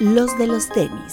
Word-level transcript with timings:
Los 0.00 0.38
de 0.38 0.46
los 0.46 0.68
tenis. 0.68 1.12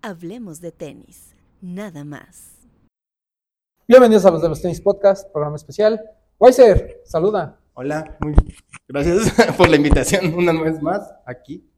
Hablemos 0.00 0.62
de 0.62 0.72
tenis, 0.72 1.34
nada 1.60 2.04
más. 2.04 2.52
Bienvenidos 3.86 4.24
a 4.24 4.30
los 4.30 4.40
de 4.40 4.48
los 4.48 4.62
tenis 4.62 4.80
podcast, 4.80 5.30
programa 5.30 5.56
especial. 5.56 6.00
Weiser, 6.38 7.02
saluda. 7.04 7.58
Hola, 7.74 8.16
muy 8.20 8.34
gracias 8.88 9.30
por 9.58 9.68
la 9.68 9.76
invitación 9.76 10.32
una 10.32 10.58
vez 10.58 10.80
más 10.80 11.02
aquí. 11.26 11.70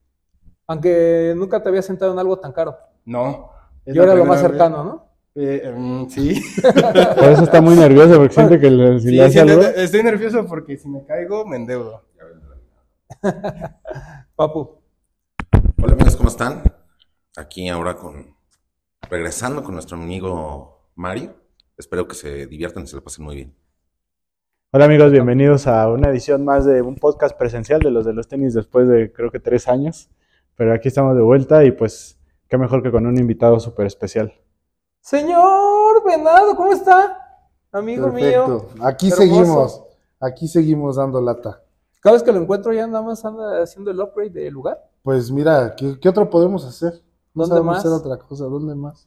Aunque 0.69 1.35
nunca 1.37 1.61
te 1.61 1.69
había 1.69 1.83
sentado 1.83 2.13
en 2.13 2.19
algo 2.21 2.39
tan 2.39 2.53
caro. 2.53 2.79
No. 3.05 3.51
Y 3.85 3.99
ahora 3.99 4.15
lo 4.15 4.25
más 4.25 4.41
cercano, 4.41 4.85
¿no? 4.85 5.04
Eh, 5.37 5.73
mm, 5.77 6.09
sí. 6.11 6.41
Por 6.63 7.25
eso 7.25 7.43
está 7.43 7.61
muy 7.61 7.75
nervioso, 7.75 8.17
porque 8.19 8.35
siente 8.35 8.61
que 8.61 8.71
le, 8.71 9.01
si 9.01 9.09
Sí, 9.09 9.15
le 9.17 9.23
hace 9.25 9.33
sí, 9.33 9.39
algo- 9.41 9.63
estoy 9.63 10.03
nervioso 10.05 10.47
porque 10.47 10.77
si 10.77 10.89
me 10.89 11.05
caigo 11.05 11.45
me 11.45 11.57
endeudo. 11.57 12.05
Papu. 14.37 14.79
Hola 15.83 15.93
amigos, 15.95 16.17
¿cómo 16.17 16.29
están? 16.29 16.63
Aquí 17.37 17.69
ahora 17.69 17.95
con 17.97 18.35
regresando 19.11 19.63
con 19.65 19.75
nuestro 19.75 19.97
amigo 19.97 20.89
Mario. 20.95 21.35
Espero 21.77 22.07
que 22.07 22.15
se 22.15 22.47
diviertan 22.47 22.85
y 22.85 22.87
se 22.87 22.95
lo 22.97 23.03
pasen 23.03 23.25
muy 23.25 23.35
bien. 23.35 23.55
Hola 24.71 24.85
amigos, 24.85 25.11
bienvenidos 25.11 25.67
a 25.67 25.89
una 25.91 26.11
edición 26.11 26.45
más 26.45 26.65
de 26.65 26.81
un 26.83 26.95
podcast 26.97 27.37
presencial 27.37 27.81
de 27.81 27.91
los 27.91 28.05
de 28.07 28.13
los 28.13 28.29
tenis 28.29 28.55
después 28.55 28.87
de 28.89 29.13
creo 29.13 29.33
que 29.33 29.41
tres 29.41 29.67
años. 29.67 30.11
Pero 30.57 30.73
aquí 30.73 30.87
estamos 30.87 31.17
de 31.17 31.23
vuelta 31.23 31.65
y 31.65 31.73
pues 31.73 32.21
qué 32.49 32.57
mejor 32.57 32.85
que 32.85 32.93
con 32.93 33.07
un 33.07 33.19
invitado 33.19 33.59
súper 33.59 33.87
especial. 33.87 34.33
Señor 35.05 36.03
Venado, 36.03 36.57
¿cómo 36.57 36.73
está? 36.73 37.19
Amigo 37.71 38.09
mío. 38.09 38.47
Perfecto. 38.47 38.87
Aquí 38.87 39.09
Hermoso. 39.09 39.21
seguimos. 39.23 39.83
Aquí 40.19 40.49
seguimos 40.49 40.97
dando 40.97 41.21
lata. 41.21 41.63
Cada 42.01 42.15
vez 42.15 42.23
que 42.23 42.33
lo 42.33 42.41
encuentro 42.41 42.73
ya 42.73 42.87
nada 42.87 43.05
más 43.05 43.23
anda 43.23 43.63
haciendo 43.63 43.91
el 43.91 44.01
upgrade 44.01 44.31
del 44.31 44.55
lugar. 44.55 44.83
Pues 45.03 45.31
mira, 45.31 45.75
¿qué, 45.77 46.01
qué 46.01 46.09
otro 46.09 46.31
podemos 46.31 46.65
hacer? 46.65 46.95
No 47.35 47.43
¿Dónde 47.43 47.49
sabemos 47.51 47.67
más? 47.75 47.85
hacer 47.85 47.93
otra 47.93 48.17
cosa. 48.17 48.45
¿Dónde 48.45 48.75
más? 48.75 49.07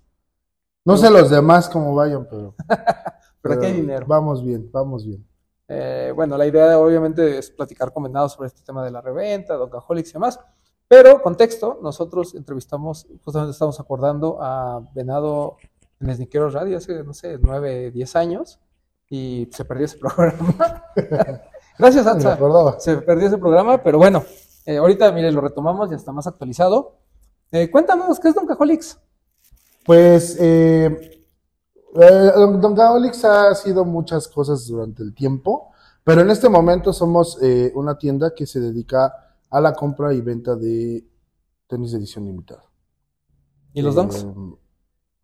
No 0.86 0.98
sé 0.98 1.10
los 1.10 1.32
demás 1.32 1.68
cómo 1.68 1.96
vayan, 1.96 2.28
pero. 2.30 2.54
Pero 3.42 3.56
aquí 3.56 3.66
hay 3.66 3.74
dinero. 3.74 4.06
Vamos 4.08 4.44
bien, 4.44 4.70
vamos 4.72 5.06
bien. 5.06 5.26
Eh, 5.68 6.12
bueno, 6.14 6.38
la 6.38 6.46
idea 6.46 6.78
obviamente 6.78 7.38
es 7.38 7.50
platicar 7.50 7.94
con 7.94 8.04
Venado 8.04 8.28
sobre 8.28 8.48
este 8.48 8.62
tema 8.62 8.84
de 8.84 8.92
la 8.92 9.00
reventa, 9.00 9.56
Doncaholics 9.56 10.10
y 10.10 10.14
demás. 10.14 10.40
Pero, 10.88 11.22
contexto, 11.22 11.80
nosotros 11.82 12.36
entrevistamos, 12.36 13.08
justamente 13.24 13.54
estamos 13.54 13.80
acordando 13.80 14.38
a 14.42 14.82
Venado 14.94 15.58
en 16.00 16.16
Sniqueros 16.16 16.54
Radio 16.54 16.78
hace, 16.78 17.04
no 17.04 17.14
sé, 17.14 17.38
nueve, 17.42 17.92
diez 17.92 18.16
años 18.16 18.60
y 19.10 19.48
se 19.52 19.66
perdió 19.66 19.86
ese 19.86 19.98
programa. 20.00 20.84
Gracias, 21.78 22.08
acordaba. 22.08 22.80
Se 22.80 22.98
perdió 22.98 23.28
ese 23.28 23.38
programa, 23.38 23.82
pero 23.84 23.98
bueno, 23.98 24.24
eh, 24.66 24.78
ahorita, 24.78 25.12
mire, 25.12 25.32
lo 25.32 25.42
retomamos, 25.42 25.90
ya 25.90 25.96
está 25.96 26.12
más 26.12 26.28
actualizado. 26.28 26.98
Eh, 27.52 27.72
cuéntanos, 27.72 28.20
¿qué 28.20 28.30
es? 28.30 29.00
Pues, 29.86 30.38
eh, 30.40 31.26
eh, 31.96 32.32
Don 32.36 32.60
Don 32.60 32.76
Gaolix 32.76 33.24
ha 33.24 33.56
sido 33.56 33.86
muchas 33.86 34.28
cosas 34.28 34.68
durante 34.68 35.02
el 35.02 35.14
tiempo, 35.14 35.72
pero 36.04 36.22
en 36.22 36.30
este 36.30 36.50
momento 36.50 36.92
somos 36.92 37.40
una 37.74 37.98
tienda 37.98 38.34
que 38.36 38.46
se 38.46 38.60
dedica 38.60 39.14
a 39.50 39.62
la 39.62 39.74
compra 39.74 40.14
y 40.14 40.20
venta 40.20 40.56
de 40.56 41.06
tenis 41.68 41.92
de 41.92 42.00
edición 42.00 42.26
limitada. 42.26 42.64
¿Y 43.74 43.82
los 43.82 43.96
Donks? 43.96 44.26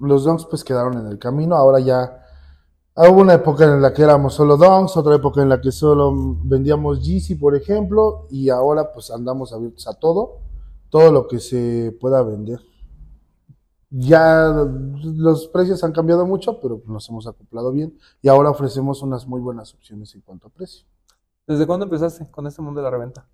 Los 0.03 0.23
donks 0.25 0.45
pues 0.45 0.63
quedaron 0.63 0.97
en 0.97 1.07
el 1.07 1.17
camino, 1.17 1.55
ahora 1.55 1.79
ya 1.79 2.25
ah, 2.95 3.09
hubo 3.09 3.21
una 3.21 3.33
época 3.35 3.63
en 3.65 3.81
la 3.81 3.93
que 3.93 4.03
éramos 4.03 4.33
solo 4.33 4.57
donks, 4.57 4.97
otra 4.97 5.15
época 5.15 5.41
en 5.41 5.49
la 5.49 5.61
que 5.61 5.71
solo 5.71 6.13
vendíamos 6.43 7.01
Yeezy, 7.03 7.35
por 7.35 7.55
ejemplo, 7.55 8.27
y 8.29 8.49
ahora 8.49 8.91
pues 8.93 9.09
andamos 9.11 9.53
abiertos 9.53 9.87
a 9.87 9.93
todo, 9.93 10.39
todo 10.89 11.11
lo 11.11 11.27
que 11.27 11.39
se 11.39 11.95
pueda 11.99 12.21
vender. 12.21 12.59
Ya 13.89 14.51
los 15.03 15.47
precios 15.49 15.83
han 15.83 15.91
cambiado 15.91 16.25
mucho, 16.25 16.59
pero 16.59 16.81
nos 16.87 17.07
hemos 17.09 17.27
acoplado 17.27 17.71
bien 17.71 17.97
y 18.23 18.27
ahora 18.27 18.49
ofrecemos 18.49 19.03
unas 19.03 19.27
muy 19.27 19.39
buenas 19.39 19.73
opciones 19.75 20.13
en 20.15 20.21
cuanto 20.21 20.47
a 20.47 20.49
precio. 20.49 20.85
¿Desde 21.45 21.67
cuándo 21.67 21.83
empezaste 21.85 22.29
con 22.31 22.47
este 22.47 22.61
mundo 22.61 22.79
de 22.79 22.85
la 22.85 22.89
reventa? 22.91 23.27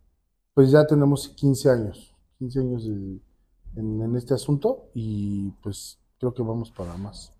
Pues 0.54 0.70
ya 0.72 0.86
tenemos 0.86 1.30
15 1.30 1.70
años, 1.70 2.14
15 2.40 2.60
años 2.60 2.86
de- 2.86 3.22
en, 3.76 4.02
en 4.02 4.16
este 4.18 4.34
asunto 4.34 4.90
y 4.94 5.52
pues 5.64 5.98
creo 6.19 6.34
que 6.34 6.44
vamos 6.44 6.72
para 6.72 6.96
más. 6.97 7.31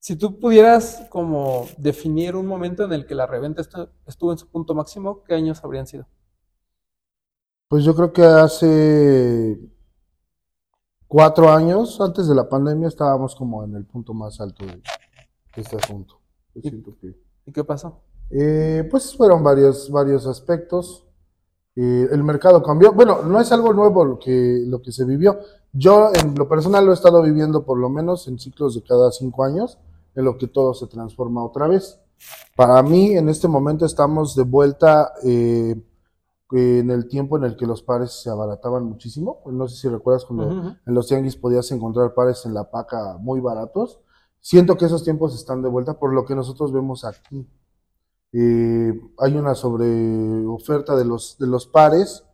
Si 0.00 0.16
tú 0.16 0.38
pudieras 0.40 1.06
como 1.10 1.66
definir 1.78 2.34
un 2.34 2.46
momento 2.46 2.84
en 2.84 2.92
el 2.92 3.06
que 3.06 3.14
la 3.14 3.26
reventa 3.26 3.62
estu- 3.62 3.88
estuvo 4.06 4.32
en 4.32 4.38
su 4.38 4.48
punto 4.48 4.74
máximo, 4.74 5.22
¿qué 5.22 5.34
años 5.34 5.62
habrían 5.62 5.86
sido? 5.86 6.06
Pues 7.68 7.84
yo 7.84 7.94
creo 7.94 8.12
que 8.12 8.22
hace 8.22 9.58
cuatro 11.06 11.50
años, 11.50 12.00
antes 12.00 12.26
de 12.28 12.34
la 12.34 12.48
pandemia, 12.48 12.88
estábamos 12.88 13.34
como 13.36 13.64
en 13.64 13.76
el 13.76 13.84
punto 13.86 14.12
más 14.12 14.40
alto 14.40 14.66
de, 14.66 14.82
este 15.56 15.76
asunto. 15.76 16.20
Yo 16.54 16.60
¿Y- 16.64 16.68
siento 16.70 16.96
que, 17.00 17.16
¿Y 17.46 17.52
qué 17.52 17.64
pasó? 17.64 18.02
eh, 18.30 18.86
pues 18.90 19.16
fueron 19.16 19.42
varios, 19.44 19.90
varios 19.90 20.26
aspectos. 20.26 21.06
Eh, 21.76 22.08
el 22.10 22.22
mercado 22.24 22.62
cambió. 22.62 22.92
Bueno, 22.92 23.22
no 23.22 23.40
es 23.40 23.52
algo 23.52 23.72
nuevo 23.72 24.04
lo 24.04 24.18
que, 24.18 24.62
lo 24.66 24.82
que 24.82 24.92
se 24.92 25.04
vivió. 25.04 25.38
Yo 25.72 26.10
en 26.14 26.34
lo 26.34 26.48
personal 26.48 26.84
lo 26.84 26.92
he 26.92 26.94
estado 26.94 27.22
viviendo 27.22 27.64
por 27.64 27.78
lo 27.78 27.88
menos 27.88 28.28
en 28.28 28.38
ciclos 28.38 28.74
de 28.74 28.82
cada 28.82 29.10
cinco 29.10 29.44
años, 29.44 29.78
en 30.14 30.24
lo 30.24 30.36
que 30.36 30.46
todo 30.46 30.74
se 30.74 30.86
transforma 30.86 31.44
otra 31.44 31.66
vez. 31.66 31.98
Para 32.54 32.82
mí, 32.82 33.16
en 33.16 33.28
este 33.28 33.48
momento 33.48 33.86
estamos 33.86 34.36
de 34.36 34.44
vuelta 34.44 35.12
eh, 35.24 35.74
en 36.52 36.90
el 36.90 37.08
tiempo 37.08 37.38
en 37.38 37.44
el 37.44 37.56
que 37.56 37.66
los 37.66 37.82
pares 37.82 38.12
se 38.22 38.30
abarataban 38.30 38.84
muchísimo. 38.84 39.40
No 39.46 39.66
sé 39.68 39.76
si 39.76 39.88
recuerdas 39.88 40.24
cuando 40.24 40.76
en 40.86 40.94
los 40.94 41.06
tianguis 41.06 41.36
podías 41.36 41.70
encontrar 41.72 42.14
pares 42.14 42.44
en 42.44 42.54
la 42.54 42.70
paca 42.70 43.16
muy 43.18 43.40
baratos. 43.40 44.00
Siento 44.40 44.76
que 44.76 44.84
esos 44.84 45.04
tiempos 45.04 45.34
están 45.34 45.62
de 45.62 45.68
vuelta 45.68 45.98
por 45.98 46.12
lo 46.12 46.24
que 46.26 46.34
nosotros 46.34 46.72
vemos 46.72 47.04
aquí. 47.04 47.48
Eh, 48.32 49.00
hay 49.18 49.36
una 49.36 49.54
sobre 49.54 50.46
oferta 50.46 50.96
de 50.96 51.04
los, 51.04 51.38
de 51.38 51.46
los 51.46 51.66
pares. 51.66 52.24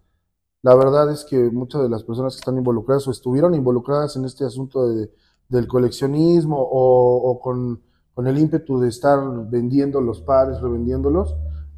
La 0.62 0.74
verdad 0.74 1.10
es 1.12 1.24
que 1.24 1.50
muchas 1.50 1.82
de 1.82 1.88
las 1.88 2.02
personas 2.04 2.34
que 2.34 2.40
están 2.40 2.58
involucradas 2.58 3.06
o 3.06 3.10
estuvieron 3.10 3.54
involucradas 3.54 4.16
en 4.16 4.24
este 4.24 4.44
asunto 4.44 4.88
de- 4.88 5.10
del 5.48 5.66
coleccionismo 5.68 6.56
o, 6.60 7.38
con, 7.40 7.80
con 8.14 8.26
el 8.26 8.38
ímpetu 8.38 8.78
de 8.80 8.88
estar 8.88 9.18
vendiendo 9.48 10.00
los 10.00 10.20
pares, 10.20 10.60
revendiéndolos, 10.60 11.34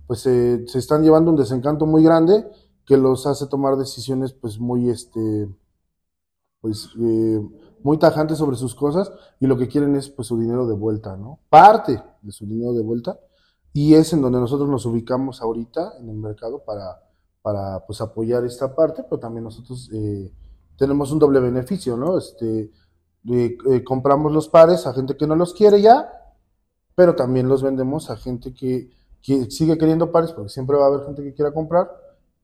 pues 0.06 0.26
eh, 0.26 0.64
se 0.66 0.78
están 0.78 1.02
llevando 1.02 1.30
un 1.30 1.36
desencanto 1.36 1.86
muy 1.86 2.02
grande 2.02 2.46
que 2.86 2.96
los 2.96 3.26
hace 3.26 3.46
tomar 3.46 3.76
decisiones 3.76 4.32
pues 4.32 4.58
muy 4.58 4.88
este 4.90 5.48
pues 6.60 6.90
eh, 7.00 7.40
muy 7.82 7.98
tajantes 7.98 8.38
sobre 8.38 8.56
sus 8.56 8.74
cosas 8.74 9.10
y 9.40 9.46
lo 9.46 9.56
que 9.56 9.68
quieren 9.68 9.96
es 9.96 10.08
pues 10.10 10.28
su 10.28 10.38
dinero 10.38 10.66
de 10.66 10.74
vuelta, 10.74 11.16
¿no? 11.16 11.38
Parte 11.48 12.02
de 12.22 12.32
su 12.32 12.46
dinero 12.46 12.72
de 12.72 12.82
vuelta 12.82 13.18
y 13.72 13.94
es 13.94 14.12
en 14.12 14.20
donde 14.20 14.40
nosotros 14.40 14.68
nos 14.68 14.84
ubicamos 14.86 15.40
ahorita 15.40 15.94
en 16.00 16.10
el 16.10 16.16
mercado 16.16 16.62
para, 16.64 17.00
para 17.42 17.84
pues 17.86 18.00
apoyar 18.00 18.44
esta 18.44 18.74
parte, 18.74 19.02
pero 19.02 19.18
también 19.18 19.44
nosotros 19.44 19.90
eh, 19.92 20.32
tenemos 20.76 21.12
un 21.12 21.18
doble 21.18 21.40
beneficio, 21.40 21.96
¿no? 21.96 22.18
Este, 22.18 22.70
eh, 23.28 23.58
eh, 23.70 23.84
compramos 23.84 24.32
los 24.32 24.48
pares 24.48 24.86
a 24.86 24.94
gente 24.94 25.16
que 25.16 25.26
no 25.26 25.36
los 25.36 25.54
quiere 25.54 25.80
ya, 25.80 26.10
pero 26.94 27.14
también 27.14 27.48
los 27.48 27.62
vendemos 27.62 28.10
a 28.10 28.16
gente 28.16 28.52
que, 28.52 28.90
que 29.22 29.50
sigue 29.50 29.78
queriendo 29.78 30.12
pares, 30.12 30.32
porque 30.32 30.50
siempre 30.50 30.76
va 30.76 30.84
a 30.84 30.88
haber 30.88 31.06
gente 31.06 31.22
que 31.22 31.34
quiera 31.34 31.52
comprar, 31.52 31.90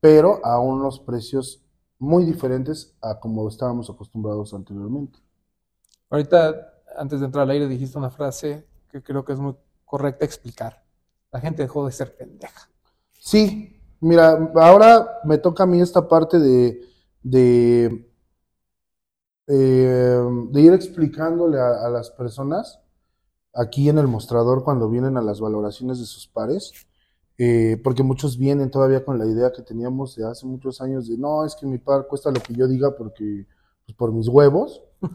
pero 0.01 0.45
a 0.45 0.61
unos 0.61 1.01
precios 1.01 1.63
muy 1.99 2.25
diferentes 2.25 2.95
a 3.01 3.19
como 3.19 3.49
estábamos 3.49 3.89
acostumbrados 3.89 4.53
anteriormente. 4.53 5.19
Ahorita, 6.11 6.75
antes 6.97 7.21
de 7.21 7.27
entrar 7.27 7.45
al 7.45 7.51
aire, 7.51 7.69
dijiste 7.69 7.99
una 7.99 8.11
frase 8.11 8.67
que 8.91 9.03
creo 9.03 9.25
que 9.25 9.33
es 9.33 9.39
muy 9.39 9.57
correcta 9.85 10.25
explicar. 10.25 10.85
La 11.33 11.41
gente 11.41 11.63
dejó 11.63 11.87
de 11.87 11.93
ser 11.93 12.17
pendeja. 12.17 12.69
Sí, 13.19 13.76
mira, 14.01 14.53
ahora 14.57 15.21
me 15.25 15.39
toca 15.39 15.65
a 15.65 15.67
mí 15.67 15.81
esta 15.81 16.09
parte 16.09 16.39
de, 16.39 16.81
de, 17.23 18.11
eh, 19.47 20.21
de 20.51 20.61
ir 20.61 20.73
explicándole 20.73 21.59
a, 21.59 21.87
a 21.87 21.91
las 21.91 22.11
personas 22.11 22.81
aquí 23.57 23.89
en 23.89 23.99
el 23.99 24.07
mostrador 24.07 24.63
cuando 24.63 24.89
vienen 24.89 25.17
a 25.17 25.23
las 25.23 25.41
valoraciones 25.41 25.99
de 25.99 26.05
sus 26.05 26.29
pares, 26.29 26.73
eh, 27.39 27.81
porque 27.83 28.03
muchos 28.03 28.39
vienen 28.39 28.71
todavía 28.71 29.05
con 29.05 29.19
la 29.19 29.27
idea 29.27 29.53
que 29.53 29.63
teníamos 29.63 30.15
de 30.17 30.27
hace 30.27 30.47
muchos 30.47 30.81
años 30.81 31.09
de 31.09 31.19
no, 31.19 31.45
es 31.45 31.55
que 31.55 31.67
mi 31.67 31.79
par 31.79 32.07
cuesta 32.07 32.31
lo 32.31 32.41
que 32.41 32.55
yo 32.55 32.67
diga 32.67 32.95
porque 32.97 33.47
pues, 33.85 33.97
por 33.97 34.13
mis 34.13 34.29
huevos. 34.29 34.83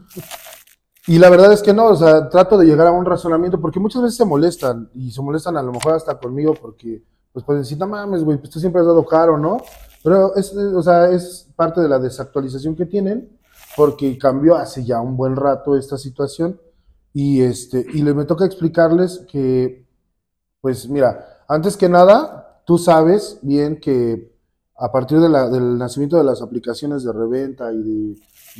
Y 1.08 1.18
la 1.18 1.30
verdad 1.30 1.52
es 1.52 1.62
que 1.62 1.74
no, 1.74 1.86
o 1.86 1.96
sea, 1.96 2.28
trato 2.28 2.56
de 2.56 2.64
llegar 2.64 2.86
a 2.86 2.92
un 2.92 3.04
razonamiento 3.04 3.60
porque 3.60 3.80
muchas 3.80 4.02
veces 4.02 4.16
se 4.16 4.24
molestan 4.24 4.88
y 4.94 5.10
se 5.10 5.20
molestan 5.20 5.56
a 5.56 5.62
lo 5.62 5.72
mejor 5.72 5.94
hasta 5.94 6.16
conmigo 6.16 6.54
porque 6.54 7.02
pues 7.32 7.44
pueden 7.44 7.62
decir, 7.62 7.78
no 7.78 7.86
mames, 7.86 8.24
güey, 8.24 8.38
pues 8.38 8.50
tú 8.50 8.60
siempre 8.60 8.80
has 8.80 8.86
dado 8.86 9.04
caro, 9.06 9.38
¿no? 9.38 9.58
Pero 10.04 10.34
es, 10.36 10.54
o 10.54 10.82
sea, 10.82 11.10
es 11.10 11.48
parte 11.56 11.80
de 11.80 11.88
la 11.88 11.98
desactualización 11.98 12.74
que 12.76 12.86
tienen 12.86 13.38
porque 13.76 14.18
cambió 14.18 14.56
hace 14.56 14.84
ya 14.84 15.00
un 15.00 15.16
buen 15.16 15.36
rato 15.36 15.76
esta 15.76 15.96
situación 15.98 16.60
Y, 17.14 17.42
este, 17.42 17.84
y 17.92 18.02
me 18.02 18.24
toca 18.24 18.46
explicarles 18.46 19.18
que, 19.30 19.86
pues 20.60 20.88
mira, 20.88 21.42
antes 21.48 21.76
que 21.76 21.88
nada, 21.88 22.62
tú 22.66 22.78
sabes 22.78 23.38
bien 23.42 23.80
que 23.80 24.32
a 24.76 24.90
partir 24.90 25.20
de 25.20 25.28
la- 25.28 25.48
del 25.50 25.78
nacimiento 25.78 26.16
de 26.16 26.24
las 26.24 26.42
aplicaciones 26.42 27.04
de 27.04 27.12
reventa 27.12 27.72
y 27.72 27.82
de, 27.82 28.16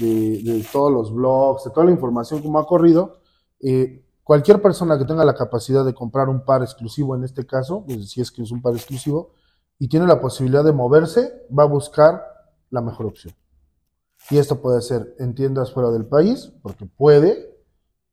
de- 0.07 0.43
de 0.53 0.67
todos 0.73 0.93
los 0.93 1.15
blogs, 1.15 1.65
de 1.65 1.71
toda 1.71 1.87
la 1.87 1.93
información 1.93 2.43
como 2.43 2.59
ha 2.59 2.67
corrido, 2.67 3.19
eh, 3.61 4.05
cualquier 4.25 4.63
persona 4.63 4.99
que 4.99 5.05
tenga 5.05 5.25
la 5.25 5.35
capacidad 5.35 5.85
de 5.85 5.95
comprar 5.95 6.29
un 6.29 6.45
par 6.45 6.63
exclusivo 6.63 7.15
en 7.17 7.25
este 7.25 7.47
caso, 7.47 7.85
pues, 7.85 8.11
si 8.11 8.21
es 8.21 8.31
que 8.31 8.43
es 8.43 8.51
un 8.51 8.63
par 8.63 8.75
exclusivo, 8.75 9.33
y 9.79 9.89
tiene 9.89 10.07
la 10.07 10.21
posibilidad 10.21 10.65
de 10.65 10.73
moverse, 10.73 11.47
va 11.57 11.65
a 11.65 11.67
buscar 11.67 12.23
la 12.71 12.81
mejor 12.81 13.07
opción. 13.07 13.35
Y 14.31 14.39
esto 14.39 14.61
puede 14.61 14.81
ser 14.81 15.15
en 15.19 15.35
tiendas 15.35 15.73
fuera 15.73 15.91
del 15.91 16.07
país, 16.07 16.53
porque 16.63 16.87
puede, 16.87 17.53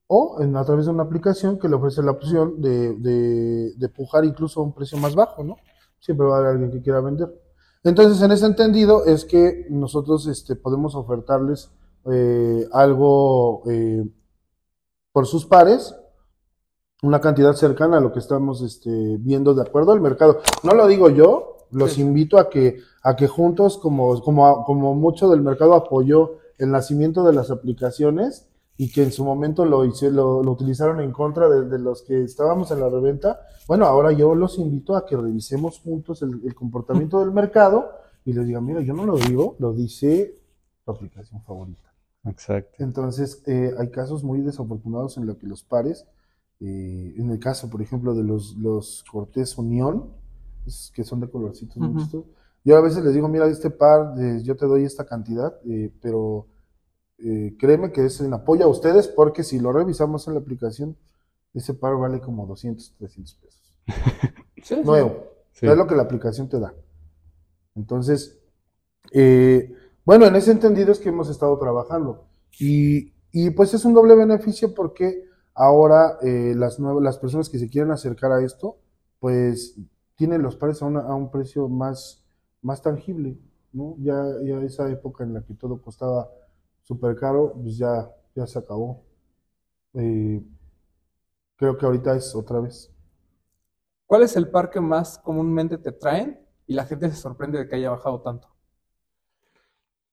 o 0.07 0.41
en, 0.41 0.55
a 0.57 0.65
través 0.65 0.85
de 0.85 0.91
una 0.91 1.03
aplicación 1.03 1.59
que 1.59 1.69
le 1.69 1.75
ofrece 1.75 2.01
la 2.01 2.11
opción 2.11 2.59
de, 2.59 2.95
de, 2.95 3.73
de 3.75 3.89
pujar 3.89 4.25
incluso 4.25 4.59
a 4.59 4.63
un 4.63 4.73
precio 4.73 4.97
más 4.97 5.13
bajo, 5.13 5.43
¿no? 5.43 5.57
Siempre 5.99 6.25
va 6.25 6.37
a 6.37 6.39
haber 6.39 6.51
alguien 6.51 6.71
que 6.71 6.81
quiera 6.81 7.01
vender. 7.01 7.29
Entonces, 7.83 8.21
en 8.21 8.31
ese 8.31 8.45
entendido, 8.45 9.05
es 9.05 9.23
que 9.23 9.67
nosotros 9.69 10.25
este, 10.27 10.55
podemos 10.55 10.95
ofertarles 10.95 11.71
eh, 12.11 12.67
algo 12.71 13.61
eh, 13.69 14.03
por 15.11 15.25
sus 15.25 15.45
pares, 15.45 15.95
una 17.01 17.21
cantidad 17.21 17.53
cercana 17.53 17.97
a 17.97 18.01
lo 18.01 18.11
que 18.11 18.19
estamos 18.19 18.61
este, 18.61 19.17
viendo 19.19 19.53
de 19.53 19.61
acuerdo 19.61 19.91
al 19.93 20.01
mercado. 20.01 20.39
No 20.63 20.73
lo 20.73 20.87
digo 20.87 21.09
yo, 21.09 21.57
los 21.71 21.93
Sí. 21.93 22.01
invito 22.01 22.37
a 22.37 22.49
que, 22.49 22.79
a 23.03 23.15
que 23.15 23.27
juntos, 23.27 23.77
como, 23.77 24.19
como, 24.21 24.63
como 24.65 24.95
mucho 24.95 25.29
del 25.29 25.41
mercado 25.41 25.73
apoyó 25.75 26.37
el 26.57 26.71
nacimiento 26.71 27.23
de 27.23 27.33
las 27.33 27.51
aplicaciones 27.51 28.47
y 28.75 28.91
que 28.91 29.03
en 29.03 29.11
su 29.11 29.23
momento 29.23 29.65
lo, 29.65 29.85
hice- 29.85 30.09
lo, 30.11 30.41
lo 30.43 30.51
utilizaron 30.51 30.99
en 31.01 31.11
contra 31.11 31.47
de, 31.49 31.63
de 31.69 31.79
los 31.79 32.01
que 32.01 32.23
estábamos 32.23 32.71
en 32.71 32.79
la 32.79 32.89
reventa, 32.89 33.41
bueno, 33.67 33.85
ahora 33.85 34.11
yo 34.11 34.35
los 34.35 34.57
invito 34.57 34.95
a 34.95 35.05
que 35.05 35.15
revisemos 35.15 35.79
juntos 35.79 36.21
el, 36.21 36.41
el 36.45 36.55
comportamiento 36.55 37.19
del 37.19 37.31
mercado 37.31 37.91
y 38.25 38.33
les 38.33 38.45
diga, 38.45 38.61
mira, 38.61 38.81
yo 38.81 38.93
no 38.93 39.05
lo 39.05 39.15
digo, 39.17 39.55
lo 39.59 39.73
dice 39.73 40.35
tu 40.85 40.91
aplicación 40.91 41.41
favorita. 41.43 41.88
Exacto. 42.25 42.83
Entonces, 42.83 43.41
eh, 43.47 43.73
hay 43.77 43.89
casos 43.91 44.23
muy 44.23 44.41
desafortunados 44.41 45.17
en 45.17 45.25
los 45.25 45.37
que 45.37 45.47
los 45.47 45.63
pares, 45.63 46.05
eh, 46.59 47.13
en 47.17 47.29
el 47.31 47.39
caso, 47.39 47.69
por 47.69 47.81
ejemplo, 47.81 48.13
de 48.13 48.23
los, 48.23 48.55
los 48.57 49.03
Cortés 49.09 49.57
Unión, 49.57 50.11
que 50.93 51.03
son 51.03 51.21
de 51.21 51.29
colorcitos 51.29 51.77
muy 51.77 51.89
Ujú. 51.91 51.99
chistosos, 51.99 52.29
yo 52.63 52.77
a 52.77 52.81
veces 52.81 53.03
les 53.03 53.13
digo, 53.13 53.27
mira, 53.27 53.47
este 53.47 53.69
par, 53.69 54.13
eh, 54.19 54.41
yo 54.43 54.55
te 54.55 54.65
doy 54.65 54.83
esta 54.83 55.05
cantidad, 55.05 55.55
eh, 55.65 55.91
pero 56.01 56.47
eh, 57.17 57.55
créeme 57.59 57.91
que 57.91 58.05
es 58.05 58.19
en 58.21 58.33
apoyo 58.33 58.65
a 58.65 58.69
ustedes, 58.69 59.07
porque 59.07 59.43
si 59.43 59.59
lo 59.59 59.71
revisamos 59.71 60.27
en 60.27 60.35
la 60.35 60.41
aplicación, 60.41 60.97
ese 61.53 61.73
par 61.73 61.97
vale 61.97 62.19
como 62.21 62.45
200, 62.45 62.93
300 62.97 63.35
pesos. 63.35 63.61
Sí, 64.61 64.75
sí. 64.75 64.81
Nuevo. 64.83 65.23
Sí. 65.53 65.65
Es 65.65 65.77
lo 65.77 65.87
que 65.87 65.95
la 65.95 66.03
aplicación 66.03 66.49
te 66.49 66.59
da. 66.59 66.73
Entonces, 67.75 68.37
eh, 69.11 69.73
bueno, 70.05 70.25
en 70.25 70.35
ese 70.35 70.51
entendido 70.51 70.91
es 70.91 70.99
que 70.99 71.09
hemos 71.09 71.29
estado 71.29 71.57
trabajando. 71.57 72.25
Y, 72.59 73.11
pues 73.55 73.73
es 73.73 73.85
un 73.85 73.93
doble 73.93 74.15
beneficio 74.15 74.73
porque 74.73 75.23
ahora 75.53 76.17
eh, 76.21 76.53
las, 76.55 76.79
nuevas, 76.79 77.03
las 77.03 77.17
personas 77.19 77.49
que 77.49 77.59
se 77.59 77.69
quieren 77.69 77.91
acercar 77.91 78.31
a 78.31 78.43
esto, 78.43 78.77
pues 79.19 79.75
tienen 80.15 80.41
los 80.41 80.55
pares 80.55 80.81
a, 80.81 80.85
una- 80.85 81.01
a 81.01 81.13
un 81.15 81.29
precio 81.31 81.67
más, 81.69 82.23
más 82.61 82.81
tangible, 82.81 83.37
¿no? 83.71 83.95
Ya, 83.99 84.15
ya 84.43 84.61
esa 84.63 84.89
época 84.89 85.23
en 85.23 85.33
la 85.33 85.41
que 85.43 85.53
todo 85.53 85.81
costaba 85.81 86.29
súper 86.83 87.15
caro, 87.15 87.53
pues 87.61 87.77
ya, 87.77 88.09
ya 88.35 88.47
se 88.47 88.59
acabó. 88.59 89.03
Eh, 89.95 90.41
creo 91.57 91.77
que 91.77 91.85
ahorita 91.85 92.15
es 92.15 92.33
otra 92.33 92.59
vez. 92.59 92.91
¿Cuál 94.07 94.23
es 94.23 94.35
el 94.35 94.49
par 94.51 94.69
que 94.69 94.81
más 94.81 95.17
comúnmente 95.19 95.77
te 95.77 95.93
traen 95.93 96.45
y 96.67 96.73
la 96.73 96.83
gente 96.85 97.09
se 97.09 97.15
sorprende 97.15 97.59
de 97.59 97.69
que 97.69 97.77
haya 97.77 97.91
bajado 97.91 98.21
tanto? 98.21 98.49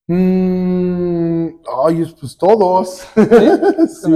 Mm, 0.09 1.49
ay, 1.85 2.03
es- 2.03 2.13
pues 2.15 2.37
todos. 2.37 3.01
¿Sí? 3.15 3.23
¿En 3.79 3.89
Sí, 3.89 4.11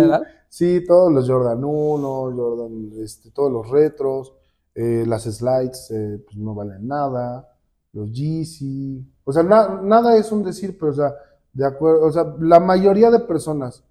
sí, 0.48 0.84
todos 0.86 1.12
los 1.12 1.28
Jordan 1.28 1.64
1, 1.64 2.32
Jordan, 2.36 2.92
este, 3.02 3.30
todos 3.30 3.50
los 3.52 3.68
retros, 3.68 4.32
eh, 4.74 5.04
las 5.06 5.24
slides, 5.24 5.90
eh, 5.90 6.22
pues 6.24 6.36
no 6.36 6.54
valen 6.54 6.86
nada, 6.86 7.48
los 7.92 8.12
Yeezy, 8.12 9.04
o 9.24 9.32
sea, 9.32 9.42
na- 9.42 9.80
nada 9.82 10.16
es 10.16 10.30
un 10.32 10.42
decir, 10.44 10.76
pero 10.78 10.92
o 10.92 10.94
sea, 10.94 11.12
de 11.52 11.66
acuerdo, 11.66 12.06
o 12.06 12.12
sea, 12.12 12.34
la 12.40 12.60
mayoría 12.60 13.10
de 13.10 13.20
personas 13.20 13.82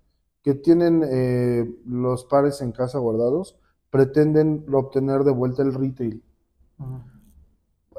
que 0.42 0.54
tienen 0.56 1.04
eh, 1.06 1.70
los 1.86 2.24
pares 2.26 2.62
en 2.62 2.72
casa 2.72 2.98
guardados 3.00 3.58
pretenden 3.90 4.66
obtener 4.72 5.24
de 5.26 5.32
vuelta 5.32 5.64
el 5.64 5.74
retail. 5.74 6.24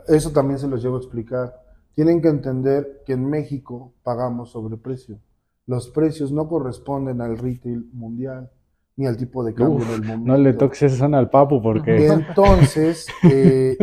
Eso 0.09 0.31
también 0.31 0.59
se 0.59 0.69
los 0.69 0.83
llevo 0.83 0.97
a 0.97 1.01
explicar. 1.01 1.55
Tienen 2.01 2.23
que 2.23 2.29
entender 2.29 3.03
que 3.05 3.13
en 3.13 3.29
México 3.29 3.93
pagamos 4.03 4.53
sobreprecio. 4.53 5.19
Los 5.67 5.91
precios 5.91 6.33
no 6.33 6.49
corresponden 6.49 7.21
al 7.21 7.37
retail 7.37 7.91
mundial 7.93 8.51
ni 8.97 9.07
al 9.07 9.19
tipo 9.19 9.45
de 9.45 9.53
cambio 9.53 9.85
Uf, 9.85 9.91
del 9.91 10.05
momento. 10.05 10.33
No 10.33 10.39
le 10.39 10.55
toques 10.55 10.85
esa 10.85 10.97
zona 10.97 11.19
al 11.19 11.29
papu 11.29 11.61
porque 11.61 12.07
Entonces, 12.07 13.07
eh, 13.31 13.77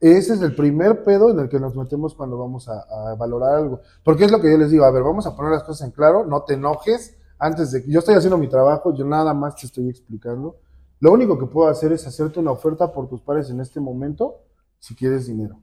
ese 0.00 0.34
es 0.34 0.42
el 0.42 0.56
primer 0.56 1.04
pedo 1.04 1.30
en 1.30 1.38
el 1.38 1.48
que 1.48 1.60
nos 1.60 1.76
metemos 1.76 2.16
cuando 2.16 2.36
vamos 2.36 2.68
a, 2.68 2.72
a 2.90 3.14
valorar 3.14 3.54
algo. 3.54 3.82
Porque 4.02 4.24
es 4.24 4.32
lo 4.32 4.40
que 4.40 4.50
yo 4.50 4.58
les 4.58 4.72
digo, 4.72 4.84
a 4.84 4.90
ver, 4.90 5.04
vamos 5.04 5.24
a 5.24 5.36
poner 5.36 5.52
las 5.52 5.62
cosas 5.62 5.86
en 5.86 5.92
claro, 5.92 6.26
no 6.26 6.42
te 6.42 6.54
enojes 6.54 7.16
antes 7.38 7.70
de 7.70 7.84
que 7.84 7.90
yo 7.92 8.00
estoy 8.00 8.16
haciendo 8.16 8.36
mi 8.36 8.48
trabajo, 8.48 8.92
yo 8.92 9.04
nada 9.04 9.32
más 9.32 9.54
te 9.54 9.66
estoy 9.66 9.88
explicando. 9.88 10.56
Lo 10.98 11.12
único 11.12 11.38
que 11.38 11.46
puedo 11.46 11.68
hacer 11.68 11.92
es 11.92 12.04
hacerte 12.04 12.40
una 12.40 12.50
oferta 12.50 12.90
por 12.90 13.08
tus 13.08 13.20
pares 13.20 13.48
en 13.48 13.60
este 13.60 13.78
momento 13.78 14.40
si 14.80 14.96
quieres 14.96 15.28
dinero. 15.28 15.60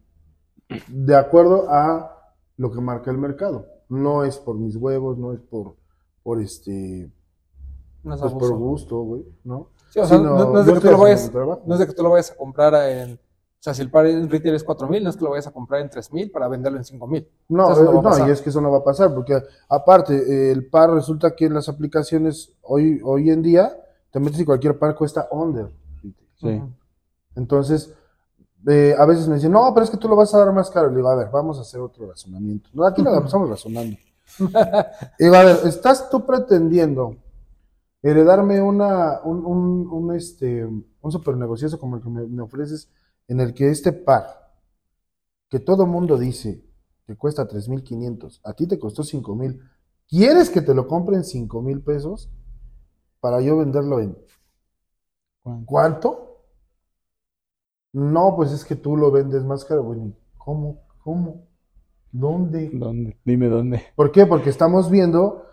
De 0.87 1.15
acuerdo 1.15 1.69
a 1.69 2.33
lo 2.57 2.71
que 2.71 2.81
marca 2.81 3.11
el 3.11 3.17
mercado. 3.17 3.67
No 3.89 4.23
es 4.23 4.37
por 4.37 4.55
mis 4.57 4.75
huevos, 4.75 5.17
no 5.17 5.33
es 5.33 5.39
por, 5.39 5.75
por 6.23 6.41
este, 6.41 7.11
No 8.03 8.15
es 8.15 8.21
pues 8.21 8.33
por 8.33 8.55
gusto, 8.55 9.01
güey, 9.01 9.25
¿no? 9.43 9.69
Sí, 9.89 9.99
o 9.99 10.05
sea, 10.05 10.17
Sí, 10.17 10.23
no, 10.23 10.51
no 10.51 10.59
es 10.59 10.65
de 10.65 10.73
que 10.73 10.79
tú 10.79 10.91
lo 10.91 10.97
vayas, 10.99 11.31
no 11.33 11.73
es 11.73 11.79
de 11.79 11.87
que 11.87 11.93
tú 11.93 12.03
lo 12.03 12.11
vayas 12.11 12.31
a 12.31 12.35
comprar 12.35 12.73
en, 12.89 13.19
o 13.61 13.63
sea, 13.63 13.75
si 13.75 13.83
el 13.83 13.91
par 13.91 14.07
en 14.07 14.27
retail 14.27 14.55
es 14.55 14.63
4000, 14.63 15.03
no 15.03 15.09
es 15.11 15.15
que 15.15 15.23
lo 15.23 15.29
vayas 15.29 15.45
a 15.45 15.51
comprar 15.51 15.81
en 15.81 15.89
3000 15.91 16.31
para 16.31 16.47
venderlo 16.47 16.79
en 16.79 16.83
5000. 16.83 17.29
No, 17.49 17.69
no 17.69 17.79
eh, 17.79 18.01
no, 18.01 18.27
y 18.27 18.31
es 18.31 18.41
que 18.41 18.49
eso 18.49 18.59
no 18.59 18.71
va 18.71 18.79
a 18.79 18.83
pasar, 18.83 19.13
porque 19.13 19.39
aparte, 19.69 20.15
eh, 20.15 20.51
el 20.51 20.67
par 20.67 20.89
resulta 20.89 21.35
que 21.35 21.45
en 21.45 21.53
las 21.53 21.69
aplicaciones 21.69 22.53
hoy, 22.63 22.99
hoy 23.03 23.29
en 23.29 23.43
día, 23.43 23.77
te 24.09 24.19
metes 24.19 24.39
y 24.39 24.45
cualquier 24.45 24.79
par 24.79 24.95
cuesta 24.95 25.27
under. 25.31 25.69
Sí. 26.37 26.59
Entonces, 27.35 27.93
eh, 28.67 28.95
a 28.97 29.05
veces 29.05 29.27
me 29.27 29.35
dicen, 29.35 29.51
no, 29.51 29.73
pero 29.73 29.83
es 29.83 29.89
que 29.89 29.97
tú 29.97 30.07
lo 30.07 30.15
vas 30.15 30.33
a 30.33 30.39
dar 30.39 30.53
más 30.53 30.69
caro. 30.69 30.89
Le 30.89 30.97
digo, 30.97 31.09
a 31.09 31.15
ver, 31.15 31.29
vamos 31.31 31.57
a 31.57 31.61
hacer 31.61 31.79
otro 31.79 32.07
razonamiento. 32.07 32.69
No, 32.73 32.85
aquí 32.85 33.01
no 33.01 33.11
la 33.11 33.19
estamos 33.25 33.49
razonando. 33.49 33.97
Digo, 35.19 35.35
a 35.35 35.43
ver, 35.43 35.57
¿estás 35.65 36.09
tú 36.09 36.25
pretendiendo 36.25 37.17
heredarme 38.01 38.61
una, 38.61 39.21
un, 39.23 39.45
un, 39.45 39.87
un, 39.87 40.15
este, 40.15 40.65
un 40.65 41.11
super 41.11 41.37
negociazo 41.37 41.79
como 41.79 41.97
el 41.97 42.01
que 42.01 42.09
me, 42.09 42.25
me 42.27 42.41
ofreces, 42.41 42.89
en 43.27 43.39
el 43.39 43.53
que 43.53 43.69
este 43.69 43.93
par, 43.93 44.53
que 45.49 45.59
todo 45.59 45.85
mundo 45.85 46.17
dice 46.17 46.63
que 47.05 47.15
cuesta 47.15 47.47
3.500, 47.47 48.41
a 48.43 48.53
ti 48.53 48.67
te 48.67 48.79
costó 48.79 49.03
5.000, 49.03 49.59
¿quieres 50.07 50.49
que 50.49 50.61
te 50.61 50.73
lo 50.73 50.87
compren 50.87 51.21
5.000 51.21 51.83
pesos 51.83 52.29
para 53.19 53.41
yo 53.41 53.57
venderlo 53.57 53.99
en 53.99 54.17
cuánto? 55.65 56.30
No, 57.93 58.35
pues 58.35 58.51
es 58.51 58.63
que 58.65 58.75
tú 58.75 58.95
lo 58.95 59.11
vendes 59.11 59.43
más 59.43 59.65
caro. 59.65 59.83
Bueno, 59.83 60.13
¿cómo? 60.37 60.81
¿Cómo? 61.03 61.47
¿Dónde? 62.11 62.69
¿Dónde? 62.73 63.17
Dime 63.25 63.47
dónde. 63.49 63.83
¿Por 63.95 64.11
qué? 64.11 64.25
Porque 64.25 64.49
estamos 64.49 64.89
viendo 64.91 65.45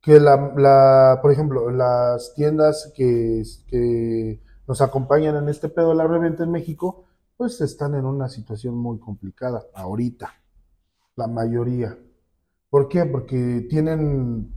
que 0.00 0.20
la, 0.20 0.52
la- 0.56 1.18
por 1.22 1.32
ejemplo, 1.32 1.70
las 1.70 2.34
tiendas 2.34 2.92
que, 2.96 3.42
que 3.68 4.40
nos 4.68 4.80
acompañan 4.82 5.36
en 5.36 5.48
este 5.48 5.68
pedo 5.68 5.90
de 5.90 5.96
la 5.96 6.06
reventa 6.06 6.44
en 6.44 6.52
México, 6.52 7.04
pues 7.36 7.60
están 7.60 7.94
en 7.94 8.06
una 8.06 8.28
situación 8.28 8.76
muy 8.76 8.98
complicada 8.98 9.64
ahorita, 9.74 10.32
la 11.16 11.26
mayoría. 11.26 11.98
¿Por 12.70 12.88
qué? 12.88 13.04
Porque 13.06 13.66
tienen 13.68 14.52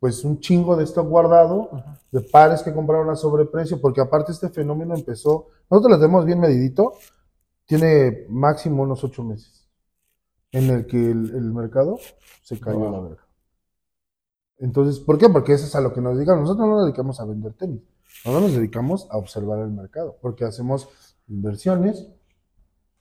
pues 0.00 0.24
un 0.24 0.40
chingo 0.40 0.76
de 0.76 0.84
stock 0.84 1.08
guardado, 1.08 1.70
de 2.10 2.20
pares 2.22 2.62
que 2.62 2.74
compraron 2.74 3.10
a 3.10 3.16
sobreprecio, 3.16 3.80
porque 3.80 4.00
aparte 4.00 4.32
este 4.32 4.48
fenómeno 4.50 4.94
empezó, 4.94 5.48
nosotros 5.72 5.92
lo 5.92 5.98
tenemos 6.00 6.26
bien 6.26 6.38
medidito, 6.38 6.92
tiene 7.64 8.26
máximo 8.28 8.82
unos 8.82 9.02
ocho 9.04 9.24
meses 9.24 9.66
en 10.50 10.68
el 10.68 10.86
que 10.86 10.98
el, 10.98 11.34
el 11.34 11.50
mercado 11.54 11.98
se 12.42 12.60
cayó 12.60 12.88
a 12.88 12.92
la 12.92 13.00
verga. 13.00 13.26
Entonces, 14.58 15.00
¿por 15.00 15.16
qué? 15.16 15.30
Porque 15.30 15.54
eso 15.54 15.64
es 15.64 15.74
a 15.74 15.80
lo 15.80 15.94
que 15.94 16.02
nos 16.02 16.14
dedicamos. 16.16 16.42
Nosotros 16.42 16.68
no 16.68 16.74
nos 16.74 16.84
dedicamos 16.84 17.20
a 17.20 17.24
vender 17.24 17.54
tenis. 17.54 17.80
Nosotros 18.22 18.50
nos 18.50 18.56
dedicamos 18.58 19.08
a 19.10 19.16
observar 19.16 19.60
el 19.60 19.70
mercado, 19.70 20.18
porque 20.20 20.44
hacemos 20.44 20.90
inversiones 21.26 22.06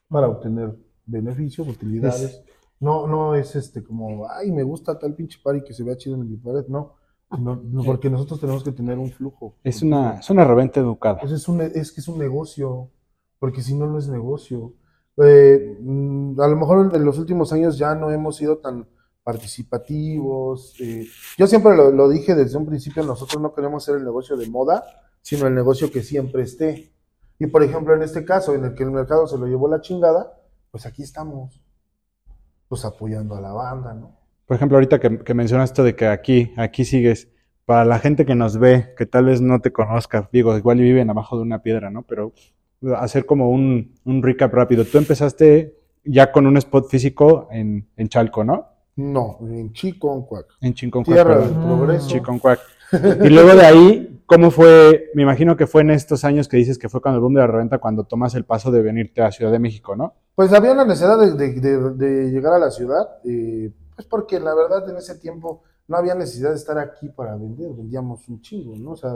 para 0.08 0.30
obtener 0.30 0.74
beneficios, 1.06 1.68
utilidades. 1.68 2.42
No, 2.80 3.06
no 3.06 3.36
es 3.36 3.54
este 3.58 3.84
como, 3.84 4.30
ay, 4.30 4.50
me 4.50 4.64
gusta 4.64 4.98
tal 4.98 5.14
pinche 5.14 5.40
par 5.44 5.58
y 5.58 5.64
que 5.66 5.74
se 5.74 5.84
vea 5.84 5.98
chido 5.98 6.16
en 6.16 6.30
mi 6.30 6.38
pared. 6.38 6.66
No. 6.70 6.96
No, 7.40 7.56
no, 7.56 7.84
porque 7.84 8.10
nosotros 8.10 8.40
tenemos 8.40 8.64
que 8.64 8.72
tener 8.72 8.98
un 8.98 9.10
flujo. 9.12 9.56
Es 9.64 9.82
una, 9.82 10.20
es 10.20 10.30
una 10.30 10.44
reventa 10.44 10.80
educada. 10.80 11.20
Pues 11.20 11.32
es, 11.32 11.48
un, 11.48 11.62
es 11.62 11.92
que 11.92 12.02
es 12.02 12.08
un 12.08 12.20
negocio, 12.20 12.90
porque 13.40 13.62
si 13.62 13.74
no, 13.74 13.88
no 13.88 13.98
es 13.98 14.08
negocio. 14.10 14.74
Eh, 15.24 15.78
mm, 15.80 16.40
a 16.40 16.48
lo 16.48 16.56
mejor 16.58 16.94
en 16.94 17.06
los 17.06 17.18
últimos 17.20 17.54
años 17.54 17.78
ya 17.78 17.96
no 17.96 18.12
hemos 18.12 18.36
sido 18.38 18.58
tan 18.58 18.88
participativos. 19.24 20.76
eh, 20.82 21.08
yo 21.38 21.48
siempre 21.48 21.76
lo, 21.76 21.92
lo 21.92 22.10
dije 22.10 22.36
desde 22.36 22.58
un 22.58 22.66
principio, 22.66 23.04
nosotros 23.04 23.42
no 23.42 23.54
queremos 23.54 23.84
ser 23.84 23.96
el 23.96 24.04
negocio 24.04 24.36
de 24.36 24.50
moda, 24.50 24.84
sino 25.22 25.48
el 25.48 25.56
negocio 25.56 25.92
que 25.92 26.04
siempre 26.04 26.44
esté. 26.44 26.94
Y 27.40 27.48
por 27.48 27.64
ejemplo, 27.64 27.96
en 27.96 28.04
este 28.04 28.26
caso, 28.26 28.54
en 28.54 28.66
el 28.66 28.76
que 28.76 28.84
el 28.84 28.92
mercado 28.92 29.26
se 29.28 29.38
lo 29.38 29.48
llevó 29.48 29.68
la 29.68 29.82
chingada, 29.82 30.34
pues 30.70 30.86
aquí 30.86 31.04
estamos, 31.04 31.62
pues 32.68 32.86
apoyando 32.86 33.36
a 33.36 33.42
la 33.42 33.52
banda, 33.52 33.94
¿no? 33.94 34.21
Por 34.52 34.58
ejemplo, 34.58 34.76
ahorita 34.76 35.00
que, 35.00 35.20
que 35.20 35.34
mencionas 35.34 35.70
esto 35.70 35.82
de 35.82 35.96
que 35.96 36.08
aquí, 36.08 36.52
aquí 36.58 36.84
sigues, 36.84 37.30
para 37.66 37.86
la 37.86 38.00
gente 38.00 38.26
que 38.26 38.36
nos 38.36 38.58
ve, 38.58 38.94
que 38.98 39.06
tal 39.06 39.24
vez 39.24 39.40
no 39.40 39.62
te 39.62 39.72
conozca, 39.72 40.28
digo, 40.34 40.58
igual 40.58 40.78
viven 40.78 41.10
abajo 41.10 41.38
de 41.38 41.44
una 41.44 41.62
piedra, 41.64 41.90
¿no? 41.90 42.02
Pero 42.02 42.34
hacer 42.98 43.26
como 43.26 43.50
un, 43.50 43.94
un 44.04 44.22
recap 44.22 44.54
rápido. 44.54 44.84
Tú 44.84 44.98
empezaste 44.98 45.78
ya 46.04 46.34
con 46.34 46.48
un 46.48 46.58
spot 46.58 46.90
físico 46.90 47.48
en, 47.50 47.88
en 47.96 48.10
Chalco, 48.10 48.44
¿no? 48.44 48.66
No, 48.98 49.38
en 49.44 49.72
Chiconcuac. 49.72 50.48
En 50.60 50.74
Chinconcuac. 50.74 51.16
Tierra 51.16 51.40
Progreso. 51.48 52.10
Chiconcuac. 52.10 52.60
Y 53.24 53.30
luego 53.30 53.56
de 53.56 53.66
ahí, 53.66 54.22
¿cómo 54.26 54.52
fue? 54.52 55.12
Me 55.16 55.22
imagino 55.24 55.56
que 55.56 55.66
fue 55.66 55.82
en 55.84 55.92
estos 55.92 56.26
años 56.26 56.50
que 56.50 56.58
dices 56.58 56.78
que 56.78 56.90
fue 56.90 57.00
cuando 57.00 57.20
el 57.20 57.22
boom 57.22 57.36
de 57.36 57.40
la 57.40 57.48
reventa, 57.48 57.78
cuando 57.78 58.04
tomas 58.04 58.36
el 58.36 58.44
paso 58.44 58.70
de 58.70 58.82
venirte 58.82 59.22
a 59.22 59.32
Ciudad 59.32 59.50
de 59.50 59.60
México, 59.60 59.96
¿no? 59.96 60.14
Pues 60.36 60.52
había 60.52 60.74
una 60.74 60.84
necesidad 60.84 61.18
de, 61.18 61.36
de- 61.36 61.62
de- 61.62 61.92
de 61.94 62.32
llegar 62.32 62.52
a 62.52 62.60
la 62.60 62.70
ciudad, 62.70 63.08
eh, 63.24 63.72
pues 63.96 64.08
porque 64.08 64.40
la 64.40 64.54
verdad 64.56 64.90
en 64.90 64.98
ese 64.98 65.16
tiempo 65.16 65.62
no 65.88 65.98
había 65.98 66.16
necesidad 66.16 66.50
de 66.52 66.56
estar 66.56 66.78
aquí 66.80 67.10
para 67.10 67.36
vender, 67.36 67.72
vendíamos 67.74 68.28
un 68.30 68.42
chingo, 68.42 68.76
¿no? 68.78 68.92
O 68.92 68.96
sea, 68.96 69.16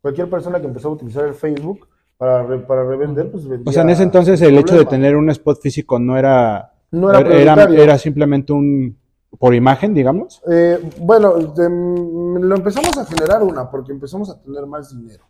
cualquier 0.00 0.28
persona 0.30 0.60
que 0.60 0.66
empezó 0.66 0.88
a 0.88 0.92
utilizar 0.92 1.24
el 1.24 1.34
Facebook 1.34 1.86
para, 2.16 2.42
re- 2.44 2.60
para 2.60 2.84
revender, 2.84 3.30
pues 3.30 3.46
vendía. 3.46 3.70
O 3.70 3.72
sea, 3.72 3.82
en 3.82 3.90
ese 3.90 4.02
entonces 4.02 4.40
el 4.42 4.56
hecho 4.58 4.76
de 4.78 4.86
tener 4.86 5.16
un 5.16 5.28
spot 5.30 5.60
físico 5.60 5.98
no 5.98 6.16
era, 6.16 6.72
No 6.90 7.10
era 7.10 7.20
era, 7.20 7.64
era 7.64 7.98
simplemente 7.98 8.52
un, 8.52 8.98
por 9.38 9.54
imagen, 9.54 9.92
digamos. 9.94 10.42
Eh, 10.50 10.78
bueno, 11.00 11.34
de- 11.36 11.68
mm, 11.68 12.38
lo 12.42 12.56
empezamos 12.56 12.96
a 12.98 13.04
generar 13.04 13.42
una, 13.42 13.70
porque 13.70 13.92
empezamos 13.92 14.30
a 14.30 14.40
tener 14.42 14.64
más 14.66 14.96
dinero, 14.96 15.24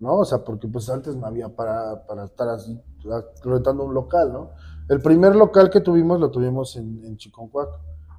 ¿no? 0.00 0.18
O 0.20 0.24
sea, 0.24 0.38
porque 0.38 0.66
pues 0.66 0.88
antes 0.88 1.14
no 1.14 1.26
había 1.26 1.48
para, 1.48 2.06
para 2.06 2.24
estar 2.24 2.48
así, 2.48 2.80
a- 3.12 3.24
rentando 3.48 3.84
un 3.84 3.94
local, 3.94 4.32
¿no? 4.32 4.50
El 4.88 5.00
primer 5.00 5.34
local 5.36 5.70
que 5.70 5.80
tuvimos 5.80 6.18
lo 6.20 6.30
tuvimos 6.30 6.76
en, 6.76 7.04
en 7.04 7.16
Chiconcuac. 7.16 7.68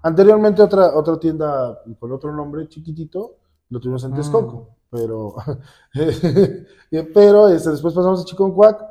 Anteriormente 0.05 0.61
otra, 0.61 0.95
otra 0.95 1.19
tienda 1.19 1.81
con 1.97 2.11
otro 2.11 2.31
nombre 2.31 2.69
chiquitito, 2.69 3.37
lo 3.69 3.79
tuvimos 3.79 4.03
en 4.03 4.13
Texcoco, 4.13 4.75
pero, 4.91 5.33
pero 7.11 7.47
este, 7.47 7.71
después 7.71 7.91
pasamos 7.91 8.21
a 8.21 8.25
Chiconcuac, 8.25 8.85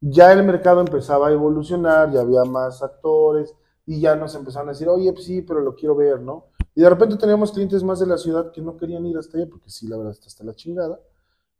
ya 0.00 0.32
el 0.32 0.44
mercado 0.44 0.78
empezaba 0.80 1.26
a 1.26 1.32
evolucionar, 1.32 2.12
ya 2.12 2.20
había 2.20 2.44
más 2.44 2.84
actores, 2.84 3.52
y 3.84 4.00
ya 4.00 4.14
nos 4.14 4.32
empezaron 4.36 4.68
a 4.68 4.72
decir, 4.72 4.88
oye, 4.88 5.12
pues 5.12 5.24
sí, 5.24 5.42
pero 5.42 5.58
lo 5.58 5.74
quiero 5.74 5.96
ver, 5.96 6.20
¿no? 6.20 6.50
Y 6.76 6.82
de 6.82 6.88
repente 6.88 7.16
teníamos 7.16 7.50
clientes 7.50 7.82
más 7.82 7.98
de 7.98 8.06
la 8.06 8.16
ciudad 8.16 8.52
que 8.52 8.62
no 8.62 8.76
querían 8.76 9.04
ir 9.06 9.18
hasta 9.18 9.38
allá, 9.38 9.48
porque 9.50 9.70
sí, 9.70 9.88
la 9.88 9.96
verdad 9.96 10.12
está 10.12 10.28
hasta 10.28 10.44
la 10.44 10.54
chingada. 10.54 11.00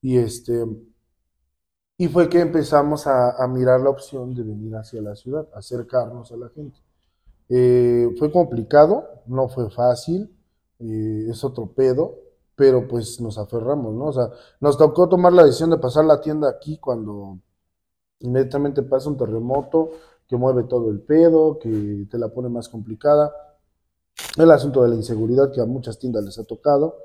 Y 0.00 0.18
este, 0.18 0.64
y 1.98 2.06
fue 2.06 2.28
que 2.28 2.38
empezamos 2.38 3.08
a, 3.08 3.42
a 3.42 3.48
mirar 3.48 3.80
la 3.80 3.90
opción 3.90 4.32
de 4.34 4.44
venir 4.44 4.76
hacia 4.76 5.02
la 5.02 5.16
ciudad, 5.16 5.48
acercarnos 5.52 6.30
a 6.30 6.36
la 6.36 6.48
gente. 6.50 6.78
Eh, 7.52 8.14
fue 8.16 8.30
complicado, 8.30 9.22
no 9.26 9.48
fue 9.48 9.68
fácil, 9.70 10.32
eh, 10.78 11.26
es 11.28 11.42
otro 11.42 11.66
pedo, 11.66 12.14
pero 12.54 12.86
pues 12.86 13.20
nos 13.20 13.38
aferramos, 13.38 13.92
¿no? 13.92 14.06
O 14.06 14.12
sea, 14.12 14.30
nos 14.60 14.78
tocó 14.78 15.08
tomar 15.08 15.32
la 15.32 15.44
decisión 15.44 15.70
de 15.70 15.78
pasar 15.78 16.04
la 16.04 16.20
tienda 16.20 16.48
aquí 16.48 16.78
cuando 16.78 17.38
inmediatamente 18.20 18.82
pasa 18.82 19.08
un 19.08 19.16
terremoto 19.16 19.90
que 20.28 20.36
mueve 20.36 20.62
todo 20.64 20.90
el 20.90 21.00
pedo, 21.00 21.58
que 21.58 22.06
te 22.08 22.18
la 22.18 22.28
pone 22.28 22.48
más 22.48 22.68
complicada. 22.68 23.32
El 24.36 24.50
asunto 24.52 24.82
de 24.84 24.90
la 24.90 24.94
inseguridad 24.94 25.50
que 25.50 25.60
a 25.60 25.66
muchas 25.66 25.98
tiendas 25.98 26.24
les 26.24 26.38
ha 26.38 26.44
tocado. 26.44 26.98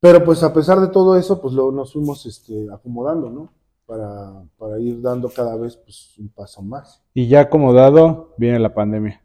Pero 0.00 0.22
pues 0.24 0.42
a 0.42 0.52
pesar 0.52 0.78
de 0.80 0.88
todo 0.88 1.16
eso, 1.16 1.40
pues 1.40 1.54
luego 1.54 1.72
nos 1.72 1.94
fuimos 1.94 2.26
este, 2.26 2.66
acomodando, 2.70 3.30
¿no? 3.30 3.52
Para, 3.86 4.44
para 4.58 4.78
ir 4.78 5.00
dando 5.00 5.30
cada 5.30 5.56
vez 5.56 5.76
pues, 5.78 6.18
un 6.18 6.28
paso 6.28 6.60
más. 6.60 7.02
Y 7.14 7.28
ya 7.28 7.40
acomodado, 7.40 8.34
viene 8.36 8.58
la 8.58 8.74
pandemia. 8.74 9.22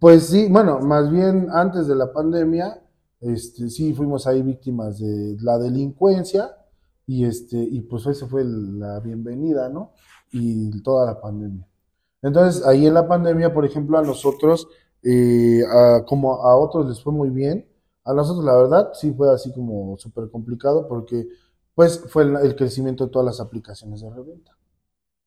Pues 0.00 0.26
sí, 0.28 0.48
bueno, 0.48 0.78
más 0.80 1.10
bien 1.10 1.48
antes 1.52 1.88
de 1.88 1.96
la 1.96 2.12
pandemia, 2.12 2.80
este, 3.20 3.68
sí 3.70 3.92
fuimos 3.94 4.26
ahí 4.26 4.42
víctimas 4.42 4.98
de 5.00 5.36
la 5.40 5.58
delincuencia 5.58 6.56
y 7.06 7.24
este, 7.24 7.56
y 7.58 7.80
pues 7.80 8.06
esa 8.06 8.26
fue 8.28 8.44
la 8.44 9.00
bienvenida, 9.00 9.68
¿no? 9.68 9.92
Y 10.30 10.82
toda 10.82 11.06
la 11.06 11.20
pandemia. 11.20 11.66
Entonces, 12.22 12.64
ahí 12.66 12.86
en 12.86 12.94
la 12.94 13.08
pandemia, 13.08 13.54
por 13.54 13.64
ejemplo, 13.64 13.98
a 13.98 14.02
nosotros, 14.02 14.68
eh, 15.02 15.62
a- 15.70 16.04
como 16.06 16.34
a 16.46 16.56
otros 16.56 16.88
les 16.88 17.02
fue 17.02 17.12
muy 17.12 17.30
bien, 17.30 17.66
a 18.04 18.14
nosotros 18.14 18.44
la 18.44 18.56
verdad 18.56 18.90
sí 18.94 19.12
fue 19.12 19.32
así 19.34 19.52
como 19.52 19.96
súper 19.98 20.30
complicado 20.30 20.88
porque 20.88 21.28
pues 21.74 22.00
fue 22.08 22.24
el, 22.24 22.36
el 22.38 22.56
crecimiento 22.56 23.06
de 23.06 23.12
todas 23.12 23.26
las 23.26 23.40
aplicaciones 23.40 24.00
de 24.02 24.10
reventa. 24.10 24.52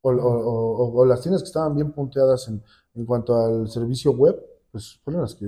O, 0.01 0.11
o- 0.11 0.15
o- 0.15 0.99
o 1.01 1.05
las 1.05 1.21
tiendas 1.21 1.43
que 1.43 1.47
estaban 1.47 1.75
bien 1.75 1.91
punteadas 1.91 2.47
en, 2.47 2.63
en 2.95 3.05
cuanto 3.05 3.35
al 3.35 3.69
servicio 3.69 4.11
web, 4.13 4.35
pues 4.71 4.99
fueron 5.03 5.21
las 5.23 5.35
que, 5.35 5.45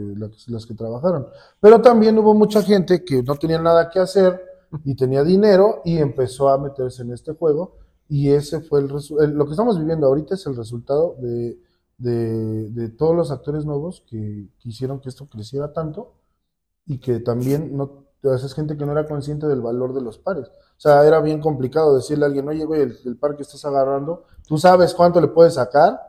las, 0.48 0.66
que 0.66 0.74
trabajaron. 0.74 1.28
Pero 1.60 1.82
también 1.82 2.18
hubo 2.18 2.34
mucha 2.34 2.62
gente 2.62 3.04
que 3.04 3.24
no 3.24 3.36
tenía 3.36 3.60
nada 3.60 3.90
que 3.90 4.00
hacer 4.00 4.42
y 4.84 4.96
tenía 4.96 5.24
dinero 5.24 5.82
y 5.86 5.98
empezó 5.98 6.50
a 6.50 6.58
meterse 6.58 7.04
en 7.04 7.12
este 7.14 7.34
juego. 7.34 7.78
Y 8.10 8.30
ese 8.32 8.62
fue 8.62 8.82
el, 8.82 8.92
el- 9.22 9.32
lo 9.32 9.46
que 9.46 9.52
estamos 9.52 9.80
viviendo 9.80 10.08
ahorita 10.08 10.36
es 10.36 10.46
el 10.48 10.56
resultado 10.56 11.16
de, 11.20 11.58
de, 11.98 12.70
de 12.72 12.90
todos 12.90 13.16
los 13.16 13.32
actores 13.32 13.66
nuevos 13.66 14.04
que, 14.08 14.50
que 14.60 14.70
hicieron 14.70 15.00
que 15.00 15.10
esto 15.10 15.28
creciera 15.30 15.72
tanto 15.74 16.14
y 16.86 17.00
que 17.00 17.20
también 17.20 17.76
no, 17.76 18.06
es 18.24 18.54
gente 18.54 18.78
que 18.78 18.86
no 18.86 18.92
era 18.92 19.08
consciente 19.08 19.48
del 19.48 19.62
valor 19.62 19.94
de 19.94 20.02
los 20.02 20.18
pares. 20.18 20.48
O 20.50 20.80
sea, 20.84 21.06
era 21.06 21.22
bien 21.22 21.40
complicado 21.42 21.96
decirle 21.96 22.26
a 22.26 22.28
alguien, 22.28 22.48
oye, 22.50 22.66
güey, 22.66 22.82
el, 22.82 23.18
par 23.18 23.36
que 23.36 23.44
estás 23.44 23.64
agarrando, 23.66 24.26
¿tú 24.48 24.58
sabes 24.58 24.94
cuánto 24.94 25.22
le 25.22 25.28
puedes 25.30 25.56
sacar? 25.56 26.00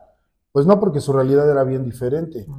Pues 0.51 0.65
no, 0.65 0.79
porque 0.79 1.01
su 1.01 1.13
realidad 1.13 1.49
era 1.49 1.63
bien 1.63 1.83
diferente. 1.83 2.49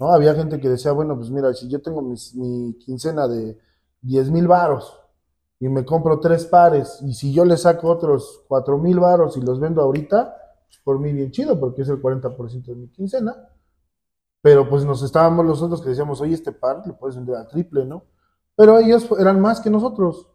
¿No? 0.00 0.10
Había 0.12 0.34
gente 0.34 0.58
que 0.58 0.68
decía, 0.68 0.90
bueno, 0.92 1.14
pues 1.16 1.30
mira, 1.30 1.52
si 1.54 1.68
yo 1.68 1.80
tengo 1.80 2.02
mis- 2.02 2.34
mi 2.34 2.74
quincena 2.78 3.28
de 3.28 3.56
10 4.00 4.30
mil 4.30 4.48
varos 4.48 4.98
y 5.60 5.68
me 5.68 5.84
compro 5.84 6.18
tres 6.18 6.46
pares 6.46 6.98
y 7.02 7.12
si 7.14 7.32
yo 7.32 7.44
le 7.44 7.56
saco 7.56 7.88
otros 7.88 8.42
4 8.48 8.78
mil 8.78 8.98
varos 8.98 9.36
y 9.36 9.42
los 9.42 9.60
vendo 9.60 9.82
ahorita, 9.82 10.34
pues 10.66 10.80
por 10.82 10.98
mí 10.98 11.12
bien 11.12 11.30
chido 11.30 11.60
porque 11.60 11.82
es 11.82 11.88
el 11.90 12.00
40% 12.00 12.72
de 12.72 12.76
mi 12.76 12.88
quincena. 12.88 13.36
Pero 14.42 14.68
pues 14.70 14.84
nos 14.86 15.02
estábamos 15.02 15.44
los 15.44 15.60
otros 15.60 15.82
que 15.82 15.90
decíamos, 15.90 16.20
oye, 16.22 16.32
este 16.34 16.50
par 16.50 16.82
lo 16.86 16.96
puedes 16.96 17.16
vender 17.16 17.36
a 17.36 17.46
triple, 17.46 17.84
¿no? 17.84 18.04
Pero 18.56 18.78
ellos 18.78 19.06
eran 19.18 19.38
más 19.38 19.60
que 19.60 19.68
nosotros. 19.68 20.28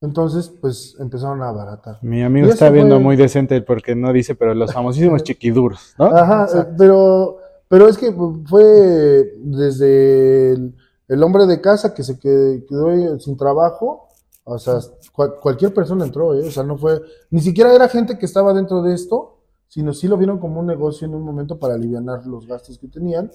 Entonces, 0.00 0.48
pues 0.48 0.96
empezaron 1.00 1.42
a 1.42 1.48
abaratar. 1.48 1.98
Mi 2.02 2.22
amigo 2.22 2.48
está 2.48 2.70
viendo 2.70 2.94
fue- 2.96 3.04
muy 3.04 3.16
decente 3.16 3.60
porque 3.62 3.94
no 3.96 4.12
dice, 4.12 4.34
pero 4.36 4.54
los 4.54 4.72
famosísimos 4.72 5.22
chiquiduros, 5.24 5.94
¿no? 5.98 6.06
Ajá, 6.06 6.46
pero, 6.78 7.37
pero 7.68 7.88
es 7.88 7.96
que 7.98 8.12
fue 8.46 9.32
desde 9.38 10.52
el, 10.52 10.74
el 11.08 11.22
hombre 11.22 11.46
de 11.46 11.60
casa 11.60 11.94
que 11.94 12.02
se 12.02 12.18
qued- 12.18 12.66
quedó 12.66 13.18
sin 13.20 13.36
trabajo, 13.36 14.08
o 14.44 14.58
sea, 14.58 14.78
cual- 15.12 15.34
cualquier 15.40 15.74
persona 15.74 16.04
entró, 16.04 16.34
¿eh? 16.34 16.46
O 16.46 16.50
sea, 16.50 16.62
no 16.62 16.76
fue, 16.78 17.00
ni 17.30 17.40
siquiera 17.40 17.74
era 17.74 17.88
gente 17.88 18.18
que 18.18 18.26
estaba 18.26 18.52
dentro 18.54 18.82
de 18.82 18.94
esto, 18.94 19.36
sino 19.68 19.92
sí 19.92 20.08
lo 20.08 20.16
vieron 20.16 20.38
como 20.38 20.60
un 20.60 20.66
negocio 20.66 21.06
en 21.06 21.14
un 21.14 21.22
momento 21.22 21.58
para 21.58 21.74
aliviar 21.74 22.02
los 22.26 22.46
gastos 22.46 22.78
que 22.78 22.88
tenían, 22.88 23.30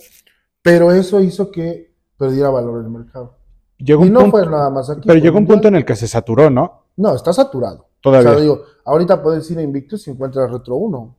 pero 0.61 0.91
eso 0.91 1.19
hizo 1.21 1.51
que 1.51 1.93
perdiera 2.17 2.49
valor 2.49 2.83
el 2.83 2.89
mercado. 2.89 3.35
Llegó 3.77 4.03
Y 4.05 4.07
un 4.07 4.13
no 4.13 4.19
punto, 4.21 4.37
fue 4.37 4.45
nada 4.47 4.69
más 4.69 4.89
aquí. 4.89 5.07
pero 5.07 5.19
llegó 5.19 5.37
un 5.37 5.45
punto 5.47 5.67
en 5.67 5.75
el 5.75 5.85
que 5.85 5.95
se 5.95 6.07
saturó, 6.07 6.49
¿no? 6.49 6.83
No, 6.95 7.15
está 7.15 7.33
saturado. 7.33 7.87
Todavía. 8.01 8.29
O 8.31 8.33
sea, 8.33 8.41
digo, 8.41 8.61
ahorita 8.85 9.21
puedes 9.21 9.49
ir 9.51 9.57
a 9.59 9.61
Invictus 9.61 10.07
y 10.07 10.11
encuentras 10.11 10.51
Retro 10.51 10.75
1. 10.75 11.15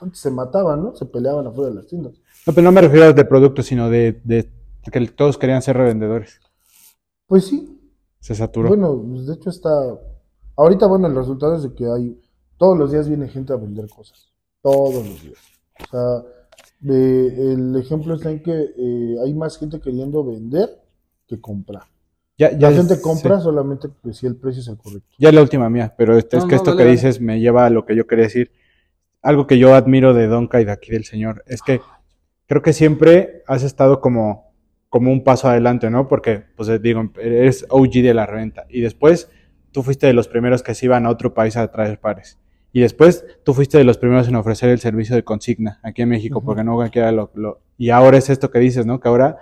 Antes 0.00 0.20
se 0.20 0.30
mataban, 0.30 0.82
¿no? 0.82 0.94
Se 0.94 1.06
peleaban 1.06 1.46
afuera 1.46 1.70
de 1.70 1.76
las 1.76 1.86
tiendas. 1.86 2.14
No, 2.46 2.52
pero 2.52 2.62
no 2.64 2.72
me 2.72 2.80
refiero 2.80 3.12
de 3.12 3.24
producto, 3.24 3.62
sino 3.62 3.88
de, 3.88 4.20
de 4.24 4.48
que 4.92 5.06
todos 5.08 5.38
querían 5.38 5.62
ser 5.62 5.76
revendedores. 5.76 6.40
Pues 7.26 7.46
sí, 7.46 7.80
Se 8.20 8.34
saturó. 8.34 8.68
Bueno, 8.68 9.02
pues, 9.06 9.26
de 9.26 9.34
hecho 9.34 9.50
está. 9.50 9.70
Ahorita, 10.56 10.86
bueno, 10.86 11.06
el 11.08 11.14
resultado 11.14 11.56
es 11.56 11.62
de 11.62 11.74
que 11.74 11.84
hay. 11.86 12.20
Todos 12.56 12.78
los 12.78 12.92
días 12.92 13.08
viene 13.08 13.28
gente 13.28 13.52
a 13.52 13.56
vender 13.56 13.88
cosas. 13.88 14.32
Todos 14.62 14.94
los 15.06 15.22
días. 15.22 15.38
O 15.80 15.90
sea, 15.90 16.30
de- 16.80 17.52
el 17.52 17.76
ejemplo 17.76 18.14
está 18.14 18.30
en 18.30 18.42
que 18.42 18.52
eh, 18.52 19.16
hay 19.24 19.34
más 19.34 19.58
gente 19.58 19.80
queriendo 19.80 20.24
vender 20.24 20.68
que 21.26 21.40
comprar. 21.40 21.82
ya, 22.38 22.50
ya 22.52 22.70
La 22.70 22.70
es- 22.70 22.76
gente 22.76 23.00
compra 23.00 23.38
sí. 23.38 23.44
solamente 23.44 23.88
que 24.02 24.12
si 24.12 24.26
el 24.26 24.36
precio 24.36 24.60
es 24.60 24.68
el 24.68 24.76
correcto. 24.76 25.08
Ya 25.18 25.28
es 25.30 25.34
la 25.34 25.42
última 25.42 25.68
mía, 25.70 25.94
pero 25.96 26.16
este- 26.18 26.36
es 26.36 26.44
que 26.44 26.50
no, 26.50 26.56
esto 26.56 26.70
dale, 26.70 26.78
que 26.78 26.84
dale. 26.84 26.96
dices 26.96 27.20
me 27.20 27.40
lleva 27.40 27.64
a 27.66 27.70
lo 27.70 27.84
que 27.86 27.96
yo 27.96 28.06
quería 28.06 28.24
decir. 28.24 28.50
Algo 29.22 29.46
que 29.46 29.58
yo 29.58 29.74
admiro 29.74 30.12
de 30.14 30.26
Donka 30.26 30.60
y 30.60 30.64
de 30.64 30.72
aquí 30.72 30.90
del 30.92 31.04
señor 31.04 31.42
es 31.46 31.62
que 31.62 31.80
creo 32.46 32.62
que 32.62 32.72
siempre 32.72 33.42
has 33.46 33.62
estado 33.62 34.00
como 34.00 34.44
como 34.88 35.10
un 35.10 35.24
paso 35.24 35.48
adelante, 35.48 35.90
¿no? 35.90 36.06
Porque, 36.06 36.44
pues 36.56 36.68
eh, 36.68 36.78
digo, 36.78 37.10
eres 37.20 37.66
OG 37.68 37.90
de 37.94 38.14
la 38.14 38.26
reventa. 38.26 38.64
Y 38.68 38.80
después 38.80 39.28
tú 39.72 39.82
fuiste 39.82 40.06
de 40.06 40.12
los 40.12 40.28
primeros 40.28 40.62
que 40.62 40.72
se 40.72 40.86
iban 40.86 41.04
a 41.04 41.10
otro 41.10 41.34
país 41.34 41.56
a 41.56 41.66
traer 41.72 41.98
pares. 41.98 42.38
Y 42.72 42.80
después 42.80 43.24
tú 43.44 43.54
fuiste 43.54 43.76
de 43.76 43.82
los 43.82 43.98
primeros 43.98 44.28
en 44.28 44.36
ofrecer 44.36 44.70
el 44.70 44.78
servicio 44.78 45.16
de 45.16 45.24
consigna 45.24 45.80
aquí 45.82 46.02
en 46.02 46.10
México, 46.10 46.44
porque 46.44 46.62
no 46.62 46.76
cualquiera 46.76 47.10
lo, 47.10 47.32
lo- 47.34 47.58
Y 47.76 47.90
ahora 47.90 48.18
es 48.18 48.30
esto 48.30 48.52
que 48.52 48.60
dices, 48.60 48.86
¿no? 48.86 49.00
Que 49.00 49.08
ahora 49.08 49.38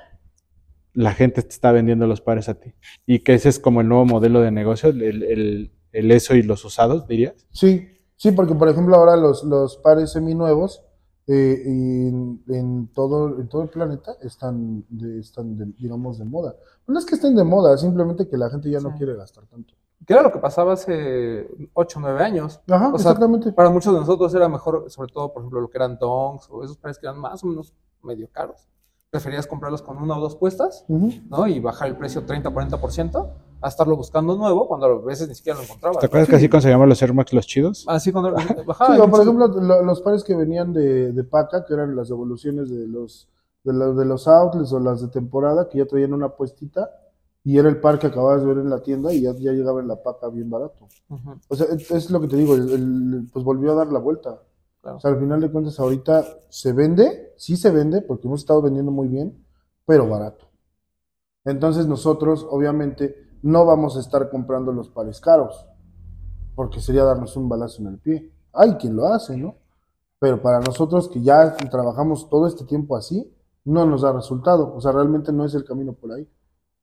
la 0.95 1.13
gente 1.13 1.43
te 1.43 1.49
está 1.49 1.71
vendiendo 1.71 2.07
los 2.07 2.23
pares 2.23 2.49
a 2.49 2.55
ti. 2.55 2.73
Y 3.07 3.19
que 3.19 3.35
ese 3.35 3.51
es 3.51 3.59
como 3.59 3.83
el 3.83 3.89
nuevo 3.89 4.07
modelo 4.07 4.41
de 4.41 4.51
negocio, 4.53 4.89
el, 4.89 5.03
el, 5.03 5.71
el 5.93 6.11
eso 6.13 6.35
y 6.35 6.43
los 6.43 6.65
usados, 6.65 7.07
dirías. 7.07 7.47
Sí, 7.51 7.89
sí, 8.17 8.33
porque 8.33 8.55
por 8.55 8.71
ejemplo 8.71 8.97
ahora 8.97 9.17
los, 9.17 9.45
los 9.45 9.77
pares 9.77 10.13
seminuevos 10.13 10.83
eh, 11.27 11.63
en, 11.67 12.43
en 12.49 12.89
todo, 12.89 13.39
en 13.41 13.49
todo 13.49 13.63
el 13.63 13.69
planeta 13.69 14.13
están, 14.23 14.85
de, 14.89 15.21
están 15.21 15.57
de- 15.57 15.73
digamos, 15.79 16.19
de 16.19 16.25
moda. 16.25 16.55
No 16.87 16.99
es 16.99 17.07
que 17.07 17.15
estén 17.15 17.37
de 17.37 17.45
moda, 17.45 17.77
simplemente 17.79 18.29
que 18.29 18.37
la 18.37 18.51
gente 18.51 18.69
ya 18.71 18.81
no 18.81 18.91
Sí. 18.91 18.99
quiere 18.99 19.15
gastar 19.17 19.47
tanto. 19.47 19.75
Que 20.05 20.15
era 20.15 20.23
lo 20.23 20.33
que 20.33 20.41
pasaba 20.41 20.73
hace 20.73 21.49
8 21.75 21.99
o 21.99 22.03
9 22.03 22.25
años. 22.25 22.61
Ajá, 22.69 22.89
O 22.93 22.99
sea, 22.99 23.11
exactamente. 23.13 23.53
Para 23.53 23.71
muchos 23.71 23.93
de 23.95 24.01
nosotros 24.01 24.35
era 24.35 24.49
mejor, 24.49 24.91
sobre 24.91 25.13
todo, 25.13 25.33
por 25.33 25.43
ejemplo, 25.43 25.61
lo 25.61 25.71
que 25.71 25.79
eran 25.79 25.97
dongs 25.97 26.49
o 26.51 26.65
esos 26.65 26.77
pares 26.77 26.99
que 26.99 27.07
eran 27.07 27.21
más 27.21 27.43
o 27.45 27.47
menos 27.47 27.73
medio 28.03 28.29
caros. 28.33 28.67
Preferías 29.11 29.47
comprarlos 29.47 29.81
con 29.83 29.99
una 29.99 30.17
o 30.19 30.21
dos 30.21 30.35
puestas, 30.35 30.85
Ujú. 30.89 31.11
¿no? 31.31 31.47
Y 31.47 31.61
bajar 31.61 31.87
el 31.89 31.97
precio 31.97 32.27
30-40% 32.27 33.29
a 33.63 33.69
estarlo 33.69 33.97
buscando 33.97 34.37
nuevo 34.37 34.67
cuando 34.69 34.87
a 34.87 34.99
veces 35.01 35.29
ni 35.29 35.35
siquiera 35.35 35.59
lo 35.59 35.65
encontrabas. 35.65 35.99
¿Te 35.99 36.07
¿no? 36.07 36.09
acuerdas 36.09 36.29
que 36.29 36.37
así 36.37 36.49
conseguíamos 36.49 36.89
los 36.89 37.01
Air 37.01 37.15
Max 37.15 37.33
los 37.33 37.47
chidos? 37.47 37.85
Así 37.89 38.13
cuando 38.13 38.33
bajaba. 38.67 38.97
Sí, 38.97 39.03
por 39.11 39.21
ejemplo, 39.23 39.47
lo- 39.49 39.83
los 39.83 40.01
pares 40.03 40.25
que 40.25 40.35
venían 40.35 40.73
de, 40.73 41.13
de 41.13 41.25
paca, 41.25 41.65
que 41.65 41.75
eran 41.75 41.95
las 41.97 42.11
evoluciones 42.11 42.69
de 42.71 42.87
los, 42.89 43.29
de, 43.65 43.73
los, 43.73 43.97
de 43.97 44.05
los 44.05 44.27
outlets 44.29 44.73
o 44.73 44.81
las 44.81 45.01
de 45.01 45.09
temporada, 45.09 45.69
que 45.69 45.79
ya 45.79 45.87
traían 45.87 46.13
una 46.13 46.31
puestita 46.31 46.91
y 47.45 47.59
era 47.59 47.69
el 47.69 47.81
par 47.81 47.99
que 47.99 48.07
acababas 48.09 48.43
de 48.43 48.49
ver 48.49 48.59
en 48.59 48.71
la 48.71 48.81
tienda 48.83 49.13
y 49.13 49.23
ya, 49.23 49.33
ya 49.35 49.53
llegaba 49.53 49.81
en 49.81 49.89
la 49.89 50.03
paca 50.03 50.29
bien 50.29 50.49
barato. 50.51 50.87
O 51.49 51.57
sea, 51.57 51.67
es, 51.75 51.91
es 51.91 52.11
lo 52.11 52.21
que 52.21 52.29
te 52.29 52.37
digo, 52.37 52.55
el- 52.55 52.71
el- 52.71 53.29
pues 53.33 53.45
volvió 53.45 53.73
a 53.73 53.75
dar 53.75 53.89
la 53.93 53.99
vuelta. 53.99 54.41
claro. 54.81 54.97
O 54.97 55.01
sea, 55.01 55.11
al 55.11 55.19
final 55.19 55.41
de 55.41 55.51
cuentas, 55.51 55.79
ahorita 55.81 56.25
se 56.49 56.73
vende, 56.73 57.33
sí 57.37 57.57
se 57.57 57.71
vende, 57.71 58.01
porque 58.03 58.27
hemos 58.29 58.41
estado 58.41 58.63
vendiendo 58.63 58.91
muy 58.93 59.09
bien, 59.09 59.45
pero 59.85 60.09
barato. 60.09 60.47
Entonces 61.45 61.87
nosotros, 61.87 62.47
obviamente, 62.49 63.17
no 63.43 63.67
vamos 63.67 63.97
a 63.97 64.01
estar 64.01 64.31
comprando 64.31 64.73
los 64.73 64.89
pares 64.89 65.21
caros, 65.21 65.67
porque 66.55 66.81
sería 66.81 67.05
darnos 67.05 67.37
un 67.37 67.49
balazo 67.49 67.83
en 67.83 67.89
el 67.89 67.99
pie. 67.99 68.33
Hay 68.53 68.75
quien 68.75 68.97
lo 68.97 69.07
hace, 69.07 69.37
¿no? 69.37 69.57
Pero 70.19 70.41
para 70.41 70.61
nosotros 70.61 71.09
que 71.09 71.21
ya 71.21 71.57
trabajamos 71.57 72.29
todo 72.29 72.47
este 72.47 72.65
tiempo 72.65 72.97
así, 72.97 73.33
no 73.65 73.87
nos 73.87 74.03
da 74.03 74.13
resultado. 74.13 74.73
O 74.75 74.81
sea, 74.81 74.93
realmente 74.93 75.33
no 75.33 75.45
es 75.45 75.55
el 75.55 75.65
camino 75.65 75.93
por 75.93 76.13
ahí. 76.13 76.29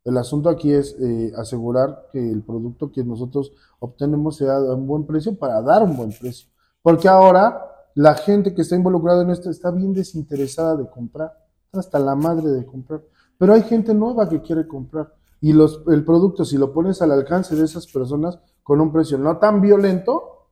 El 0.03 0.17
asunto 0.17 0.49
aquí 0.49 0.73
es 0.73 0.95
eh, 0.99 1.31
asegurar 1.37 2.07
que 2.11 2.19
el 2.19 2.41
producto 2.41 2.91
que 2.91 3.03
nosotros 3.03 3.51
obtenemos 3.79 4.37
sea 4.37 4.55
a 4.55 4.75
un 4.75 4.87
buen 4.87 5.05
precio 5.05 5.37
para 5.37 5.61
dar 5.61 5.83
un 5.83 5.95
buen 5.95 6.11
precio. 6.11 6.49
Porque 6.81 7.07
ahora 7.07 7.65
la 7.95 8.15
gente 8.15 8.53
que 8.53 8.61
está 8.61 8.75
involucrada 8.75 9.23
en 9.23 9.29
esto 9.29 9.49
está 9.49 9.71
bien 9.71 9.93
desinteresada 9.93 10.75
de 10.77 10.89
comprar, 10.89 11.33
hasta 11.73 11.99
la 11.99 12.15
madre 12.15 12.49
de 12.49 12.65
comprar. 12.65 13.01
Pero 13.37 13.53
hay 13.53 13.63
gente 13.63 13.93
nueva 13.93 14.27
que 14.27 14.41
quiere 14.41 14.67
comprar. 14.67 15.13
Y 15.41 15.53
los, 15.53 15.83
el 15.87 16.03
producto, 16.03 16.43
si 16.43 16.57
lo 16.57 16.73
pones 16.73 17.01
al 17.01 17.11
alcance 17.11 17.55
de 17.55 17.63
esas 17.63 17.87
personas 17.87 18.39
con 18.63 18.81
un 18.81 18.91
precio 18.91 19.17
no 19.17 19.37
tan 19.37 19.61
violento, 19.61 20.47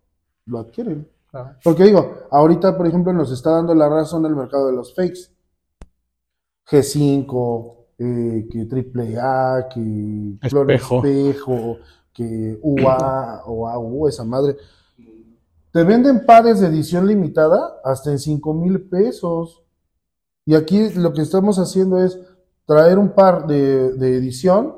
lo 0.45 0.59
adquieren. 0.59 1.07
claro. 1.29 1.55
Porque 1.63 1.83
digo, 1.83 2.27
ahorita, 2.31 2.77
por 2.77 2.87
ejemplo, 2.87 3.13
nos 3.13 3.31
está 3.31 3.51
dando 3.51 3.75
la 3.75 3.89
razón 3.89 4.25
el 4.25 4.35
mercado 4.35 4.67
de 4.67 4.73
los 4.73 4.95
fakes. 4.95 5.29
G5, 6.69 7.75
eh, 7.99 8.47
que 8.49 8.61
AAA, 8.61 9.69
que 9.69 10.49
Flor 10.49 10.71
Espejo. 10.71 11.05
Espejo, 11.05 11.77
que 12.13 12.59
UA 12.61 13.43
o 13.45 13.67
AU, 13.67 14.07
esa 14.07 14.23
madre. 14.23 14.57
Te 15.71 15.83
venden 15.83 16.25
pares 16.25 16.59
de 16.59 16.67
edición 16.67 17.07
limitada 17.07 17.79
hasta 17.83 18.11
en 18.11 18.19
5 18.19 18.53
mil 18.53 18.81
pesos. 18.87 19.63
Y 20.45 20.55
aquí 20.55 20.89
lo 20.95 21.13
que 21.13 21.21
estamos 21.21 21.59
haciendo 21.59 22.03
es 22.03 22.19
traer 22.65 22.97
un 22.97 23.09
par 23.09 23.47
de, 23.47 23.93
de 23.93 24.17
edición 24.17 24.76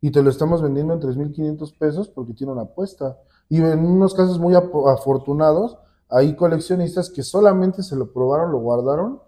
y 0.00 0.10
te 0.10 0.22
lo 0.22 0.30
estamos 0.30 0.62
vendiendo 0.62 0.94
en 0.94 1.00
3.500 1.00 1.76
pesos 1.78 2.08
porque 2.08 2.34
tiene 2.34 2.52
una 2.52 2.62
apuesta. 2.62 3.18
Y 3.48 3.60
en 3.60 3.80
unos 3.86 4.14
casos 4.14 4.38
muy 4.38 4.54
afortunados, 4.54 5.78
hay 6.08 6.36
coleccionistas 6.36 7.10
que 7.10 7.22
solamente 7.22 7.82
se 7.82 7.96
lo 7.96 8.12
probaron, 8.12 8.52
lo 8.52 8.58
guardaron 8.60 9.20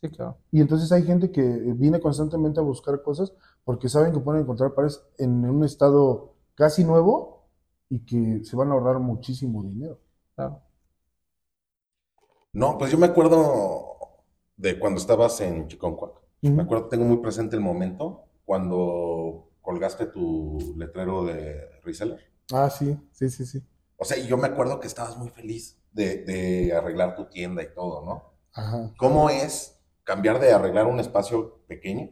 Sí, 0.00 0.10
claro. 0.10 0.36
y 0.50 0.60
entonces 0.60 0.90
hay 0.92 1.04
gente 1.04 1.30
que 1.30 1.42
viene 1.42 2.00
constantemente 2.00 2.58
a 2.60 2.62
buscar 2.64 3.02
cosas 3.02 3.32
porque 3.64 3.88
saben 3.88 4.12
que 4.12 4.18
pueden 4.20 4.42
encontrar 4.42 4.74
pares 4.74 5.00
en 5.18 5.44
un 5.48 5.64
estado 5.64 6.34
casi 6.54 6.84
nuevo 6.84 7.46
y 7.88 8.00
que 8.04 8.44
se 8.44 8.56
van 8.56 8.70
a 8.70 8.74
ahorrar 8.74 8.98
muchísimo 8.98 9.62
dinero. 9.62 9.98
claro. 10.34 10.60
No, 12.52 12.76
pues 12.78 12.90
yo 12.92 12.98
me 12.98 13.06
acuerdo 13.06 13.96
de 14.56 14.78
cuando 14.78 15.00
estabas 15.00 15.40
en 15.40 15.68
Chiconcuac. 15.68 16.12
Me 16.42 16.62
acuerdo, 16.62 16.88
tengo 16.88 17.04
muy 17.04 17.18
presente 17.18 17.56
el 17.56 17.62
momento 17.62 18.24
cuando 18.44 19.48
colgaste 19.62 20.06
tu 20.06 20.74
letrero 20.76 21.24
de 21.24 21.70
reseller. 21.82 22.20
Ah, 22.52 22.68
sí, 22.70 22.96
sí, 23.12 23.30
sí, 23.30 23.46
sí. 23.46 23.62
O 23.96 24.04
sea, 24.04 24.18
y 24.18 24.26
yo 24.26 24.36
me 24.36 24.48
acuerdo 24.48 24.80
que 24.80 24.86
estabas 24.86 25.16
muy 25.16 25.30
feliz 25.30 25.78
de, 25.92 26.24
de 26.24 26.74
arreglar 26.74 27.14
tu 27.14 27.26
tienda 27.26 27.62
y 27.62 27.72
todo, 27.72 28.04
¿no? 28.04 28.34
Ajá. 28.52 28.90
¿Cómo 28.96 29.30
es 29.30 29.78
cambiar 30.04 30.40
de 30.40 30.52
arreglar 30.52 30.86
un 30.86 31.00
espacio 31.00 31.64
pequeño 31.66 32.10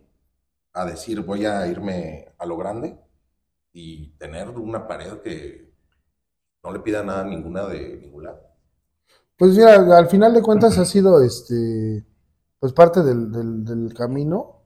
a 0.73 0.85
decir 0.87 1.23
voy 1.23 1.47
a 1.47 1.67
irme 1.67 2.33
a 2.39 2.47
lo 2.47 2.57
grande 2.57 2.99
y 3.73 4.13
tener 4.19 4.51
una 4.51 4.87
pared 4.87 5.21
que 5.21 5.73
no 6.63 6.73
le 6.73 6.81
pida 6.81 7.03
nada 7.03 7.23
a 7.23 7.25
ninguna 7.25 7.67
de 7.67 7.99
ningún 7.99 8.25
lado? 8.25 8.43
Pues 9.37 9.57
mira, 9.57 9.75
al 9.97 10.09
final 10.09 10.35
de 10.35 10.43
cuentas 10.43 10.77
ha 10.79 10.85
sido 10.85 11.23
este, 11.23 12.05
pues 12.59 12.73
parte 12.73 13.03
del, 13.03 13.33
del, 13.33 13.65
del 13.65 13.95
camino. 13.95 14.60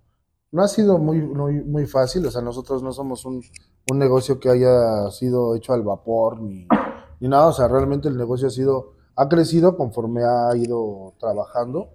No 0.54 0.62
ha 0.62 0.68
sido 0.68 0.98
muy, 0.98 1.20
muy, 1.20 1.64
muy 1.64 1.84
fácil, 1.84 2.24
o 2.26 2.30
sea, 2.30 2.40
nosotros 2.40 2.80
no 2.80 2.92
somos 2.92 3.24
un, 3.24 3.42
un 3.90 3.98
negocio 3.98 4.38
que 4.38 4.48
haya 4.48 5.10
sido 5.10 5.56
hecho 5.56 5.72
al 5.72 5.82
vapor 5.82 6.40
ni, 6.40 6.68
ni 7.18 7.28
nada, 7.28 7.48
o 7.48 7.52
sea, 7.52 7.66
realmente 7.66 8.06
el 8.08 8.16
negocio 8.16 8.46
ha 8.46 8.50
sido, 8.50 8.92
ha 9.16 9.28
crecido 9.28 9.76
conforme 9.76 10.22
ha 10.24 10.56
ido 10.56 11.14
trabajando, 11.18 11.88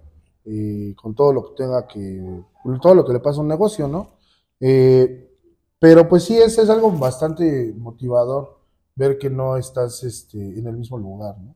eh, 0.44 0.94
con 1.00 1.14
todo 1.14 1.32
lo 1.32 1.42
que 1.44 1.54
tenga 1.62 1.86
que, 1.86 2.44
todo 2.82 2.94
lo 2.94 3.06
que 3.06 3.14
le 3.14 3.20
pasa 3.20 3.38
a 3.38 3.42
un 3.42 3.48
negocio, 3.48 3.88
¿no? 3.88 4.18
Eh, 4.60 5.38
pero 5.78 6.06
pues 6.06 6.24
sí, 6.24 6.36
es, 6.36 6.58
es 6.58 6.68
algo 6.68 6.92
bastante 6.92 7.74
motivador 7.78 8.58
ver 8.94 9.18
que 9.18 9.30
no 9.30 9.56
estás 9.56 10.04
este, 10.04 10.38
en 10.38 10.66
el 10.66 10.76
mismo 10.76 10.98
lugar, 10.98 11.38
¿no? 11.40 11.54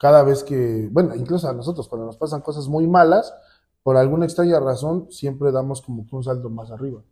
cada 0.00 0.22
vez 0.22 0.42
que, 0.42 0.88
bueno, 0.90 1.14
incluso 1.14 1.46
a 1.46 1.52
nosotros 1.52 1.86
cuando 1.86 2.06
nos 2.06 2.16
pasan 2.16 2.40
cosas 2.40 2.66
muy 2.68 2.88
malas, 2.88 3.34
por 3.82 3.96
alguna 3.96 4.26
extraña 4.26 4.60
razón, 4.60 5.08
siempre 5.10 5.52
damos 5.52 5.82
como 5.82 6.06
que 6.06 6.14
un 6.14 6.22
salto 6.22 6.50
más 6.50 6.70
arriba. 6.70 7.02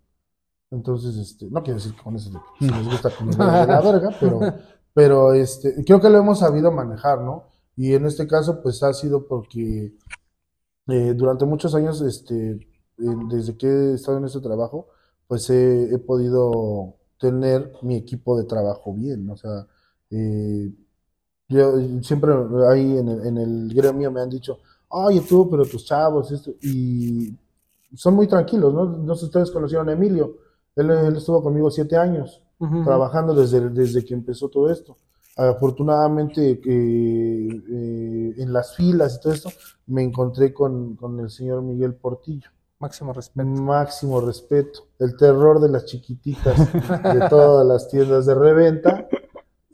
Entonces, 0.71 1.17
este, 1.17 1.47
no 1.51 1.63
quiero 1.63 1.79
decir 1.79 1.95
que 1.95 2.03
con 2.03 2.17
eso 2.17 2.31
nos 2.61 2.85
gusta 2.85 3.11
vaya 3.37 3.61
de 3.61 3.67
la 3.67 3.81
verga, 3.93 4.11
pero, 4.21 4.41
pero 4.93 5.33
este, 5.33 5.83
creo 5.85 6.01
que 6.01 6.11
lo 6.11 6.19
hemos 6.19 6.41
sabido 6.41 6.71
manejar, 6.71 7.21
¿no? 7.21 7.45
Y 7.77 7.95
en 7.95 8.07
este 8.07 8.27
caso, 8.27 8.61
pues 8.63 8.83
ha 8.83 8.93
sido 8.93 9.27
porque 9.27 9.95
eh, 10.89 11.15
durante 11.15 11.47
muchos 11.47 11.75
años, 11.75 12.01
este, 12.03 12.51
eh, 12.53 12.59
desde 13.31 13.57
que 13.57 13.67
he 13.67 13.95
estado 13.95 14.19
en 14.19 14.25
este 14.25 14.41
trabajo, 14.41 14.89
pues 15.27 15.49
he, 15.51 15.95
he 15.95 15.99
podido 15.99 16.97
tener 17.19 17.73
mi 17.83 17.97
equipo 17.97 18.37
de 18.39 18.45
trabajo 18.45 18.93
bien, 18.95 19.29
o 19.31 19.37
sea, 19.37 19.67
eh, 20.11 20.73
yo 21.49 21.79
siempre 22.03 22.33
ahí 22.71 22.99
en 22.99 23.09
el, 23.09 23.27
en 23.27 23.39
el 23.39 23.75
gremio 23.75 24.11
me 24.13 24.21
han 24.21 24.31
dicho, 24.31 24.59
oye 24.89 25.21
tú, 25.21 25.49
pero 25.51 25.65
tus 25.65 25.85
chavos, 25.85 26.31
esto, 26.33 26.53
y 26.63 27.35
son 27.95 28.15
muy 28.15 28.27
tranquilos, 28.27 28.73
¿no? 28.73 28.85
No 28.87 29.15
sé 29.15 29.21
si 29.21 29.27
ustedes 29.27 29.51
conocieron 29.51 29.89
a 29.89 29.93
Emilio, 29.93 30.37
él, 30.77 30.91
él 30.91 31.17
estuvo 31.17 31.43
conmigo 31.43 31.71
siete 31.71 31.97
años, 31.97 32.43
Ujú. 32.59 32.85
trabajando 32.85 33.35
desde, 33.35 33.71
desde 33.71 34.05
que 34.05 34.15
empezó 34.15 34.49
todo 34.49 34.71
esto. 34.71 34.97
Afortunadamente, 35.37 36.51
eh, 36.51 37.63
eh, 37.71 38.35
en 38.39 38.53
las 38.53 38.75
filas 38.75 39.17
y 39.17 39.21
todo 39.21 39.33
esto, 39.33 39.51
me 39.87 40.03
encontré 40.03 40.53
con, 40.53 40.97
con 40.97 41.21
el 41.21 41.31
señor 41.31 41.63
Miguel 41.63 41.95
Portillo. 41.95 42.51
Máximo 42.81 43.13
respeto. 43.13 43.49
Máximo 43.49 44.21
respeto. 44.21 44.87
El 44.99 45.17
terror 45.17 45.61
de 45.61 45.69
las 45.69 45.85
chiquititas 45.85 46.73
de 46.73 47.29
todas 47.29 47.67
las 47.67 47.89
tiendas 47.89 48.27
de 48.27 48.35
reventa. 48.35 49.09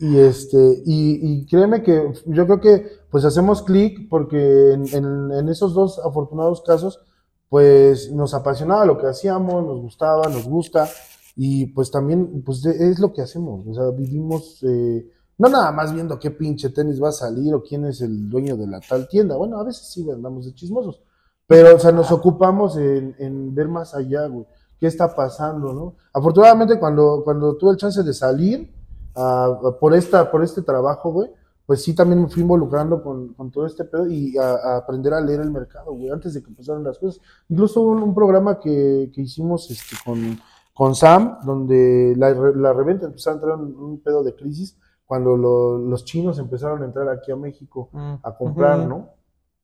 Y 0.06 0.18
este, 0.18 0.82
y, 0.84 1.18
y 1.22 1.46
créeme 1.46 1.82
que 1.82 2.12
yo 2.26 2.44
creo 2.46 2.60
que 2.60 2.86
pues 3.10 3.24
hacemos 3.24 3.62
clic 3.62 4.08
porque 4.10 4.72
en, 4.72 4.84
en- 4.92 5.32
en 5.32 5.48
esos 5.48 5.72
dos 5.72 5.98
afortunados 6.04 6.62
casos, 6.62 7.00
pues 7.48 8.12
nos 8.12 8.34
apasionaba 8.34 8.84
lo 8.84 8.98
que 8.98 9.06
hacíamos, 9.06 9.64
nos 9.64 9.80
gustaba, 9.80 10.28
nos 10.28 10.44
gusta, 10.46 10.88
y 11.36 11.66
pues 11.66 11.90
también, 11.90 12.42
pues 12.44 12.64
es 12.66 12.98
lo 12.98 13.12
que 13.12 13.22
hacemos. 13.22 13.66
O 13.66 13.74
sea, 13.74 13.84
vivimos, 13.90 14.62
eh, 14.62 15.06
no 15.38 15.48
nada 15.48 15.72
más 15.72 15.92
viendo 15.94 16.18
qué 16.18 16.30
pinche 16.30 16.70
tenis 16.70 17.02
va 17.02 17.08
a 17.08 17.12
salir 17.12 17.54
o 17.54 17.62
quién 17.62 17.84
es 17.86 18.00
el 18.00 18.28
dueño 18.28 18.56
de 18.56 18.66
la 18.66 18.80
tal 18.80 19.08
tienda. 19.08 19.36
Bueno, 19.36 19.58
a 19.58 19.64
veces 19.64 19.88
sí 19.92 20.08
andamos 20.10 20.46
de 20.46 20.54
chismosos. 20.54 21.00
Pero, 21.46 21.76
o 21.76 21.78
sea, 21.78 21.92
nos 21.92 22.10
ocupamos 22.10 22.76
en, 22.76 23.14
en 23.18 23.54
ver 23.54 23.68
más 23.68 23.94
allá, 23.94 24.26
güey. 24.26 24.46
qué 24.78 24.86
está 24.86 25.14
pasando, 25.14 25.72
¿no? 25.72 25.94
Afortunadamente 26.12 26.78
cuando, 26.78 27.22
cuando 27.24 27.56
tuve 27.56 27.72
el 27.72 27.76
chance 27.76 28.02
de 28.02 28.12
salir 28.14 28.72
ah, 29.16 29.58
por, 29.80 29.94
esta, 29.94 30.30
por 30.30 30.42
este 30.42 30.62
trabajo, 30.62 31.12
güey, 31.12 31.30
pues 31.66 31.82
sí 31.82 31.94
también 31.94 32.20
me 32.22 32.28
fui 32.28 32.42
involucrando 32.42 33.02
con, 33.02 33.32
con 33.34 33.50
todo 33.50 33.64
este 33.66 33.84
pedo 33.84 34.06
y 34.06 34.36
a, 34.36 34.50
a 34.54 34.76
aprender 34.78 35.14
a 35.14 35.20
leer 35.20 35.40
el 35.40 35.50
mercado, 35.50 35.92
güey, 35.94 36.10
antes 36.10 36.34
de 36.34 36.42
que 36.42 36.50
empezaran 36.50 36.84
las 36.84 36.98
cosas. 36.98 37.20
Incluso 37.48 37.80
hubo 37.80 37.92
un, 37.92 38.02
un 38.02 38.14
programa 38.14 38.58
que, 38.60 39.10
que 39.14 39.22
hicimos 39.22 39.70
este, 39.70 39.96
con, 40.04 40.38
con 40.74 40.94
Sam, 40.94 41.38
donde 41.44 42.14
la, 42.18 42.30
la 42.30 42.72
reventa 42.74 43.06
empezó 43.06 43.30
a 43.30 43.34
entrar 43.34 43.54
en 43.58 43.74
un 43.76 44.00
pedo 44.00 44.22
de 44.22 44.34
crisis 44.34 44.76
cuando 45.06 45.36
lo- 45.36 45.78
los 45.78 46.04
chinos 46.04 46.38
empezaron 46.38 46.82
a 46.82 46.86
entrar 46.86 47.08
aquí 47.08 47.30
a 47.32 47.36
México 47.36 47.88
a 48.22 48.36
comprar, 48.36 48.80
Ujú. 48.80 48.88
¿no? 48.88 49.08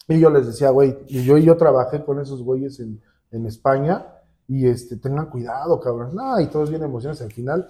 Y 0.08 0.18
yo 0.20 0.28
les 0.30 0.46
decía, 0.46 0.70
güey, 0.70 1.04
yo, 1.06 1.36
yo 1.38 1.56
trabajé 1.56 2.02
con 2.04 2.18
esos 2.20 2.42
güeyes 2.42 2.80
en, 2.80 3.00
en 3.30 3.46
España 3.46 4.06
y 4.48 4.66
este, 4.66 4.96
tengan 4.96 5.26
cuidado, 5.30 5.78
cabrón. 5.78 6.14
No, 6.14 6.40
y 6.40 6.46
todos 6.48 6.68
bien 6.70 6.82
emocionados. 6.82 7.22
Al 7.22 7.30
final, 7.32 7.66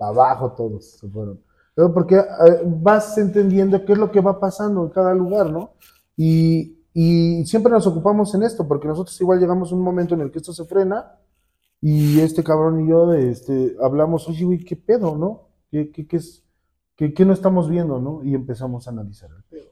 abajo 0.00 0.52
todos 0.52 0.98
se 0.98 1.08
fueron. 1.08 1.40
Pero 1.74 1.92
porque 1.92 2.16
eh, 2.16 2.24
vas 2.64 3.16
entendiendo 3.18 3.84
qué 3.84 3.92
es 3.92 3.98
lo 3.98 4.10
que 4.10 4.20
va 4.20 4.40
pasando 4.40 4.84
en 4.84 4.90
cada 4.90 5.14
lugar, 5.14 5.50
¿no? 5.50 5.74
Y, 6.16 6.78
y 6.92 7.44
siempre 7.46 7.72
nos 7.72 7.86
ocupamos 7.86 8.34
en 8.34 8.42
esto, 8.42 8.66
porque 8.66 8.88
nosotros 8.88 9.18
igual 9.20 9.38
llegamos 9.38 9.72
a 9.72 9.74
un 9.74 9.82
momento 9.82 10.14
en 10.14 10.22
el 10.22 10.30
que 10.30 10.38
esto 10.38 10.52
se 10.52 10.64
frena 10.64 11.12
y 11.80 12.20
este 12.20 12.44
cabrón 12.44 12.84
y 12.84 12.88
yo 12.88 13.12
este, 13.14 13.76
hablamos, 13.82 14.28
oye, 14.28 14.44
güey, 14.44 14.64
¿qué 14.64 14.76
pedo, 14.76 15.16
no? 15.16 15.48
¿Qué, 15.70 15.90
qué, 15.90 16.06
qué 16.06 16.16
es, 16.16 16.44
qué, 16.96 17.14
qué 17.14 17.24
no 17.24 17.32
estamos 17.32 17.70
viendo, 17.70 18.00
no? 18.00 18.22
Y 18.24 18.34
empezamos 18.34 18.86
a 18.86 18.90
analizar 18.90 19.30
el 19.30 19.42
pedo. 19.44 19.70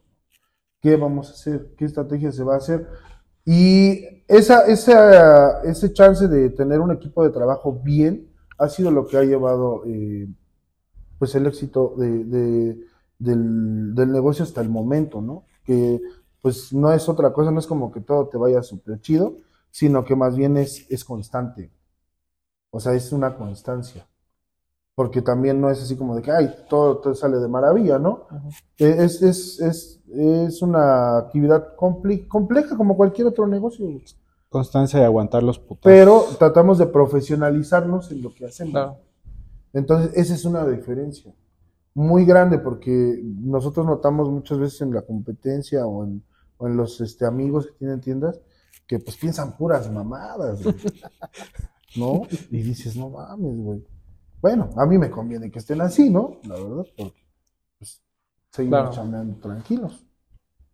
¿Qué 0.81 0.95
vamos 0.95 1.29
a 1.29 1.33
hacer? 1.33 1.75
¿Qué 1.77 1.85
estrategia 1.85 2.31
se 2.31 2.43
va 2.43 2.55
a 2.55 2.57
hacer? 2.57 2.87
Y 3.45 4.23
esa, 4.27 4.65
esa, 4.65 5.61
ese 5.63 5.91
chance 5.93 6.27
de 6.27 6.49
tener 6.51 6.79
un 6.79 6.91
equipo 6.91 7.23
de 7.23 7.31
trabajo 7.31 7.73
bien 7.83 8.28
ha 8.59 8.69
sido 8.69 8.91
lo 8.91 9.07
que 9.07 9.17
ha 9.17 9.23
llevado 9.23 9.83
eh, 9.85 10.27
pues 11.19 11.35
el 11.35 11.47
éxito 11.47 11.95
de, 11.97 12.23
de- 12.25 12.85
del, 13.19 13.95
del 13.95 14.11
negocio 14.11 14.43
hasta 14.45 14.61
el 14.61 14.69
momento, 14.69 15.21
¿no? 15.21 15.45
Que 15.65 16.01
pues 16.41 16.73
no 16.73 16.93
es 16.93 17.09
otra 17.09 17.33
cosa, 17.33 17.51
no 17.51 17.59
es 17.59 17.67
como 17.67 17.91
que 17.91 18.01
todo 18.01 18.27
te 18.29 18.37
vaya 18.37 18.63
súper 18.63 19.01
chido, 19.01 19.37
sino 19.71 20.05
que 20.05 20.15
más 20.15 20.35
bien 20.37 20.57
es, 20.57 20.87
es 20.89 21.03
constante. 21.05 21.71
O 22.71 22.79
sea, 22.79 22.93
es 22.93 23.11
una 23.11 23.35
constancia. 23.35 24.07
Porque 24.95 25.21
también 25.21 25.61
no 25.61 25.69
es 25.71 25.81
así 25.81 25.97
como 25.97 26.15
de 26.15 26.21
que, 26.23 26.31
ay, 26.31 26.53
todo 26.69 26.99
te 26.99 27.15
sale 27.15 27.37
de 27.39 27.47
maravilla, 27.47 27.99
¿no? 27.99 28.27
Eh, 28.79 28.95
Es, 28.99 29.21
es, 29.23 29.59
es, 29.61 30.01
es 30.09 30.61
una 30.61 31.17
actividad 31.19 31.75
compleja 31.77 32.77
como 32.77 32.97
cualquier 32.97 33.27
otro 33.27 33.47
negocio, 33.47 33.87
Constancia 34.49 34.99
de 34.99 35.05
aguantar 35.05 35.43
los 35.43 35.59
putos. 35.59 35.81
pero 35.83 36.23
tratamos 36.37 36.77
de 36.79 36.87
profesionalizarnos 36.87 38.11
en 38.11 38.21
lo 38.23 38.33
que 38.33 38.45
hacemos. 38.45 38.71
Claro. 38.71 38.97
Entonces, 39.73 40.11
esa 40.15 40.33
es 40.33 40.45
una 40.45 40.65
diferencia 40.67 41.33
muy 41.93 42.25
grande 42.25 42.57
porque 42.59 43.19
nosotros 43.23 43.85
notamos 43.85 44.29
muchas 44.29 44.57
veces 44.57 44.81
en 44.81 44.93
la 44.93 45.01
competencia 45.03 45.85
o 45.85 46.03
en, 46.03 46.23
o 46.57 46.67
en 46.67 46.75
los 46.77 46.99
este, 47.01 47.25
amigos 47.25 47.67
que 47.67 47.73
tienen 47.73 48.01
tiendas 48.01 48.39
que 48.87 48.97
pues 48.99 49.17
piensan 49.17 49.55
puras 49.55 49.91
mamadas, 49.91 50.63
güey. 50.63 50.75
¿no? 51.95 52.21
Y 52.49 52.61
dices, 52.63 52.95
no 52.95 53.09
mames, 53.09 53.55
güey. 53.57 53.85
Bueno, 54.41 54.69
a 54.77 54.85
mí 54.87 54.97
me 54.97 55.11
conviene 55.11 55.51
que 55.51 55.59
estén 55.59 55.81
así, 55.81 56.09
¿no? 56.09 56.37
La 56.43 56.55
verdad, 56.55 56.85
porque 56.97 57.21
pues, 57.77 58.01
seguimos 58.51 58.79
Claro. 58.79 58.91
chambeando 58.95 59.35
tranquilos. 59.39 60.05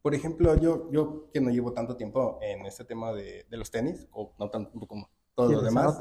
Por 0.05 0.13
ejemplo, 0.13 0.55
yo, 0.55 0.87
yo 0.91 1.31
que 1.33 1.41
no 1.41 1.49
llevo 1.49 1.73
tanto 1.73 1.97
tiempo 1.97 2.37
en 2.39 2.63
este 2.67 2.85
tema 2.85 3.11
de, 3.11 3.47
de 3.49 3.57
los 3.57 3.71
tenis, 3.71 4.07
o 4.11 4.35
no 4.37 4.51
tanto 4.51 4.79
como 4.85 5.09
todo 5.33 5.47
Sí, 5.47 5.53
lo 5.55 5.61
se 5.61 5.65
demás. 5.65 5.97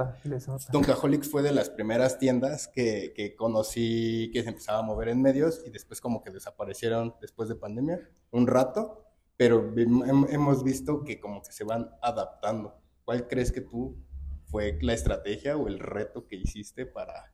Doncaholics 0.71 1.31
fue 1.31 1.41
de 1.41 1.53
las 1.53 1.71
primeras 1.71 2.19
tiendas 2.19 2.69
que, 2.69 3.15
que 3.17 3.35
conocí 3.35 4.31
que 4.31 4.43
se 4.43 4.51
empezaba 4.51 4.81
a 4.81 4.83
mover 4.83 5.09
en 5.09 5.23
medios 5.23 5.63
y 5.65 5.71
después 5.71 6.03
como 6.03 6.23
que 6.23 6.31
desaparecieron 6.31 7.15
después 7.23 7.49
de 7.49 7.55
pandemia 7.55 7.99
un 8.31 8.47
rato, 8.47 9.07
pero 9.39 9.73
hemos 9.75 10.63
visto 10.63 11.03
que 11.03 11.19
como 11.19 11.41
que 11.41 11.53
se 11.53 11.65
van 11.65 11.89
adaptando. 12.03 12.75
¿Cuál 13.07 13.27
crees 13.27 13.53
que 13.53 13.63
tú 13.63 13.97
fue 14.45 14.79
la 14.83 14.93
estrategia 14.93 15.57
o 15.57 15.67
el 15.67 15.79
reto 15.79 16.27
que 16.27 16.37
hiciste 16.37 16.85
para 16.85 17.33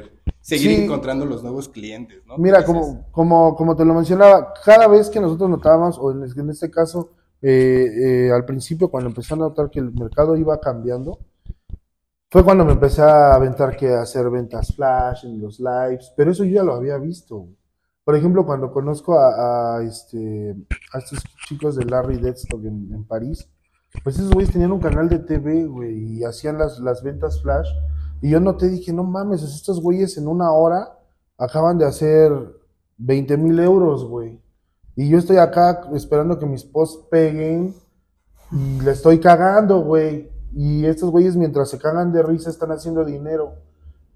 poder 0.00 0.12
seguir 0.40 0.76
Sí. 0.76 0.82
encontrando 0.84 1.24
los 1.26 1.42
nuevos 1.42 1.68
clientes? 1.68 2.22
¿no? 2.26 2.38
Mira, 2.38 2.64
como, 2.64 3.06
como, 3.10 3.54
como 3.54 3.76
te 3.76 3.84
lo 3.84 3.94
mencionaba, 3.94 4.52
cada 4.64 4.88
vez 4.88 5.08
que 5.10 5.20
nosotros 5.20 5.48
notábamos, 5.50 5.98
o 5.98 6.10
en, 6.12 6.22
en 6.24 6.50
este 6.50 6.70
caso, 6.70 7.10
eh, 7.40 7.86
eh, 8.28 8.32
al 8.32 8.44
principio, 8.44 8.88
cuando 8.88 9.08
empecé 9.10 9.34
a 9.34 9.36
notar 9.36 9.70
que 9.70 9.80
el 9.80 9.92
mercado 9.92 10.36
iba 10.36 10.58
cambiando, 10.60 11.18
fue 12.30 12.44
cuando 12.44 12.64
me 12.64 12.72
empecé 12.72 13.02
a 13.02 13.34
aventar 13.34 13.76
que 13.76 13.90
hacer 13.92 14.30
ventas 14.30 14.74
flash 14.74 15.26
en 15.26 15.40
los 15.40 15.60
lives, 15.60 16.12
pero 16.16 16.30
eso 16.30 16.44
yo 16.44 16.54
ya 16.54 16.62
lo 16.62 16.74
había 16.74 16.96
visto. 16.96 17.46
Por 18.04 18.16
ejemplo, 18.16 18.46
cuando 18.46 18.72
conozco 18.72 19.18
a, 19.18 19.76
a, 19.76 19.82
este, 19.82 20.56
a 20.92 20.98
estos 20.98 21.22
chicos 21.46 21.76
de 21.76 21.84
Larry 21.84 22.16
Deadstock 22.16 22.64
en, 22.64 22.90
en 22.92 23.04
París, 23.04 23.48
pues 24.02 24.16
esos 24.18 24.30
güeyes 24.30 24.50
tenían 24.52 24.72
un 24.72 24.80
canal 24.80 25.08
de 25.08 25.18
TV, 25.18 25.66
güey, 25.66 26.18
y 26.20 26.24
hacían 26.24 26.56
las, 26.58 26.78
las 26.80 27.02
ventas 27.02 27.42
flash. 27.42 27.68
Y 28.22 28.30
yo 28.30 28.40
noté, 28.40 28.68
dije, 28.68 28.92
no 28.92 29.02
mames, 29.02 29.42
estos 29.42 29.82
güeyes 29.82 30.16
en 30.16 30.28
una 30.28 30.52
hora 30.52 30.96
acaban 31.36 31.76
de 31.76 31.84
hacer 31.84 32.32
20 32.98 33.36
mil 33.36 33.58
euros, 33.58 34.04
güey. 34.04 34.40
Y 34.94 35.08
yo 35.08 35.18
estoy 35.18 35.38
acá 35.38 35.88
esperando 35.92 36.38
que 36.38 36.46
mis 36.46 36.62
posts 36.62 37.04
peguen 37.10 37.74
y 38.52 38.80
le 38.80 38.92
estoy 38.92 39.18
cagando, 39.18 39.80
güey. 39.80 40.30
Y 40.54 40.86
estos 40.86 41.10
güeyes 41.10 41.36
mientras 41.36 41.70
se 41.70 41.78
cagan 41.78 42.12
de 42.12 42.22
risa 42.22 42.48
están 42.48 42.70
haciendo 42.70 43.04
dinero. 43.04 43.54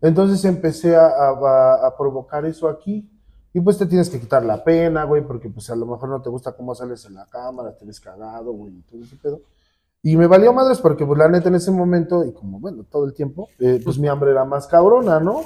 Entonces 0.01 0.45
empecé 0.45 0.95
a, 0.95 1.93
provocar 1.99 2.45
eso 2.45 2.69
aquí. 2.69 3.11
Y 3.53 3.61
pues 3.61 3.79
te 3.79 3.87
tienes 3.87 4.09
que 4.09 4.21
quitar 4.21 4.45
la 4.45 4.63
pena, 4.63 5.05
güey, 5.05 5.27
porque 5.27 5.49
pues 5.49 5.69
a 5.71 5.77
lo 5.77 5.87
mejor 5.87 6.11
no 6.11 6.23
te 6.23 6.29
gusta 6.29 6.53
cómo 6.53 6.75
sales 6.75 7.05
en 7.07 7.15
la 7.15 7.27
cámara, 7.27 7.75
te 7.75 7.87
ves 7.87 7.99
cagado, 7.99 8.53
güey, 8.53 8.75
y 8.75 8.83
todo 8.83 9.03
ese 9.03 9.17
pedo. 9.17 9.41
Y 10.09 10.17
me 10.17 10.29
valió 10.29 10.53
madres 10.53 10.79
porque 10.79 11.05
pues 11.05 11.19
la 11.19 11.29
neta 11.29 11.49
en 11.49 11.57
ese 11.57 11.73
momento, 11.73 12.25
y 12.25 12.33
como 12.33 12.61
bueno, 12.61 12.85
todo 12.89 13.07
el 13.07 13.13
tiempo, 13.13 13.49
eh, 13.59 13.81
pues 13.83 13.99
mi 13.99 14.07
hambre 14.07 14.31
era 14.31 14.45
más 14.45 14.69
cabrona, 14.69 15.19
¿no? 15.19 15.41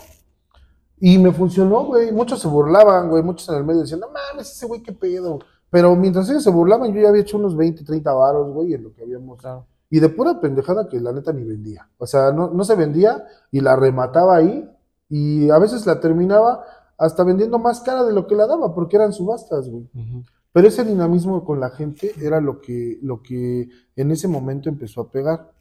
Y 0.98 1.16
me 1.16 1.32
funcionó, 1.32 1.86
güey. 1.86 2.12
Muchos 2.12 2.42
se 2.42 2.48
burlaban, 2.48 3.08
güey. 3.08 3.22
Muchos 3.22 3.48
en 3.48 3.54
el 3.54 3.64
medio 3.64 3.80
decían, 3.80 4.00
no 4.00 4.08
mames, 4.08 4.52
ese 4.52 4.66
güey, 4.66 4.82
qué 4.82 4.92
pedo. 4.92 5.38
Pero 5.70 5.96
mientras 5.96 6.28
ellos 6.28 6.44
se 6.44 6.50
burlaban, 6.50 6.92
yo 6.92 7.00
ya 7.00 7.08
había 7.08 7.22
hecho 7.22 7.38
unos 7.38 7.56
20, 7.56 7.84
30 7.84 8.12
varos, 8.12 8.52
güey, 8.52 8.74
en 8.74 8.84
lo 8.84 8.92
que 8.92 9.02
habíamos. 9.02 9.40
Claro. 9.40 9.64
Y 9.88 9.98
de 9.98 10.10
pura 10.10 10.38
pendejada 10.42 10.90
que 10.90 11.00
la 11.00 11.12
neta 11.12 11.32
ni 11.32 11.42
vendía. 11.42 11.88
O 11.96 12.06
sea, 12.06 12.30
no, 12.30 12.50
no 12.50 12.62
se 12.62 12.74
vendía 12.74 13.24
y 13.50 13.60
la 13.60 13.76
remataba 13.76 14.36
ahí. 14.36 14.70
Y 15.08 15.48
a 15.48 15.58
veces 15.58 15.86
la 15.86 16.00
terminaba 16.00 16.62
hasta 16.98 17.24
vendiendo 17.24 17.58
más 17.58 17.80
cara 17.80 18.04
de 18.04 18.12
lo 18.12 18.26
que 18.26 18.34
la 18.34 18.46
daba, 18.46 18.74
porque 18.74 18.96
eran 18.96 19.14
subastas, 19.14 19.70
güey. 19.70 19.88
Ujú. 19.94 20.22
Pero 20.52 20.68
ese 20.68 20.84
dinamismo 20.84 21.44
con 21.44 21.60
la 21.60 21.70
gente 21.70 22.12
era 22.20 22.40
lo 22.40 22.60
que, 22.60 22.98
lo 23.02 23.22
que 23.22 23.68
en 23.96 24.10
ese 24.10 24.28
momento 24.28 24.68
empezó 24.68 25.02
a 25.02 25.10
pegar. 25.10 25.52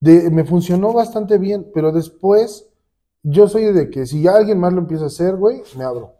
De, 0.00 0.30
me 0.30 0.44
funcionó 0.44 0.92
bastante 0.92 1.38
bien, 1.38 1.70
pero 1.72 1.92
después 1.92 2.68
yo 3.22 3.48
soy 3.48 3.72
de 3.72 3.90
que 3.90 4.06
si 4.06 4.26
alguien 4.26 4.58
más 4.58 4.72
lo 4.72 4.80
empieza 4.80 5.04
a 5.04 5.08
hacer, 5.08 5.36
güey, 5.36 5.62
me 5.76 5.84
abro. 5.84 6.14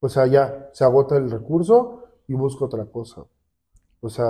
O 0.00 0.08
sea, 0.08 0.26
ya 0.26 0.70
se 0.72 0.84
agota 0.84 1.16
el 1.16 1.30
recurso 1.30 2.04
y 2.28 2.34
busco 2.34 2.64
otra 2.66 2.84
cosa. 2.86 3.24
O 4.00 4.08
sea, 4.08 4.26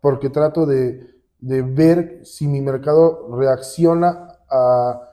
porque 0.00 0.30
trato 0.30 0.66
de, 0.66 1.16
de 1.38 1.62
ver 1.62 2.24
si 2.24 2.46
mi 2.48 2.60
mercado 2.60 3.28
reacciona 3.36 4.38
a, 4.50 5.10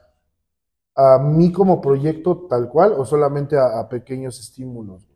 a 0.96 1.18
mí 1.18 1.52
como 1.52 1.80
proyecto 1.80 2.46
tal 2.48 2.68
cual 2.68 2.94
o 2.96 3.04
solamente 3.04 3.56
a 3.58 3.88
pequeños 3.88 4.40
estímulos. 4.40 5.13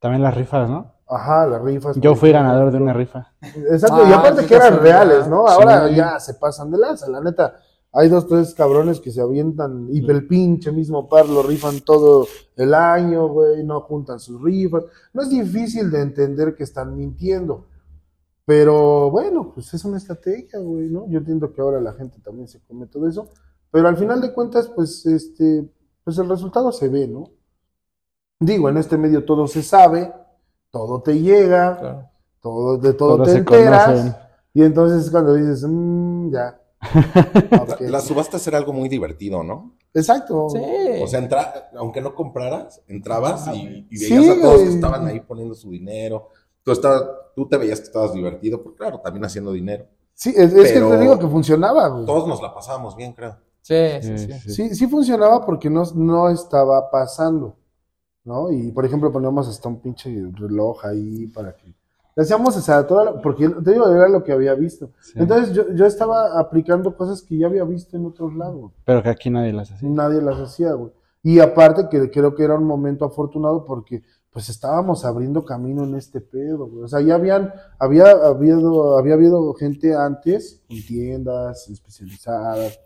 También 0.00 0.22
las 0.22 0.34
rifas, 0.36 0.68
¿no? 0.68 0.92
Ajá, 1.08 1.46
las 1.46 1.62
rifas. 1.62 1.96
Yo 2.00 2.14
fui 2.14 2.32
ganador 2.32 2.70
de 2.72 2.78
una 2.78 2.92
rifa. 2.92 3.32
Exacto, 3.70 4.06
y 4.08 4.12
Ah, 4.12 4.18
aparte 4.18 4.42
sí 4.42 4.48
que 4.48 4.54
eran 4.56 4.78
reales. 4.80 5.28
¿no? 5.28 5.46
Ahora 5.46 5.88
Sí. 5.88 5.94
ya 5.94 6.18
se 6.20 6.34
pasan 6.34 6.70
de 6.70 6.78
lanza, 6.78 7.08
la 7.08 7.20
neta. 7.20 7.56
Hay 7.92 8.08
dos, 8.08 8.26
tres 8.26 8.52
cabrones 8.54 9.00
que 9.00 9.10
se 9.10 9.22
avientan 9.22 9.88
y 9.90 10.04
el 10.10 10.26
pinche 10.26 10.70
mismo 10.70 11.08
par 11.08 11.26
lo 11.28 11.42
rifan 11.42 11.80
todo 11.80 12.26
el 12.56 12.74
año, 12.74 13.28
güey, 13.28 13.64
no 13.64 13.80
juntan 13.82 14.20
sus 14.20 14.42
rifas. 14.42 14.82
No 15.14 15.22
es 15.22 15.30
difícil 15.30 15.90
de 15.90 16.02
entender 16.02 16.54
que 16.54 16.64
están 16.64 16.94
mintiendo. 16.96 17.66
Pero 18.44 19.10
bueno, 19.10 19.50
pues 19.54 19.72
es 19.74 19.84
una 19.84 19.96
estrategia, 19.96 20.58
güey, 20.60 20.88
¿no? 20.88 21.06
Yo 21.08 21.18
entiendo 21.18 21.52
que 21.52 21.60
ahora 21.60 21.80
la 21.80 21.94
gente 21.94 22.18
también 22.20 22.46
se 22.48 22.60
come 22.66 22.86
todo 22.86 23.08
eso. 23.08 23.28
Pero 23.70 23.88
al 23.88 23.96
final 23.96 24.20
de 24.20 24.32
cuentas, 24.32 24.68
pues, 24.68 25.04
este, 25.06 25.68
pues 26.04 26.18
el 26.18 26.28
resultado 26.28 26.70
se 26.72 26.88
ve, 26.88 27.08
¿no? 27.08 27.30
Digo, 28.38 28.68
en 28.68 28.76
este 28.76 28.96
medio 28.98 29.24
todo 29.24 29.46
se 29.46 29.62
sabe, 29.62 30.12
todo 30.70 31.00
te 31.02 31.18
llega, 31.20 31.78
Claro. 31.78 32.10
todo, 32.40 32.76
de 32.78 32.92
todo 32.92 33.22
te 33.22 33.32
enteras. 33.32 33.86
conocen. 33.86 34.16
Y 34.52 34.62
entonces 34.62 35.04
es 35.06 35.10
cuando 35.10 35.34
dices, 35.34 35.64
"Mm, 35.66 36.32
ya. 36.32 36.60
Ok. 37.62 37.80
La- 37.80 37.90
Las 37.90 38.04
subastas 38.04 38.46
era 38.46 38.58
algo 38.58 38.72
muy 38.72 38.88
divertido, 38.88 39.42
¿no? 39.42 39.74
Exacto. 39.94 40.48
Sí. 40.50 40.60
O 41.02 41.06
sea, 41.06 41.18
entra, 41.20 41.70
aunque 41.76 42.00
no 42.02 42.14
compraras, 42.14 42.82
entrabas 42.86 43.48
y, 43.54 43.86
y 43.90 43.96
Sí, 43.96 44.14
veías 44.16 44.36
a 44.36 44.40
todos 44.42 44.60
que 44.62 44.68
estaban 44.68 45.06
ahí 45.06 45.20
poniendo 45.20 45.54
su 45.54 45.70
dinero. 45.70 46.28
Tú, 46.62 46.72
estabas, 46.72 47.04
tú 47.34 47.48
te 47.48 47.56
veías 47.56 47.80
que 47.80 47.86
estabas 47.86 48.12
divertido, 48.12 48.62
porque 48.62 48.78
claro, 48.78 49.00
también 49.00 49.24
haciendo 49.24 49.52
dinero. 49.52 49.86
Sí, 50.12 50.30
es, 50.36 50.52
es 50.52 50.72
que 50.72 50.80
te 50.80 50.98
digo 50.98 51.18
que 51.18 51.26
funcionaba, 51.26 51.88
güey. 51.88 52.04
Todos 52.04 52.26
nos 52.28 52.42
la 52.42 52.52
pasábamos 52.54 52.94
bien, 52.96 53.12
creo. 53.14 53.36
Sí, 53.62 53.74
sí, 54.02 54.18
Sí, 54.18 54.26
sí. 54.26 54.32
sí. 54.40 54.50
Sí, 54.52 54.74
sí 54.74 54.86
funcionaba 54.86 55.44
porque 55.44 55.68
no, 55.70 55.82
no 55.94 56.28
estaba 56.28 56.90
pasando, 56.90 57.56
¿no? 58.26 58.50
Y 58.52 58.70
por 58.72 58.84
ejemplo 58.84 59.10
poníamos 59.10 59.48
hasta 59.48 59.68
un 59.68 59.80
pinche 59.80 60.10
reloj 60.34 60.84
ahí 60.84 61.26
para 61.28 61.54
que... 61.56 61.72
Hacíamos, 62.18 62.56
o 62.56 62.60
sea, 62.60 62.86
toda 62.86 63.04
la- 63.04 63.20
porque 63.20 63.48
te 63.48 63.72
digo, 63.72 63.88
era 63.88 64.08
lo 64.08 64.24
que 64.24 64.32
había 64.32 64.54
visto. 64.54 64.90
Sí. 65.00 65.12
Entonces 65.16 65.52
yo, 65.54 65.70
yo 65.74 65.84
estaba 65.86 66.38
aplicando 66.38 66.96
cosas 66.96 67.22
que 67.22 67.36
ya 67.38 67.46
había 67.46 67.64
visto 67.64 67.96
en 67.96 68.06
otros 68.06 68.34
lados. 68.34 68.72
Pero 68.84 69.02
que 69.02 69.10
aquí 69.10 69.30
nadie 69.30 69.52
las 69.52 69.70
hace. 69.70 69.86
Nadie 69.86 70.20
las 70.22 70.38
hacía, 70.38 70.72
güey. 70.72 70.92
Y 71.22 71.40
aparte 71.40 71.88
que 71.90 72.10
creo 72.10 72.34
que 72.34 72.44
era 72.44 72.54
un 72.54 72.64
momento 72.64 73.04
afortunado 73.04 73.64
porque 73.64 74.02
pues 74.30 74.48
estábamos 74.48 75.04
abriendo 75.04 75.44
camino 75.44 75.84
en 75.84 75.94
este 75.94 76.20
pedo, 76.20 76.68
güey. 76.68 76.84
O 76.84 76.88
sea, 76.88 77.00
ya 77.00 77.14
habían, 77.14 77.52
había 77.78 78.10
habido, 78.10 78.98
había 78.98 79.14
habido 79.14 79.52
gente 79.54 79.94
antes, 79.94 80.62
con 80.68 80.76
tiendas 80.78 81.68
especializadas, 81.68 82.78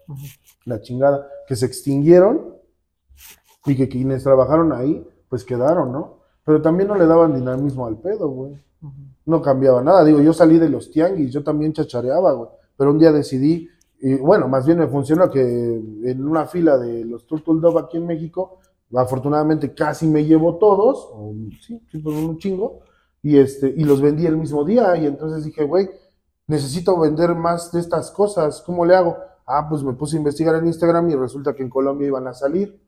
la 0.65 0.81
chingada, 0.81 1.27
que 1.47 1.57
se 1.57 1.67
extinguieron 1.67 2.55
y 3.67 3.77
que 3.77 3.89
quienes 3.89 4.23
trabajaron 4.23 4.73
ahí, 4.73 5.07
pues 5.31 5.45
quedaron, 5.45 5.93
¿no? 5.93 6.19
Pero 6.45 6.61
también 6.61 6.89
no 6.89 6.97
le 6.97 7.07
daban 7.07 7.35
dinamismo 7.35 7.87
al 7.87 7.97
pedo, 7.97 8.29
güey. 8.29 8.61
No 9.25 9.41
cambiaba 9.41 9.83
nada. 9.83 10.05
Digo, 10.05 10.21
yo 10.21 10.33
salí 10.33 10.59
de 10.59 10.69
los 10.69 10.91
tianguis, 10.91 11.33
yo 11.33 11.45
también 11.45 11.73
chachareaba, 11.73 12.33
güey. 12.33 12.51
Pero 12.77 12.91
un 12.91 12.99
día 12.99 13.13
decidí, 13.13 13.69
y 14.01 14.17
bueno, 14.17 14.49
más 14.49 14.67
bien 14.67 14.79
me 14.79 14.89
funcionó 14.89 15.31
que 15.31 15.41
en 15.41 16.27
una 16.27 16.47
fila 16.47 16.77
de 16.77 17.05
los 17.05 17.27
Turtle 17.27 17.61
Dove 17.61 17.81
aquí 17.81 17.99
en 17.99 18.07
México, 18.07 18.59
afortunadamente 18.93 19.73
casi 19.73 20.09
me 20.09 20.25
llevo 20.25 20.57
todos, 20.57 21.09
o 21.13 21.33
sí, 21.61 21.81
sí, 21.91 21.99
por 21.99 22.13
un 22.13 22.39
chingo, 22.39 22.81
y, 23.23 23.39
este, 23.39 23.73
y 23.77 23.85
los 23.85 24.01
vendí 24.01 24.27
el 24.27 24.37
mismo 24.37 24.65
día. 24.65 24.97
Y 24.97 25.07
entonces 25.07 25.45
dije, 25.45 25.65
güey, 25.65 25.89
necesito 26.49 26.99
vender 26.99 27.37
más 27.37 27.71
de 27.71 27.79
estas 27.79 28.11
cosas, 28.11 28.63
¿cómo 28.67 28.85
le 28.85 28.97
hago? 28.97 29.17
Ah, 29.47 29.69
pues 29.69 29.85
me 29.85 29.93
puse 29.93 30.17
a 30.17 30.19
investigar 30.19 30.57
en 30.57 30.67
Instagram 30.67 31.11
y 31.11 31.15
resulta 31.15 31.55
que 31.55 31.63
en 31.63 31.71
Colombia 31.71 32.09
iban 32.09 32.27
a 32.27 32.35
salir. 32.35 32.81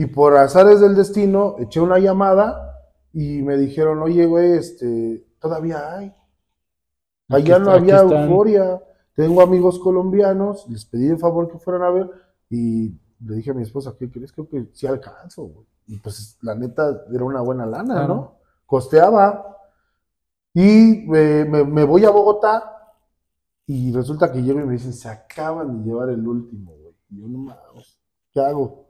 Y 0.00 0.06
por 0.06 0.34
azares 0.34 0.80
del 0.80 0.94
destino, 0.96 1.56
eché 1.58 1.78
una 1.78 1.98
llamada 1.98 2.80
y 3.12 3.42
me 3.42 3.58
dijeron, 3.58 4.00
oye, 4.00 4.24
güey, 4.24 4.52
este, 4.52 5.26
todavía 5.38 5.94
hay. 5.94 6.06
Aquí 7.28 7.52
Allá 7.52 7.58
no 7.58 7.70
había 7.70 7.98
euforia. 7.98 8.82
Tengo 9.14 9.42
amigos 9.42 9.78
colombianos, 9.78 10.66
les 10.70 10.86
pedí 10.86 11.08
el 11.08 11.18
favor 11.18 11.48
que 11.50 11.58
fueran 11.58 11.82
a 11.82 11.90
ver 11.90 12.10
y 12.48 12.98
le 13.26 13.34
dije 13.36 13.50
a 13.50 13.52
mi 13.54 13.62
esposa, 13.62 13.94
¿qué 13.98 14.10
crees? 14.10 14.32
Creo 14.32 14.48
que 14.48 14.70
sí 14.72 14.86
alcanzo, 14.86 15.42
güey. 15.42 15.66
Y 15.88 15.98
pues 15.98 16.38
la 16.40 16.54
neta 16.54 17.04
era 17.12 17.22
una 17.24 17.42
buena 17.42 17.66
lana, 17.66 17.96
Claro. 17.96 18.14
¿no? 18.14 18.34
Costeaba. 18.64 19.54
Y 20.54 21.14
eh, 21.14 21.44
me, 21.46 21.62
me 21.64 21.84
voy 21.84 22.06
a 22.06 22.10
Bogotá 22.10 22.94
y 23.66 23.92
resulta 23.92 24.32
que 24.32 24.40
llego 24.42 24.60
y 24.60 24.64
me 24.64 24.72
dicen, 24.72 24.94
se 24.94 25.10
acaban 25.10 25.76
de 25.76 25.84
llevar 25.90 26.08
el 26.08 26.26
último, 26.26 26.72
güey. 26.72 26.94
Y 27.10 27.20
yo, 27.20 27.28
no 27.28 27.38
mames, 27.40 28.00
¿qué 28.32 28.40
hago? 28.40 28.86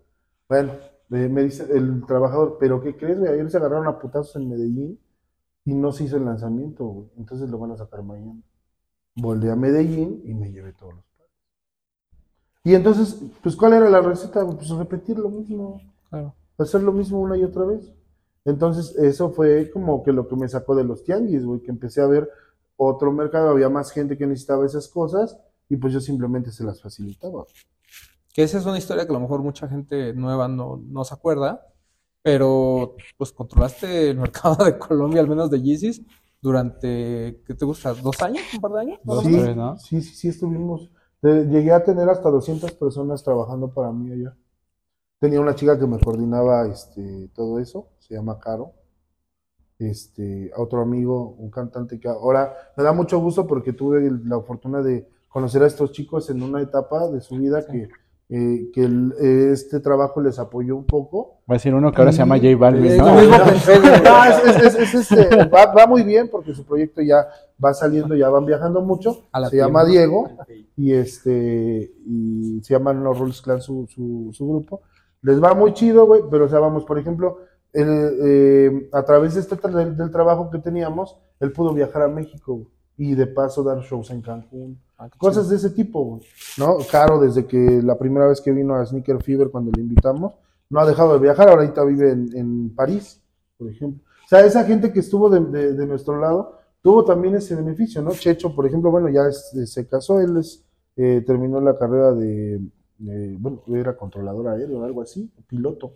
Bueno, 0.48 0.72
me, 1.10 1.28
me 1.28 1.42
dice 1.44 1.66
el 1.70 2.04
trabajador, 2.06 2.56
¿pero 2.58 2.80
qué 2.80 2.96
crees, 2.96 3.18
güey? 3.18 3.30
Ayer 3.32 3.50
se 3.50 3.58
agarraron 3.58 3.86
a 3.88 3.98
putazos 3.98 4.36
en 4.36 4.48
Medellín 4.48 4.98
y 5.64 5.74
no 5.74 5.92
se 5.92 6.04
hizo 6.04 6.16
el 6.16 6.24
lanzamiento, 6.24 6.86
güey. 6.86 7.08
Entonces 7.18 7.50
lo 7.50 7.58
van 7.58 7.72
a 7.72 7.76
sacar 7.76 8.02
mañana. 8.02 8.40
Volví 9.16 9.48
a 9.48 9.56
Medellín 9.56 10.22
y 10.24 10.32
me 10.34 10.50
llevé 10.50 10.72
todos 10.72 10.94
los 10.94 11.04
pares. 11.18 11.32
Y 12.64 12.74
entonces, 12.74 13.20
pues, 13.42 13.56
¿cuál 13.56 13.74
era 13.74 13.90
la 13.90 14.00
receta? 14.00 14.46
Pues 14.46 14.68
repetir 14.70 15.18
lo 15.18 15.28
mismo, 15.28 15.80
Claro. 16.08 16.34
hacer 16.58 16.82
lo 16.82 16.92
mismo 16.92 17.20
una 17.20 17.36
y 17.36 17.44
otra 17.44 17.64
vez. 17.64 17.92
Entonces, 18.44 18.96
eso 18.96 19.30
fue 19.30 19.70
como 19.70 20.02
que 20.02 20.12
lo 20.12 20.26
que 20.26 20.36
me 20.36 20.48
sacó 20.48 20.74
de 20.74 20.84
los 20.84 21.04
tianguis, 21.04 21.44
güey, 21.44 21.60
que 21.60 21.70
empecé 21.70 22.00
a 22.00 22.06
ver 22.06 22.28
otro 22.76 23.12
mercado, 23.12 23.50
había 23.50 23.68
más 23.68 23.90
gente 23.90 24.16
que 24.16 24.26
necesitaba 24.26 24.64
esas 24.64 24.88
cosas 24.88 25.38
y 25.68 25.76
pues 25.76 25.92
yo 25.92 26.00
simplemente 26.00 26.50
se 26.50 26.64
las 26.64 26.80
facilitaba. 26.80 27.44
Que 28.40 28.44
esa 28.44 28.56
es 28.56 28.64
una 28.64 28.78
historia 28.78 29.04
que 29.04 29.10
a 29.10 29.12
lo 29.12 29.20
mejor 29.20 29.42
mucha 29.42 29.68
gente 29.68 30.14
nueva 30.14 30.48
no, 30.48 30.78
no 30.88 31.04
se 31.04 31.12
acuerda, 31.12 31.66
pero 32.22 32.96
pues 33.18 33.32
controlaste 33.32 34.10
el 34.10 34.16
mercado 34.18 34.64
de 34.64 34.78
Colombia, 34.78 35.20
al 35.20 35.28
menos 35.28 35.50
de 35.50 35.60
Yeezys, 35.60 36.00
durante, 36.40 37.42
¿qué 37.46 37.54
te 37.54 37.66
gusta? 37.66 37.92
¿Dos 37.92 38.22
años? 38.22 38.44
¿Un 38.54 38.60
par 38.62 38.72
de 38.72 38.80
años? 38.80 39.00
más 39.04 39.18
o 39.18 39.22
Dos, 39.22 39.24
menos? 39.24 39.42
tres, 39.42 39.56
¿no? 39.56 39.76
Sí, 39.76 40.00
sí, 40.02 40.14
sí, 40.14 40.28
estuvimos. 40.28 40.90
llegué 41.22 41.72
a 41.72 41.84
tener 41.84 42.08
hasta 42.08 42.30
200 42.30 42.72
personas 42.72 43.22
trabajando 43.22 43.72
para 43.74 43.92
mí 43.92 44.10
allá. 44.12 44.36
Tenía 45.20 45.40
una 45.40 45.54
chica 45.54 45.78
que 45.78 45.86
me 45.86 46.00
coordinaba 46.00 46.66
este, 46.68 47.28
todo 47.34 47.60
eso, 47.60 47.88
se 48.00 48.14
llama 48.14 48.38
Caro. 48.40 48.74
Este, 49.78 50.50
a 50.54 50.60
otro 50.60 50.82
amigo, 50.82 51.30
un 51.38 51.50
cantante 51.50 51.98
que 51.98 52.08
ahora 52.08 52.54
me 52.76 52.84
da 52.84 52.92
mucho 52.92 53.18
gusto 53.18 53.46
porque 53.46 53.72
tuve 53.72 54.10
la 54.26 54.40
fortuna 54.42 54.82
de 54.82 55.08
conocer 55.28 55.62
a 55.62 55.66
estos 55.66 55.92
chicos 55.92 56.28
en 56.28 56.42
una 56.42 56.60
etapa 56.60 57.08
de 57.08 57.20
su 57.22 57.36
vida 57.36 57.66
que, 57.66 57.88
eh, 58.30 58.70
que 58.72 58.84
el- 58.84 59.12
eh, 59.20 59.50
este 59.52 59.80
trabajo 59.80 60.20
les 60.20 60.38
apoyó 60.38 60.76
un 60.76 60.84
poco. 60.86 61.40
Va 61.50 61.54
a 61.54 61.58
decir 61.58 61.74
uno 61.74 61.90
que 61.90 61.98
ahora 62.00 62.12
se 62.12 62.18
llama 62.18 62.36
J 62.38 62.56
Balvin, 62.56 62.96
¿no? 62.98 63.18
es, 63.18 63.66
es- 64.56 64.74
es- 64.74 64.94
es 64.94 64.94
este, 65.12 65.44
va, 65.46 65.66
va 65.72 65.86
muy 65.86 66.02
bien 66.02 66.28
porque 66.30 66.54
su 66.54 66.64
proyecto 66.64 67.02
ya 67.02 67.26
va 67.62 67.74
saliendo, 67.74 68.14
ya 68.14 68.28
van 68.28 68.46
viajando 68.46 68.80
mucho. 68.82 69.24
A 69.32 69.40
la 69.40 69.50
Se 69.50 69.56
llama. 69.56 69.84
Diego 69.84 70.30
y 70.76 70.92
este 70.92 71.92
y 72.06 72.60
se 72.62 72.74
llaman 72.74 73.02
los 73.02 73.18
Rules 73.18 73.42
Clan 73.42 73.60
su, 73.60 73.86
su, 73.88 74.30
su 74.32 74.48
grupo. 74.48 74.82
Les 75.22 75.42
va 75.42 75.52
muy 75.54 75.74
chido, 75.74 76.06
güey, 76.06 76.22
pero 76.30 76.46
o 76.46 76.48
sea, 76.48 76.60
vamos, 76.60 76.84
por 76.84 76.98
ejemplo, 76.98 77.38
el, 77.72 77.88
eh, 78.24 78.88
a 78.92 79.02
través 79.04 79.34
de 79.34 79.40
este 79.40 79.56
tra- 79.56 79.70
del, 79.72 79.96
del 79.96 80.10
trabajo 80.10 80.50
que 80.50 80.58
teníamos, 80.58 81.16
él 81.40 81.52
pudo 81.52 81.74
viajar 81.74 82.02
a 82.02 82.08
México 82.08 82.62
y 82.96 83.14
de 83.14 83.26
paso 83.26 83.62
dar 83.62 83.80
shows 83.80 84.10
en 84.10 84.22
Cancún. 84.22 84.78
Ah, 85.02 85.08
Cosas 85.16 85.48
de 85.48 85.56
ese 85.56 85.70
tipo, 85.70 86.20
¿no? 86.58 86.76
Caro, 86.90 87.18
desde 87.18 87.46
que 87.46 87.80
la 87.82 87.96
primera 87.98 88.26
vez 88.28 88.40
que 88.40 88.52
vino 88.52 88.74
a 88.74 88.84
Sneaker 88.84 89.22
Fever 89.22 89.50
cuando 89.50 89.70
le 89.72 89.80
invitamos, 89.80 90.34
no 90.68 90.78
ha 90.78 90.86
dejado 90.86 91.14
de 91.14 91.20
viajar, 91.20 91.48
ahorita 91.48 91.82
vive 91.84 92.10
en, 92.10 92.36
en 92.36 92.74
París, 92.74 93.20
por 93.58 93.68
ejemplo. 93.70 94.02
O 94.24 94.28
sea, 94.28 94.44
esa 94.44 94.62
gente 94.64 94.92
que 94.92 95.00
estuvo 95.00 95.30
de, 95.30 95.40
de- 95.40 95.72
de 95.72 95.86
nuestro 95.86 96.20
lado 96.20 96.58
tuvo 96.82 97.04
también 97.04 97.34
ese 97.34 97.54
beneficio, 97.56 98.02
¿no? 98.02 98.10
Checho, 98.12 98.54
por 98.54 98.66
ejemplo, 98.66 98.90
bueno, 98.90 99.08
ya 99.08 99.26
es- 99.26 99.50
se 99.72 99.86
casó, 99.88 100.20
él 100.20 100.36
es, 100.36 100.64
eh, 100.96 101.22
terminó 101.26 101.60
la 101.62 101.78
carrera 101.78 102.12
de, 102.12 102.60
de- 102.98 103.36
bueno, 103.38 103.62
era 103.68 103.96
controlador 103.96 104.48
aéreo 104.48 104.80
o 104.80 104.84
algo 104.84 105.00
así, 105.02 105.30
piloto. 105.48 105.92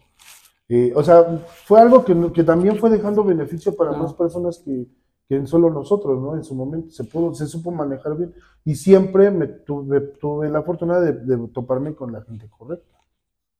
Eh, 0.69 0.93
o 0.97 1.03
sea, 1.05 1.45
fue 1.67 1.79
algo 1.79 2.05
que, 2.07 2.33
que 2.33 2.43
también 2.43 2.79
fue 2.79 2.89
dejando 2.89 3.23
beneficio 3.23 3.77
para 3.77 3.93
más 3.93 4.15
personas 4.15 4.59
que, 4.65 4.87
que 5.29 5.47
solo 5.47 5.71
nosotros, 5.71 6.21
¿no? 6.21 6.37
En 6.37 6.45
su 6.45 6.55
momento 6.55 6.91
se 6.91 7.05
pudo, 7.05 7.35
se 7.35 7.47
supo 7.47 7.71
manejar 7.71 8.17
bien 8.17 8.35
y 8.65 8.75
siempre 8.75 9.31
me 9.31 9.47
tuve, 9.47 10.01
tuve 10.01 10.51
la 10.51 10.63
fortuna 10.63 11.01
de, 11.01 11.13
de 11.13 11.49
toparme 11.49 11.95
con 11.95 12.13
la 12.13 12.23
gente 12.23 12.49
correcta, 12.49 12.99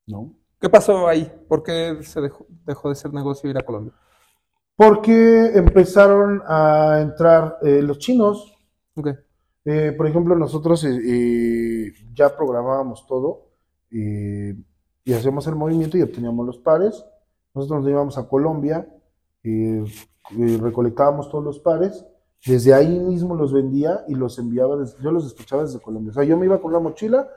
¿no? 0.07 0.33
¿Qué 0.59 0.69
pasó 0.69 1.07
ahí? 1.07 1.31
¿Por 1.47 1.63
qué 1.63 1.97
se 2.01 2.21
dejó, 2.21 2.45
dejó 2.65 2.89
de 2.89 2.95
ser 2.95 3.13
negocio 3.13 3.49
ir 3.49 3.57
a 3.57 3.65
Colombia? 3.65 3.93
Porque 4.75 5.51
empezaron 5.53 6.41
a 6.45 6.99
entrar 7.01 7.59
eh, 7.61 7.81
los 7.81 7.99
chinos. 7.99 8.57
Ok. 8.95 9.09
Eh, 9.63 9.93
por 9.95 10.07
ejemplo, 10.07 10.35
nosotros 10.35 10.83
eh, 10.85 11.93
ya 12.13 12.35
programábamos 12.35 13.05
todo 13.07 13.51
y 13.89 15.13
hacíamos 15.13 15.47
el 15.47 15.55
movimiento 15.55 15.97
y 15.97 16.01
obteníamos 16.01 16.45
los 16.45 16.57
pares. 16.57 17.05
Nosotros 17.53 17.81
nos 17.81 17.89
íbamos 17.89 18.17
a 18.17 18.27
Colombia, 18.27 18.87
eh, 19.49 20.57
recolectábamos 20.59 21.29
todos 21.29 21.43
los 21.43 21.59
pares, 21.59 22.05
desde 22.45 22.73
ahí 22.73 22.99
mismo 22.99 23.35
los 23.35 23.51
vendía 23.53 24.03
y 24.07 24.15
los 24.15 24.37
enviaba, 24.39 24.77
desde- 24.77 25.01
yo 25.01 25.11
los 25.11 25.23
despachaba 25.23 25.63
desde 25.63 25.79
Colombia. 25.79 26.11
O 26.11 26.13
sea, 26.13 26.23
yo 26.23 26.37
me 26.37 26.45
iba 26.45 26.59
con 26.61 26.71
una 26.71 26.79
mochila 26.79 27.27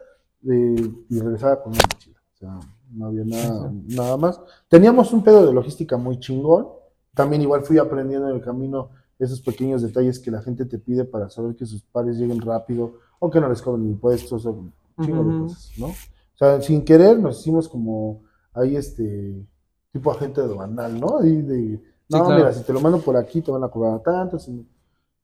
eh, 0.49 0.93
y 1.09 1.19
regresaba 1.21 1.63
con 1.63 1.73
una 1.73 1.83
mochila. 1.93 2.19
O 2.35 2.37
sea, 2.37 2.61
no 2.93 3.07
había 3.07 3.25
nada, 3.25 3.73
nada 3.89 4.17
más. 4.17 4.41
Teníamos 4.69 5.13
un 5.13 5.23
pedo 5.25 5.47
de 5.47 5.53
logística 5.53 5.97
muy 5.97 6.19
chingón. 6.21 6.69
También 7.15 7.43
igual 7.43 7.63
fui 7.63 7.79
aprendiendo 7.79 8.29
en 8.29 8.37
el 8.37 8.43
camino 8.43 8.91
esos 9.19 9.41
pequeños 9.41 9.83
detalles 9.83 10.19
que 10.21 10.31
la 10.31 10.41
gente 10.43 10.65
te 10.65 10.79
pide 10.79 11.05
para 11.05 11.29
saber 11.29 11.57
que 11.57 11.67
sus 11.67 11.83
pares 11.83 12.17
lleguen 12.17 12.41
rápido 12.41 12.95
o 13.19 13.29
que 13.31 13.41
no 13.41 13.49
les 13.49 13.61
cobren 13.61 13.87
impuestos 13.87 14.47
o 14.47 14.51
un 14.53 14.73
chingo 15.05 15.25
de 15.25 15.31
cosas, 15.41 15.71
¿no? 15.79 15.87
O 15.87 16.39
sea, 16.39 16.61
sin 16.63 16.85
querer 16.85 17.19
nos 17.19 17.41
hicimos 17.41 17.69
como 17.69 18.23
ahí 18.55 18.77
este 18.77 19.45
tipo 19.93 20.13
agente 20.13 20.41
aduanal, 20.41 21.01
¿no? 21.01 21.25
Y 21.27 21.43
de, 21.43 21.83
no, 22.09 22.25
claro. 22.25 22.37
mira, 22.37 22.53
si 22.53 22.63
te 22.63 22.73
lo 22.73 22.81
mando 22.81 23.01
por 23.01 23.17
aquí 23.17 23.43
te 23.43 23.51
van 23.51 23.65
a 23.65 23.69
cobrar 23.69 24.01
tanto. 24.01 24.39
si. 24.39 24.67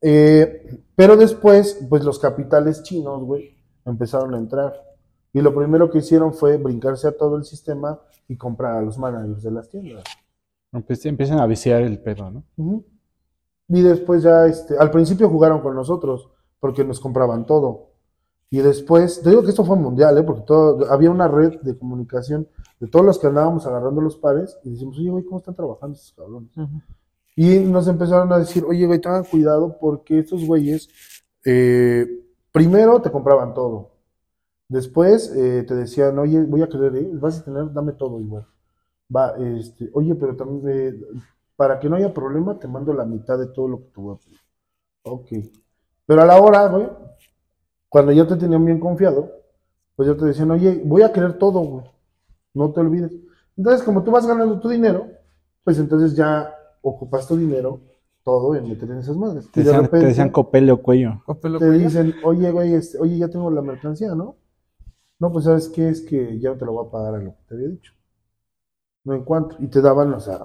Eh, 0.00 0.84
pero 0.94 1.16
después, 1.16 1.80
pues 1.88 2.04
los 2.04 2.18
capitales 2.18 2.82
chinos, 2.82 3.22
güey, 3.22 3.56
empezaron 3.84 4.34
a 4.34 4.38
entrar. 4.38 4.74
Y 5.32 5.40
lo 5.40 5.54
primero 5.54 5.90
que 5.90 5.98
hicieron 5.98 6.34
fue 6.34 6.56
brincarse 6.58 7.08
a 7.08 7.16
todo 7.16 7.36
el 7.36 7.44
sistema 7.44 7.98
y 8.28 8.36
comprar 8.36 8.76
a 8.76 8.82
los 8.82 8.98
managers 8.98 9.42
de 9.42 9.50
las 9.50 9.68
tiendas. 9.68 10.04
Empiezan 10.72 11.40
a 11.40 11.46
viciar 11.46 11.82
el 11.82 11.98
pedo, 12.00 12.30
¿no? 12.30 12.44
Ujú. 12.56 12.84
Y 13.68 13.82
después 13.82 14.22
ya, 14.22 14.46
este, 14.46 14.76
al 14.76 14.90
principio 14.90 15.28
jugaron 15.28 15.60
con 15.60 15.74
nosotros 15.74 16.28
porque 16.60 16.84
nos 16.84 17.00
compraban 17.00 17.46
todo. 17.46 17.90
Y 18.50 18.58
después, 18.58 19.22
te 19.22 19.30
digo 19.30 19.42
que 19.42 19.50
esto 19.50 19.64
fue 19.64 19.76
mundial, 19.76 20.16
¿eh? 20.18 20.22
porque 20.22 20.42
todo, 20.42 20.90
había 20.90 21.10
una 21.10 21.28
red 21.28 21.60
de 21.62 21.76
comunicación 21.76 22.46
de 22.80 22.88
todos 22.88 23.04
los 23.04 23.18
que 23.18 23.26
andábamos 23.26 23.66
agarrando 23.66 24.00
los 24.00 24.16
pares 24.16 24.58
y 24.64 24.70
decimos, 24.70 24.98
oye, 24.98 25.10
güey, 25.10 25.24
¿cómo 25.24 25.38
están 25.38 25.54
trabajando 25.54 25.94
estos 25.94 26.12
cabrones? 26.12 26.50
Y 27.36 27.58
nos 27.60 27.88
empezaron 27.88 28.32
a 28.32 28.38
decir, 28.38 28.64
oye, 28.64 28.86
güey, 28.86 29.00
tengan 29.00 29.24
cuidado 29.24 29.76
porque 29.80 30.18
estos 30.18 30.44
güeyes 30.44 30.88
eh, 31.44 32.06
primero 32.52 33.00
te 33.02 33.10
compraban 33.10 33.54
todo. 33.54 33.90
Después 34.68 35.30
eh, 35.36 35.64
te 35.66 35.74
decían, 35.74 36.18
oye, 36.18 36.42
voy 36.42 36.62
a 36.62 36.68
querer, 36.68 36.96
eh, 36.96 37.10
vas 37.14 37.40
a 37.40 37.44
tener, 37.44 37.72
dame 37.72 37.92
todo 37.92 38.20
igual. 38.20 38.46
Va, 39.14 39.34
este, 39.38 39.90
oye, 39.92 40.14
pero 40.14 40.36
también, 40.36 40.68
eh, 40.68 41.00
para 41.56 41.78
que 41.78 41.88
no 41.88 41.96
haya 41.96 42.14
problema, 42.14 42.58
te 42.58 42.66
mando 42.66 42.92
la 42.94 43.04
mitad 43.04 43.38
de 43.38 43.48
todo 43.48 43.68
lo 43.68 43.78
que 43.78 43.90
te 43.90 44.00
voy 44.00 44.14
a 44.14 44.18
pedir. 44.18 44.40
Ok. 45.02 45.28
Pero 46.06 46.22
a 46.22 46.26
la 46.26 46.40
hora, 46.40 46.68
güey, 46.68 46.88
cuando 47.88 48.12
ya 48.12 48.26
te 48.26 48.36
tenían 48.36 48.64
bien 48.64 48.80
confiado, 48.80 49.30
pues 49.96 50.08
ya 50.08 50.16
te 50.16 50.24
decían, 50.24 50.50
oye, 50.50 50.82
voy 50.84 51.02
a 51.02 51.12
querer 51.12 51.38
todo, 51.38 51.60
güey. 51.60 51.84
No 52.54 52.72
te 52.72 52.80
olvides. 52.80 53.12
Entonces, 53.56 53.82
como 53.82 54.02
tú 54.02 54.10
vas 54.10 54.26
ganando 54.26 54.58
tu 54.60 54.68
dinero, 54.68 55.06
pues 55.62 55.78
entonces 55.78 56.14
ya 56.16 56.54
ocupas 56.82 57.26
tu 57.26 57.36
dinero 57.36 57.80
todo 58.22 58.54
en 58.54 58.68
meter 58.68 58.90
en 58.90 58.98
esas 58.98 59.16
madres. 59.16 59.50
Te 59.50 59.60
Y 59.60 59.64
de 59.64 59.70
decían, 59.70 59.82
te 59.82 59.86
repente 59.86 60.06
decían 60.06 60.30
copele 60.30 60.72
o 60.72 60.82
cuello. 60.82 61.22
Copelo 61.26 61.58
te 61.58 61.66
cuello. 61.66 61.84
dicen, 61.84 62.14
oye, 62.24 62.50
güey, 62.50 62.74
este, 62.74 62.98
oye, 62.98 63.18
ya 63.18 63.28
tengo 63.28 63.50
la 63.50 63.60
mercancía, 63.62 64.14
¿no? 64.14 64.36
No, 65.18 65.30
pues 65.32 65.44
sabes 65.44 65.68
qué 65.68 65.88
es 65.90 66.00
que 66.00 66.38
ya 66.40 66.50
no 66.50 66.56
te 66.56 66.64
lo 66.64 66.72
voy 66.72 66.86
a 66.86 66.90
pagar 66.90 67.14
a 67.14 67.18
lo 67.18 67.30
que 67.32 67.42
te 67.48 67.54
había 67.54 67.68
dicho. 67.68 67.92
No 69.04 69.14
en 69.14 69.24
cuanto. 69.24 69.56
Y 69.58 69.66
te 69.68 69.80
daban, 69.82 70.12
o 70.14 70.20
sea, 70.20 70.40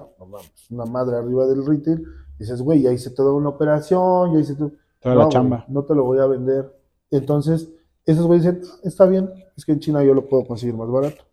una 0.70 0.84
madre 0.84 1.16
arriba 1.16 1.46
del 1.46 1.64
retail. 1.66 2.00
Y 2.36 2.40
dices, 2.40 2.60
güey, 2.62 2.82
ya 2.82 2.92
hice 2.92 3.10
toda 3.10 3.32
una 3.32 3.48
operación, 3.48 4.34
ya 4.34 4.40
hice 4.40 4.54
todo. 4.54 4.72
Toda 5.00 5.14
No, 5.14 5.20
la 5.20 5.24
güey, 5.26 5.32
chamba. 5.32 5.64
no 5.68 5.82
te 5.84 5.94
lo 5.94 6.04
voy 6.04 6.18
a 6.18 6.26
vender. 6.26 6.70
Entonces, 7.10 7.70
esos 8.04 8.26
güeyes 8.26 8.44
dicen, 8.44 8.60
"Ah, 8.74 8.80
está 8.84 9.06
bien, 9.06 9.30
es 9.56 9.64
que 9.64 9.72
en 9.72 9.80
China 9.80 10.04
yo 10.04 10.12
lo 10.14 10.28
puedo 10.28 10.44
conseguir 10.46 10.74
más 10.76 10.90
barato. 10.90 11.24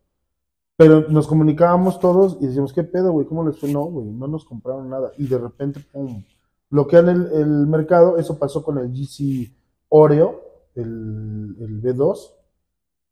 Pero 0.77 1.09
nos 1.09 1.27
comunicábamos 1.27 1.99
todos 1.99 2.37
y 2.39 2.47
decíamos, 2.47 2.71
¿qué 2.71 2.83
pedo, 2.83 3.11
güey? 3.11 3.25
¿Cómo 3.27 3.45
les 3.45 3.59
fue? 3.59 3.71
No, 3.71 3.85
güey, 3.85 4.07
no 4.07 4.27
nos 4.27 4.45
compraron 4.45 4.89
nada. 4.89 5.11
Y 5.17 5.27
de 5.27 5.37
repente, 5.39 5.79
pum, 5.91 6.23
bloquean 6.69 7.09
el, 7.09 7.67
mercado. 7.67 8.17
Eso 8.17 8.37
pasó 8.37 8.63
con 8.63 8.77
el 8.77 8.91
GC 8.91 9.51
Oreo, 9.89 10.41
el, 10.75 11.55
el 11.59 11.81
B2. 11.81 12.31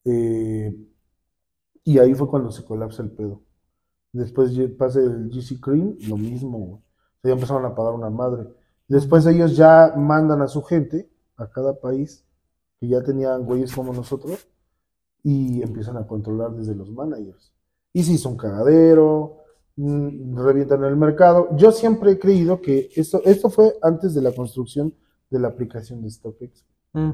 eh, 0.06 0.76
y 1.86 2.00
ahí 2.00 2.14
fue 2.16 2.28
cuando 2.28 2.52
se 2.52 2.66
colapsa 2.66 3.04
el 3.04 3.12
pedo. 3.12 3.42
Después 4.12 4.58
pasa 4.78 5.00
el 5.00 5.30
GC 5.30 5.60
Cream, 5.62 5.98
lo 6.08 6.18
mismo, 6.18 6.58
güey. 6.58 6.82
Ya 7.24 7.34
empezaron 7.34 7.66
a 7.66 7.76
pagar 7.76 7.94
una 7.94 8.10
madre. 8.10 8.48
Después 8.88 9.26
ellos 9.28 9.56
ya 9.56 9.94
mandan 9.96 10.42
a 10.42 10.48
su 10.48 10.64
gente 10.64 11.10
a 11.38 11.48
cada 11.50 11.80
país, 11.80 12.26
que 12.80 12.88
ya 12.88 13.04
tenían 13.04 13.46
güeyes 13.46 13.74
como 13.74 13.94
nosotros, 13.94 14.48
y 15.26 15.64
empiezan 15.64 15.98
a 15.98 16.06
controlar 16.06 16.52
desde 16.54 16.76
los 16.76 16.92
managers. 16.92 17.52
Y 17.92 18.04
si 18.04 18.14
hizo 18.14 18.30
un 18.30 18.38
cagadero, 18.38 19.38
mm, 19.76 20.38
revientan 20.38 20.84
el 20.84 20.96
mercado. 20.96 21.48
Yo 21.58 21.72
siempre 21.72 22.12
he 22.12 22.20
creído 22.20 22.62
que 22.62 22.90
esto, 22.96 23.22
esto 23.26 23.50
fue 23.50 23.74
antes 23.82 24.14
de 24.14 24.22
la 24.22 24.32
construcción 24.32 24.94
de 25.32 25.40
la 25.40 25.48
aplicación 25.48 26.04
de 26.04 26.12
StockX. 26.12 26.64
Mm, 26.94 27.10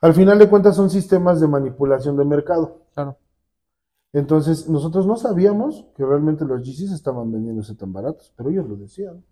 Al 0.00 0.14
final 0.14 0.38
de 0.38 0.48
cuentas 0.48 0.74
son 0.74 0.88
sistemas 0.88 1.38
de 1.40 1.48
manipulación 1.48 2.16
de 2.16 2.24
mercado. 2.24 2.86
claro. 2.94 3.18
Entonces, 4.14 4.66
nosotros 4.66 5.06
no 5.06 5.16
sabíamos 5.16 5.84
que 5.94 6.02
realmente 6.02 6.46
los 6.46 6.62
GCs 6.62 6.92
estaban 6.92 7.30
vendiéndose 7.30 7.74
tan 7.74 7.92
baratos, 7.92 8.32
pero 8.34 8.48
ellos 8.48 8.66
lo 8.66 8.76
decían. 8.76 9.22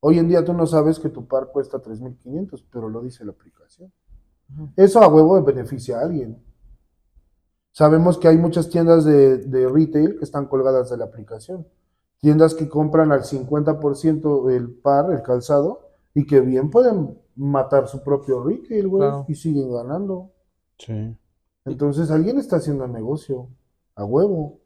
Hoy 0.00 0.18
en 0.18 0.28
día 0.28 0.42
tú 0.42 0.54
no 0.54 0.66
sabes 0.66 0.98
que 0.98 1.10
tu 1.10 1.26
par 1.26 1.48
cuesta 1.52 1.82
3.500, 1.82 2.64
pero 2.72 2.88
lo 2.88 3.02
dice 3.02 3.22
la 3.26 3.32
aplicación. 3.32 3.92
Eso 4.76 5.02
a 5.02 5.08
huevo 5.08 5.42
beneficia 5.42 5.98
a 5.98 6.02
alguien. 6.02 6.42
Sabemos 7.78 8.18
que 8.18 8.26
hay 8.26 8.36
muchas 8.36 8.68
tiendas 8.70 9.04
de, 9.04 9.38
de 9.38 9.68
retail 9.68 10.18
que 10.18 10.24
están 10.24 10.46
colgadas 10.46 10.90
de 10.90 10.96
la 10.96 11.04
aplicación. 11.04 11.64
Tiendas 12.18 12.52
que 12.54 12.68
compran 12.68 13.12
al 13.12 13.22
50% 13.22 14.50
el 14.50 14.68
par, 14.74 15.12
el 15.12 15.22
calzado, 15.22 15.82
y 16.12 16.26
que 16.26 16.40
bien 16.40 16.70
pueden 16.70 17.16
matar 17.36 17.86
su 17.86 18.02
propio 18.02 18.42
retail, 18.42 18.88
güey, 18.88 19.02
Claro. 19.08 19.24
y 19.28 19.34
siguen 19.36 19.72
ganando. 19.72 20.32
Sí. 20.76 21.16
Entonces 21.66 22.10
alguien 22.10 22.38
está 22.38 22.56
haciendo 22.56 22.88
negocio 22.88 23.46
a 23.94 24.04
huevo. 24.04 24.58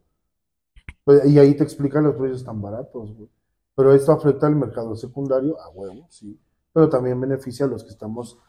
Pues, 1.03 1.23
y 1.27 1.37
ahí 1.37 1.53
te 1.53 1.63
explican 1.63 2.05
los 2.05 2.15
precios 2.15 2.43
tan 2.43 2.63
baratos, 2.63 3.15
güey. 3.15 3.29
Pero 3.75 3.93
esto 3.93 4.11
afecta 4.11 4.47
al 4.47 4.55
mercado 4.55 4.95
secundario 4.95 5.61
a 5.61 5.69
huevo, 5.69 6.07
sí. 6.09 6.39
Pero 6.73 6.89
también 6.89 7.21
beneficia 7.21 7.67
a 7.67 7.69
los 7.69 7.83
que 7.83 7.91
estamos 7.91 8.39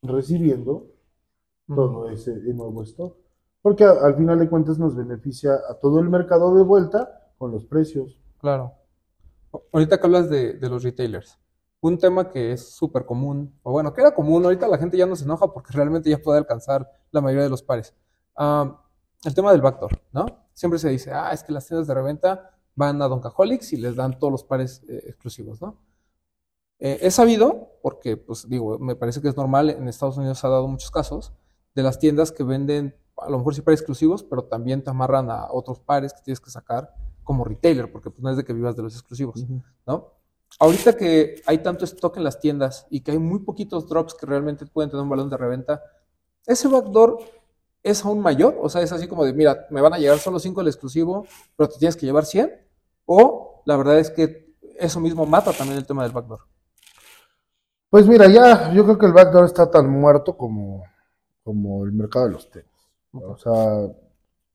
recibiendo 0.00 0.86
todo 1.66 2.08
ese 2.08 2.36
nuevo 2.54 2.84
stock. 2.84 3.25
Porque 3.62 3.84
al 3.84 4.14
final 4.16 4.38
de 4.38 4.48
cuentas 4.48 4.78
nos 4.78 4.94
beneficia 4.94 5.54
a 5.68 5.74
todo 5.74 6.00
el 6.00 6.08
mercado 6.08 6.54
de 6.54 6.62
vuelta 6.62 7.30
con 7.38 7.50
los 7.50 7.64
precios. 7.64 8.20
Claro. 8.38 8.72
Ahorita 9.72 9.98
que 9.98 10.06
hablas 10.06 10.30
de, 10.30 10.58
los 10.60 10.82
retailers, 10.82 11.38
un 11.80 11.98
tema 11.98 12.30
que 12.30 12.52
es 12.52 12.74
súper 12.74 13.04
común, 13.04 13.58
o 13.62 13.72
bueno, 13.72 13.92
que 13.92 14.00
era 14.00 14.14
común, 14.14 14.44
ahorita 14.44 14.68
la 14.68 14.78
gente 14.78 14.96
ya 14.96 15.06
no 15.06 15.16
se 15.16 15.24
enoja 15.24 15.52
porque 15.52 15.72
realmente 15.74 16.10
ya 16.10 16.18
puede 16.18 16.38
alcanzar 16.38 16.90
la 17.10 17.20
mayoría 17.20 17.44
de 17.44 17.50
los 17.50 17.62
pares. 17.62 17.94
El 18.36 19.34
tema 19.34 19.52
del 19.52 19.62
backdoor, 19.62 20.00
¿no? 20.12 20.26
Siempre 20.52 20.78
se 20.78 20.88
dice, 20.88 21.12
ah, 21.12 21.30
es 21.32 21.42
que 21.42 21.52
las 21.52 21.66
tiendas 21.66 21.86
de 21.86 21.94
reventa 21.94 22.56
van 22.74 23.00
a 23.02 23.08
Doncaholics 23.08 23.72
y 23.72 23.78
les 23.78 23.96
dan 23.96 24.18
todos 24.18 24.30
los 24.30 24.44
pares 24.44 24.84
eh, 24.88 25.02
exclusivos, 25.06 25.60
¿no? 25.60 25.80
Eh, 26.78 26.98
he 27.00 27.10
sabido, 27.10 27.78
porque, 27.82 28.16
pues 28.16 28.48
digo, 28.48 28.78
me 28.78 28.96
parece 28.96 29.22
que 29.22 29.28
es 29.28 29.36
normal, 29.36 29.70
en 29.70 29.88
Estados 29.88 30.18
Unidos 30.18 30.44
ha 30.44 30.48
dado 30.48 30.68
muchos 30.68 30.90
casos, 30.90 31.32
de 31.74 31.82
las 31.82 31.98
tiendas 31.98 32.32
que 32.32 32.44
venden, 32.44 32.94
a 33.16 33.30
lo 33.30 33.38
mejor 33.38 33.54
sí 33.54 33.62
pares 33.62 33.80
exclusivos, 33.80 34.22
pero 34.22 34.44
también 34.44 34.82
te 34.82 34.90
amarran 34.90 35.30
a 35.30 35.50
otros 35.50 35.80
pares 35.80 36.12
que 36.12 36.22
tienes 36.22 36.40
que 36.40 36.50
sacar 36.50 36.94
como 37.24 37.44
retailer, 37.44 37.90
porque 37.90 38.10
pues 38.10 38.22
no 38.22 38.30
es 38.30 38.36
de 38.36 38.44
que 38.44 38.52
vivas 38.52 38.76
de 38.76 38.82
los 38.82 38.94
exclusivos, 38.94 39.44
¿no? 39.86 40.12
Ahorita 40.60 40.96
que 40.96 41.42
hay 41.44 41.58
tanto 41.58 41.84
stock 41.84 42.16
en 42.16 42.24
las 42.24 42.38
tiendas 42.38 42.86
y 42.88 43.00
que 43.00 43.10
hay 43.10 43.18
muy 43.18 43.40
poquitos 43.40 43.88
drops 43.88 44.14
que 44.14 44.26
realmente 44.26 44.64
pueden 44.66 44.90
tener 44.90 45.02
un 45.02 45.10
balón 45.10 45.28
de 45.28 45.36
reventa, 45.36 45.82
ese 46.46 46.68
backdoor 46.68 47.18
es 47.82 48.04
aún 48.04 48.20
mayor, 48.20 48.56
o 48.60 48.68
sea, 48.68 48.80
es 48.82 48.92
así 48.92 49.08
como 49.08 49.24
de, 49.24 49.32
mira, 49.32 49.66
me 49.70 49.80
van 49.80 49.94
a 49.94 49.98
llegar 49.98 50.18
solo 50.18 50.38
5 50.38 50.60
el 50.60 50.68
exclusivo, 50.68 51.26
pero 51.56 51.68
te 51.68 51.78
tienes 51.78 51.96
que 51.96 52.06
llevar 52.06 52.24
100, 52.24 52.52
o 53.06 53.62
la 53.66 53.76
verdad 53.76 53.98
es 53.98 54.10
que 54.10 54.54
eso 54.78 55.00
mismo 55.00 55.26
mata 55.26 55.52
también 55.52 55.78
el 55.78 55.86
tema 55.86 56.02
del 56.04 56.12
backdoor. 56.12 56.40
Pues 57.90 58.06
mira, 58.06 58.28
ya 58.28 58.72
yo 58.72 58.84
creo 58.84 58.98
que 58.98 59.06
el 59.06 59.12
backdoor 59.12 59.44
está 59.46 59.70
tan 59.70 59.88
muerto 59.88 60.36
como, 60.36 60.84
como 61.42 61.84
el 61.84 61.92
mercado 61.92 62.26
de 62.26 62.32
los 62.32 62.50
tenis. 62.50 62.75
O 63.24 63.36
sea, 63.36 63.88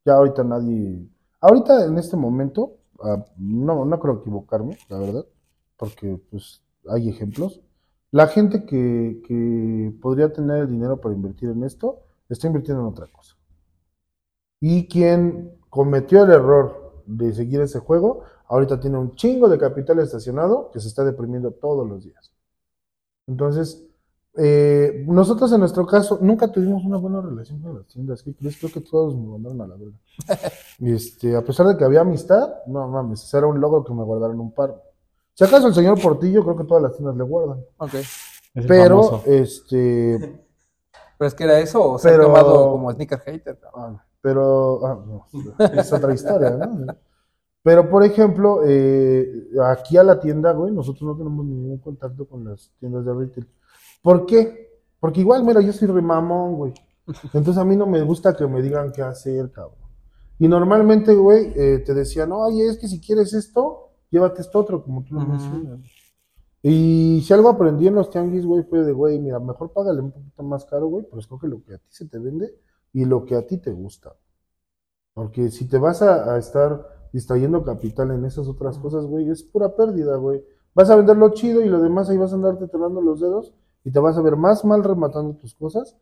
ya 0.06 0.14
ahorita 0.14 0.44
nadie. 0.44 1.08
Ahorita 1.40 1.86
en 1.86 1.98
este 1.98 2.18
momento, 2.18 2.78
ah, 3.02 3.26
no, 3.38 3.86
no 3.86 4.00
creo 4.00 4.20
equivocarme, 4.20 4.78
la 4.90 5.00
verdad, 5.00 5.26
porque 5.78 6.20
pues 6.30 6.62
hay 6.90 7.10
ejemplos. 7.10 7.62
La 8.12 8.28
gente 8.28 8.66
que, 8.66 9.22
que 9.26 9.94
podría 10.02 10.34
tener 10.34 10.58
el 10.64 10.68
dinero 10.70 11.00
para 11.00 11.16
invertir 11.16 11.50
en 11.50 11.64
esto, 11.64 12.00
está 12.30 12.48
invirtiendo 12.48 12.82
en 12.84 12.90
otra 12.90 13.08
cosa. 13.08 13.36
Y 14.60 14.88
quien 14.88 15.58
cometió 15.70 16.24
el 16.24 16.32
error 16.32 17.04
de 17.06 17.34
seguir 17.34 17.62
ese 17.62 17.80
juego, 17.80 18.24
ahorita 18.48 18.80
tiene 18.80 18.98
un 18.98 19.16
chingo 19.16 19.50
de 19.50 19.58
capital 19.58 20.00
estacionado 20.00 20.72
que 20.72 20.80
se 20.80 20.88
está 20.88 21.04
deprimiendo 21.04 21.52
todos 21.52 21.88
los 21.88 22.04
días. 22.04 22.32
Entonces, 23.28 23.86
eh, 24.38 25.04
nosotros 25.08 25.52
en 25.52 25.60
nuestro 25.60 25.86
caso 25.86 26.18
nunca 26.22 26.52
tuvimos 26.52 26.84
una 26.86 26.98
buena 26.98 27.22
relación 27.22 27.62
con 27.62 27.76
las 27.78 27.88
tiendas. 27.88 28.24
¿Qué 28.24 28.34
crees? 28.34 28.58
Creo 28.58 28.72
que 28.72 28.82
todos 28.82 29.16
me 29.16 29.28
mandaron 29.28 29.62
a 29.62 29.68
la 29.68 29.76
verga. 29.76 29.98
Este, 30.80 31.36
a 31.36 31.42
pesar 31.44 31.68
de 31.68 31.78
que 31.78 31.84
había 31.84 32.02
amistad, 32.02 32.50
no 32.68 32.88
mames, 32.88 33.24
ese 33.24 33.38
era 33.38 33.48
un 33.48 33.60
logro 33.62 33.84
que 33.84 33.94
me 33.94 34.04
guardaron 34.04 34.40
un 34.40 34.52
par. 34.52 34.82
Si 35.34 35.44
acaso 35.44 35.68
el 35.68 35.74
señor 35.74 36.02
Portillo, 36.02 36.44
creo 36.44 36.58
que 36.58 36.64
todas 36.64 36.84
las 36.84 36.94
tiendas 36.94 37.16
le 37.16 37.24
guardan. 37.24 37.60
Ok. 37.78 37.94
Es 37.94 38.08
el 38.56 38.68
Pero, 38.68 39.04
famoso. 39.04 39.24
este, 39.28 40.42
Pero 41.18 41.28
es 41.28 41.34
que 41.36 41.44
era 41.44 41.60
eso, 41.60 41.82
o 41.94 41.98
Pero- 42.02 42.26
tomado 42.26 42.72
como 42.72 42.92
sneaker 42.92 43.20
hater. 43.20 43.60
Ah, 43.76 44.04
pero 44.22 44.86
ah, 44.86 45.00
no, 45.06 45.26
es 45.74 45.94
otra 45.94 46.14
historia, 46.14 46.52
¿no? 46.52 46.96
Pero, 47.64 47.90
por 47.90 48.04
ejemplo, 48.04 48.62
eh, 48.66 49.48
aquí 49.66 49.96
a 49.98 50.04
la 50.04 50.20
tienda, 50.20 50.52
güey, 50.52 50.74
nosotros 50.74 51.04
no 51.04 51.16
tenemos 51.16 51.46
ningún 51.46 51.78
contacto 51.78 52.28
con 52.28 52.44
las 52.44 52.72
tiendas 52.80 53.06
de 53.06 53.14
retail. 53.14 53.48
¿Por 54.02 54.26
qué? 54.26 54.62
Porque 55.00 55.22
igual, 55.22 55.44
mira, 55.44 55.62
yo 55.62 55.74
soy 55.74 55.88
remamón, 55.88 56.56
güey. 56.56 56.74
Entonces 57.34 57.58
a 57.58 57.66
mí 57.66 57.76
no 57.76 57.88
me 57.88 58.02
gusta 58.04 58.36
que 58.36 58.48
me 58.48 58.62
digan 58.62 58.92
qué 58.92 59.02
hacer, 59.02 59.52
cabrón. 59.52 59.80
Y 60.40 60.48
normalmente, 60.48 61.14
güey, 61.14 61.54
eh, 61.56 61.80
te 61.86 61.94
decían, 61.94 62.32
oye, 62.32 62.68
es 62.68 62.78
que 62.78 62.88
si 62.88 63.00
quieres 63.00 63.34
esto, 63.34 63.90
llévate 64.10 64.42
esto 64.42 64.60
otro, 64.60 64.84
como 64.84 65.04
tú 65.04 65.16
lo 65.16 65.22
mencionas. 65.22 65.80
Y 66.64 67.22
si 67.26 67.34
algo 67.34 67.50
aprendí 67.50 67.88
en 67.88 67.96
los 67.96 68.10
tianguis, 68.10 68.46
güey, 68.46 68.64
fue 68.64 68.84
de, 68.84 68.92
güey, 68.92 69.20
mira, 69.20 69.40
mejor 69.40 69.72
págale 69.72 70.02
un 70.02 70.12
poquito 70.12 70.44
más 70.44 70.66
caro, 70.66 70.88
güey, 70.88 71.06
pero 71.06 71.20
escoge 71.20 71.48
lo 71.48 71.64
que 71.64 71.76
a 71.76 71.78
ti 71.78 71.88
se 71.90 72.08
te 72.08 72.20
vende 72.20 72.56
y 72.94 73.06
lo 73.06 73.26
que 73.26 73.36
a 73.36 73.46
ti 73.46 73.58
te 73.58 73.72
gusta. 73.72 74.16
Porque 75.14 75.50
si 75.50 75.68
te 75.68 75.78
vas 75.78 76.02
a, 76.02 76.34
a 76.34 76.38
estar 76.38 77.10
distrayendo 77.12 77.64
capital 77.64 78.12
en 78.12 78.26
esas 78.26 78.48
otras 78.48 78.78
cosas, 78.78 79.06
güey, 79.06 79.30
es 79.30 79.44
pura 79.44 79.76
pérdida, 79.76 80.16
güey. 80.18 80.44
Vas 80.74 80.90
a 80.90 80.96
vender 80.96 81.18
lo 81.18 81.30
chido 81.34 81.62
y 81.62 81.70
lo 81.70 81.82
demás 81.82 82.10
ahí 82.10 82.18
vas 82.18 82.32
a 82.32 82.36
andarte 82.36 82.68
tronando 82.68 83.02
los 83.02 83.20
dedos 83.20 83.54
y 83.84 83.92
te 83.92 84.00
vas 84.00 84.18
a 84.18 84.22
ver 84.22 84.36
más 84.36 84.64
mal 84.66 84.84
rematando 84.84 85.34
tus 85.36 85.54
cosas 85.56 85.96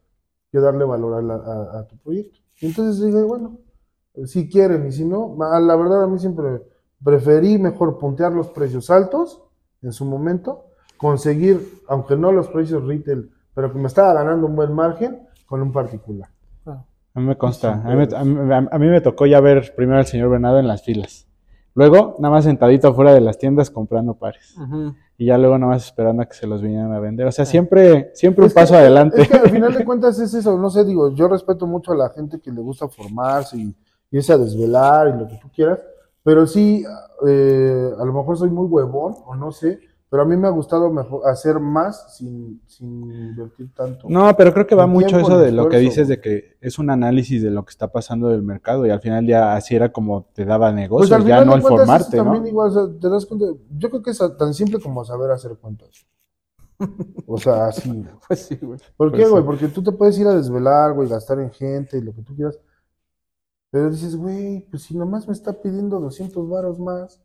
que 0.52 0.60
darle 0.60 0.84
valor 0.86 1.16
a, 1.16 1.22
la- 1.22 1.36
a- 1.36 1.80
a 1.80 1.88
tu 1.88 1.98
proyecto. 1.98 2.40
Y 2.62 2.68
entonces 2.68 3.04
dije, 3.06 3.22
bueno, 3.24 3.58
si 4.26 4.50
quieren 4.50 4.88
y 4.88 4.92
si 4.92 5.06
no, 5.06 5.36
la 5.38 5.76
verdad 5.76 6.04
a 6.04 6.08
mí 6.08 6.18
siempre 6.20 6.62
preferí 7.04 7.58
mejor 7.58 7.98
puntear 7.98 8.32
los 8.34 8.50
precios 8.50 8.90
altos 8.90 9.42
en 9.82 9.94
su 9.94 10.04
momento, 10.06 10.66
conseguir, 10.98 11.82
aunque 11.88 12.18
no 12.18 12.32
los 12.32 12.48
precios 12.50 12.86
retail 12.86 13.32
pero 13.56 13.72
que 13.74 13.80
me 13.80 13.88
estaba 13.88 14.14
ganando 14.14 14.48
un 14.48 14.56
buen 14.56 14.74
margen 14.74 15.28
con 15.46 15.62
un 15.62 15.72
particular. 15.72 16.30
A 17.14 17.20
mí 17.20 17.26
me 17.26 17.38
consta. 17.38 17.74
A 17.74 17.78
mí, 17.90 17.96
me- 17.96 18.16
a 18.16 18.24
mí- 18.24 18.68
a 18.72 18.78
mí 18.80 18.88
me 18.88 19.02
tocó 19.02 19.26
ya 19.26 19.40
ver 19.42 19.74
primero 19.76 19.98
al 20.00 20.06
señor 20.06 20.30
Venado 20.30 20.60
en 20.60 20.68
las 20.68 20.84
filas. 20.84 21.28
Luego, 21.80 22.18
nada 22.20 22.34
más 22.34 22.44
sentadito 22.44 22.90
afuera 22.90 23.14
de 23.14 23.22
las 23.22 23.38
tiendas 23.38 23.72
comprando 23.72 24.14
pares. 24.16 24.54
Y 25.18 25.28
ya 25.28 25.38
luego 25.38 25.58
nada 25.58 25.72
más 25.72 25.86
esperando 25.86 26.22
a 26.22 26.26
que 26.26 26.34
se 26.34 26.46
los 26.46 26.62
vinieran 26.62 26.92
a 26.92 27.00
vender. 27.00 27.26
O 27.26 27.32
sea, 27.32 27.46
siempre, 27.46 28.12
siempre 28.16 28.42
un 28.44 28.48
Es 28.48 28.54
que- 28.54 28.60
paso 28.60 28.76
adelante. 28.76 29.22
Es 29.22 29.30
que 29.30 29.38
al 29.38 29.50
final 29.50 29.74
de 29.74 29.86
cuentas 29.86 30.20
es 30.20 30.34
eso, 30.34 30.58
no 30.58 30.70
sé, 30.70 30.84
digo, 30.84 31.14
yo 31.16 31.30
respeto 31.30 31.66
mucho 31.68 31.94
a 31.94 31.96
la 31.96 32.10
gente 32.10 32.42
que 32.42 32.52
le 32.52 32.60
gusta 32.60 32.90
formarse 32.90 33.56
y 33.58 33.74
irse 34.12 34.34
a 34.34 34.38
desvelar 34.38 35.08
y 35.08 35.20
lo 35.22 35.28
que 35.30 35.38
tú 35.42 35.48
quieras, 35.56 35.80
pero 36.22 36.46
sí, 36.46 36.84
eh, 37.26 37.90
a 37.98 38.04
lo 38.04 38.12
mejor 38.12 38.38
soy 38.38 38.50
muy 38.50 38.66
huevón 38.66 39.16
o 39.26 39.36
no 39.38 39.54
sé, 39.54 39.80
pero 40.10 40.24
a 40.24 40.26
mí 40.26 40.36
me 40.36 40.47
ha 40.47 40.51
gustado 40.51 40.91
mejor 40.91 41.28
hacer 41.30 41.60
más 41.60 42.16
sin, 42.18 42.62
sin 42.66 43.12
invertir 43.12 43.72
tanto. 43.74 44.07
No, 44.10 44.36
pero 44.36 44.51
creo 44.53 44.66
que 44.66 44.74
va 44.76 44.88
mucho 44.88 45.20
eso 45.20 45.38
de 45.38 45.51
lo 45.51 45.70
que 45.70 45.78
dices 45.78 46.07
de 46.07 46.20
que 46.20 46.57
es 46.62 46.80
un 46.80 46.89
análisis 46.89 47.43
de 47.43 47.51
lo 47.51 47.64
que 47.64 47.70
está 47.72 47.91
pasando 47.91 48.30
del 48.30 48.41
mercado 48.41 48.86
y 48.88 48.89
al 48.89 49.01
final 49.01 49.26
ya 49.28 49.55
así 49.55 49.76
era 49.76 49.91
como 49.91 50.26
te 50.34 50.45
daba 50.45 50.68
Pues 50.68 50.76
negocio, 50.76 51.16
al 51.16 51.26
ya 51.26 51.45
no 51.45 51.51
cuentas, 51.51 51.70
formarte, 51.70 52.18
¿no? 52.18 52.24
también 52.24 52.47
igual, 52.47 52.70
o 52.70 52.72
sea, 52.72 52.99
te 52.99 53.10
das 53.10 53.26
cuenta, 53.26 53.45
yo 53.78 53.89
creo 53.89 54.01
que 54.01 54.12
es 54.12 54.22
tan 54.38 54.53
simple 54.53 54.80
como 54.80 55.05
saber 55.05 55.30
hacer 55.32 55.55
cuentas. 55.57 56.07
O 57.28 57.38
sea, 57.38 57.68
así. 57.68 57.89
güey. 57.89 58.05
Pues 58.28 58.39
sí, 58.47 58.55
güey. 58.62 58.80
¿Por 58.97 59.12
Pues 59.12 59.22
qué, 59.24 59.30
güey? 59.30 59.43
sí. 59.43 59.45
Porque 59.45 59.68
tú 59.68 59.84
te 59.84 59.91
puedes 59.91 60.18
ir 60.18 60.28
a 60.28 60.34
desvelar, 60.36 60.93
güey, 60.93 61.10
gastar 61.10 61.39
en 61.39 61.51
gente 61.51 61.97
y 61.97 62.01
lo 62.01 62.14
que 62.16 62.22
tú 62.24 62.36
quieras. 62.36 62.60
Pero 63.72 63.89
dices, 63.91 64.16
güey, 64.16 64.66
pues 64.72 64.84
si 64.84 64.97
nomás 64.97 65.28
me 65.28 65.34
está 65.34 65.53
pidiendo 65.62 65.99
200 65.99 66.49
varos 66.49 66.80
más 66.80 67.22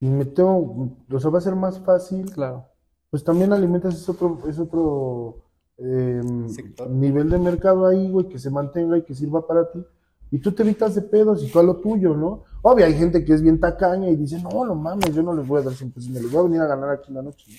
y 0.00 0.08
me 0.08 0.24
tengo, 0.24 0.90
o 1.12 1.20
sea, 1.20 1.30
va 1.30 1.38
a 1.38 1.42
ser 1.42 1.54
más 1.56 1.78
fácil, 1.80 2.30
Claro. 2.32 2.64
pues 3.10 3.22
también 3.24 3.52
alimentas 3.52 3.94
ese 3.94 4.10
otro, 4.10 4.38
ese 4.48 4.62
otro 4.62 5.36
em, 5.78 6.46
nivel 6.90 7.28
de 7.30 7.38
mercado 7.38 7.86
ahí, 7.86 8.10
güey, 8.10 8.28
que 8.28 8.38
se 8.38 8.50
mantenga 8.50 8.96
y 8.98 9.02
que 9.02 9.14
sirva 9.14 9.46
para 9.46 9.70
ti. 9.70 9.84
Y 10.32 10.38
tú 10.38 10.52
te 10.52 10.62
evitas 10.62 10.94
de 10.94 11.02
pedos 11.02 11.42
y 11.42 11.50
tú 11.50 11.58
a 11.58 11.62
lo 11.62 11.76
tuyo, 11.78 12.14
¿no? 12.16 12.44
Obvio, 12.62 12.86
hay 12.86 12.94
gente 12.94 13.24
que 13.24 13.32
es 13.34 13.42
bien 13.42 13.58
tacaña 13.58 14.08
y 14.08 14.16
dice, 14.16 14.40
no, 14.42 14.64
no 14.64 14.74
mames, 14.74 15.14
yo 15.14 15.22
no 15.22 15.34
les 15.34 15.46
voy 15.46 15.60
a 15.60 15.64
dar 15.64 15.74
100 15.74 15.90
pesos, 15.92 16.10
me 16.10 16.20
les 16.20 16.30
voy 16.30 16.40
a 16.40 16.44
venir 16.44 16.60
a 16.60 16.66
ganar 16.66 16.90
aquí 16.90 17.08
en 17.08 17.14
la 17.16 17.22
noche. 17.22 17.50
¿no? 17.50 17.56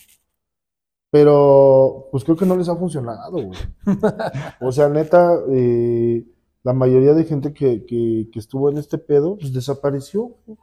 Pero, 1.12 2.08
pues 2.12 2.24
creo 2.24 2.38
que 2.38 2.46
no 2.46 2.56
les 2.56 2.70
ha 2.70 2.76
funcionado, 2.76 3.32
güey. 3.32 3.60
O 4.62 4.72
sea, 4.72 4.88
neta, 4.88 5.34
eh, 5.50 6.26
la 6.64 6.74
mayoría 6.74 7.14
de 7.14 7.26
gente 7.26 7.54
que, 7.54 7.86
que, 7.86 8.30
que 8.32 8.40
estuvo 8.40 8.70
en 8.70 8.78
este 8.78 8.98
pedo, 8.98 9.36
pues 9.38 9.52
desapareció, 9.54 10.32
güey. 10.48 10.58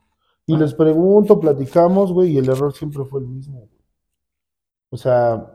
Y 0.49 0.57
les 0.57 0.73
pregunto, 0.73 1.39
platicamos, 1.39 2.11
güey, 2.13 2.31
y 2.33 2.39
el 2.39 2.49
error 2.49 2.73
siempre 2.73 3.05
fue 3.05 3.21
el 3.21 3.27
mismo, 3.27 3.59
güey. 3.59 3.83
O 4.91 4.97
sea, 4.97 5.47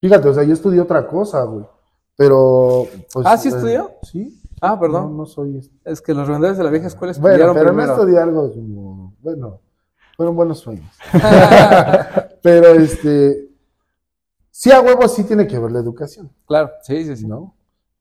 fíjate, 0.00 0.28
o 0.28 0.34
sea, 0.34 0.42
yo 0.44 0.52
estudié 0.52 0.80
otra 0.82 1.06
cosa, 1.06 1.42
güey. 1.44 1.64
Pero, 2.16 2.86
pues. 3.12 3.26
Ah, 3.26 3.38
¿sí 3.38 3.48
eh, 3.48 3.52
estudió? 3.52 3.90
Sí. 4.02 4.42
Ah, 4.60 4.72
No, 4.74 4.80
perdón. 4.80 5.16
no 5.16 5.24
soy. 5.24 5.56
este. 5.56 5.74
Es 5.84 6.02
que 6.02 6.12
los 6.12 6.26
revendedores 6.26 6.58
de 6.58 6.64
la 6.64 6.70
vieja 6.70 6.88
escuela 6.88 7.14
Bueno, 7.18 7.28
estudiaron 7.36 7.54
pero 7.54 7.66
no 7.70 7.76
primero. 7.78 7.94
estudié 7.94 8.18
algo 8.18 8.52
como. 8.52 9.14
Bueno, 9.20 9.60
fueron 10.18 10.36
buenos 10.36 10.58
sueños. 10.58 10.94
pero, 12.42 12.66
este. 12.74 13.48
Sí, 14.50 14.70
a 14.70 14.82
huevo 14.82 15.08
sí 15.08 15.24
tiene 15.24 15.46
que 15.46 15.58
ver 15.58 15.72
la 15.72 15.78
educación. 15.78 16.30
Claro, 16.46 16.70
sí, 16.82 17.02
sí, 17.06 17.16
sí. 17.16 17.26
¿no? 17.26 17.54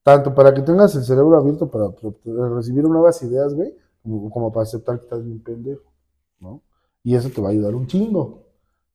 Tanto 0.04 0.36
para 0.36 0.54
que 0.54 0.62
tengas 0.62 0.94
el 0.96 1.06
cerebro 1.06 1.38
abierto 1.38 1.72
para, 1.72 1.90
para 1.92 2.50
recibir 2.50 2.84
nuevas 2.84 3.22
ideas, 3.24 3.54
güey, 3.54 3.74
como, 4.04 4.30
como 4.30 4.52
para 4.52 4.64
aceptar 4.64 4.98
que 5.00 5.04
estás 5.06 5.24
bien 5.24 5.42
pendejo, 5.44 5.92
¿no? 6.40 6.62
Y 7.04 7.16
eso 7.16 7.30
te 7.30 7.42
va 7.42 7.50
a 7.50 7.52
ayudar 7.52 7.76
un 7.76 7.88
chingo. 7.88 8.44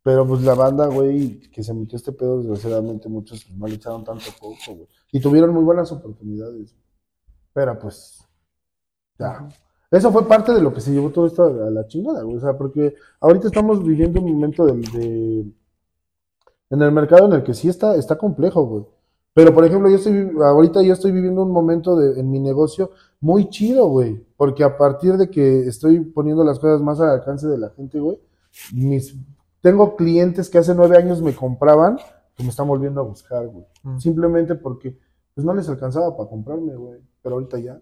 Pero 0.03 0.27
pues 0.27 0.43
la 0.43 0.55
banda, 0.55 0.87
güey, 0.89 1.41
que 1.51 1.63
se 1.63 1.73
metió 1.73 1.97
este 1.97 2.13
pedo, 2.13 2.39
desgraciadamente 2.39 3.09
muchos 3.09 3.49
no 3.53 3.67
le 3.67 3.77
echaron 3.77 4.05
tanto 4.05 4.27
poco, 4.39 4.57
güey. 4.69 4.89
Y 5.13 5.21
tuvieron 5.21 5.55
muy 5.55 5.65
buenas 5.65 5.91
oportunidades. 5.93 6.75
Pero 7.55 7.79
pues, 7.79 8.23
ya. 9.19 9.49
Eso 9.91 10.11
fue 10.13 10.27
parte 10.29 10.53
de 10.53 10.61
lo 10.61 10.75
que 10.75 10.81
se 10.81 10.91
llevó 10.93 11.11
todo 11.11 11.27
esto 11.27 11.45
a 11.45 11.71
la 11.71 11.87
chingada, 11.87 12.23
güey. 12.23 12.37
O 12.37 12.41
sea, 12.41 12.57
porque 12.59 12.95
ahorita 13.21 13.47
estamos 13.47 13.83
viviendo 13.83 14.21
un 14.21 14.33
momento 14.33 14.67
de, 14.67 14.73
de- 14.99 15.53
en 16.71 16.83
el 16.83 16.93
mercado 16.93 17.27
en 17.27 17.33
el 17.35 17.43
que 17.45 17.55
sí 17.55 17.69
está, 17.69 17.95
está 17.97 18.19
complejo, 18.19 18.65
güey. 18.67 18.85
Pero, 19.35 19.53
por 19.53 19.65
ejemplo, 19.65 19.91
yo 19.91 19.97
estoy, 19.97 20.31
ahorita 20.41 20.81
yo 20.83 20.93
estoy 20.93 21.11
viviendo 21.11 21.43
un 21.43 21.51
momento 21.51 21.97
de, 21.97 22.21
en 22.21 22.31
mi 22.31 22.39
negocio 22.39 22.93
muy 23.21 23.51
chido, 23.51 23.89
güey. 23.89 24.25
Porque 24.37 24.63
a 24.63 24.79
partir 24.79 25.17
de 25.17 25.29
que 25.29 25.67
estoy 25.67 26.01
poniendo 26.01 26.45
las 26.45 26.61
cosas 26.61 26.81
más 26.81 27.01
al 27.01 27.11
alcance 27.11 27.49
de 27.49 27.59
la 27.59 27.71
gente, 27.71 27.99
güey, 27.99 28.19
mis, 28.73 29.17
tengo 29.61 29.97
clientes 29.97 30.49
que 30.49 30.59
hace 30.59 30.73
nueve 30.75 30.97
años 30.97 31.21
me 31.21 31.35
compraban, 31.35 31.99
que 32.37 32.45
me 32.45 32.51
están 32.51 32.69
volviendo 32.69 33.01
a 33.01 33.05
buscar, 33.05 33.49
güey. 33.49 33.67
Mm. 33.83 33.99
Simplemente 33.99 34.55
porque, 34.55 34.97
pues 35.35 35.45
no 35.45 35.53
les 35.53 35.69
alcanzaba 35.69 36.17
para 36.17 36.29
comprarme, 36.29 36.77
güey. 36.77 37.01
Pero 37.21 37.35
ahorita 37.35 37.59
ya. 37.59 37.81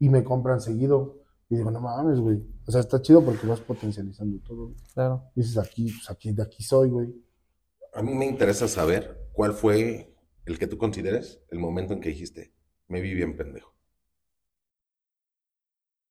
Y 0.00 0.08
me 0.08 0.24
compran 0.24 0.60
seguido. 0.60 1.18
Y 1.48 1.56
digo, 1.56 1.70
no 1.70 1.80
mames, 1.80 2.18
güey. 2.18 2.42
O 2.66 2.72
sea, 2.72 2.80
está 2.80 3.00
chido 3.00 3.22
porque 3.22 3.46
vas 3.46 3.60
potencializando 3.60 4.38
todo. 4.44 4.64
güey. 4.64 4.76
Claro. 4.92 5.22
Dices, 5.34 5.58
aquí, 5.58 5.92
pues 5.92 6.10
aquí, 6.10 6.32
de 6.32 6.42
aquí 6.42 6.64
soy, 6.64 6.90
güey. 6.90 7.14
A 7.94 8.02
mí 8.02 8.14
me 8.14 8.26
interesa 8.26 8.66
saber 8.66 9.28
cuál 9.32 9.52
fue 9.52 10.07
el 10.48 10.58
que 10.58 10.66
tú 10.66 10.78
consideres 10.78 11.40
el 11.50 11.58
momento 11.58 11.92
en 11.92 12.00
que 12.00 12.08
dijiste, 12.08 12.52
me 12.88 13.00
vi 13.00 13.14
bien 13.14 13.36
pendejo. 13.36 13.74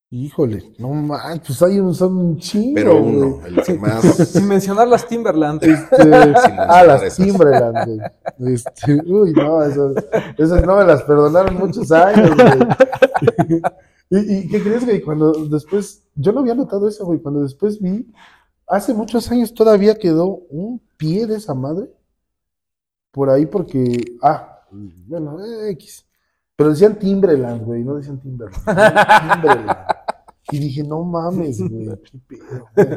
Híjole, 0.09 0.71
no 0.77 0.89
manches, 0.89 1.47
pues 1.47 1.63
hay 1.63 1.79
un, 1.81 1.93
son 1.93 2.17
un 2.17 2.37
chingo, 2.37 2.75
Pero 2.75 3.01
güey. 3.01 3.15
uno, 3.15 3.45
el 3.45 3.61
que 3.61 3.73
más... 3.73 4.01
Sin 4.29 4.47
mencionar 4.47 4.87
las 4.87 5.05
Timberland. 5.05 5.61
Este, 5.63 5.97
mencionar 6.05 6.67
ah, 6.69 6.83
las 6.85 7.03
esas. 7.03 7.25
Timberland, 7.25 7.77
güey. 7.85 8.53
Este, 8.53 8.93
uy, 9.05 9.33
no, 9.33 9.61
esas, 9.63 10.05
esas 10.37 10.65
no 10.65 10.77
me 10.77 10.85
las 10.85 11.01
perdonaron 11.03 11.55
muchos 11.55 11.91
años, 11.91 12.29
güey. 12.35 13.61
¿Y, 14.09 14.37
y 14.37 14.47
qué 14.47 14.63
crees, 14.63 14.85
güey? 14.85 15.01
Cuando 15.01 15.33
después, 15.47 16.03
yo 16.15 16.31
no 16.31 16.39
había 16.39 16.55
notado 16.55 16.87
eso, 16.87 17.05
güey. 17.05 17.19
Cuando 17.19 17.41
después 17.41 17.81
vi, 17.81 18.09
hace 18.67 18.93
muchos 18.93 19.29
años 19.29 19.53
todavía 19.53 19.95
quedó 19.95 20.27
un 20.49 20.81
pie 20.95 21.27
de 21.27 21.35
esa 21.35 21.53
madre 21.53 21.89
por 23.11 23.29
ahí 23.29 23.45
porque, 23.45 24.17
ah, 24.21 24.63
bueno, 24.71 25.43
eh, 25.43 25.71
X. 25.71 26.05
Pero 26.55 26.71
decían 26.71 26.97
Timberland, 26.97 27.63
güey, 27.63 27.83
no 27.83 27.95
decían 27.95 28.19
Timberland. 28.21 28.55
Y 30.51 30.59
dije, 30.59 30.83
no 30.83 31.03
mames, 31.03 31.59
güey, 31.59 31.89
qué 32.03 32.19
pedo. 32.27 32.69
güey. 32.75 32.87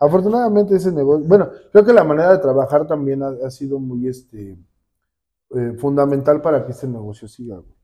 Afortunadamente 0.00 0.76
ese 0.76 0.92
negocio, 0.92 1.26
bueno, 1.28 1.48
creo 1.72 1.84
que 1.84 1.92
la 1.92 2.04
manera 2.04 2.32
de 2.32 2.38
trabajar 2.38 2.86
también 2.86 3.22
ha, 3.22 3.32
ha 3.46 3.50
sido 3.50 3.78
muy 3.78 4.08
este 4.08 4.58
eh, 5.50 5.72
fundamental 5.78 6.42
para 6.42 6.66
que 6.66 6.72
este 6.72 6.86
negocio 6.88 7.26
siga, 7.28 7.56
güey. 7.56 7.74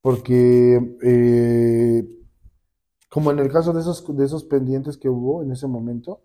Porque 0.00 0.96
eh, 1.02 2.06
como 3.14 3.30
en 3.30 3.38
el 3.38 3.50
caso 3.50 3.72
de 3.72 3.80
esos, 3.80 4.04
de 4.16 4.24
esos 4.24 4.44
pendientes 4.44 4.98
que 4.98 5.08
hubo 5.08 5.42
en 5.42 5.52
ese 5.52 5.66
momento, 5.66 6.20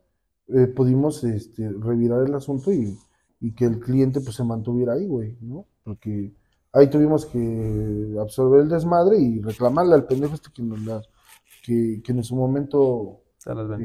eh, 0.47 0.67
pudimos 0.67 1.23
este, 1.23 1.69
revirar 1.69 2.25
el 2.25 2.33
asunto 2.33 2.73
y, 2.73 2.97
y 3.39 3.51
que 3.53 3.65
el 3.65 3.79
cliente 3.79 4.19
pues 4.21 4.35
se 4.35 4.43
mantuviera 4.43 4.93
ahí, 4.93 5.07
güey, 5.07 5.37
¿no? 5.41 5.65
Porque 5.83 6.33
ahí 6.73 6.87
tuvimos 6.89 7.25
que 7.25 8.15
absorber 8.19 8.61
el 8.61 8.69
desmadre 8.69 9.17
y 9.19 9.41
reclamarle 9.41 9.95
al 9.95 10.05
pendejo 10.05 10.35
este 10.35 10.49
que 10.53 10.61
nos 10.61 10.83
la- 10.85 11.01
que, 11.63 12.01
que 12.03 12.11
en 12.11 12.23
su 12.23 12.35
momento 12.35 13.21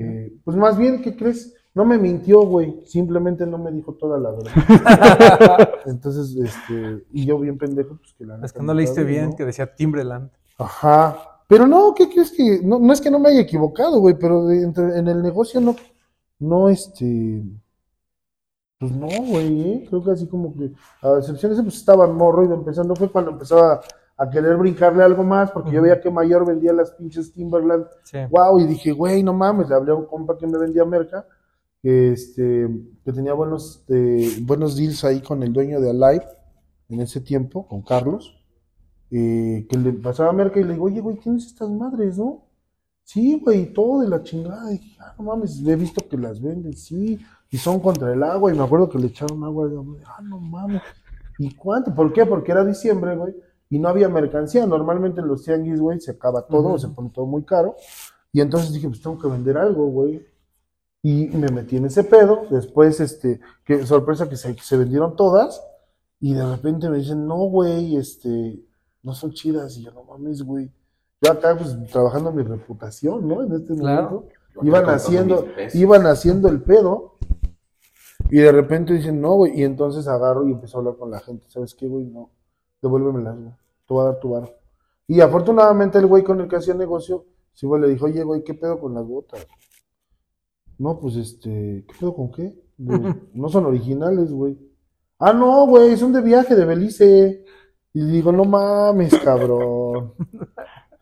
eh, 0.00 0.32
pues 0.44 0.56
más 0.56 0.76
bien, 0.76 1.00
¿qué 1.02 1.14
crees? 1.16 1.54
No 1.74 1.84
me 1.84 1.98
mintió, 1.98 2.42
güey. 2.42 2.80
Simplemente 2.84 3.46
no 3.46 3.58
me 3.58 3.72
dijo 3.72 3.94
toda 3.94 4.18
la 4.18 4.30
verdad. 4.30 5.68
Entonces, 5.86 6.36
este, 6.36 7.04
y 7.12 7.26
yo 7.26 7.38
bien 7.38 7.58
pendejo, 7.58 7.96
pues 7.96 8.14
que 8.14 8.24
la 8.24 8.38
es 8.44 8.52
que 8.52 8.62
no 8.62 8.72
leíste 8.74 9.02
bien 9.04 9.30
¿no? 9.30 9.36
que 9.36 9.44
decía 9.44 9.74
Timberland. 9.74 10.30
Ajá. 10.58 11.16
Pero 11.48 11.66
no, 11.66 11.92
¿qué 11.94 12.08
crees 12.08 12.30
que? 12.32 12.60
No, 12.62 12.78
no 12.78 12.92
es 12.92 13.00
que 13.00 13.10
no 13.10 13.18
me 13.18 13.28
haya 13.28 13.40
equivocado, 13.40 13.98
güey, 14.00 14.16
pero 14.18 14.46
de- 14.46 14.62
entre- 14.62 14.98
en 14.98 15.08
el 15.08 15.20
negocio 15.22 15.60
no, 15.60 15.74
no, 16.38 16.68
este, 16.68 17.42
pues 18.84 18.96
no, 18.96 19.08
güey, 19.26 19.60
¿eh? 19.62 19.86
Creo 19.88 20.04
que 20.04 20.10
así 20.10 20.26
como 20.26 20.54
que, 20.54 20.72
a 21.00 21.18
excepción 21.18 21.50
de 21.50 21.54
ese, 21.54 21.62
pues 21.62 21.76
estaba 21.76 22.06
morro, 22.06 22.44
iba 22.44 22.54
empezando, 22.54 22.94
fue 22.94 23.10
cuando 23.10 23.30
empezaba 23.30 23.80
a 24.16 24.30
querer 24.30 24.56
brincarle 24.58 25.02
algo 25.02 25.24
más, 25.24 25.50
porque 25.50 25.70
yo 25.70 25.80
veía 25.80 26.00
que 26.00 26.10
Mayor 26.10 26.46
vendía 26.46 26.72
las 26.74 26.90
pinches 26.92 27.32
Timberland 27.32 27.86
Sí. 28.04 28.18
wow, 28.30 28.58
y 28.58 28.66
dije, 28.66 28.92
güey, 28.92 29.22
no 29.22 29.32
mames, 29.32 29.70
le 29.70 29.74
hablé 29.74 29.92
a 29.92 29.94
un 29.94 30.04
compa 30.04 30.36
que 30.36 30.46
me 30.46 30.58
vendía 30.58 30.84
merca, 30.84 31.26
que, 31.82 32.12
este, 32.12 32.68
que 33.02 33.12
tenía 33.12 33.32
buenos, 33.32 33.84
eh, 33.88 34.36
buenos 34.42 34.76
deals 34.76 35.02
ahí 35.04 35.20
con 35.20 35.42
el 35.42 35.52
dueño 35.52 35.80
de 35.80 35.90
Alive 35.90 36.26
en 36.90 37.00
ese 37.00 37.22
tiempo, 37.22 37.66
con 37.66 37.80
Carlos, 37.80 38.38
eh, 39.10 39.66
que 39.68 39.78
le 39.78 39.94
pasaba 39.94 40.32
merca 40.34 40.60
y 40.60 40.64
le 40.64 40.74
digo, 40.74 40.84
oye, 40.84 41.00
güey, 41.00 41.16
¿tienes 41.16 41.46
estas 41.46 41.70
madres, 41.70 42.18
no? 42.18 42.44
Sí, 43.02 43.40
güey, 43.42 43.72
todo 43.72 44.00
de 44.00 44.08
la 44.08 44.22
chingada. 44.22 44.72
Y 44.72 44.78
dije, 44.78 44.96
ah, 45.00 45.14
no 45.18 45.24
mames, 45.24 45.62
he 45.66 45.76
visto 45.76 46.06
que 46.08 46.16
las 46.16 46.40
venden, 46.40 46.74
sí, 46.74 47.18
y 47.54 47.56
son 47.58 47.78
contra 47.78 48.12
el 48.12 48.20
agua, 48.24 48.52
y 48.52 48.56
me 48.56 48.64
acuerdo 48.64 48.88
que 48.88 48.98
le 48.98 49.06
echaron 49.06 49.44
agua, 49.44 49.68
y 49.68 49.72
yo, 49.74 49.84
ah, 50.06 50.20
no 50.22 50.40
mames. 50.40 50.82
¿Y 51.38 51.54
cuánto? 51.54 51.94
¿Por 51.94 52.12
qué? 52.12 52.26
Porque 52.26 52.50
era 52.50 52.64
diciembre, 52.64 53.14
güey, 53.16 53.32
y 53.70 53.78
no 53.78 53.88
había 53.88 54.08
mercancía. 54.08 54.66
Normalmente 54.66 55.20
en 55.20 55.28
los 55.28 55.44
tianguis, 55.44 55.80
güey, 55.80 56.00
se 56.00 56.10
acaba 56.10 56.42
todo, 56.48 56.70
Ujú. 56.70 56.78
se 56.80 56.88
pone 56.88 57.10
todo 57.10 57.26
muy 57.26 57.44
caro. 57.44 57.76
Y 58.32 58.40
entonces 58.40 58.72
dije, 58.72 58.88
pues 58.88 59.00
tengo 59.00 59.18
que 59.20 59.28
vender 59.28 59.56
algo, 59.56 59.86
güey. 59.86 60.26
Y 61.02 61.26
me 61.28 61.48
metí 61.52 61.76
en 61.76 61.84
ese 61.86 62.02
pedo. 62.02 62.42
Después, 62.50 62.98
este, 62.98 63.38
que 63.64 63.86
sorpresa 63.86 64.28
que 64.28 64.36
se, 64.36 64.54
se 64.60 64.76
vendieron 64.76 65.14
todas. 65.14 65.62
Y 66.18 66.34
de 66.34 66.44
repente 66.44 66.88
me 66.88 66.96
dicen, 66.98 67.24
no, 67.26 67.36
güey, 67.36 67.96
este, 67.96 68.60
no 69.04 69.14
son 69.14 69.30
chidas. 69.32 69.76
Y 69.76 69.84
yo, 69.84 69.92
no 69.92 70.02
mames, 70.02 70.42
güey. 70.42 70.72
Yo 71.22 71.30
acá, 71.30 71.56
pues, 71.56 71.76
trabajando 71.92 72.32
mi 72.32 72.42
reputación, 72.42 73.28
¿no? 73.28 73.42
En 73.44 73.52
este 73.52 73.76
Claro. 73.76 74.10
momento. 74.10 74.28
Iban 74.62 74.88
haciendo, 74.88 75.46
iban 75.74 76.06
haciendo 76.06 76.48
el 76.48 76.62
pedo. 76.62 77.13
Y 78.34 78.38
de 78.38 78.50
repente 78.50 78.92
dicen, 78.94 79.20
no, 79.20 79.34
güey. 79.34 79.60
Y 79.60 79.62
entonces 79.62 80.08
agarro 80.08 80.44
y 80.48 80.50
empiezo 80.50 80.76
a 80.76 80.80
hablar 80.80 80.96
con 80.96 81.08
la 81.08 81.20
gente. 81.20 81.48
¿Sabes 81.48 81.72
qué, 81.72 81.86
güey? 81.86 82.04
No, 82.06 82.30
devuélvemelas, 82.82 83.38
güey. 83.38 83.52
Te 83.86 83.94
voy 83.94 84.02
a 84.02 84.06
dar 84.06 84.18
tu 84.18 84.30
varo. 84.30 84.50
Y 85.06 85.20
afortunadamente 85.20 85.98
el 85.98 86.08
güey 86.08 86.24
con 86.24 86.40
el 86.40 86.48
que 86.48 86.56
hacía 86.56 86.74
negocio, 86.74 87.26
sí, 87.52 87.64
güey, 87.64 87.80
le 87.82 87.90
dijo, 87.90 88.06
oye, 88.06 88.24
güey, 88.24 88.42
¿qué 88.42 88.54
pedo 88.54 88.80
con 88.80 88.92
las 88.92 89.06
botas? 89.06 89.46
No, 90.78 90.98
pues 90.98 91.14
este, 91.14 91.84
¿qué 91.86 91.94
pedo 92.00 92.12
con 92.12 92.32
qué? 92.32 92.60
No 92.76 93.48
son 93.50 93.66
originales, 93.66 94.32
güey. 94.32 94.58
Ah, 95.20 95.32
no, 95.32 95.68
güey, 95.68 95.96
son 95.96 96.12
de 96.12 96.20
viaje 96.20 96.56
de 96.56 96.64
Belice. 96.64 97.44
Y 97.92 98.00
le 98.00 98.10
digo, 98.14 98.32
no 98.32 98.44
mames, 98.44 99.16
cabrón. 99.20 100.14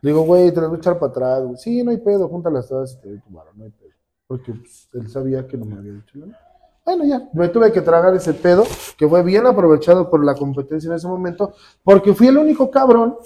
Digo, 0.02 0.20
güey, 0.24 0.52
te 0.52 0.60
las 0.60 0.68
voy 0.68 0.76
a 0.76 0.80
echar 0.80 0.98
para 0.98 1.10
atrás, 1.10 1.44
güey. 1.44 1.56
Sí, 1.56 1.82
no 1.82 1.92
hay 1.92 1.96
pedo, 1.96 2.28
júntalas 2.28 2.68
todas 2.68 2.92
y 2.92 3.00
te 3.00 3.08
doy 3.08 3.20
tu 3.20 3.30
varo, 3.30 3.52
no 3.54 3.64
hay 3.64 3.70
pedo. 3.70 3.88
Porque 4.26 4.52
pues, 4.52 4.90
él 4.92 5.08
sabía 5.08 5.46
que 5.46 5.56
no 5.56 5.64
me 5.64 5.78
había 5.78 5.92
dicho 5.94 6.18
nada. 6.18 6.51
Bueno, 6.84 7.04
ya, 7.04 7.28
me 7.32 7.48
tuve 7.48 7.70
que 7.72 7.80
tragar 7.80 8.14
ese 8.14 8.34
pedo, 8.34 8.64
que 8.98 9.08
fue 9.08 9.22
bien 9.22 9.46
aprovechado 9.46 10.10
por 10.10 10.24
la 10.24 10.34
competencia 10.34 10.88
en 10.88 10.96
ese 10.96 11.06
momento, 11.06 11.54
porque 11.84 12.12
fui 12.12 12.26
el 12.26 12.38
único 12.38 12.70
cabrón 12.70 13.16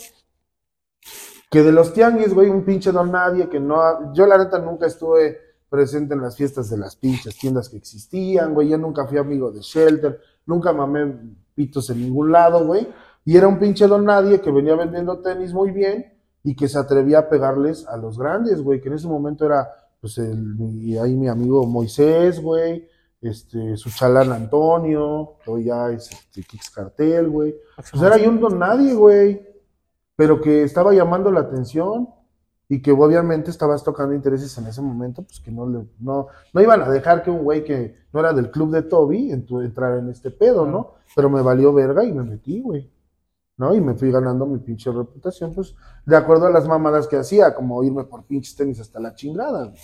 que 1.50 1.62
de 1.62 1.72
los 1.72 1.92
tianguis, 1.92 2.34
güey, 2.34 2.48
un 2.50 2.64
pinche 2.64 2.92
don 2.92 3.10
nadie, 3.12 3.48
que 3.48 3.60
no, 3.60 4.12
yo 4.12 4.26
la 4.26 4.38
neta 4.38 4.58
nunca 4.58 4.86
estuve 4.86 5.38
presente 5.68 6.14
en 6.14 6.20
las 6.22 6.36
fiestas 6.36 6.70
de 6.70 6.76
las 6.78 6.96
pinches 6.96 7.38
tiendas 7.38 7.68
que 7.68 7.76
existían, 7.76 8.54
güey, 8.54 8.68
yo 8.68 8.78
nunca 8.78 9.06
fui 9.06 9.18
amigo 9.18 9.50
de 9.50 9.60
Shelter, 9.60 10.20
nunca 10.44 10.72
mamé 10.72 11.14
pitos 11.54 11.88
en 11.90 12.00
ningún 12.02 12.32
lado, 12.32 12.66
güey, 12.66 12.86
y 13.24 13.36
era 13.36 13.48
un 13.48 13.58
pinche 13.58 13.86
don 13.86 14.04
nadie 14.04 14.40
que 14.40 14.50
venía 14.50 14.74
vendiendo 14.76 15.18
tenis 15.20 15.52
muy 15.52 15.70
bien 15.70 16.12
y 16.44 16.54
que 16.54 16.68
se 16.68 16.78
atrevía 16.78 17.20
a 17.20 17.28
pegarles 17.28 17.86
a 17.88 17.96
los 17.96 18.18
grandes, 18.18 18.60
güey, 18.62 18.80
que 18.80 18.88
en 18.88 18.94
ese 18.94 19.08
momento 19.08 19.44
era, 19.46 19.68
pues, 20.00 20.18
el, 20.18 20.36
mi- 20.56 20.96
ahí 20.98 21.14
mi 21.16 21.28
amigo 21.28 21.64
Moisés, 21.66 22.40
güey, 22.40 22.86
este, 23.28 23.76
su 23.76 23.90
chalán 23.90 24.32
Antonio, 24.32 25.34
hoy 25.46 25.64
ya 25.64 25.90
es 25.90 26.10
este, 26.10 26.42
Kix 26.42 26.70
Cartel, 26.70 27.28
güey. 27.28 27.54
Pues 27.76 28.02
era 28.02 28.16
yo 28.16 28.30
un 28.30 28.40
don 28.40 28.58
nadie, 28.58 28.94
güey, 28.94 29.46
pero 30.14 30.40
que 30.40 30.62
estaba 30.62 30.92
llamando 30.92 31.30
la 31.30 31.40
atención 31.40 32.08
y 32.68 32.82
que 32.82 32.90
obviamente 32.92 33.50
estabas 33.50 33.84
tocando 33.84 34.14
intereses 34.14 34.56
en 34.58 34.66
ese 34.66 34.82
momento, 34.82 35.22
pues 35.22 35.40
que 35.40 35.52
no 35.52 35.68
le, 35.68 35.86
no, 36.00 36.26
no 36.52 36.60
iban 36.60 36.82
a 36.82 36.88
dejar 36.88 37.22
que 37.22 37.30
un 37.30 37.44
güey 37.44 37.62
que 37.64 37.96
no 38.12 38.20
era 38.20 38.32
del 38.32 38.50
club 38.50 38.72
de 38.72 38.82
Toby 38.82 39.30
entrara 39.30 39.98
en 39.98 40.08
este 40.08 40.30
pedo, 40.30 40.66
¿no? 40.66 40.94
Pero 41.14 41.30
me 41.30 41.42
valió 41.42 41.72
verga 41.72 42.04
y 42.04 42.12
me 42.12 42.24
metí, 42.24 42.60
güey. 42.60 42.90
¿No? 43.58 43.74
Y 43.74 43.80
me 43.80 43.94
fui 43.94 44.10
ganando 44.10 44.44
mi 44.44 44.58
pinche 44.58 44.92
reputación, 44.92 45.54
pues, 45.54 45.74
de 46.04 46.14
acuerdo 46.14 46.46
a 46.46 46.50
las 46.50 46.68
mamadas 46.68 47.06
que 47.06 47.16
hacía, 47.16 47.54
como 47.54 47.82
irme 47.82 48.04
por 48.04 48.24
pinches 48.24 48.54
tenis 48.54 48.80
hasta 48.80 49.00
la 49.00 49.14
chingada. 49.14 49.68
güey. 49.68 49.80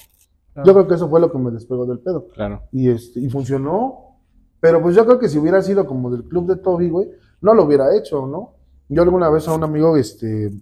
Yo 0.57 0.75
creo 0.75 0.87
que 0.87 0.95
eso 0.95 1.09
fue 1.09 1.21
lo 1.21 1.33
que 1.33 1.39
me 1.39 1.51
despegó 1.51 1.87
del 1.87 2.01
pedo. 2.01 2.29
Claro. 2.29 2.63
Y, 2.73 2.91
este, 2.91 3.21
y 3.21 3.29
funcionó. 3.29 4.19
Pero 4.61 4.81
pues 4.81 4.95
yo 4.95 5.05
creo 5.05 5.19
que 5.19 5.29
si 5.29 5.39
hubiera 5.39 5.61
sido 5.63 5.87
como 5.87 6.11
del 6.11 6.25
club 6.25 6.47
de 6.47 6.57
Toby, 6.57 6.89
güey, 6.89 7.11
no 7.41 7.55
lo 7.55 7.65
hubiera 7.65 7.97
hecho, 7.97 8.27
¿no? 8.27 8.55
Yo 8.89 9.03
alguna 9.03 9.29
vez 9.31 9.49
a 9.49 9.55
un 9.55 9.65
amigo, 9.65 9.97
este, 9.97 10.53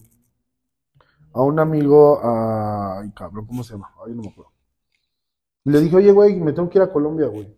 a 1.33 1.43
un 1.43 1.59
amigo, 1.59 2.21
ay, 2.23 3.11
cabrón, 3.11 3.47
¿cómo 3.47 3.63
se 3.63 3.75
llama? 3.75 3.91
Ay, 4.07 4.15
no 4.15 4.23
me 4.23 4.29
acuerdo. 4.29 4.53
Le 5.65 5.81
dije, 5.81 5.97
oye, 5.97 6.13
güey, 6.13 6.41
me 6.41 6.53
tengo 6.53 6.71
que 6.71 6.79
ir 6.79 6.83
a 6.83 6.93
Colombia, 6.93 7.27
güey. 7.27 7.55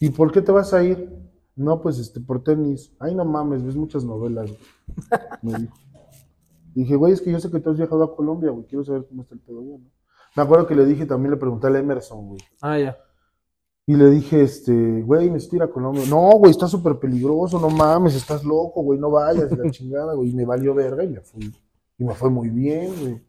¿Y 0.00 0.10
por 0.10 0.30
qué 0.30 0.42
te 0.42 0.52
vas 0.52 0.74
a 0.74 0.82
ir? 0.82 1.10
No, 1.56 1.80
pues, 1.80 1.98
este, 1.98 2.20
por 2.20 2.42
tenis. 2.42 2.92
Ay, 2.98 3.14
no 3.14 3.24
mames, 3.24 3.64
ves 3.64 3.76
muchas 3.76 4.04
novelas, 4.04 4.50
güey. 4.50 4.60
Me 5.42 5.58
dijo. 5.60 5.76
Dije, 6.74 6.96
güey, 6.96 7.12
es 7.12 7.22
que 7.22 7.32
yo 7.32 7.40
sé 7.40 7.50
que 7.50 7.58
tú 7.58 7.70
has 7.70 7.76
viajado 7.76 8.04
a 8.04 8.14
Colombia, 8.14 8.50
güey, 8.50 8.66
quiero 8.66 8.84
saber 8.84 9.06
cómo 9.08 9.22
está 9.22 9.34
el 9.34 9.40
pedo 9.40 9.60
allá, 9.60 9.78
¿no? 9.78 9.97
Me 10.38 10.44
acuerdo 10.44 10.66
que 10.68 10.74
le 10.76 10.84
dije, 10.86 11.04
también 11.04 11.32
le 11.32 11.36
pregunté 11.36 11.66
al 11.66 11.74
Emerson, 11.76 12.28
güey. 12.28 12.40
Ah, 12.62 12.78
ya. 12.78 12.96
Y 13.86 13.96
le 13.96 14.08
dije, 14.10 14.40
este, 14.42 15.02
güey, 15.02 15.28
necesito 15.30 15.56
ir 15.56 15.62
a 15.64 15.68
Colombia. 15.68 16.04
No, 16.08 16.30
güey, 16.38 16.52
está 16.52 16.68
súper 16.68 16.96
peligroso, 17.00 17.58
no 17.58 17.68
mames, 17.70 18.14
estás 18.14 18.44
loco, 18.44 18.82
güey, 18.82 19.00
no 19.00 19.10
vayas, 19.10 19.50
la 19.50 19.68
chingada, 19.72 20.14
güey. 20.14 20.30
Y 20.30 20.34
me 20.34 20.44
valió 20.44 20.74
verga 20.74 21.02
y 21.02 21.08
me 21.08 21.20
fui. 21.22 21.52
Y 21.98 22.04
me 22.04 22.14
fue 22.14 22.30
muy 22.30 22.50
bien, 22.50 22.92
güey. 23.00 23.20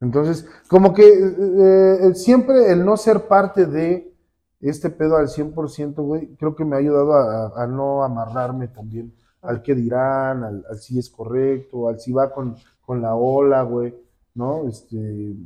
Entonces, 0.00 0.46
como 0.68 0.92
que 0.92 1.06
eh, 1.06 1.98
eh, 2.08 2.14
siempre 2.16 2.72
el 2.72 2.84
no 2.84 2.96
ser 2.96 3.28
parte 3.28 3.66
de 3.66 4.12
este 4.60 4.90
pedo 4.90 5.16
al 5.16 5.28
100%, 5.28 5.94
güey, 6.02 6.34
creo 6.36 6.56
que 6.56 6.64
me 6.64 6.74
ha 6.74 6.80
ayudado 6.80 7.12
a, 7.12 7.46
a- 7.46 7.62
a 7.62 7.66
no 7.68 8.02
amarrarme 8.02 8.66
también 8.68 9.14
al 9.42 9.62
que 9.62 9.74
dirán, 9.76 10.42
al, 10.42 10.64
al 10.68 10.78
si 10.78 10.98
es 10.98 11.08
correcto, 11.08 11.88
al 11.88 12.00
si 12.00 12.12
va 12.12 12.32
con, 12.32 12.56
con 12.84 13.00
la 13.00 13.14
ola, 13.14 13.62
güey, 13.62 13.94
¿no? 14.34 14.66
Este, 14.66 15.36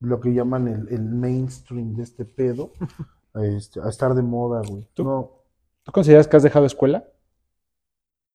lo 0.00 0.20
que 0.20 0.32
llaman 0.34 0.68
el, 0.68 0.88
el 0.88 1.02
mainstream 1.02 1.94
de 1.94 2.02
este 2.02 2.24
pedo, 2.24 2.72
este, 3.34 3.80
a 3.80 3.88
estar 3.88 4.14
de 4.14 4.22
moda, 4.22 4.62
güey. 4.66 4.86
¿Tú? 4.94 5.04
No, 5.04 5.30
¿Tú 5.82 5.92
consideras 5.92 6.28
que 6.28 6.36
has 6.36 6.42
dejado 6.42 6.66
escuela? 6.66 7.04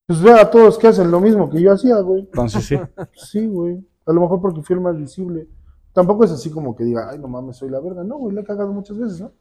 pues 0.08 0.22
vea 0.22 0.42
a 0.42 0.52
todos 0.52 0.78
que 0.78 0.88
hacen 0.88 1.10
lo 1.10 1.20
mismo 1.20 1.50
que 1.50 1.62
yo 1.62 1.72
hacía, 1.72 2.00
güey. 2.00 2.22
Entonces 2.22 2.66
sí. 2.66 2.78
Sí, 3.14 3.48
güey. 3.48 3.84
A 4.06 4.14
lo 4.14 4.22
mejor 4.22 4.40
porque 4.40 4.62
fui 4.62 4.76
el 4.76 4.82
más 4.82 4.98
visible. 4.98 5.48
Tampoco 5.94 6.26
es 6.26 6.32
así 6.32 6.52
como 6.52 6.76
que 6.76 6.84
diga, 6.84 7.10
ay, 7.10 7.18
no 7.18 7.28
mames, 7.28 7.58
soy 7.58 7.70
la 7.70 7.80
verga. 7.80 8.04
No, 8.04 8.18
güey, 8.18 8.36
le 8.36 8.42
he 8.42 8.44
cagado 8.44 8.72
muchas 8.72 8.98
veces, 8.98 9.22
¿no? 9.22 9.32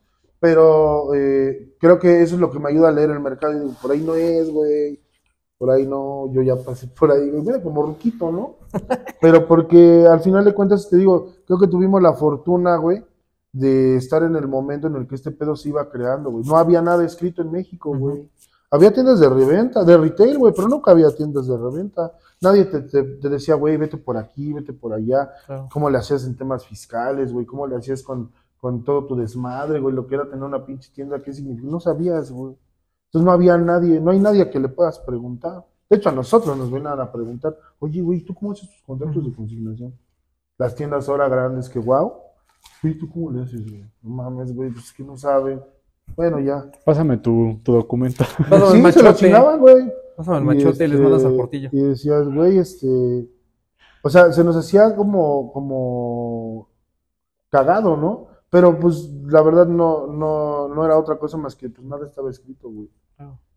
Pero 0.40 1.14
eh, 1.14 1.74
creo 1.78 1.98
que 1.98 2.22
eso 2.22 2.36
es 2.36 2.40
lo 2.40 2.50
que 2.50 2.58
me 2.58 2.70
ayuda 2.70 2.88
a 2.88 2.92
leer 2.92 3.10
el 3.10 3.20
mercado. 3.20 3.54
Y 3.54 3.60
digo, 3.60 3.74
por 3.80 3.90
ahí 3.90 4.00
no 4.00 4.14
es, 4.14 4.50
güey. 4.50 5.00
Por 5.64 5.72
ahí 5.72 5.86
no, 5.86 6.30
yo 6.30 6.42
ya 6.42 6.56
pasé 6.56 6.86
por 6.88 7.10
ahí, 7.10 7.30
güey. 7.30 7.42
Mira, 7.42 7.62
como 7.62 7.82
ruquito, 7.82 8.30
¿no? 8.30 8.56
Pero 9.22 9.48
porque 9.48 10.06
al 10.06 10.20
final 10.20 10.44
de 10.44 10.52
cuentas, 10.52 10.90
te 10.90 10.98
digo, 10.98 11.28
creo 11.46 11.58
que 11.58 11.68
tuvimos 11.68 12.02
la 12.02 12.12
fortuna, 12.12 12.76
güey, 12.76 13.02
de 13.50 13.96
estar 13.96 14.22
en 14.24 14.36
el 14.36 14.46
momento 14.46 14.88
en 14.88 14.96
el 14.96 15.06
que 15.06 15.14
este 15.14 15.30
pedo 15.30 15.56
se 15.56 15.70
iba 15.70 15.88
creando, 15.88 16.30
güey. 16.30 16.44
No 16.44 16.58
había 16.58 16.82
nada 16.82 17.02
escrito 17.02 17.40
en 17.40 17.50
México, 17.50 17.96
güey. 17.96 18.28
Había 18.70 18.92
tiendas 18.92 19.20
de 19.20 19.28
reventa, 19.30 19.84
de 19.84 19.96
retail, 19.96 20.36
güey, 20.36 20.52
pero 20.54 20.68
nunca 20.68 20.90
había 20.90 21.10
tiendas 21.16 21.46
de 21.46 21.56
reventa. 21.56 22.12
Nadie 22.42 22.66
te, 22.66 22.82
te- 22.82 23.02
te 23.04 23.28
decía, 23.30 23.54
güey, 23.54 23.78
vete 23.78 23.96
por 23.96 24.18
aquí, 24.18 24.52
vete 24.52 24.74
por 24.74 24.92
allá. 24.92 25.30
Claro. 25.46 25.68
¿Cómo 25.72 25.88
le 25.88 25.96
hacías 25.96 26.26
en 26.26 26.36
temas 26.36 26.66
fiscales, 26.66 27.32
güey? 27.32 27.46
¿Cómo 27.46 27.66
le 27.66 27.76
hacías 27.76 28.02
con, 28.02 28.30
con 28.60 28.84
todo 28.84 29.06
tu 29.06 29.16
desmadre, 29.16 29.80
güey? 29.80 29.94
Lo 29.94 30.06
que 30.06 30.16
era 30.16 30.24
tener 30.28 30.44
una 30.44 30.66
pinche 30.66 30.90
tienda, 30.92 31.22
¿qué 31.22 31.32
significa? 31.32 31.66
No 31.70 31.80
sabías, 31.80 32.30
güey. 32.30 32.54
Entonces 33.14 33.26
no 33.26 33.30
había 33.30 33.56
nadie, 33.56 34.00
no 34.00 34.10
hay 34.10 34.18
nadie 34.18 34.42
a 34.42 34.50
que 34.50 34.58
le 34.58 34.68
puedas 34.68 34.98
preguntar. 34.98 35.64
De 35.88 35.98
hecho, 35.98 36.08
a 36.08 36.12
nosotros 36.12 36.58
nos 36.58 36.68
ven 36.68 36.88
a 36.88 37.12
preguntar, 37.12 37.56
oye, 37.78 38.02
güey, 38.02 38.22
¿tú 38.22 38.34
cómo 38.34 38.50
haces 38.50 38.68
tus 38.68 38.82
contratos 38.82 39.24
de 39.24 39.32
consignación? 39.32 39.94
Las 40.58 40.74
tiendas 40.74 41.08
ahora 41.08 41.28
grandes 41.28 41.68
que, 41.68 41.78
wow. 41.78 42.12
Güey, 42.82 42.98
¿tú 42.98 43.08
cómo 43.08 43.30
le 43.30 43.42
haces, 43.42 43.62
güey? 43.70 43.84
No 44.02 44.10
mames, 44.16 44.52
güey, 44.52 44.70
pues 44.70 44.86
es 44.86 44.92
que 44.92 45.04
no 45.04 45.16
saben. 45.16 45.62
Bueno, 46.16 46.40
ya. 46.40 46.68
Pásame 46.84 47.16
tu, 47.18 47.60
tu 47.62 47.74
documento. 47.74 48.24
Pásame 48.50 48.64
el 48.64 48.86
Sí, 48.86 48.92
se 48.92 48.98
lo 48.98 49.04
machote. 49.10 49.14
chingaban, 49.14 49.60
güey. 49.60 49.92
Pásame 50.16 50.38
el 50.38 50.42
Y, 50.42 50.46
machote 50.46 50.84
y 50.84 50.88
les 50.88 51.00
mandas 51.00 51.22
al 51.24 51.30
este, 51.30 51.38
portillo. 51.38 51.68
Y 51.70 51.80
decías, 51.82 52.28
güey, 52.34 52.58
este. 52.58 53.30
O 54.02 54.10
sea, 54.10 54.32
se 54.32 54.42
nos 54.42 54.56
hacía 54.56 54.96
como, 54.96 55.52
como 55.52 56.68
cagado, 57.48 57.96
¿no? 57.96 58.26
Pero 58.50 58.76
pues 58.76 59.08
la 59.26 59.40
verdad 59.40 59.68
no, 59.68 60.08
no, 60.08 60.66
no 60.66 60.84
era 60.84 60.98
otra 60.98 61.16
cosa 61.16 61.36
más 61.36 61.54
que 61.54 61.68
pues 61.70 61.86
nada 61.86 62.04
estaba 62.06 62.28
escrito, 62.28 62.68
güey. 62.68 62.90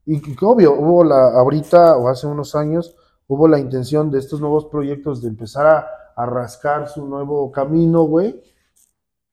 Y 0.05 0.21
que, 0.21 0.45
obvio, 0.45 0.73
hubo 0.73 1.03
la, 1.03 1.33
ahorita 1.33 1.97
o 1.97 2.07
hace 2.07 2.27
unos 2.27 2.55
años, 2.55 2.95
hubo 3.27 3.47
la 3.47 3.59
intención 3.59 4.09
de 4.09 4.19
estos 4.19 4.39
nuevos 4.39 4.65
proyectos 4.65 5.21
de 5.21 5.27
empezar 5.27 5.65
a, 5.67 5.87
a 6.15 6.25
rascar 6.25 6.87
su 6.87 7.05
nuevo 7.05 7.51
camino, 7.51 8.03
güey. 8.03 8.41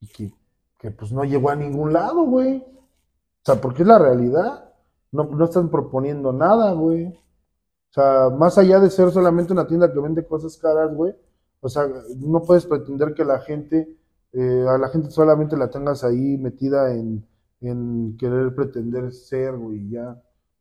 Y 0.01 0.07
que, 0.07 0.33
que 0.77 0.91
pues 0.91 1.11
no 1.11 1.23
llegó 1.23 1.49
a 1.49 1.55
ningún 1.55 1.93
lado, 1.93 2.23
güey. 2.23 2.57
O 2.57 3.45
sea, 3.45 3.61
porque 3.61 3.83
es 3.83 3.87
la 3.87 3.99
realidad. 3.99 4.69
No, 5.11 5.23
no 5.23 5.45
están 5.45 5.69
proponiendo 5.69 6.33
nada, 6.33 6.73
güey. 6.73 7.07
O 7.07 7.93
sea, 7.93 8.29
más 8.29 8.57
allá 8.57 8.79
de 8.79 8.89
ser 8.89 9.11
solamente 9.11 9.53
una 9.53 9.67
tienda 9.67 9.91
que 9.93 9.99
vende 10.01 10.27
cosas 10.27 10.57
caras, 10.57 10.93
güey. 10.93 11.15
O 11.61 11.69
sea, 11.69 11.87
no 12.17 12.41
puedes 12.41 12.65
pretender 12.65 13.13
que 13.13 13.23
la 13.23 13.39
gente, 13.39 13.97
eh, 14.33 14.65
a 14.67 14.77
la 14.77 14.89
gente 14.89 15.09
solamente 15.09 15.55
la 15.55 15.69
tengas 15.69 16.03
ahí 16.03 16.37
metida 16.37 16.93
en, 16.93 17.25
en 17.61 18.17
querer 18.17 18.53
pretender 18.55 19.11
ser, 19.13 19.57
güey, 19.57 19.79
y 19.87 19.89
ya. 19.91 20.11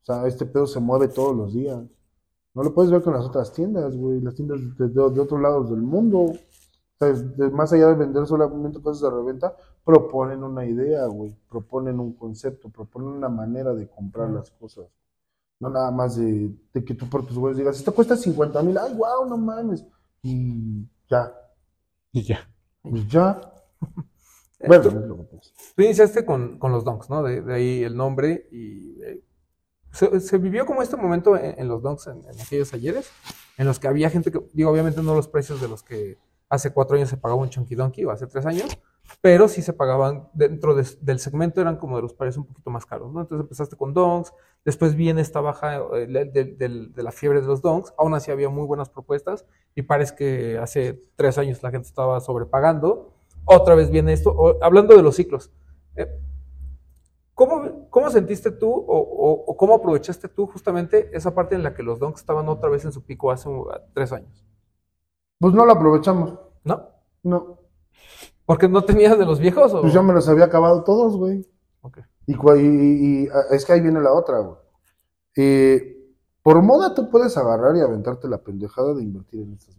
O 0.03 0.05
sea, 0.05 0.27
este 0.27 0.47
pedo 0.47 0.67
se 0.67 0.81
mueve 0.81 1.09
todos 1.09 1.35
los 1.37 1.55
días. 1.55 1.81
No 2.55 2.63
lo 2.63 2.75
puedes 2.75 2.91
ver 2.93 3.03
con 3.03 3.15
las 3.15 3.25
otras 3.25 3.53
tiendas, 3.53 3.97
güey, 3.97 4.21
las 4.21 4.35
tiendas 4.35 4.61
de, 4.79 4.89
de, 4.89 4.95
de 5.11 5.21
otros 5.21 5.41
lados 5.41 5.71
del 5.71 5.83
mundo. 5.83 6.19
O 6.21 6.35
sea, 6.99 7.09
de- 7.13 7.51
más 7.51 7.73
allá 7.73 7.89
de 7.89 7.95
vender 7.97 8.27
solamente 8.27 8.81
cosas 8.83 9.03
de 9.03 9.17
reventa, 9.17 9.57
proponen 9.85 10.43
una 10.45 10.65
idea, 10.67 11.07
güey, 11.07 11.37
proponen 11.51 12.01
un 12.01 12.13
concepto, 12.15 12.69
proponen 12.71 13.09
una 13.09 13.29
manera 13.29 13.75
de 13.75 13.89
comprar 13.89 14.31
las 14.31 14.51
cosas. 14.53 14.87
No 15.61 15.71
nada 15.71 15.91
más 15.91 16.17
de, 16.17 16.55
de 16.75 16.85
que 16.85 16.95
tú 16.95 17.09
por 17.09 17.27
tus 17.27 17.39
güeyes 17.39 17.59
digas, 17.59 17.77
esto 17.79 17.95
cuesta 17.95 18.17
50 18.17 18.63
mil, 18.63 18.77
ay, 18.79 18.95
wow, 18.95 19.27
no 19.29 19.37
mames. 19.37 19.85
Y 20.23 20.87
ya, 21.09 21.33
Y 22.13 22.23
ya. 22.23 22.39
pues 22.83 23.07
ya. 23.09 23.41
Bueno, 24.69 24.83
tú, 24.83 24.89
es 24.89 24.95
lo 24.95 25.17
que 25.17 25.37
pasa. 25.37 25.51
tú 25.77 25.83
iniciaste 25.83 26.25
con, 26.25 26.59
con 26.59 26.73
los 26.73 26.85
donks, 26.85 27.11
¿no? 27.11 27.23
De, 27.23 27.41
de 27.43 27.55
ahí 27.55 27.83
el 27.85 27.97
nombre 27.97 28.49
y 28.53 29.01
eh, 29.03 29.21
se, 29.93 30.21
se 30.21 30.39
vivió 30.39 30.67
como 30.67 30.83
este 30.83 30.97
momento 30.97 31.37
en, 31.37 31.59
en 31.59 31.69
los 31.69 31.83
donks, 31.83 32.07
en, 32.09 32.25
en 32.29 32.41
aquellos 32.41 32.73
ayeres, 32.75 33.11
en 33.59 33.67
los 33.67 33.79
que 33.79 33.89
había 33.89 34.11
gente 34.11 34.31
que, 34.33 34.41
digo, 34.53 34.71
obviamente 34.71 35.03
no 35.03 35.15
los 35.15 35.29
precios 35.29 35.61
de 35.61 35.69
los 35.69 35.83
que 35.83 36.19
hace 36.49 36.73
cuatro 36.73 36.97
años 36.97 37.09
se 37.09 37.17
pagaba 37.17 37.41
un 37.41 37.49
Chunky 37.51 37.75
Donkey 37.75 38.05
o 38.05 38.11
hace 38.11 38.27
tres 38.27 38.45
años, 38.47 38.79
pero 39.21 39.49
sí 39.49 39.61
se 39.63 39.73
pagaban 39.73 40.29
dentro 40.35 40.75
de- 40.75 40.87
del 41.01 41.19
segmento, 41.19 41.61
eran 41.61 41.77
como 41.77 41.97
de 41.97 42.03
los 42.03 42.15
precios 42.15 42.39
un 42.39 42.47
poquito 42.47 42.71
más 42.71 42.87
caros, 42.87 43.13
¿no? 43.13 43.21
Entonces 43.23 43.43
empezaste 43.45 43.77
con 43.77 43.93
donks, 43.95 44.33
después 44.65 44.95
viene 44.95 45.21
esta 45.21 45.41
baja 45.41 45.77
eh, 45.95 46.07
de, 46.07 46.25
de- 46.45 46.89
de 46.89 47.03
la 47.03 47.13
fiebre 47.13 47.41
de 47.41 47.47
los 47.47 47.61
donks, 47.63 47.93
aún 47.99 48.15
así 48.15 48.31
había 48.31 48.49
muy 48.51 48.67
buenas 48.67 48.89
propuestas 48.91 49.47
y 49.75 49.83
parece 49.83 50.15
que 50.17 50.59
hace 50.59 51.03
tres 51.17 51.39
años 51.39 51.63
la 51.63 51.71
gente 51.71 51.89
estaba 51.89 52.21
sobrepagando, 52.21 53.14
otra 53.45 53.75
vez 53.75 53.91
viene 53.91 54.13
esto, 54.13 54.31
o- 54.31 54.63
hablando 54.63 54.97
de 54.97 55.03
los 55.03 55.17
ciclos. 55.17 55.53
eh, 55.97 56.09
¿Cómo, 57.35 57.89
cómo 57.91 58.11
sentiste 58.11 58.53
tú 58.53 58.71
o, 58.73 58.99
o- 58.99 59.45
o 59.47 59.57
cómo 59.57 59.75
aprovechaste 59.75 60.29
tú 60.29 60.47
justamente 60.47 61.11
esa 61.17 61.35
parte 61.35 61.57
en 61.57 61.65
la 61.65 61.75
que 61.75 61.83
los 61.83 61.99
donks 61.99 62.21
estaban 62.21 62.49
otra 62.49 62.69
vez 62.71 62.85
en 62.85 62.93
su 62.93 63.03
pico 63.05 63.31
hace 63.33 63.49
tres 63.93 64.13
años? 64.13 64.45
Pues 65.41 65.53
no 65.53 65.67
lo 65.67 65.73
aprovechamos. 65.73 66.39
¿No? 66.63 66.89
No. 67.25 67.59
¿Porque 68.47 68.69
no 68.69 68.85
tenías 68.85 69.19
de 69.19 69.27
los 69.27 69.41
viejos? 69.41 69.75
O... 69.75 69.81
Pues 69.81 69.93
ya 69.93 70.03
me 70.03 70.13
los 70.13 70.29
había 70.29 70.45
acabado 70.45 70.85
todos, 70.85 71.17
güey. 71.17 71.45
Ok. 71.81 71.99
Y, 72.27 72.35
y- 72.35 73.25
y- 73.25 73.29
es 73.51 73.65
que 73.65 73.73
ahí 73.73 73.81
viene 73.81 74.01
la 74.01 74.13
otra, 74.13 74.39
güey. 74.39 74.57
Eh, 75.37 75.91
por 76.43 76.63
moda 76.63 76.95
tú 76.95 77.11
puedes 77.11 77.37
agarrar 77.37 77.75
y 77.77 77.81
aventarte 77.81 78.29
la 78.29 78.39
pendejada 78.39 78.95
de 78.95 79.03
invertir 79.03 79.43
en 79.43 79.55
estas 79.55 79.77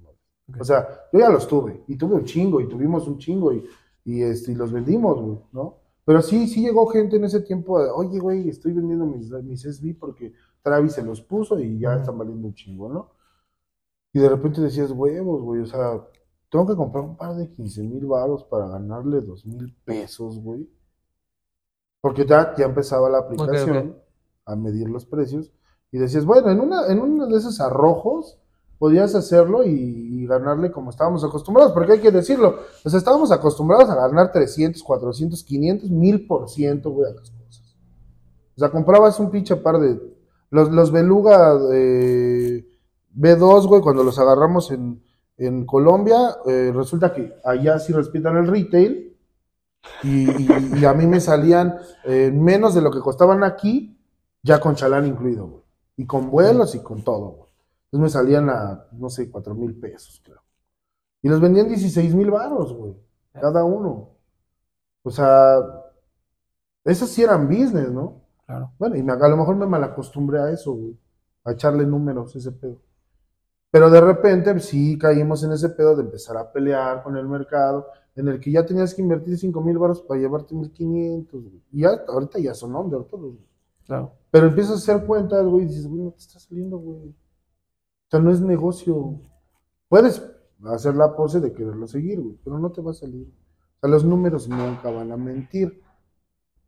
modas. 0.47 0.55
Ok. 0.55 0.61
O 0.61 0.63
sea, 0.63 0.87
yo 1.11 1.19
ya 1.19 1.29
los 1.29 1.47
tuve, 1.47 1.83
y 1.87 1.97
tuve 1.97 2.15
un 2.15 2.25
chingo, 2.25 2.61
y 2.61 2.67
tuvimos 2.67 3.07
un 3.07 3.17
chingo, 3.17 3.53
y, 3.53 3.63
y, 4.05 4.21
este, 4.23 4.51
y 4.51 4.55
los 4.55 4.71
vendimos, 4.71 5.21
güey, 5.21 5.39
¿no? 5.51 5.77
Pero 6.05 6.21
sí, 6.21 6.47
sí 6.47 6.61
llegó 6.61 6.85
gente 6.87 7.15
en 7.17 7.25
ese 7.25 7.41
tiempo, 7.41 7.81
de, 7.81 7.89
oye, 7.89 8.19
güey, 8.19 8.47
estoy 8.49 8.73
vendiendo 8.73 9.05
mis, 9.05 9.31
mis 9.31 9.63
SB 9.63 9.97
porque 9.99 10.33
Travis 10.61 10.93
se 10.93 11.03
los 11.03 11.21
puso 11.21 11.59
y 11.59 11.79
ya 11.79 11.91
Ujú. 11.91 11.99
están 11.99 12.17
valiendo 12.17 12.47
un 12.47 12.53
chingo, 12.53 12.89
¿no? 12.89 13.11
Y 14.13 14.19
de 14.19 14.29
repente 14.29 14.61
decías, 14.61 14.91
huevos, 14.91 15.41
güey, 15.41 15.61
o 15.61 15.65
sea, 15.65 15.99
tengo 16.49 16.67
que 16.67 16.75
comprar 16.75 17.03
un 17.03 17.17
par 17.17 17.35
de 17.35 17.49
15 17.51 17.83
mil 17.83 18.05
baros 18.05 18.43
para 18.45 18.67
ganarle 18.67 19.21
2 19.21 19.45
mil 19.45 19.75
pesos, 19.83 20.39
güey. 20.39 20.69
Porque 22.01 22.25
ya, 22.25 22.55
ya 22.55 22.65
empezaba 22.65 23.09
la 23.09 23.17
aplicación 23.19 23.77
ok. 23.89 23.95
a 24.45 24.55
medir 24.55 24.87
los 24.89 25.05
precios 25.05 25.51
y 25.91 25.97
decías, 25.97 26.23
bueno, 26.23 26.51
en 26.51 26.59
una, 26.59 26.87
en 26.87 26.99
uno 27.01 27.27
de 27.27 27.37
esos 27.37 27.59
arrojos 27.59 28.39
podías 28.77 29.15
hacerlo 29.15 29.63
y, 29.63 30.25
ganarle 30.25 30.71
como 30.71 30.89
estábamos 30.89 31.23
acostumbrados, 31.23 31.71
porque 31.71 31.93
hay 31.93 31.99
que 31.99 32.09
decirlo, 32.09 32.61
sea, 32.83 32.97
estábamos 32.97 33.31
acostumbrados 33.31 33.87
a 33.91 33.95
ganar 33.95 34.31
300, 34.31 34.81
400, 34.81 35.43
500, 35.43 35.91
1000 35.91 36.25
por 36.25 36.49
ciento, 36.49 36.89
güey, 36.89 37.11
a 37.11 37.13
las 37.13 37.29
cosas. 37.29 37.75
O 38.55 38.59
sea, 38.59 38.71
comprabas 38.71 39.19
un 39.19 39.29
pinche 39.29 39.55
par 39.55 39.77
de, 39.79 40.01
los, 40.49 40.71
los 40.71 40.91
Beluga 40.91 41.59
eh, 41.71 42.65
B2, 43.15 43.67
güey, 43.67 43.81
cuando 43.81 44.03
los 44.03 44.17
agarramos 44.17 44.71
en, 44.71 45.03
en 45.37 45.65
Colombia, 45.67 46.37
eh, 46.47 46.71
resulta 46.73 47.13
que 47.13 47.35
allá 47.43 47.77
sí 47.77 47.93
respetan 47.93 48.37
el 48.37 48.47
retail 48.47 49.15
y 50.03 50.85
a 50.85 50.93
mí 50.93 51.05
me 51.05 51.19
salían 51.19 51.77
eh, 52.03 52.31
menos 52.33 52.73
de 52.73 52.81
lo 52.81 52.91
que 52.91 52.99
costaban 52.99 53.43
aquí, 53.43 53.99
ya 54.41 54.59
con 54.59 54.75
chalán 54.75 55.05
incluido, 55.05 55.47
güey. 55.47 55.63
Y 55.97 56.05
con 56.05 56.29
vuelos 56.29 56.75
y 56.75 56.79
con 56.79 57.03
todo, 57.03 57.27
güey. 57.31 57.44
Entonces 57.95 58.13
me 58.17 58.21
salían 58.21 58.49
a, 58.49 58.87
no 58.91 59.09
sé, 59.09 59.29
cuatro 59.31 59.55
mil 59.55 59.73
pesos, 59.73 60.21
creo. 60.21 60.41
Y 61.21 61.29
los 61.29 61.39
vendían 61.39 61.69
16 61.69 62.13
mil 62.13 62.29
baros, 62.29 62.73
güey. 62.73 62.93
Cada 63.31 63.63
uno. 63.63 64.09
O 65.01 65.09
sea, 65.09 65.59
esos 66.83 67.09
sí 67.09 67.23
eran 67.23 67.47
business, 67.47 67.89
¿no? 67.89 68.21
Claro. 68.45 68.73
Bueno, 68.77 68.97
y 68.97 69.03
me- 69.03 69.13
a 69.13 69.27
lo 69.29 69.37
mejor 69.37 69.55
me 69.55 69.65
malacostumbré 69.65 70.39
a 70.39 70.51
eso, 70.51 70.73
güey. 70.73 70.99
A 71.45 71.53
echarle 71.53 71.85
números, 71.85 72.35
ese 72.35 72.51
pedo. 72.51 72.81
Pero 73.71 73.89
de 73.89 74.01
repente 74.01 74.59
sí 74.59 74.97
caímos 74.97 75.41
en 75.45 75.53
ese 75.53 75.69
pedo 75.69 75.95
de 75.95 76.03
empezar 76.03 76.35
a 76.35 76.51
pelear 76.51 77.01
con 77.01 77.15
el 77.15 77.29
mercado, 77.29 77.87
en 78.13 78.27
el 78.27 78.41
que 78.41 78.51
ya 78.51 78.65
tenías 78.65 78.93
que 78.93 79.03
invertir 79.03 79.37
5 79.37 79.61
mil 79.61 79.77
baros 79.77 80.01
para 80.01 80.19
llevarte 80.19 80.53
1500, 80.53 81.41
güey. 81.43 81.61
Y 81.71 81.81
ya, 81.83 81.91
ahorita 82.09 82.39
ya 82.39 82.53
son 82.53 82.75
under 82.75 83.03
todos, 83.05 83.35
güey. 83.35 83.47
Claro. 83.85 84.11
Pero 84.31 84.47
empiezas 84.47 84.73
a 84.73 84.93
hacer 84.93 85.05
cuentas, 85.07 85.45
güey, 85.45 85.63
y 85.63 85.67
dices, 85.67 85.87
güey, 85.87 86.01
no 86.01 86.11
te 86.11 86.19
está 86.19 86.39
saliendo, 86.39 86.77
güey. 86.77 87.15
Sea, 88.15 88.23
no 88.23 88.31
es 88.31 88.39
negocio. 88.39 89.19
Puedes 89.89 90.23
hacer 90.63 90.95
la 90.95 91.17
pose 91.17 91.41
de 91.41 91.51
quererlo 91.51 91.85
seguir, 91.85 92.21
güey, 92.21 92.39
pero 92.45 92.57
no 92.59 92.71
te 92.71 92.81
va 92.81 92.91
a 92.91 92.93
salir. 92.93 93.27
O 93.27 93.79
sea, 93.81 93.89
los 93.89 94.05
números 94.05 94.47
nunca 94.47 94.89
van 94.89 95.11
a 95.11 95.17
mentir. 95.17 95.81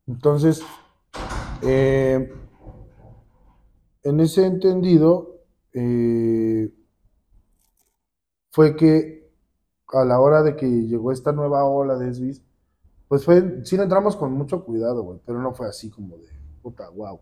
Entonces, 0.08 0.62
eh, 1.62 2.34
en 4.04 4.20
ese 4.20 4.45
entendido, 4.45 5.39
eh, 5.72 6.70
fue 8.52 8.76
que 8.76 9.32
a 9.93 10.04
la 10.04 10.20
hora 10.20 10.43
de 10.43 10.58
que 10.58 10.68
llegó 10.68 11.14
esta 11.14 11.32
nueva 11.32 11.64
ola 11.64 11.98
de 11.98 12.14
SBIS, 12.14 12.43
pues 13.08 13.24
fue, 13.24 13.62
sí 13.64 13.78
entramos 13.78 14.18
con 14.18 14.34
mucho 14.34 14.66
cuidado, 14.66 15.02
güey, 15.02 15.22
pero 15.26 15.41
no 15.41 15.54
fue 15.54 15.70
así 15.70 15.89
como 15.89 16.18
de, 16.18 16.28
puta, 16.62 16.89
wow, 16.89 17.22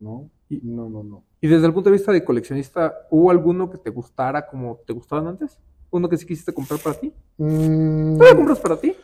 ¿no? 0.00 0.28
No, 0.48 0.90
no, 0.90 1.04
no. 1.04 1.29
Y 1.40 1.48
desde 1.48 1.66
el 1.66 1.72
punto 1.72 1.88
de 1.90 1.96
vista 1.96 2.12
de 2.12 2.24
coleccionista, 2.24 3.06
¿hubo 3.10 3.30
alguno 3.30 3.70
que 3.70 3.78
te 3.78 3.90
gustara 3.90 4.46
como 4.46 4.78
te 4.86 4.92
gustaban 4.92 5.26
antes? 5.26 5.58
¿Uno 5.90 6.08
que 6.08 6.16
sí 6.16 6.26
quisiste 6.26 6.52
comprar 6.52 6.80
para 6.80 6.98
ti? 6.98 7.12
Mm, 7.38 8.16
¿No 8.18 8.24
lo 8.24 8.36
compras 8.36 8.58
para 8.60 8.76
ti? 8.76 8.94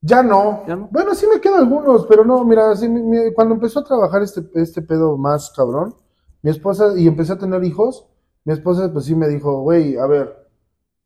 ya 0.00 0.22
no. 0.22 0.64
¿Ya 0.66 0.74
no? 0.76 0.88
Bueno, 0.90 1.14
sí 1.14 1.26
me 1.32 1.40
quedan 1.40 1.60
algunos, 1.60 2.06
pero 2.06 2.24
no, 2.24 2.44
mira, 2.44 2.74
sí, 2.76 2.88
mi- 2.88 3.02
mi- 3.02 3.32
cuando 3.34 3.54
empezó 3.54 3.80
a 3.80 3.84
trabajar 3.84 4.22
este, 4.22 4.42
este 4.54 4.82
pedo 4.82 5.16
más 5.16 5.52
cabrón, 5.56 5.94
mi 6.42 6.50
esposa, 6.50 6.92
y 6.98 7.06
empecé 7.06 7.34
a 7.34 7.38
tener 7.38 7.62
hijos, 7.62 8.06
mi 8.44 8.52
esposa 8.52 8.92
pues 8.92 9.04
sí 9.04 9.14
me 9.14 9.28
dijo, 9.28 9.60
güey, 9.60 9.96
a 9.96 10.06
ver, 10.06 10.48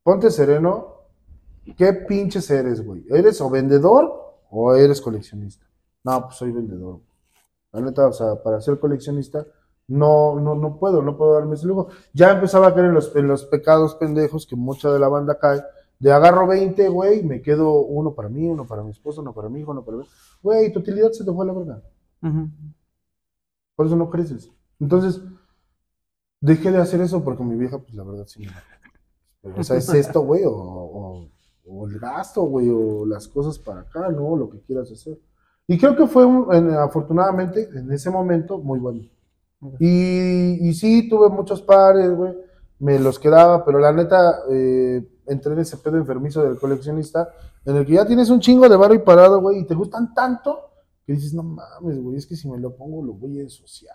ponte 0.03 0.31
sereno, 0.31 0.95
¿qué 1.77 1.93
pinches 1.93 2.51
eres, 2.51 2.85
güey? 2.85 3.05
¿Eres 3.11 3.41
o 3.43 3.51
vendedor 3.51 4.35
o 4.51 4.75
eres 4.75 5.01
coleccionista? 5.03 5.67
No, 6.05 6.23
pues 6.25 6.37
soy 6.37 6.53
vendedor. 6.53 7.01
La 7.73 7.81
neta, 7.83 8.07
o 8.07 8.13
sea, 8.13 8.43
para 8.43 8.61
ser 8.63 8.79
coleccionista, 8.79 9.45
no, 9.89 10.39
no, 10.41 10.55
no 10.55 10.79
puedo, 10.79 11.03
no 11.03 11.17
puedo 11.17 11.35
darme 11.35 11.55
ese 11.55 11.67
lujo. 11.67 11.89
Ya 12.13 12.33
empezaba 12.33 12.69
a 12.69 12.75
caer 12.75 12.87
en 12.87 12.95
los, 12.95 13.15
en 13.17 13.29
los 13.29 13.45
pecados 13.45 13.95
pendejos 13.95 14.47
que 14.47 14.57
mucha 14.57 14.91
de 14.93 14.99
la 14.99 15.09
banda 15.09 15.39
cae. 15.39 15.63
De 15.99 16.13
agarro 16.13 16.47
20, 16.47 16.89
güey, 16.89 17.23
me 17.23 17.41
quedo 17.41 17.81
uno 17.81 18.15
para 18.15 18.29
mí, 18.29 18.47
uno 18.47 18.67
para 18.67 18.83
mi 18.83 18.91
esposo, 18.91 19.23
uno 19.23 19.33
para 19.33 19.49
mi 19.49 19.61
hijo, 19.61 19.71
uno 19.71 19.85
para 19.85 19.99
mí. 19.99 20.05
Güey, 20.43 20.73
tu 20.73 20.81
utilidad 20.81 21.11
se 21.13 21.25
te 21.25 21.33
fue 21.33 21.45
a 21.45 21.47
la 21.49 21.53
verga. 21.55 21.83
Ujú. 22.23 22.49
Por 23.77 23.87
eso 23.87 23.97
no 23.97 24.11
creces. 24.11 24.51
Entonces, 24.79 25.23
dejé 26.41 26.71
de 26.71 26.79
hacer 26.79 27.01
eso 27.01 27.23
porque 27.25 27.43
mi 27.45 27.57
vieja, 27.57 27.79
pues 27.79 27.95
la 27.95 28.05
verdad 28.05 28.27
sí 28.27 28.41
me 28.45 28.53
o 29.61 29.63
sea, 29.65 29.77
es 29.77 29.89
esto, 30.01 30.21
güey, 30.23 30.45
o, 30.45 30.53
o- 30.53 31.29
o 31.69 31.87
el 31.89 31.99
gasto, 31.99 32.43
güey, 32.43 32.69
o 32.69 33.07
las 33.07 33.27
cosas 33.29 33.59
para 33.59 33.81
acá, 33.81 34.09
¿no? 34.11 34.37
Lo 34.37 34.51
que 34.51 34.61
quieras 34.61 34.91
hacer. 34.91 35.19
Y 35.67 35.79
creo 35.79 35.97
que 35.97 36.07
fue, 36.07 36.25
un- 36.25 36.53
en- 36.55 36.71
afortunadamente, 36.75 37.69
en 37.75 37.91
ese 37.93 38.11
momento, 38.11 38.59
muy 38.59 38.79
bueno. 38.79 39.03
Y, 39.79 40.69
y 40.69 40.75
sí, 40.75 41.09
tuve 41.09 41.29
muchos 41.31 41.63
pares, 41.63 42.11
güey, 42.15 42.35
me 42.79 42.99
los 42.99 43.19
quedaba, 43.19 43.65
pero 43.65 43.79
la 43.79 43.93
neta, 43.93 44.41
eh, 44.51 45.07
entré 45.27 45.53
en 45.55 45.61
ese 45.61 45.77
pedo 45.79 45.97
enfermizo 45.97 46.43
del 46.43 46.59
coleccionista, 46.59 47.29
en 47.65 47.77
el 47.77 47.87
que 47.87 47.95
ya 47.95 48.07
tienes 48.07 48.31
un 48.31 48.41
chingo 48.41 48.69
de 48.69 48.77
barro 48.77 48.95
y 48.95 48.99
parado, 48.99 49.41
güey, 49.41 49.61
y 49.61 49.67
te 49.67 49.75
gustan 49.75 50.15
tanto, 50.15 50.59
que 51.07 51.13
dices, 51.15 51.35
no 51.35 51.43
mames, 51.43 52.01
güey, 52.03 52.17
es 52.17 52.27
que 52.27 52.37
si 52.37 52.49
me 52.51 52.59
lo 52.59 52.75
pongo 52.77 53.03
lo 53.05 53.13
voy 53.15 53.39
a 53.39 53.43
ensuciar. 53.43 53.95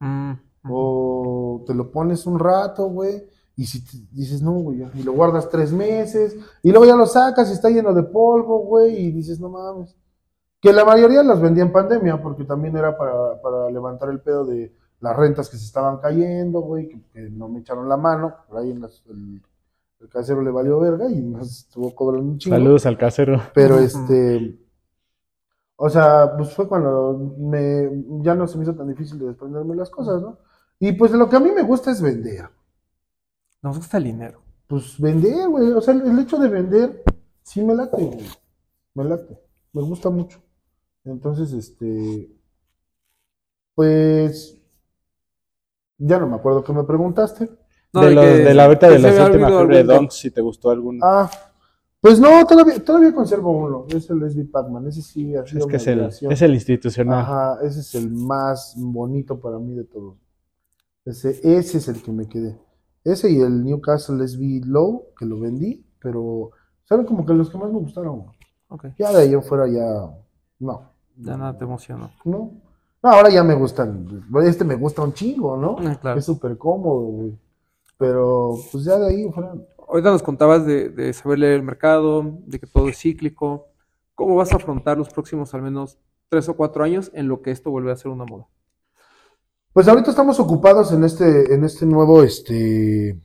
Mm, 0.00 0.32
ujú. 0.64 0.72
O 0.72 1.64
te 1.66 1.74
lo 1.74 1.90
pones 1.90 2.26
un 2.26 2.38
rato, 2.38 2.86
güey, 2.88 3.26
y 3.56 3.66
si 3.66 3.84
te- 3.84 4.06
dices, 4.12 4.40
no, 4.42 4.52
güey, 4.52 4.78
ya", 4.78 4.90
y 4.94 5.02
lo 5.02 5.12
guardas 5.12 5.48
tres 5.50 5.72
meses, 5.72 6.36
y 6.62 6.70
luego 6.70 6.86
ya 6.86 6.96
lo 6.96 7.06
sacas 7.06 7.50
y 7.50 7.52
está 7.52 7.68
lleno 7.68 7.92
de 7.92 8.02
polvo, 8.04 8.60
güey, 8.60 8.96
y 8.96 9.10
dices, 9.12 9.40
no 9.40 9.48
mames. 9.50 9.96
Que 10.62 10.72
la 10.74 10.84
mayoría 10.84 11.22
las 11.22 11.40
vendía 11.40 11.64
en 11.64 11.72
pandemia, 11.72 12.22
porque 12.22 12.44
también 12.44 12.76
era 12.76 12.96
para, 12.96 13.40
para 13.40 13.70
levantar 13.70 14.10
el 14.10 14.20
pedo 14.20 14.44
de 14.44 14.74
las 15.00 15.16
rentas 15.16 15.48
que 15.48 15.56
se 15.56 15.64
estaban 15.64 15.98
cayendo, 15.98 16.60
güey, 16.60 16.88
que, 16.88 17.00
que 17.12 17.20
no 17.30 17.48
me 17.48 17.60
echaron 17.60 17.88
la 17.88 17.96
mano, 17.96 18.34
por 18.48 18.58
ahí 18.58 18.70
en 18.70 18.80
las- 18.82 19.02
el, 19.08 19.40
el 20.00 20.08
casero 20.08 20.42
le 20.42 20.50
valió 20.50 20.78
verga 20.80 21.10
y 21.10 21.20
nos 21.20 21.50
estuvo 21.66 21.94
cobrando 21.94 22.30
un 22.32 22.38
chingo. 22.38 22.56
Saludos 22.56 22.86
al 22.86 22.98
casero. 22.98 23.40
Pero 23.54 23.78
este, 23.78 24.58
o 25.76 25.88
sea, 25.88 26.34
pues 26.36 26.54
fue 26.54 26.68
cuando 26.68 27.34
me, 27.38 27.90
ya 28.22 28.34
no 28.34 28.46
se 28.46 28.58
me 28.58 28.64
hizo 28.64 28.74
tan 28.74 28.88
difícil 28.88 29.18
de 29.18 29.26
desprenderme 29.26 29.70
de 29.72 29.78
las 29.80 29.90
cosas, 29.90 30.20
¿no? 30.20 30.38
Y 30.78 30.92
pues 30.92 31.12
lo 31.12 31.28
que 31.28 31.36
a 31.36 31.40
mí 31.40 31.50
me 31.52 31.62
gusta 31.62 31.90
es 31.90 32.00
vender. 32.00 32.48
Nos 33.62 33.76
gusta 33.76 33.98
el 33.98 34.04
dinero. 34.04 34.40
Pues 34.66 34.98
vender, 35.00 35.48
güey. 35.48 35.70
O 35.72 35.80
sea, 35.80 35.92
el, 35.94 36.02
el 36.02 36.18
hecho 36.20 36.38
de 36.38 36.48
vender, 36.48 37.02
sí 37.42 37.62
me 37.62 37.74
late, 37.74 37.96
güey. 38.02 38.26
Me 38.94 39.04
late. 39.04 39.38
Me 39.72 39.82
gusta 39.82 40.08
mucho. 40.10 40.40
Entonces, 41.04 41.52
este, 41.52 42.30
pues, 43.74 44.59
ya 46.00 46.18
no 46.18 46.26
me 46.26 46.36
acuerdo 46.36 46.64
qué 46.64 46.72
me 46.72 46.82
preguntaste. 46.84 47.48
No, 47.92 48.02
de, 48.02 48.10
los, 48.12 48.24
que- 48.24 48.30
de 48.30 48.54
la 48.54 48.68
que 48.78 48.86
de 48.86 48.92
se 48.96 48.98
la 49.02 49.08
había 49.08 49.24
última 49.26 49.46
habido 49.46 49.58
fiebre 49.60 49.74
de 49.76 49.80
algún- 49.82 49.96
Donks, 49.96 50.14
si 50.14 50.30
te 50.30 50.40
gustó 50.40 50.70
alguno. 50.70 51.00
Ah, 51.04 51.30
pues 52.00 52.18
no, 52.20 52.46
todavía, 52.46 52.82
todavía 52.84 53.14
conservo 53.14 53.50
uno. 53.50 53.84
Es 53.88 54.08
el 54.10 54.22
SB 54.30 54.44
Pac-Man. 54.50 54.86
Ese 54.88 55.02
sí 55.02 55.34
ha 55.36 55.44
sido 55.46 55.60
es 55.60 55.66
que 55.66 55.76
es 55.76 55.86
el, 55.86 55.98
relación. 55.98 56.32
es 56.32 56.42
el 56.42 56.54
institucional. 56.54 57.18
Ajá, 57.20 57.58
ese 57.62 57.80
es 57.80 57.94
el 57.94 58.10
más 58.10 58.74
bonito 58.78 59.38
para 59.40 59.58
mí 59.58 59.74
de 59.74 59.84
todos. 59.84 60.16
Ese, 61.04 61.30
ese 61.42 61.78
es 61.78 61.88
el 61.88 62.02
que 62.02 62.12
me 62.12 62.26
quedé. 62.28 62.58
Ese 63.04 63.30
y 63.30 63.40
el 63.40 63.64
Newcastle 63.64 64.26
SB 64.26 64.62
Low, 64.66 65.06
que 65.18 65.24
lo 65.26 65.40
vendí, 65.40 65.84
pero 66.00 66.50
saben 66.84 67.06
como 67.06 67.24
que 67.26 67.32
los 67.34 67.50
que 67.50 67.58
más 67.58 67.70
me 67.72 67.78
gustaron. 67.78 68.20
güey. 68.20 68.30
Ok. 68.68 68.86
Ya 68.98 69.10
de 69.12 69.22
ahí 69.22 69.32
en 69.34 69.42
fuera 69.42 69.66
ya, 69.66 70.10
no. 70.60 70.92
Ya 71.16 71.36
nada 71.36 71.56
te 71.58 71.64
emociona. 71.64 72.10
No. 72.24 72.52
No, 73.02 73.10
ahora 73.10 73.30
ya 73.30 73.42
me 73.42 73.54
gustan. 73.54 74.24
Este 74.42 74.64
me 74.64 74.74
gusta 74.74 75.02
un 75.02 75.14
chingo, 75.14 75.56
¿no? 75.56 75.76
Ah, 75.80 75.98
claro. 76.00 76.18
Es 76.18 76.24
súper 76.26 76.58
cómodo, 76.58 77.00
güey. 77.00 77.38
Pero, 77.96 78.54
pues 78.70 78.84
ya 78.84 78.98
de 78.98 79.08
ahí 79.08 79.30
fuera. 79.32 79.54
Ahorita 79.88 80.10
nos 80.10 80.22
contabas 80.22 80.66
de, 80.66 80.90
de 80.90 81.12
saber 81.12 81.38
leer 81.38 81.54
el 81.54 81.62
mercado, 81.62 82.38
de 82.46 82.58
que 82.60 82.66
todo 82.66 82.88
es 82.88 82.98
cíclico. 82.98 83.68
¿Cómo 84.14 84.36
vas 84.36 84.52
a 84.52 84.56
afrontar 84.56 84.98
los 84.98 85.08
próximos 85.10 85.54
al 85.54 85.62
menos 85.62 85.98
tres 86.28 86.48
o 86.48 86.56
cuatro 86.56 86.84
años 86.84 87.10
en 87.14 87.26
lo 87.28 87.42
que 87.42 87.50
esto 87.50 87.70
vuelve 87.70 87.90
a 87.90 87.96
ser 87.96 88.10
una 88.10 88.24
moda? 88.24 88.46
Pues 89.72 89.88
ahorita 89.88 90.10
estamos 90.10 90.38
ocupados 90.40 90.92
en 90.92 91.04
este, 91.04 91.54
en 91.54 91.64
este 91.64 91.86
nuevo 91.86 92.22
este, 92.22 93.20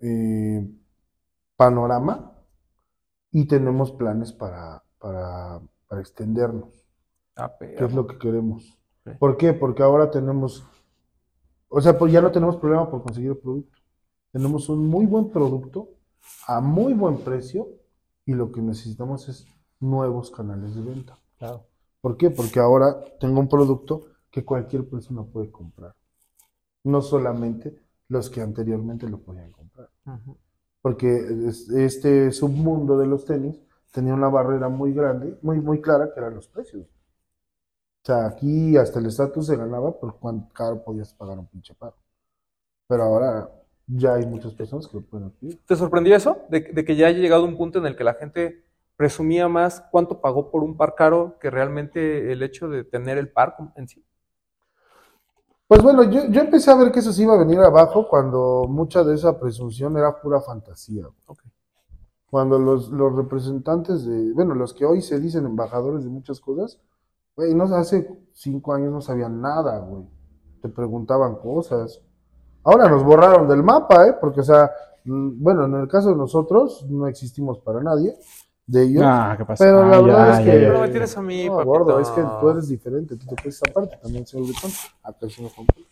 eh, 0.00 0.68
panorama 1.56 2.32
y 3.30 3.46
tenemos 3.46 3.92
planes 3.92 4.32
para, 4.32 4.82
para, 4.98 5.60
para 5.88 6.00
extendernos, 6.00 6.86
Ah, 7.36 7.52
que 7.58 7.84
es 7.84 7.92
lo 7.92 8.06
que 8.06 8.18
queremos. 8.18 8.77
¿Por 9.18 9.36
qué? 9.36 9.52
Porque 9.52 9.82
ahora 9.82 10.10
tenemos, 10.10 10.64
o 11.68 11.80
sea, 11.80 11.98
pues 11.98 12.12
ya 12.12 12.20
no 12.20 12.30
tenemos 12.30 12.56
problema 12.56 12.90
por 12.90 13.02
conseguir 13.02 13.30
el 13.30 13.36
producto. 13.38 13.76
Tenemos 14.32 14.68
un 14.68 14.86
muy 14.86 15.06
buen 15.06 15.30
producto 15.30 15.88
a 16.46 16.60
muy 16.60 16.92
buen 16.94 17.18
precio 17.18 17.68
y 18.26 18.34
lo 18.34 18.52
que 18.52 18.60
necesitamos 18.60 19.28
es 19.28 19.46
nuevos 19.80 20.30
canales 20.30 20.74
de 20.74 20.82
venta. 20.82 21.18
Claro. 21.38 21.64
¿Por 22.00 22.16
qué? 22.16 22.30
Porque 22.30 22.60
ahora 22.60 22.96
tengo 23.20 23.40
un 23.40 23.48
producto 23.48 24.02
que 24.30 24.44
cualquier 24.44 24.88
persona 24.88 25.22
puede 25.22 25.50
comprar. 25.50 25.94
No 26.84 27.00
solamente 27.02 27.74
los 28.08 28.30
que 28.30 28.40
anteriormente 28.40 29.08
lo 29.08 29.18
podían 29.18 29.50
comprar. 29.52 29.88
Ujú. 30.06 30.36
Porque 30.80 31.16
es- 31.46 31.68
este 31.70 32.30
submundo 32.32 32.96
de 32.98 33.06
los 33.06 33.24
tenis 33.24 33.58
tenía 33.92 34.14
una 34.14 34.28
barrera 34.28 34.68
muy 34.68 34.92
grande, 34.92 35.38
muy, 35.42 35.60
muy 35.60 35.80
clara, 35.80 36.12
que 36.12 36.20
eran 36.20 36.34
los 36.34 36.48
precios. 36.48 36.86
Sea, 38.08 38.24
aquí 38.24 38.74
hasta 38.78 39.00
el 39.00 39.04
estatus 39.04 39.48
se 39.48 39.54
ganaba 39.54 39.92
por 39.92 40.18
cuánto 40.18 40.50
caro 40.54 40.82
podías 40.82 41.12
pagar 41.12 41.38
un 41.38 41.46
pinche 41.46 41.74
par. 41.74 41.92
Pero 42.86 43.02
ahora 43.02 43.50
ya 43.86 44.14
hay 44.14 44.24
muchas 44.24 44.54
personas 44.54 44.88
que 44.88 44.96
lo 44.96 45.02
pueden 45.02 45.26
adquirir. 45.26 45.60
¿Te 45.66 45.76
sorprendió 45.76 46.16
eso? 46.16 46.38
De, 46.48 46.60
de 46.60 46.84
que 46.86 46.96
ya 46.96 47.08
haya 47.08 47.18
llegado 47.18 47.44
un 47.44 47.58
punto 47.58 47.80
en 47.80 47.84
el 47.84 47.96
que 47.96 48.04
la 48.04 48.14
gente 48.14 48.64
presumía 48.96 49.46
más 49.48 49.84
cuánto 49.90 50.22
pagó 50.22 50.50
por 50.50 50.64
un 50.64 50.78
par 50.78 50.94
caro 50.94 51.36
que 51.38 51.50
realmente 51.50 52.32
el 52.32 52.42
hecho 52.42 52.70
de 52.70 52.82
tener 52.82 53.18
el 53.18 53.30
par 53.30 53.56
en 53.76 53.86
sí. 53.86 54.02
Pues 55.66 55.82
bueno, 55.82 56.02
yo, 56.04 56.30
yo 56.30 56.40
empecé 56.40 56.70
a 56.70 56.76
ver 56.76 56.90
que 56.90 57.00
eso 57.00 57.12
se 57.12 57.24
iba 57.24 57.34
a 57.34 57.38
venir 57.38 57.58
abajo 57.58 58.08
cuando 58.08 58.64
mucha 58.70 59.04
de 59.04 59.16
esa 59.16 59.38
presunción 59.38 59.98
era 59.98 60.18
pura 60.18 60.40
fantasía. 60.40 61.06
Ok. 61.26 61.40
Cuando 62.30 62.58
los, 62.58 62.88
los 62.88 63.14
representantes 63.14 64.06
de, 64.06 64.32
bueno, 64.32 64.54
los 64.54 64.72
que 64.72 64.86
hoy 64.86 65.02
se 65.02 65.20
dicen 65.20 65.44
embajadores 65.44 66.04
de 66.04 66.08
muchas 66.08 66.40
cosas, 66.40 66.80
güey, 67.38 67.54
no, 67.54 67.64
hace 67.76 68.06
cinco 68.32 68.74
años 68.74 68.92
no 68.92 69.00
sabían 69.00 69.40
nada, 69.40 69.78
güey. 69.78 70.02
Te 70.60 70.68
preguntaban 70.68 71.36
cosas. 71.36 72.02
Ahora 72.64 72.88
nos 72.88 73.04
borraron 73.04 73.46
del 73.48 73.62
mapa, 73.62 74.08
¿eh? 74.08 74.14
Porque, 74.20 74.40
o 74.40 74.44
sea, 74.44 74.70
mm, 75.04 75.40
bueno, 75.42 75.66
en 75.66 75.74
el 75.76 75.86
caso 75.88 76.10
de 76.10 76.16
nosotros 76.16 76.84
no 76.90 77.06
existimos 77.06 77.60
para 77.60 77.80
nadie 77.80 78.12
de 78.66 78.82
ellos. 78.82 79.02
Ah, 79.06 79.36
¿qué 79.38 79.44
pasa? 79.44 79.64
Pero 79.64 79.88
la 79.88 79.96
Ah, 79.96 80.00
verdad 80.02 80.26
ya, 80.26 80.40
es 80.40 80.46
ya, 80.46 80.52
que. 80.52 80.60
ya. 80.62 80.72
No 80.72 80.80
me 80.80 80.88
tienes 80.88 81.16
a 81.16 81.22
mí, 81.22 81.46
No, 81.46 81.64
gordo, 81.64 82.00
es 82.00 82.08
que 82.10 82.22
tú 82.40 82.50
eres 82.50 82.68
diferente, 82.68 83.16
tú 83.16 83.26
te 83.26 83.36
puedes 83.36 83.54
esa 83.62 83.72
parte, 83.72 83.96
también 84.02 84.26
soy 84.26 84.42
el 84.44 84.50
Bretón. 84.52 84.70
Acá 85.04 85.26
compré. 85.56 85.84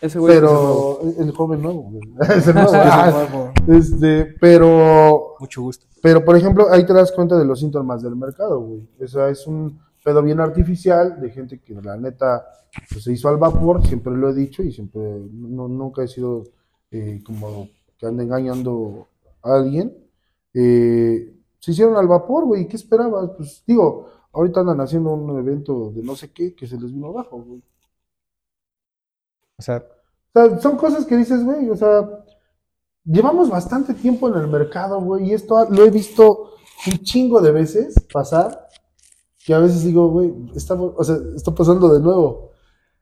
Ese 0.00 0.18
güey 0.18 0.34
es 0.34 0.40
Pero 0.40 1.00
el 1.18 1.30
joven 1.32 1.62
nuevo, 1.62 1.82
güey. 1.82 2.02
Ese 2.36 2.52
nuevo, 2.52 2.70
nuevo. 2.72 2.84
ah, 2.84 3.52
este, 3.68 4.26
pero, 4.40 5.34
Mucho 5.40 5.62
gusto. 5.62 5.86
pero 6.02 6.24
por 6.24 6.36
ejemplo, 6.36 6.66
ahí 6.70 6.84
te 6.84 6.92
das 6.92 7.12
cuenta 7.12 7.38
de 7.38 7.44
los 7.44 7.60
síntomas 7.60 8.02
del 8.02 8.16
mercado, 8.16 8.60
güey. 8.60 8.88
O 9.02 9.06
sea, 9.06 9.28
es 9.28 9.46
un 9.46 9.80
pedo 10.04 10.22
bien 10.22 10.40
artificial 10.40 11.20
de 11.20 11.30
gente 11.30 11.60
que 11.60 11.74
la 11.74 11.96
neta 11.96 12.44
pues, 12.90 13.04
se 13.04 13.12
hizo 13.12 13.28
al 13.28 13.36
vapor, 13.38 13.86
siempre 13.86 14.12
lo 14.14 14.30
he 14.30 14.34
dicho 14.34 14.62
y 14.62 14.72
siempre, 14.72 15.00
no- 15.32 15.68
nunca 15.68 16.02
he 16.04 16.08
sido 16.08 16.44
eh, 16.90 17.22
como 17.24 17.68
que 17.98 18.06
ande 18.06 18.24
engañando 18.24 19.08
a 19.42 19.54
alguien. 19.56 19.96
Eh, 20.54 21.34
se 21.58 21.72
hicieron 21.72 21.96
al 21.96 22.06
vapor, 22.08 22.44
güey. 22.46 22.66
¿Qué 22.68 22.76
esperabas? 22.76 23.30
Pues 23.36 23.62
digo, 23.66 24.08
ahorita 24.32 24.60
andan 24.60 24.80
haciendo 24.80 25.12
un 25.12 25.38
evento 25.38 25.90
de 25.94 26.02
no 26.02 26.16
sé 26.16 26.30
qué 26.32 26.54
que 26.54 26.66
se 26.66 26.78
les 26.80 26.92
vino 26.92 27.08
abajo, 27.08 27.38
güey. 27.42 27.62
O 29.58 29.62
sea, 29.62 29.84
O 30.34 30.48
sea, 30.48 30.58
son 30.60 30.76
cosas 30.76 31.04
que 31.06 31.16
dices, 31.16 31.44
güey, 31.44 31.68
o 31.70 31.76
sea, 31.76 32.08
llevamos 33.04 33.50
bastante 33.50 33.94
tiempo 33.94 34.28
en 34.28 34.34
el 34.40 34.48
mercado, 34.48 35.00
güey, 35.00 35.30
y 35.30 35.34
esto 35.34 35.66
lo 35.70 35.84
he 35.84 35.90
visto 35.90 36.52
un 36.86 36.98
chingo 37.02 37.40
de 37.40 37.52
veces 37.52 37.94
pasar, 38.12 38.68
que 39.48 39.54
a 39.54 39.60
veces 39.60 39.82
digo, 39.82 40.10
güey, 40.10 40.30
está, 40.54 40.74
o 40.74 41.02
sea, 41.02 41.16
está 41.34 41.54
pasando 41.54 41.88
de 41.88 42.00
nuevo. 42.00 42.50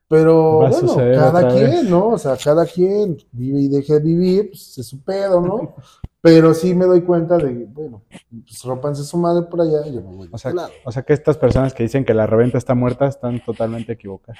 Pero 0.07 0.59
Va 0.59 0.69
bueno, 0.69 0.95
cada 0.95 1.49
quien, 1.49 1.71
vez. 1.71 1.83
¿no? 1.89 2.07
O 2.11 2.17
sea, 2.17 2.37
cada 2.37 2.65
quien 2.65 3.17
vive 3.33 3.59
y 3.59 3.67
deje 3.67 3.95
de 3.95 3.99
vivir, 3.99 4.51
pues 4.51 4.77
es 4.77 4.87
su 4.87 5.03
pedo, 5.03 5.41
¿no? 5.41 5.75
Pero 6.21 6.53
sí 6.53 6.73
me 6.73 6.85
doy 6.85 7.01
cuenta 7.01 7.35
de, 7.37 7.65
bueno, 7.65 8.03
pues 8.45 8.63
rompanse 8.63 9.03
su 9.03 9.17
madre 9.17 9.45
por 9.49 9.59
allá 9.59 9.85
y 9.87 9.95
yo 9.95 10.01
me 10.01 10.15
voy. 10.15 10.29
o 10.31 10.37
sea, 10.37 10.53
lado. 10.53 10.69
o 10.85 10.91
sea 10.93 11.03
que 11.03 11.11
estas 11.11 11.37
personas 11.37 11.73
que 11.73 11.83
dicen 11.83 12.05
que 12.05 12.13
la 12.13 12.25
reventa 12.25 12.57
está 12.57 12.73
muerta 12.73 13.07
están 13.07 13.43
totalmente 13.43 13.91
equivocadas. 13.91 14.39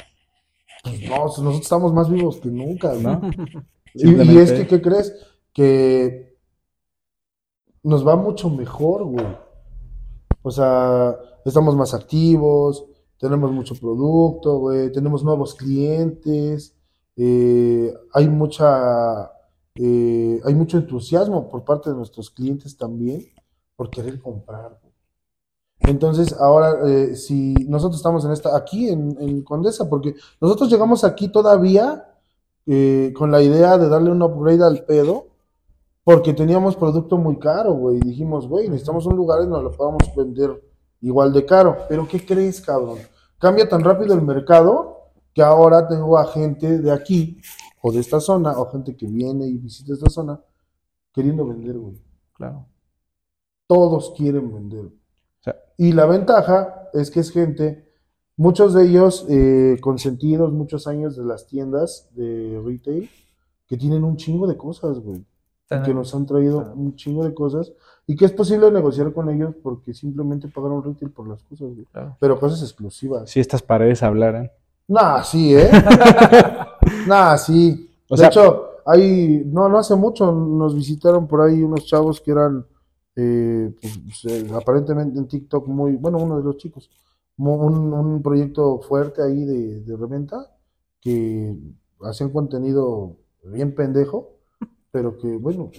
Pues 0.86 1.02
no, 1.10 1.26
nosotros 1.26 1.60
estamos 1.60 1.92
más 1.92 2.10
vivos 2.10 2.38
que 2.38 2.48
nunca, 2.48 2.94
¿no? 2.94 3.20
¿no? 3.20 3.32
Y, 3.94 4.10
y 4.12 4.38
es 4.38 4.54
que, 4.54 4.68
¿qué 4.68 4.82
crees? 4.82 5.14
Que 5.52 6.38
nos 7.84 8.08
va 8.08 8.16
mucho 8.16 8.50
mejor, 8.50 9.04
güey. 9.04 9.26
O 10.48 10.52
sea, 10.52 11.14
estamos 11.44 11.76
más 11.76 11.94
activos, 11.94 12.86
tenemos 13.20 13.52
mucho 13.52 13.76
producto, 13.76 14.60
güey, 14.60 14.92
tenemos 14.94 15.22
nuevos 15.22 15.56
clientes, 15.56 16.74
eh, 17.18 17.94
hay 18.14 18.30
mucha, 18.30 19.30
eh, 19.76 20.40
hay 20.46 20.56
mucho 20.56 20.78
entusiasmo 20.78 21.50
por 21.50 21.66
parte 21.66 21.90
de 21.90 21.98
nuestros 21.98 22.30
clientes 22.30 22.78
también 22.78 23.26
por 23.76 23.90
querer 23.90 24.22
comprar. 24.22 24.80
Entonces, 25.82 26.34
ahora, 26.40 26.78
eh, 26.90 27.18
si 27.18 27.54
nosotros 27.68 27.98
estamos 27.98 28.24
en 28.24 28.32
esta, 28.32 28.56
aquí 28.56 28.88
en, 28.88 29.18
en 29.20 29.44
Condesa, 29.44 29.90
porque 29.90 30.16
nosotros 30.40 30.70
llegamos 30.70 31.04
aquí 31.04 31.28
todavía 31.28 32.06
con 33.16 33.32
la 33.32 33.42
idea 33.42 33.78
de 33.78 33.88
darle 33.88 34.12
un 34.12 34.22
upgrade 34.22 34.62
al 34.62 34.84
pedo, 34.84 35.27
porque 36.08 36.32
teníamos 36.34 36.78
producto 36.78 37.18
muy 37.18 37.38
caro, 37.38 37.74
güey. 37.74 37.98
y 37.98 38.00
Dijimos, 38.00 38.48
güey, 38.48 38.70
necesitamos 38.70 39.06
un 39.06 39.18
lugar 39.18 39.42
en 39.42 39.50
donde 39.50 39.70
lo 39.70 39.76
podamos 39.76 40.04
vender 40.16 40.64
igual 41.02 41.34
de 41.34 41.46
caro. 41.46 41.76
Pero 41.90 42.08
¿qué 42.08 42.26
crees, 42.26 42.62
cabrón? 42.62 43.00
Cambia 43.38 43.68
tan 43.68 43.84
rápido 43.84 44.14
el 44.14 44.22
mercado 44.22 45.10
que 45.34 45.42
ahora 45.42 45.86
tengo 45.86 46.18
a 46.18 46.24
gente 46.28 46.78
de 46.80 46.92
aquí 46.92 47.42
o 47.82 47.92
de 47.92 48.00
esta 48.00 48.22
zona, 48.22 48.58
o 48.58 48.68
gente 48.68 48.96
que 48.96 49.06
viene 49.06 49.48
y 49.48 49.58
visita 49.58 49.92
esta 49.92 50.10
zona, 50.10 50.40
queriendo 51.12 51.46
vender, 51.46 51.78
güey. 51.78 52.02
Claro. 52.32 52.66
Todos 53.68 54.14
quieren 54.16 54.54
vender. 54.54 54.90
sea- 55.42 55.58
y 55.78 55.92
la 55.92 56.06
ventaja 56.06 56.90
es 56.94 57.12
que 57.12 57.20
es 57.20 57.32
gente, 57.32 57.86
muchos 58.38 58.74
de 58.74 58.86
ellos 58.86 59.26
eh, 59.28 59.78
consentidos 59.82 60.54
muchos 60.54 60.88
años 60.88 61.18
de 61.18 61.26
las 61.26 61.48
tiendas 61.48 62.08
de 62.16 62.62
retail, 62.66 63.10
que 63.68 63.76
tienen 63.76 64.06
un 64.06 64.16
chingo 64.16 64.48
de 64.48 64.56
cosas, 64.56 65.00
güey. 65.00 65.26
Que 65.84 65.94
nos 65.94 66.16
han 66.16 66.26
traído 66.26 66.72
un 66.76 66.96
chingo 66.96 67.26
de 67.26 67.34
cosas 67.34 67.74
y 68.06 68.16
que 68.16 68.24
es 68.24 68.32
posible 68.32 68.72
negociar 68.72 69.12
con 69.12 69.30
ellos 69.30 69.54
porque 69.62 69.94
simplemente 69.94 70.48
pagaron 70.48 70.82
retail 70.82 71.12
por 71.12 71.28
las 71.28 71.44
cosas, 71.44 71.74
güey. 71.74 71.86
Claro. 71.92 72.16
Pero 72.22 72.40
cosas 72.40 72.62
exclusivas. 72.62 73.30
Si 73.30 73.42
estas 73.42 73.62
paredes 73.62 74.02
hablaran. 74.02 74.50
Nah, 74.88 75.22
sí, 75.24 75.54
¿eh? 75.58 75.70
nah, 77.08 77.36
sí. 77.38 77.90
O 78.10 78.16
de 78.16 78.20
sea- 78.20 78.28
hecho, 78.30 78.64
hay, 78.86 79.44
no, 79.46 79.68
no 79.68 79.78
hace 79.78 79.96
mucho 79.96 80.32
nos 80.32 80.74
visitaron 80.74 81.28
por 81.28 81.42
ahí 81.42 81.62
unos 81.62 81.86
chavos 81.86 82.22
que 82.22 82.32
eran, 82.32 82.66
eh, 83.18 83.74
pues, 83.82 84.26
eh, 84.34 84.48
aparentemente 84.56 85.20
en 85.20 85.28
TikTok 85.28 85.68
muy, 85.68 85.98
bueno, 85.98 86.18
uno 86.20 86.38
de 86.38 86.44
los 86.44 86.56
chicos, 86.56 86.90
un, 87.38 87.94
un 87.94 88.22
proyecto 88.24 88.80
fuerte 88.80 89.22
ahí 89.22 89.44
de, 89.44 89.82
de 89.82 89.98
reventa 89.98 90.38
que 91.02 91.54
hacían 92.04 92.30
contenido 92.32 93.18
bien 93.44 93.76
pendejo, 93.76 94.37
pero 94.92 95.18
que, 95.18 95.38
bueno, 95.38 95.70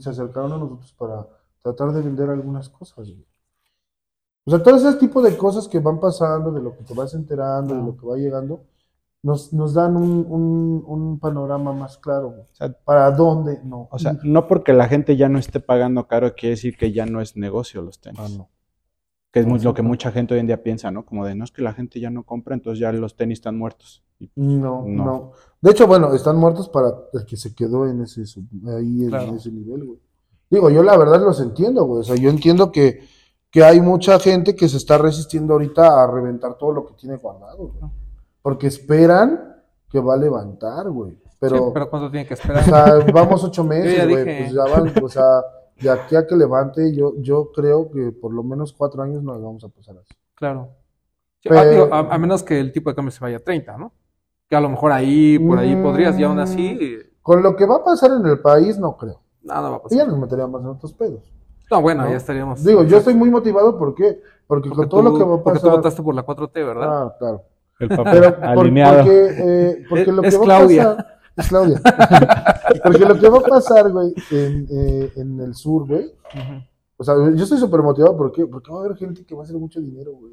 se 0.00 0.10
acercaron 0.10 0.52
a 0.52 0.58
nosotros 0.58 0.92
para 0.98 1.26
tratar 1.62 1.92
de 1.92 2.02
vender 2.02 2.30
algunas 2.30 2.68
cosas. 2.68 3.08
güey. 3.08 3.26
O 4.44 4.50
sea, 4.50 4.62
todo 4.62 4.76
ese 4.76 4.94
tipo 4.94 5.20
de 5.20 5.36
cosas 5.36 5.68
que 5.68 5.78
van 5.78 6.00
pasando, 6.00 6.50
de 6.50 6.62
lo 6.62 6.76
que 6.76 6.82
te 6.84 6.94
vas 6.94 7.14
enterando, 7.14 7.74
de 7.74 7.82
lo 7.82 7.96
que 7.96 8.06
va 8.06 8.16
llegando, 8.16 8.64
nos, 9.22 9.52
nos 9.52 9.74
dan 9.74 9.96
un, 9.96 10.24
un, 10.28 10.84
un 10.86 11.18
panorama 11.18 11.72
más 11.72 11.98
claro. 11.98 12.30
güey. 12.30 12.40
O 12.42 12.54
sea, 12.54 12.72
¿Para 12.72 13.10
dónde? 13.10 13.60
No. 13.64 13.88
o 13.90 13.98
sea, 13.98 14.16
no 14.22 14.46
porque 14.46 14.72
la 14.72 14.88
gente 14.88 15.16
ya 15.16 15.28
no 15.28 15.38
esté 15.38 15.60
pagando 15.60 16.06
caro 16.06 16.34
quiere 16.34 16.54
decir 16.54 16.76
que 16.76 16.92
ya 16.92 17.04
no 17.04 17.20
es 17.20 17.36
negocio 17.36 17.82
los 17.82 18.00
tenis. 18.00 18.20
Ah, 18.22 18.28
no. 18.36 18.48
Que 19.30 19.40
es 19.40 19.64
lo 19.64 19.74
que 19.74 19.82
mucha 19.82 20.10
gente 20.10 20.32
hoy 20.32 20.40
en 20.40 20.46
día 20.46 20.62
piensa, 20.62 20.90
¿no? 20.90 21.04
Como 21.04 21.26
de, 21.26 21.34
no 21.34 21.44
es 21.44 21.52
que 21.52 21.60
la 21.60 21.74
gente 21.74 22.00
ya 22.00 22.08
no 22.08 22.24
compra, 22.24 22.54
entonces 22.54 22.80
ya 22.80 22.90
los 22.92 23.16
tenis 23.16 23.40
están 23.40 23.58
muertos. 23.58 24.02
No, 24.36 24.84
No. 24.86 25.04
no, 25.04 25.32
De 25.60 25.70
hecho, 25.70 25.86
bueno, 25.86 26.12
están 26.14 26.36
muertos 26.36 26.68
para 26.68 26.92
el 27.12 27.24
que 27.24 27.36
se 27.36 27.54
quedó 27.54 27.86
en 27.88 28.02
ese, 28.02 28.22
ahí 28.22 29.02
en 29.04 29.08
Claro. 29.10 29.34
ese 29.36 29.50
nivel, 29.50 29.84
güey. 29.84 29.98
Digo, 30.50 30.70
yo 30.70 30.82
la 30.82 30.96
verdad 30.96 31.20
los 31.20 31.40
entiendo, 31.40 31.84
güey. 31.84 32.00
O 32.00 32.04
sea, 32.04 32.16
yo 32.16 32.30
entiendo 32.30 32.72
que, 32.72 33.00
que 33.50 33.62
hay 33.64 33.80
mucha 33.80 34.18
gente 34.18 34.54
que 34.56 34.68
se 34.68 34.76
está 34.76 34.98
resistiendo 34.98 35.52
ahorita 35.54 36.02
a 36.02 36.06
reventar 36.10 36.56
todo 36.58 36.72
lo 36.72 36.86
que 36.86 36.94
tiene 36.94 37.16
guardado, 37.16 37.68
güey. 37.68 37.92
Porque 38.42 38.66
esperan 38.68 39.56
que 39.90 40.00
va 40.00 40.14
a 40.14 40.16
levantar, 40.16 40.88
güey. 40.90 41.18
Pero, 41.40 41.56
Sí, 41.56 41.62
pero 41.72 41.90
¿cuánto 41.90 42.10
tiene 42.10 42.26
que 42.26 42.34
o 42.34 42.36
esperar? 42.36 42.64
sea, 42.64 42.98
vamos 43.12 43.44
ocho 43.44 43.62
ya 43.62 43.68
meses, 43.68 44.08
güey. 44.08 44.24
dije. 44.24 44.38
Pues 44.44 44.52
ya 44.54 44.64
van, 44.64 45.04
o 45.04 45.08
sea, 45.08 45.24
de 45.80 45.90
aquí 45.90 46.16
a 46.16 46.26
que 46.26 46.34
levante, 46.36 46.94
yo, 46.94 47.14
yo 47.18 47.52
creo 47.52 47.90
que 47.90 48.10
por 48.12 48.32
lo 48.32 48.42
menos 48.42 48.72
cuatro 48.72 49.02
años 49.02 49.22
nos 49.22 49.40
vamos 49.42 49.62
a 49.64 49.68
pasar 49.68 49.96
así. 49.98 50.14
Claro. 50.34 50.70
Pero- 51.42 51.58
ah, 51.58 51.64
digo, 51.66 51.88
a, 51.92 51.98
a 52.14 52.18
menos 52.18 52.42
que 52.42 52.58
el 52.58 52.72
tipo 52.72 52.90
de 52.90 52.96
cambio 52.96 53.12
se 53.12 53.20
vaya 53.20 53.36
a 53.36 53.40
30, 53.40 53.76
¿no? 53.78 53.92
Que 54.48 54.56
a 54.56 54.60
lo 54.60 54.68
mejor 54.70 54.92
ahí, 54.92 55.38
por 55.38 55.58
ahí 55.58 55.76
Mm. 55.76 55.82
podrías, 55.82 56.18
y 56.18 56.24
aún 56.24 56.38
así, 56.38 56.98
Con 57.22 57.42
lo 57.42 57.54
que 57.56 57.66
va 57.66 57.76
a 57.76 57.84
pasar 57.84 58.10
en 58.18 58.26
el 58.26 58.40
país, 58.40 58.78
no 58.78 58.96
creo. 58.96 59.20
nada 59.42 59.68
va 59.70 59.76
a 59.76 59.82
pasar. 59.82 60.08
nos 60.08 60.18
metería 60.18 60.46
más 60.46 60.62
en 60.62 60.68
otros 60.68 60.92
pedos. 60.94 61.22
No, 61.70 61.82
bueno, 61.82 62.04
¿no? 62.04 62.10
ya 62.10 62.16
estaríamos. 62.16 62.64
Digo, 62.64 62.82
yo 62.84 62.96
estoy 62.98 63.12
muy 63.14 63.30
motivado, 63.30 63.78
¿por 63.78 63.94
qué? 63.94 64.20
Porque, 64.46 64.70
Porque 64.70 64.70
con 64.70 64.88
todo 64.88 65.02
tú- 65.02 65.08
lo 65.10 65.18
que 65.18 65.24
va 65.24 65.34
a 65.36 65.42
Porque 65.42 65.58
tú 65.60 65.66
pasar. 65.66 65.78
votaste 65.78 66.02
por 66.02 66.14
la 66.14 66.22
4T, 66.24 66.64
¿verdad? 66.64 67.02
Ah, 67.02 67.16
claro. 67.18 67.42
El 67.78 67.88
papel 67.90 68.04
Pero 68.20 68.36
por- 68.36 68.44
alineado. 68.48 68.96
porque, 69.04 69.28
eh, 69.38 69.84
porque 69.90 70.12
lo 70.12 70.22
que 70.22 70.28
Es 70.28 70.40
va 70.40 70.44
Claudia. 70.44 70.82
a 70.82 70.96
pasar. 70.96 71.18
Es 71.36 71.48
Claudia. 71.48 71.80
porque 72.82 73.04
lo 73.04 73.18
que 73.18 73.28
va 73.28 73.38
a 73.38 73.42
pasar, 73.42 73.90
güey, 73.92 74.14
en, 74.30 74.66
eh, 74.70 75.12
en 75.16 75.40
el 75.40 75.54
sur, 75.54 75.86
güey. 75.86 76.10
O 76.96 77.04
sea, 77.04 77.14
yo 77.14 77.44
estoy 77.44 77.58
súper 77.58 77.82
motivado, 77.82 78.16
¿por 78.16 78.32
qué? 78.32 78.46
Porque 78.46 78.72
va 78.72 78.78
a 78.78 78.84
haber 78.86 78.96
gente 78.96 79.24
que 79.24 79.34
va 79.34 79.42
a 79.42 79.44
hacer 79.44 79.56
mucho 79.56 79.80
dinero, 79.80 80.12
güey. 80.12 80.32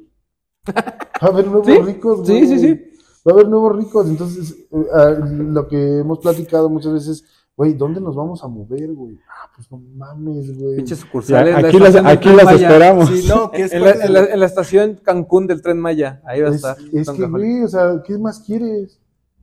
Va 0.74 0.82
a 1.20 1.26
haber 1.26 1.46
nuevos 1.46 1.66
Sí, 1.66 1.78
ricos, 1.78 2.26
sí, 2.26 2.32
güey. 2.32 2.46
sí, 2.46 2.58
sí. 2.58 2.95
Va 3.26 3.32
a 3.32 3.34
haber 3.34 3.48
nuevos 3.48 3.76
ricos. 3.76 4.06
Entonces, 4.08 4.52
eh, 4.70 4.86
ah, 4.94 5.10
lo 5.28 5.66
que 5.68 5.98
hemos 5.98 6.18
platicado 6.20 6.68
muchas 6.68 6.92
veces, 6.92 7.24
güey, 7.56 7.72
¿dónde 7.74 8.00
nos 8.00 8.14
vamos 8.14 8.44
a 8.44 8.48
mover, 8.48 8.92
güey? 8.92 9.18
Ah, 9.28 9.50
pues 9.54 9.70
no 9.72 9.78
mames, 9.96 10.56
güey. 10.58 10.76
Pinches 10.76 10.98
sucursales. 11.00 11.54
Ya, 11.56 11.60
la 11.62 11.68
aquí 11.68 11.78
las- 11.78 11.96
aquí 11.96 12.28
esperamos. 12.62 13.08
Sí, 13.08 13.26
no, 13.28 13.50
que 13.50 13.62
es 13.62 13.72
En 13.72 13.82
la, 13.82 13.90
en 13.92 14.12
la- 14.12 14.24
en 14.26 14.40
la 14.40 14.46
estación 14.46 15.00
Cancún 15.02 15.46
del 15.46 15.62
Tren 15.62 15.78
Maya. 15.80 16.20
Ahí 16.24 16.40
va 16.40 16.48
a 16.48 16.50
Es, 16.50 16.56
estar. 16.56 16.76
es 16.92 17.10
que, 17.10 17.26
güey, 17.26 17.62
o 17.64 17.68
sea, 17.68 18.02
¿qué 18.06 18.16
más 18.18 18.40
quieres? 18.40 19.00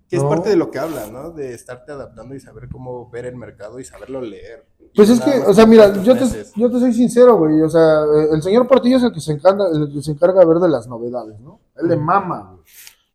que 0.09 0.17
es 0.17 0.23
No. 0.23 0.29
parte 0.29 0.49
de 0.49 0.57
lo 0.57 0.69
que 0.69 0.77
habla, 0.77 1.07
¿no? 1.11 1.31
De 1.31 1.55
estarte 1.55 1.91
adaptando 1.91 2.36
y 2.36 2.39
saber 2.39 2.69
cómo 2.71 3.09
ver 3.09 3.25
el 3.25 3.36
mercado 3.36 3.79
y 3.79 3.84
saberlo 3.84 4.21
leer. 4.21 4.63
Pues 4.95 5.09
es 5.09 5.19
que, 5.19 5.39
o 5.39 5.51
sea, 5.55 5.65
mira, 5.65 5.91
yo 6.03 6.15
te, 6.15 6.25
yo 6.55 6.69
te 6.69 6.79
soy 6.79 6.93
sincero, 6.93 7.36
güey. 7.38 7.59
O 7.63 7.69
sea, 7.69 8.01
eh, 8.03 8.27
el 8.34 8.43
señor 8.43 8.67
Portillo 8.67 8.97
es 8.97 9.03
el 9.03 9.11
que 9.11 9.19
se 9.21 9.31
encarga, 9.31 9.65
el 9.73 9.91
que 9.91 10.03
se 10.03 10.11
encarga 10.11 10.41
de 10.41 10.45
ver 10.45 10.57
de 10.59 10.69
las 10.69 10.88
novedades, 10.88 11.39
¿no? 11.39 11.61
Él 11.77 11.88
le 11.88 11.97
mama, 11.97 12.51
güey. 12.51 12.63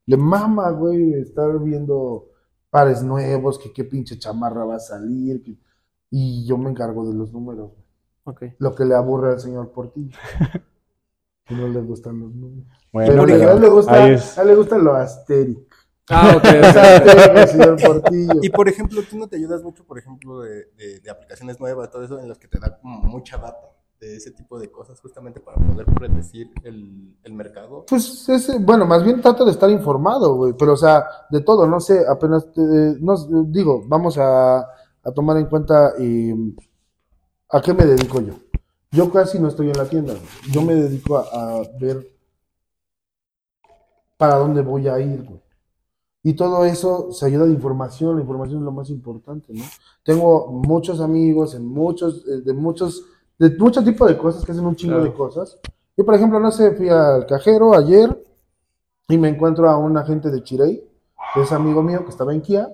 Le 0.08 0.16
mama, 0.16 0.70
güey, 0.70 1.12
estar 1.14 1.58
viendo 1.60 2.30
pares 2.70 3.02
nuevos, 3.02 3.58
que 3.58 3.72
qué 3.72 3.84
pinche 3.84 4.18
chamarra 4.18 4.64
va 4.64 4.76
a 4.76 4.80
salir. 4.80 5.42
que- 5.42 5.56
Y 6.10 6.46
yo 6.46 6.56
me 6.56 6.70
encargo 6.70 7.06
de 7.06 7.14
los 7.14 7.30
números, 7.32 7.72
güey. 7.74 7.84
Lo 8.58 8.74
que 8.74 8.84
le 8.86 8.94
aburre 8.94 9.32
al 9.32 9.40
señor 9.40 9.70
Portillo. 9.70 10.16
que 11.44 11.54
no 11.54 11.68
le 11.68 11.80
gustan 11.82 12.18
los 12.20 12.34
números. 12.34 12.66
Bueno, 12.92 13.10
Pero 13.10 13.22
a 13.48 13.52
él 13.54 13.60
le 13.60 13.68
gusta, 13.68 13.92
a 14.38 14.42
él 14.42 14.48
le 14.48 14.54
gusta 14.54 14.78
lo 14.78 14.94
astérico. 14.94 15.76
Ah, 16.10 16.34
ok. 16.36 16.44
Astérico, 16.64 17.46
señor 17.46 17.76
Portillo. 17.82 18.40
Y 18.42 18.48
por 18.50 18.68
ejemplo, 18.68 19.02
tú 19.08 19.18
no 19.18 19.28
te 19.28 19.36
ayudas 19.36 19.62
mucho, 19.62 19.84
por 19.84 19.98
ejemplo, 19.98 20.40
de, 20.40 20.66
de- 20.78 21.00
de 21.00 21.10
aplicaciones 21.10 21.60
nuevas, 21.60 21.90
todo 21.90 22.02
eso, 22.02 22.18
en 22.18 22.28
las 22.28 22.38
que 22.38 22.48
te 22.48 22.58
da 22.58 22.78
como 22.80 23.00
mucha 23.02 23.36
data 23.36 23.58
de 24.00 24.16
ese 24.16 24.30
tipo 24.30 24.58
de 24.58 24.70
cosas, 24.70 25.00
justamente 25.00 25.40
para 25.40 25.56
poder 25.56 25.86
predecir 25.86 26.50
el, 26.62 27.16
el 27.22 27.32
mercado. 27.32 27.84
Pues 27.88 28.28
es, 28.28 28.64
bueno, 28.64 28.86
más 28.86 29.02
bien 29.02 29.20
trato 29.20 29.44
de 29.44 29.50
estar 29.50 29.68
informado, 29.70 30.34
güey, 30.36 30.52
pero 30.58 30.74
o 30.74 30.76
sea, 30.76 31.04
de 31.30 31.40
todo, 31.40 31.66
no 31.66 31.80
sé, 31.80 32.04
apenas, 32.08 32.52
te- 32.52 32.96
no, 33.00 33.16
digo, 33.46 33.82
vamos 33.86 34.16
a, 34.18 34.58
a 34.60 35.12
tomar 35.14 35.36
en 35.38 35.46
cuenta 35.46 35.94
eh, 35.98 36.34
a 37.50 37.60
qué 37.60 37.74
me 37.74 37.84
dedico 37.86 38.20
yo. 38.20 38.34
Yo 38.90 39.10
casi 39.12 39.38
no 39.38 39.48
estoy 39.48 39.68
en 39.70 39.76
la 39.76 39.84
tienda, 39.88 40.14
yo 40.50 40.62
me 40.62 40.74
dedico 40.74 41.18
a, 41.18 41.22
a 41.32 41.62
ver 41.80 42.06
para 44.16 44.36
dónde 44.36 44.62
voy 44.62 44.88
a 44.88 44.98
ir, 44.98 45.22
güey. 45.24 45.40
Y 46.22 46.34
todo 46.34 46.64
eso 46.64 47.12
se 47.12 47.26
ayuda 47.26 47.46
de 47.46 47.52
información, 47.52 48.16
la 48.16 48.22
información 48.22 48.58
es 48.58 48.64
lo 48.64 48.72
más 48.72 48.90
importante, 48.90 49.52
¿no? 49.54 49.64
Tengo 50.02 50.48
muchos 50.48 51.00
amigos 51.00 51.54
en 51.54 51.64
muchos, 51.66 52.26
eh, 52.26 52.40
de 52.44 52.52
muchos, 52.52 53.04
de 53.38 53.56
muchos 53.58 53.84
tipos 53.84 54.08
de 54.08 54.16
cosas 54.18 54.44
que 54.44 54.52
hacen 54.52 54.66
un 54.66 54.74
chingo 54.76 54.94
Claro. 54.96 55.10
de 55.10 55.16
cosas. 55.16 55.58
Yo, 55.96 56.04
por 56.04 56.14
ejemplo, 56.14 56.38
no 56.40 56.50
sé, 56.50 56.72
fui 56.72 56.88
al 56.88 57.26
cajero 57.26 57.74
ayer 57.76 58.22
y 59.08 59.18
me 59.18 59.28
encuentro 59.28 59.68
a 59.68 59.76
un 59.76 59.96
agente 59.96 60.30
de 60.30 60.42
Chirey, 60.42 60.84
que 61.34 61.40
es 61.42 61.52
amigo 61.52 61.82
mío, 61.82 62.04
que 62.04 62.10
estaba 62.10 62.32
en 62.32 62.40
Kia. 62.40 62.68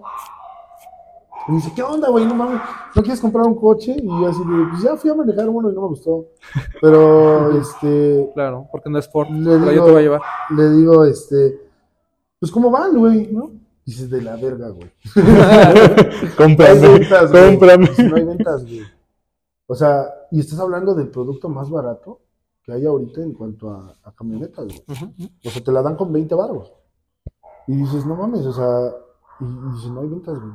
Y 1.46 1.50
me 1.52 1.56
dice, 1.58 1.72
¿qué 1.76 1.82
onda, 1.82 2.08
güey? 2.08 2.24
No 2.26 2.34
mames, 2.34 2.60
¿no 2.94 3.02
quieres 3.02 3.20
comprar 3.20 3.46
un 3.46 3.54
coche? 3.54 3.94
Y 3.98 4.06
yo 4.06 4.26
así, 4.28 4.40
pues 4.70 4.82
ya 4.82 4.96
fui 4.96 5.10
a 5.10 5.14
manejar 5.14 5.46
uno 5.48 5.70
y 5.70 5.74
no 5.74 5.82
me 5.82 5.88
gustó. 5.88 6.26
Pero, 6.80 7.50
este, 7.58 8.30
Claro, 8.34 8.66
porque 8.72 8.88
no 8.88 8.98
es 8.98 9.08
Ford. 9.10 9.28
Le 9.30 9.44
Pero 9.58 9.64
yo 9.66 9.70
digo- 9.70 9.84
te 9.84 9.90
voy 9.92 10.00
a 10.00 10.02
llevar. 10.02 10.20
le 10.56 10.70
digo, 10.70 11.04
este, 11.04 11.58
pues 12.40 12.50
¿cómo 12.50 12.70
van, 12.70 12.96
güey? 12.96 13.28
¿No? 13.30 13.50
Dices, 13.84 14.08
de 14.08 14.22
la 14.22 14.36
verga, 14.36 14.68
güey. 14.70 14.90
No 15.14 15.22
hay 15.22 16.30
Cómprame, 16.36 16.80
ventas, 16.80 17.30
güey. 17.30 17.56
Dices, 17.78 18.10
No 18.10 18.16
hay 18.16 18.24
ventas, 18.24 18.62
güey. 18.64 18.80
O 19.66 19.74
sea, 19.74 20.12
y 20.30 20.40
estás 20.40 20.58
hablando 20.60 20.94
del 20.94 21.10
producto 21.10 21.48
más 21.48 21.70
barato 21.70 22.20
que 22.62 22.72
hay 22.72 22.86
ahorita 22.86 23.22
en 23.22 23.32
cuanto 23.32 23.70
a, 23.70 23.94
a 24.02 24.12
camionetas, 24.12 24.66
güey. 24.66 24.84
O 25.44 25.50
sea, 25.50 25.62
te 25.62 25.72
la 25.72 25.82
dan 25.82 25.96
con 25.96 26.12
20 26.12 26.34
baros. 26.34 26.72
Y 27.66 27.76
dices, 27.76 28.06
no 28.06 28.16
mames, 28.16 28.44
o 28.46 28.52
sea, 28.52 28.94
y, 29.40 29.44
y 29.44 29.72
dices, 29.74 29.90
no 29.90 30.00
hay 30.00 30.08
ventas, 30.08 30.38
güey. 30.38 30.52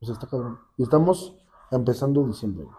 O 0.00 0.04
sea, 0.04 0.14
está 0.14 0.26
cabrón. 0.26 0.58
Y 0.76 0.82
estamos 0.82 1.36
empezando 1.70 2.26
diciembre, 2.26 2.64
güey. 2.64 2.76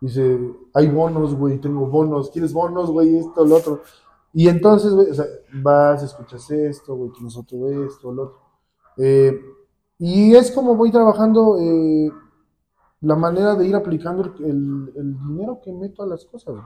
Dice, 0.00 0.54
hay 0.74 0.88
bonos, 0.88 1.34
güey, 1.34 1.58
tengo 1.58 1.86
bonos, 1.86 2.30
¿quieres 2.30 2.52
bonos, 2.52 2.90
güey? 2.90 3.18
Esto, 3.18 3.44
lo 3.44 3.56
otro. 3.56 3.80
Y 4.32 4.48
entonces, 4.48 4.92
güey, 4.92 5.10
o 5.10 5.14
sea, 5.14 5.24
vas, 5.54 6.02
escuchas 6.02 6.50
esto, 6.50 6.94
güey, 6.94 7.10
tienes 7.12 7.36
otro 7.36 7.68
esto, 7.68 8.12
lo 8.12 8.22
otro. 8.24 8.38
Eh, 8.98 9.40
y 9.98 10.34
es 10.34 10.52
como 10.52 10.76
voy 10.76 10.92
trabajando 10.92 11.58
eh, 11.58 12.12
la 13.00 13.16
manera 13.16 13.54
de 13.54 13.66
ir 13.66 13.74
aplicando 13.76 14.24
el, 14.24 14.44
el- 14.44 14.92
el 14.96 15.18
dinero 15.18 15.60
que 15.62 15.72
meto 15.72 16.02
a 16.02 16.06
las 16.06 16.24
cosas, 16.24 16.54
güey. 16.54 16.64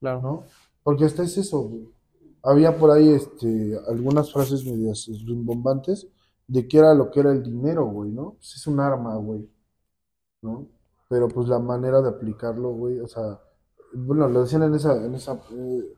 Claro. 0.00 0.20
¿no? 0.22 0.42
Porque 0.82 1.04
hasta 1.04 1.22
es 1.22 1.36
eso, 1.38 1.62
güey. 1.62 1.88
Había 2.42 2.76
por 2.76 2.90
ahí 2.90 3.08
este, 3.08 3.78
algunas 3.88 4.32
frases 4.32 4.64
medias 4.66 5.08
rimbombantes 5.26 6.06
de 6.46 6.68
qué 6.68 6.78
era 6.78 6.94
lo 6.94 7.10
que 7.10 7.20
era 7.20 7.32
el 7.32 7.42
dinero, 7.42 7.86
güey, 7.86 8.10
¿no? 8.10 8.32
Pues 8.34 8.54
es 8.56 8.66
un 8.66 8.80
arma, 8.80 9.16
güey, 9.16 9.48
¿no? 10.42 10.66
Pero 11.08 11.28
pues 11.28 11.48
la 11.48 11.58
manera 11.58 12.00
de 12.02 12.08
aplicarlo, 12.10 12.70
güey, 12.72 13.00
o 13.00 13.06
sea, 13.08 13.40
bueno, 13.94 14.28
lo 14.28 14.42
decían 14.42 14.62
en 14.64 14.74
esa, 14.74 14.94
en 15.04 15.14
esa, 15.14 15.40
eh, 15.52 15.94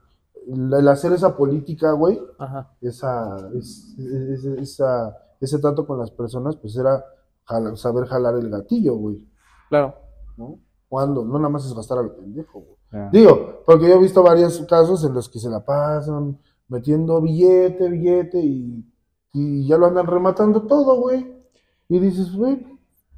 el 0.49 0.89
hacer 0.89 1.13
esa 1.13 1.37
política, 1.37 1.91
güey, 1.93 2.21
Ajá. 2.39 2.73
esa, 2.81 3.51
es- 3.55 3.97
es- 3.99 4.45
esa, 4.45 5.17
ese 5.41 5.59
trato 5.59 5.85
con 5.87 5.99
las 5.99 6.11
personas, 6.13 6.57
pues 6.57 6.77
era 6.77 7.05
jala- 7.45 7.75
saber 7.77 8.07
jalar 8.07 8.37
el 8.37 8.49
gatillo, 8.51 8.95
güey, 8.97 9.27
Claro. 9.69 9.95
¿no? 10.37 10.59
Cuando, 10.89 11.25
no 11.25 11.39
nada 11.39 11.49
más 11.49 11.67
es 11.67 11.75
gastar 11.75 11.99
al 11.99 12.13
pendejo, 12.13 12.61
güey. 12.61 13.11
Digo, 13.13 13.63
porque 13.67 13.89
yo 13.89 13.95
he 13.95 13.99
visto 13.99 14.23
varios 14.23 14.59
casos 14.67 15.05
en 15.05 15.13
los 15.13 15.29
que 15.29 15.39
se 15.39 15.51
la 15.51 15.65
pasan 15.65 16.39
metiendo 16.69 17.21
billete, 17.21 17.89
billete 17.89 18.39
y, 18.39 18.85
y 19.33 19.67
ya 19.67 19.77
lo 19.77 19.87
andan 19.87 20.07
rematando 20.07 20.63
todo, 20.63 21.01
güey. 21.01 21.45
Y 21.89 21.99
dices, 21.99 22.35
güey, 22.35 22.67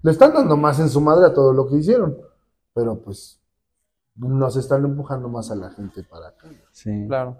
le 0.02 0.10
están 0.10 0.32
dando 0.32 0.56
más 0.56 0.78
en 0.80 0.88
su 0.88 1.00
madre 1.00 1.26
a 1.26 1.32
todo 1.32 1.52
lo 1.52 1.66
que 1.66 1.76
hicieron. 1.76 2.16
Pero 2.74 3.00
pues 3.00 3.40
nos 4.16 4.56
están 4.56 4.84
empujando 4.84 5.28
más 5.28 5.50
a 5.50 5.56
la 5.56 5.70
gente 5.70 6.02
para 6.02 6.28
acá. 6.28 6.48
Sí. 6.72 7.06
Claro. 7.06 7.36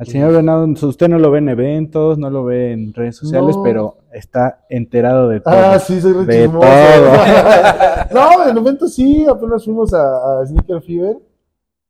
Al 0.00 0.06
señor 0.06 0.32
Venado, 0.32 0.66
usted 0.66 1.08
no 1.08 1.18
lo 1.18 1.30
ve 1.30 1.38
en 1.38 1.48
eventos, 1.50 2.18
no 2.18 2.30
lo 2.30 2.44
ve 2.44 2.72
en 2.72 2.92
redes 2.92 3.16
sociales, 3.16 3.56
No. 3.56 3.62
pero 3.62 3.98
está 4.12 4.64
enterado 4.68 5.28
de 5.28 5.40
todo. 5.40 5.54
Ah, 5.54 5.78
sí, 5.78 6.00
soy 6.00 6.12
re 6.14 6.42
chismoso. 6.44 6.66
no, 8.14 8.42
en 8.42 8.48
el 8.48 8.54
momento 8.54 8.88
sí, 8.88 9.24
apenas 9.26 9.64
fuimos 9.64 9.92
a, 9.94 10.40
a 10.40 10.46
Sneaker 10.46 10.82
Fever. 10.82 11.16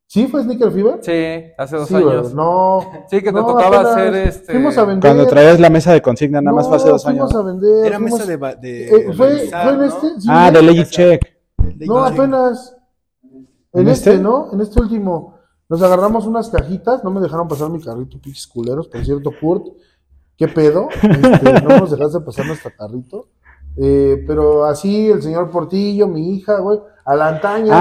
¿Sí 0.05 0.27
fue 0.27 0.43
Sneaker 0.43 0.71
Fever? 0.71 0.97
Sí, 1.01 1.51
hace 1.57 1.75
dos 1.75 1.87
Sí, 1.87 1.95
años. 1.95 2.33
no. 2.33 2.79
Sí, 3.09 3.17
que 3.17 3.25
te 3.27 3.31
No, 3.31 3.45
tocaba 3.45 3.67
apenas 3.77 3.85
hacer 3.87 4.15
este. 4.15 4.51
Fuimos 4.53 4.77
a 4.77 4.85
vender. 4.85 5.01
Cuando 5.11 5.27
traías 5.27 5.59
la 5.59 5.69
mesa 5.69 5.93
de 5.93 6.01
consigna, 6.01 6.41
nada 6.41 6.55
más 6.55 6.67
fue 6.67 6.77
hace 6.77 6.89
dos 6.89 7.05
años. 7.05 7.31
fuimos 7.31 7.35
a 7.35 7.47
vender. 7.47 7.85
Era 7.85 7.97
fuimos- 7.99 8.19
mesa 8.19 8.37
de... 8.37 8.55
de 8.59 8.87
Eh, 8.87 9.13
fue, 9.15 9.43
en 9.45 9.51
¿no? 9.77 9.83
este. 9.83 10.07
sí, 10.21 10.27
Ah, 10.29 10.51
de. 10.51 10.61
Ley 10.61 10.83
Check. 10.85 11.21
No, 11.87 12.03
apenas. 12.05 12.75
En 13.73 13.81
¿En 13.81 13.87
este, 13.89 14.11
este? 14.11 14.23
¿no? 14.23 14.49
En 14.51 14.61
este 14.61 14.81
último. 14.81 15.38
Nos 15.69 15.81
agarramos 15.81 16.25
unas 16.25 16.49
cajitas. 16.49 17.03
No 17.03 17.11
me 17.11 17.21
dejaron 17.21 17.47
pasar 17.47 17.69
mi 17.69 17.79
carrito, 17.81 18.19
pinches 18.19 18.47
culeros. 18.47 18.87
Por 18.87 19.05
cierto, 19.05 19.31
Kurt, 19.39 19.67
¿qué 20.35 20.47
pedo? 20.47 20.89
Este, 20.91 21.61
no 21.61 21.79
nos 21.79 21.91
dejaste 21.91 22.19
pasar 22.21 22.47
nuestro 22.47 22.71
carrito. 22.77 23.27
Eh, 23.77 24.23
pero 24.27 24.65
así, 24.65 25.09
el 25.09 25.21
señor 25.21 25.49
Portillo, 25.51 26.07
mi 26.07 26.35
hija, 26.35 26.59
güey, 26.59 26.79
a 27.05 27.15
la 27.15 27.29
antaña, 27.29 27.71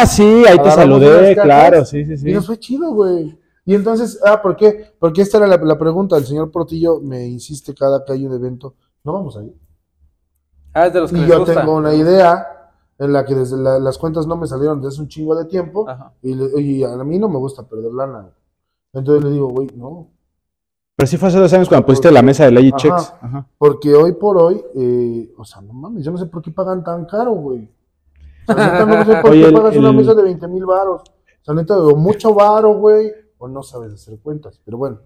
Ah, 0.00 0.06
sí, 0.06 0.44
ahí 0.48 0.58
te 0.58 0.70
saludé, 0.70 1.36
claro, 1.36 1.84
sí, 1.84 2.04
sí, 2.04 2.16
sí. 2.16 2.30
Y 2.30 2.32
nos 2.34 2.46
fue 2.46 2.58
chido, 2.58 2.92
güey. 2.92 3.38
Y 3.66 3.74
entonces, 3.74 4.18
ah, 4.26 4.42
¿por 4.42 4.56
qué? 4.56 4.92
Porque 4.98 5.22
esta 5.22 5.38
era 5.38 5.46
la, 5.46 5.56
la 5.58 5.78
pregunta. 5.78 6.16
El 6.16 6.24
señor 6.24 6.50
Portillo 6.50 7.00
me 7.00 7.26
insiste 7.26 7.74
cada 7.74 8.04
que 8.04 8.12
hay 8.14 8.26
un 8.26 8.34
evento 8.34 8.74
no 9.04 9.12
vamos 9.12 9.36
a 9.36 9.42
ir. 9.44 9.54
Ah, 10.72 10.86
es 10.86 10.92
de 10.94 11.00
los 11.00 11.10
que 11.12 11.18
Y 11.18 11.20
les 11.20 11.28
yo 11.28 11.38
gusta. 11.40 11.60
tengo 11.60 11.76
una 11.76 11.94
idea 11.94 12.46
en 12.98 13.12
la 13.12 13.24
que 13.24 13.34
desde 13.34 13.56
la- 13.56 13.78
las 13.78 13.98
cuentas 13.98 14.26
no 14.26 14.36
me 14.36 14.46
salieron 14.46 14.80
desde 14.80 14.94
hace 14.94 15.02
un 15.02 15.08
chingo 15.08 15.34
de 15.34 15.44
tiempo. 15.46 15.86
Y, 16.22 16.34
le- 16.34 16.60
y 16.60 16.84
a 16.84 16.96
mí 17.04 17.18
no 17.18 17.28
me 17.28 17.38
gusta 17.38 17.62
perder 17.64 17.92
lana. 17.92 18.30
Entonces 18.92 19.24
le 19.24 19.30
digo, 19.30 19.48
güey, 19.48 19.68
no. 19.76 20.08
Pero 20.96 21.06
sí 21.08 21.16
fue 21.16 21.28
hace 21.28 21.38
dos 21.38 21.52
años 21.52 21.68
cuando 21.68 21.86
pusiste 21.86 22.12
la 22.12 22.22
mesa 22.22 22.48
de 22.48 22.56
Ajá. 22.68 22.76
Checks. 22.76 23.14
Ajá. 23.20 23.46
Porque 23.58 23.92
hoy 23.94 24.12
por 24.12 24.38
hoy, 24.38 24.62
eh, 24.76 25.32
o 25.36 25.44
sea, 25.44 25.60
no 25.60 25.72
mames, 25.72 26.04
yo 26.04 26.12
no 26.12 26.18
sé 26.18 26.26
por 26.26 26.40
qué 26.40 26.52
pagan 26.52 26.84
tan 26.84 27.04
caro, 27.06 27.32
güey. 27.32 27.68
O 28.48 28.52
sea, 28.52 28.54
neta, 28.54 28.86
no 28.86 29.04
sé 29.04 29.20
por 29.20 29.30
Oye, 29.32 29.40
qué 29.42 29.48
el- 29.48 29.54
pagas 29.54 29.76
una 29.76 29.92
mesa 29.92 30.14
de 30.14 30.22
20 30.22 30.46
mil 30.46 30.64
varos. 30.64 31.02
O 31.02 31.44
sea, 31.44 31.54
neta, 31.54 31.76
o 31.76 31.96
mucho 31.96 32.32
varo, 32.32 32.74
güey, 32.74 33.10
o 33.38 33.48
no 33.48 33.62
sabes 33.64 33.92
hacer 33.94 34.20
cuentas. 34.20 34.60
Pero 34.64 34.78
bueno. 34.78 34.98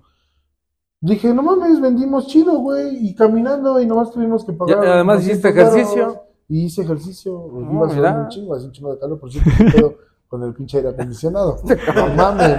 Dije, 1.01 1.33
no 1.33 1.43
mames, 1.43 1.81
vendimos 1.81 2.27
chido, 2.27 2.59
güey, 2.59 3.09
y 3.09 3.15
caminando, 3.15 3.81
y 3.81 3.87
nomás 3.87 4.11
tuvimos 4.11 4.45
que 4.45 4.53
pagar. 4.53 4.85
Ya, 4.85 4.95
además 4.95 5.19
200 5.25 5.53
hiciste 5.75 6.01
varos. 6.03 6.19
Y 6.49 6.65
hice 6.65 6.83
ejercicio, 6.83 7.47
No, 7.53 7.73
iba 7.73 7.87
a 7.91 7.95
mira. 7.95 8.21
un 8.23 8.29
chingo, 8.29 8.55
hace 8.55 8.67
un 8.67 8.73
chingo 8.73 8.93
de 8.95 8.99
calor, 8.99 9.19
por 9.21 9.31
cierto, 9.31 9.51
pedo 9.75 9.95
con 10.29 10.43
el 10.43 10.55
pinche 10.55 10.79
aire 10.79 10.91
acondicionado. 10.91 11.59
No 11.95 12.15
mames. 12.15 12.59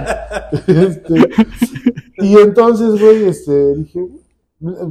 Este, 0.66 1.28
y 2.18 2.36
entonces, 2.36 3.00
güey, 3.00 3.24
este, 3.24 3.74
dije, 3.76 4.08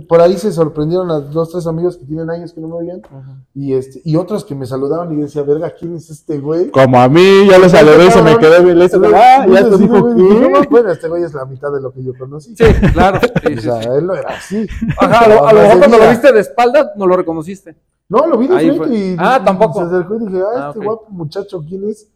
por 0.07 0.19
ahí 0.19 0.35
se 0.37 0.51
sorprendieron 0.51 1.11
a 1.11 1.19
dos, 1.19 1.51
tres 1.51 1.67
amigos 1.67 1.95
que 1.97 2.05
tienen 2.05 2.29
años 2.29 2.53
que 2.53 2.59
no 2.61 2.67
me 2.69 2.73
oían, 2.75 3.01
y 3.53 3.73
este, 3.73 4.01
y 4.03 4.15
otros 4.15 4.43
que 4.43 4.55
me 4.55 4.65
saludaban 4.65 5.11
y 5.13 5.17
yo 5.17 5.21
decía, 5.23 5.43
verga, 5.43 5.71
¿quién 5.77 5.95
es 5.95 6.09
este 6.09 6.39
güey? 6.39 6.71
Como 6.71 6.99
a 6.99 7.07
mí, 7.07 7.47
ya 7.49 7.59
lo 7.59 7.69
saludé 7.69 8.07
y 8.07 8.11
se 8.11 8.21
me 8.23 8.37
quedó 8.39 8.63
bien. 8.63 8.81
Este 8.81 8.97
güey, 8.97 9.11
Ah, 9.13 9.45
ya 9.47 9.59
así, 9.59 9.69
te 9.69 9.77
dijo 9.77 10.01
güey, 10.01 10.13
dije, 10.15 10.39
que. 10.39 10.49
"No, 10.49 10.59
Bueno, 10.69 10.91
este 10.91 11.07
güey 11.07 11.23
es 11.23 11.33
la 11.35 11.45
mitad 11.45 11.71
de 11.71 11.81
lo 11.81 11.91
que 11.91 12.03
yo 12.03 12.13
conocí. 12.17 12.55
Sí, 12.55 12.63
claro. 12.93 13.19
Sí, 13.45 13.53
O 13.57 13.61
sea, 13.61 13.81
sí. 13.83 13.89
él 13.97 14.07
no 14.07 14.15
era 14.15 14.29
así. 14.29 14.67
Ajá, 14.99 15.25
a 15.25 15.27
lo, 15.29 15.47
a 15.47 15.53
lo 15.53 15.61
mejor 15.61 15.77
cuando 15.79 15.97
lo 15.99 16.09
viste 16.09 16.31
de 16.33 16.39
espalda, 16.39 16.91
no 16.95 17.05
lo 17.07 17.15
reconociste. 17.15 17.75
No, 18.09 18.25
lo 18.25 18.37
vi 18.39 18.47
de 18.47 18.55
frente 18.55 18.77
fue. 18.77 18.89
y 18.95 19.15
Ah, 19.19 19.39
tampoco. 19.45 19.79
se 19.81 19.85
acercó 19.85 20.15
y 20.15 20.19
dije, 20.25 20.41
ah, 20.41 20.45
Ah, 20.55 20.71
este 20.73 20.83
guapo 20.83 21.05
muchacho, 21.11 21.61
¿quién 21.67 21.87
es? 21.89 22.07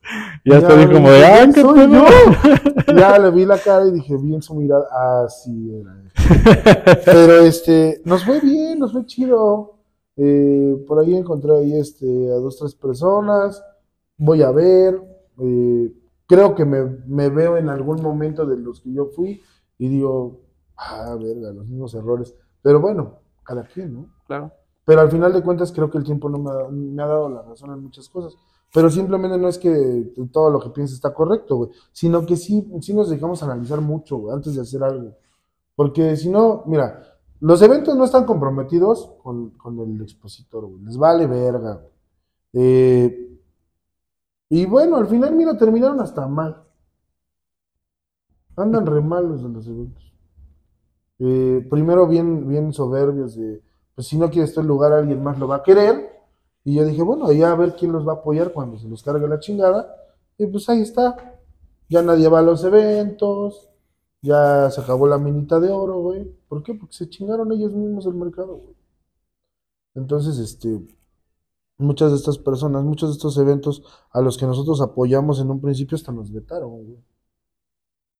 Ya 0.43 0.60
Ya, 0.60 0.68
estoy 0.68 0.91
como 0.91 1.10
de, 1.12 1.24
ah, 1.26 1.45
qué 1.54 1.62
soy 1.62 1.91
yo. 1.91 2.06
Ya 2.97 3.20
le 3.20 3.30
vi 3.32 3.45
la 3.45 3.58
cara 3.60 3.86
y 3.88 3.91
dije, 3.91 4.16
bien 4.18 4.41
su 4.41 4.56
mirada. 4.56 4.86
Ah, 4.91 5.28
sí, 5.30 5.72
era. 5.80 5.95
Pero 7.05 7.34
este, 7.41 8.01
nos 8.05 8.24
fue 8.24 8.39
bien, 8.39 8.80
nos 8.80 8.91
fue 8.91 9.05
chido. 9.05 9.80
Eh, 10.16 10.84
por 10.88 10.99
ahí 10.99 11.16
encontré 11.16 11.55
ahí 11.57 11.74
este, 11.78 12.05
a 12.32 12.36
dos, 12.36 12.57
tres 12.57 12.76
personas. 12.76 13.64
Voy 14.18 14.41
a 14.41 14.51
ver. 14.51 15.01
eh, 15.39 15.91
creo 16.28 16.55
que 16.55 16.66
me, 16.66 16.84
me 17.07 17.30
veo 17.30 17.57
en 17.57 17.70
algún 17.70 18.01
momento 18.01 18.45
de 18.45 18.57
los 18.57 18.82
que 18.82 18.93
yo 18.93 19.07
fui 19.07 19.41
y 19.78 19.89
digo, 19.89 20.41
ah, 20.78 21.16
verga, 21.20 21.51
los 21.51 21.68
mismos 21.68 21.93
errores. 21.95 22.36
Pero 22.61 22.80
bueno, 22.80 23.20
cada 23.43 23.64
quien, 23.64 23.93
¿no? 23.93 24.09
Claro. 24.28 24.51
Pero 24.86 25.01
al 25.01 25.09
final 25.11 25.34
de 25.34 25.41
cuentas 25.41 25.72
creo 25.72 25.89
que 25.89 25.97
el 25.97 26.03
tiempo 26.03 26.30
no 26.30 26.39
me 26.39 26.51
ha, 26.51 26.68
me 26.70 27.03
ha 27.03 27.07
dado 27.07 27.30
la 27.30 27.41
razón 27.41 27.72
en 27.72 27.84
muchas 27.84 28.09
cosas. 28.09 28.36
Pero 28.74 28.89
simplemente 28.89 29.38
no 29.38 29.47
es 29.47 29.57
que 29.57 30.14
todo 30.32 30.49
lo 30.49 30.59
que 30.59 30.70
piensa 30.70 30.95
está 30.95 31.14
correcto, 31.14 31.55
güey. 31.57 31.70
Sino 31.91 32.26
que 32.26 32.36
sí, 32.36 32.68
sí 32.82 32.93
nos 32.93 33.09
dejamos 33.09 33.43
analizar 33.43 33.82
mucho, 33.82 34.18
güey, 34.18 34.36
antes 34.36 34.55
de 34.55 34.61
hacer 34.61 34.84
algo. 34.84 35.16
Porque 35.76 36.15
si 36.15 36.30
no, 36.30 36.63
mira, 36.67 37.01
los 37.39 37.61
eventos 37.61 37.95
no 37.97 38.05
están 38.05 38.26
comprometidos 38.26 39.11
con, 39.21 39.51
con 39.51 39.80
el 39.80 40.01
expositor, 40.01 40.65
güey. 40.65 40.84
Les 40.84 40.97
vale 40.97 41.28
verga. 41.28 41.82
Eh, 42.53 43.39
y 44.49 44.65
bueno, 44.65 44.97
al 44.97 45.07
final, 45.07 45.34
mira, 45.34 45.57
terminaron 45.57 45.99
hasta 45.99 46.28
mal. 46.28 46.63
Andan 48.55 48.86
re 48.86 49.01
mal 49.01 49.28
los 49.28 49.43
de 49.43 49.49
los 49.49 49.67
eventos. 49.67 50.13
Eh, 51.19 51.65
primero 51.69 52.07
bien, 52.07 52.47
bien 52.47 52.74
soberbios 52.74 53.36
de 53.36 53.63
pues 53.95 54.07
si 54.07 54.17
no 54.17 54.30
quieres 54.30 54.57
el 54.57 54.65
lugar, 54.65 54.91
alguien 54.91 55.24
más 55.24 55.38
lo 55.38 55.47
va 55.47 55.57
a 55.57 55.63
querer. 55.63 56.09
Y 56.63 56.76
yo 56.76 56.86
dije, 56.86 57.03
bueno, 57.03 57.32
ya 57.32 57.51
a 57.51 57.55
ver 57.55 57.76
quién 57.76 57.91
los 57.91 58.07
va 58.07 58.13
a 58.13 58.15
apoyar 58.15 58.53
cuando 58.53 58.78
se 58.78 58.88
los 58.88 59.03
cargue 59.03 59.28
la 59.28 59.39
chingada. 59.39 59.95
Y 60.38 60.47
pues 60.47 60.67
ahí 60.69 60.82
está. 60.82 61.38
Ya 61.89 62.01
nadie 62.01 62.28
va 62.28 62.39
a 62.39 62.43
los 62.43 62.63
eventos. 62.63 63.69
Ya 64.24 64.71
se 64.71 64.82
acabó 64.82 65.05
la 65.05 65.17
minita 65.17 65.59
de 65.59 65.69
oro, 65.69 65.99
güey. 65.99 66.24
¿Por 66.47 66.63
qué? 66.63 66.74
Porque 66.74 66.95
se 66.95 67.09
chingaron 67.09 67.51
ellos 67.51 67.74
mismos 67.74 68.05
el 68.05 68.15
mercado, 68.15 68.55
güey. 68.55 68.76
Entonces, 69.95 70.39
este, 70.39 70.82
muchas 71.78 72.11
de 72.11 72.17
estas 72.17 72.38
personas, 72.38 72.84
muchos 72.84 73.09
de 73.09 73.13
estos 73.13 73.38
eventos 73.38 73.84
a 74.11 74.21
los 74.21 74.38
que 74.38 74.45
nosotros 74.47 74.82
apoyamos 74.82 75.39
en 75.39 75.51
un 75.51 75.61
principio 75.61 75.97
hasta 75.97 76.11
nos 76.13 76.32
vetaron, 76.32 76.71
güey. 76.71 77.03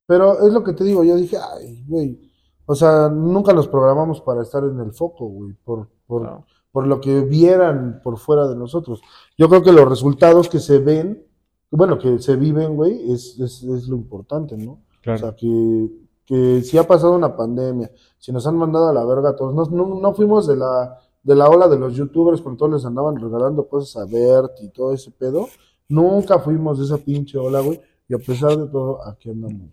Pero 0.06 0.46
es 0.46 0.54
lo 0.54 0.64
que 0.64 0.74
te 0.74 0.84
digo, 0.84 1.04
yo 1.04 1.16
dije, 1.16 1.38
ay, 1.38 1.86
güey. 1.88 2.20
O 2.66 2.76
sea, 2.76 3.10
nunca 3.10 3.54
los 3.54 3.68
programamos 3.70 4.22
para 4.22 4.42
estar 4.42 4.64
en 4.66 4.80
el 4.80 4.94
foco, 4.94 5.26
güey, 5.28 5.54
por, 5.64 5.90
por, 6.06 6.44
por 6.72 6.88
lo 6.88 7.00
que 7.02 7.22
vieran 7.22 8.02
por 8.04 8.18
fuera 8.18 8.48
de 8.48 8.56
nosotros. 8.56 9.02
Yo 9.38 9.50
creo 9.50 9.64
que 9.64 9.72
los 9.72 9.88
resultados 9.88 10.50
que 10.50 10.60
se 10.60 10.80
ven, 10.80 11.26
bueno, 11.72 11.98
que 11.98 12.20
se 12.20 12.36
viven, 12.36 12.76
güey, 12.76 13.12
es, 13.12 13.40
es, 13.40 13.64
es 13.64 13.88
lo 13.88 13.96
importante, 13.96 14.58
¿no? 14.58 14.82
O 15.04 15.06
Claro. 15.06 15.20
sea, 15.20 15.36
que, 15.36 15.90
que 16.26 16.62
si 16.62 16.78
ha 16.78 16.88
pasado 16.88 17.14
una 17.14 17.36
pandemia, 17.36 17.92
si 18.18 18.32
nos 18.32 18.48
han 18.48 18.56
mandado 18.58 18.88
a 18.88 18.94
la 18.94 19.04
verga 19.06 19.30
a 19.32 19.36
todos, 19.36 19.54
no, 19.54 19.66
no, 19.86 20.00
no 20.00 20.14
fuimos 20.14 20.48
de 20.48 20.56
la, 20.56 20.98
de 21.22 21.36
la 21.36 21.50
ola 21.50 21.68
de 21.68 21.78
los 21.78 21.94
youtubers 21.96 22.42
cuando 22.42 22.58
todos 22.60 22.72
les 22.74 22.86
andaban 22.86 23.18
regalando 23.18 23.68
cosas 23.68 24.02
a 24.02 24.06
Bert 24.10 24.54
y 24.62 24.70
todo 24.70 24.94
ese 24.94 25.12
pedo, 25.12 25.48
nunca 25.90 26.40
fuimos 26.40 26.80
de 26.80 26.86
esa 26.86 26.98
pinche 26.98 27.38
ola, 27.38 27.60
güey, 27.60 27.82
y 28.08 28.14
a 28.14 28.18
pesar 28.18 28.58
de 28.58 28.68
todo, 28.68 29.06
aquí 29.06 29.30
andamos. 29.30 29.72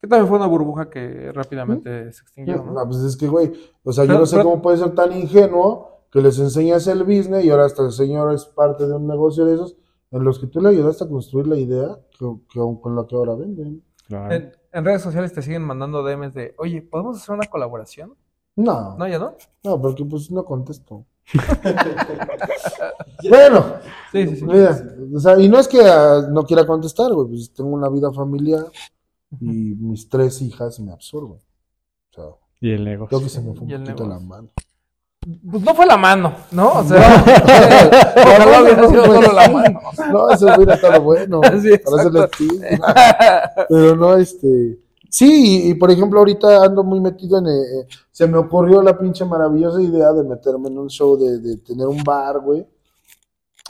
Que 0.00 0.08
también 0.08 0.28
fue 0.28 0.36
una 0.36 0.46
burbuja 0.46 0.90
que 0.90 1.32
rápidamente 1.32 2.12
se 2.12 2.22
extinguió, 2.22 2.56
¿no? 2.62 2.72
No, 2.72 2.86
pues 2.86 3.00
es 3.00 3.16
que, 3.16 3.26
güey, 3.26 3.50
o 3.82 3.90
sea, 3.92 4.04
yo 4.04 4.08
Pero- 4.08 4.20
no 4.20 4.26
sé 4.26 4.36
pero- 4.36 4.50
cómo 4.50 4.60
puede 4.62 4.76
ser 4.76 4.94
tan 4.94 5.12
ingenuo 5.12 6.02
que 6.12 6.20
les 6.20 6.38
enseñas 6.38 6.86
el 6.88 7.04
business 7.04 7.42
y 7.44 7.48
ahora 7.50 7.64
hasta 7.64 7.82
el 7.84 7.90
señor 7.90 8.32
es 8.34 8.44
parte 8.44 8.86
de 8.86 8.92
un 8.94 9.06
negocio 9.06 9.46
de 9.46 9.54
esos 9.54 9.76
en 10.10 10.22
los 10.22 10.38
que 10.38 10.46
tú 10.46 10.60
le 10.60 10.68
ayudaste 10.68 11.04
a 11.04 11.08
construir 11.08 11.46
la 11.46 11.56
idea 11.56 11.98
que, 12.18 12.26
que- 12.52 12.60
con 12.82 12.94
la 12.94 13.06
que 13.06 13.16
ahora 13.16 13.34
venden. 13.34 13.82
Claro. 14.18 14.34
En, 14.34 14.52
en 14.72 14.84
redes 14.84 15.02
sociales 15.02 15.32
te 15.32 15.42
siguen 15.42 15.62
mandando 15.62 16.02
DMs 16.02 16.34
de, 16.34 16.54
oye, 16.58 16.82
¿podemos 16.82 17.16
hacer 17.16 17.34
una 17.34 17.46
colaboración? 17.46 18.14
No, 18.56 18.96
No, 18.96 19.08
ya 19.08 19.18
no. 19.18 19.34
no, 19.64 19.80
porque 19.82 20.04
pues 20.04 20.30
no 20.30 20.44
contesto. 20.44 21.04
bueno, 23.28 23.64
Sí, 24.12 24.28
sí, 24.28 24.36
sí. 24.36 24.44
mira, 24.44 24.78
o 25.14 25.18
sea, 25.18 25.38
y 25.40 25.48
no 25.48 25.58
es 25.58 25.66
que 25.68 25.80
ah, 25.84 26.28
no 26.30 26.44
quiera 26.44 26.66
contestar, 26.66 27.12
güey, 27.12 27.28
pues 27.28 27.52
tengo 27.52 27.70
una 27.70 27.88
vida 27.88 28.12
familiar 28.12 28.64
y 29.40 29.46
mis 29.74 30.08
tres 30.08 30.40
hijas 30.42 30.78
me 30.80 30.92
absorben. 30.92 31.38
O 31.38 32.14
sea, 32.14 32.24
Y 32.60 32.70
el 32.70 32.84
creo 32.84 32.92
negocio. 32.92 33.20
que 33.20 33.28
se 33.28 33.40
me 33.40 33.52
fue 33.54 33.66
un 33.66 33.70
poquito 33.84 34.06
la 34.06 34.18
mano. 34.20 34.50
Pues 35.50 35.62
no 35.62 35.74
fue 35.74 35.86
la 35.86 35.96
mano, 35.96 36.34
¿no? 36.50 36.72
O 36.72 36.84
sea, 36.84 36.98
ojalá 38.16 38.62
hubiera 38.62 38.88
sido 38.88 39.04
solo 39.06 39.32
la 39.32 39.48
mano. 39.48 39.80
No, 40.12 40.30
eso 40.30 40.46
hubiera 40.54 40.74
estado 40.74 41.00
bueno. 41.02 41.40
Sí, 41.62 41.70
para 41.78 42.02
hacerle. 42.02 42.28
Pero 43.68 43.96
no, 43.96 44.16
este. 44.16 44.78
Sí, 45.08 45.66
y, 45.66 45.70
y, 45.70 45.74
por 45.74 45.90
ejemplo, 45.90 46.18
ahorita 46.18 46.64
ando 46.64 46.82
muy 46.82 47.00
metido 47.00 47.38
en. 47.38 47.46
eh, 47.46 47.86
se 48.10 48.26
me 48.26 48.36
ocurrió 48.36 48.82
la 48.82 48.98
pinche 48.98 49.24
maravillosa 49.24 49.80
idea 49.80 50.12
de 50.12 50.24
meterme 50.24 50.68
en 50.68 50.78
un 50.78 50.88
show, 50.90 51.16
de, 51.16 51.38
de 51.38 51.56
tener 51.58 51.86
un 51.86 52.02
bar, 52.02 52.40
güey. 52.40 52.66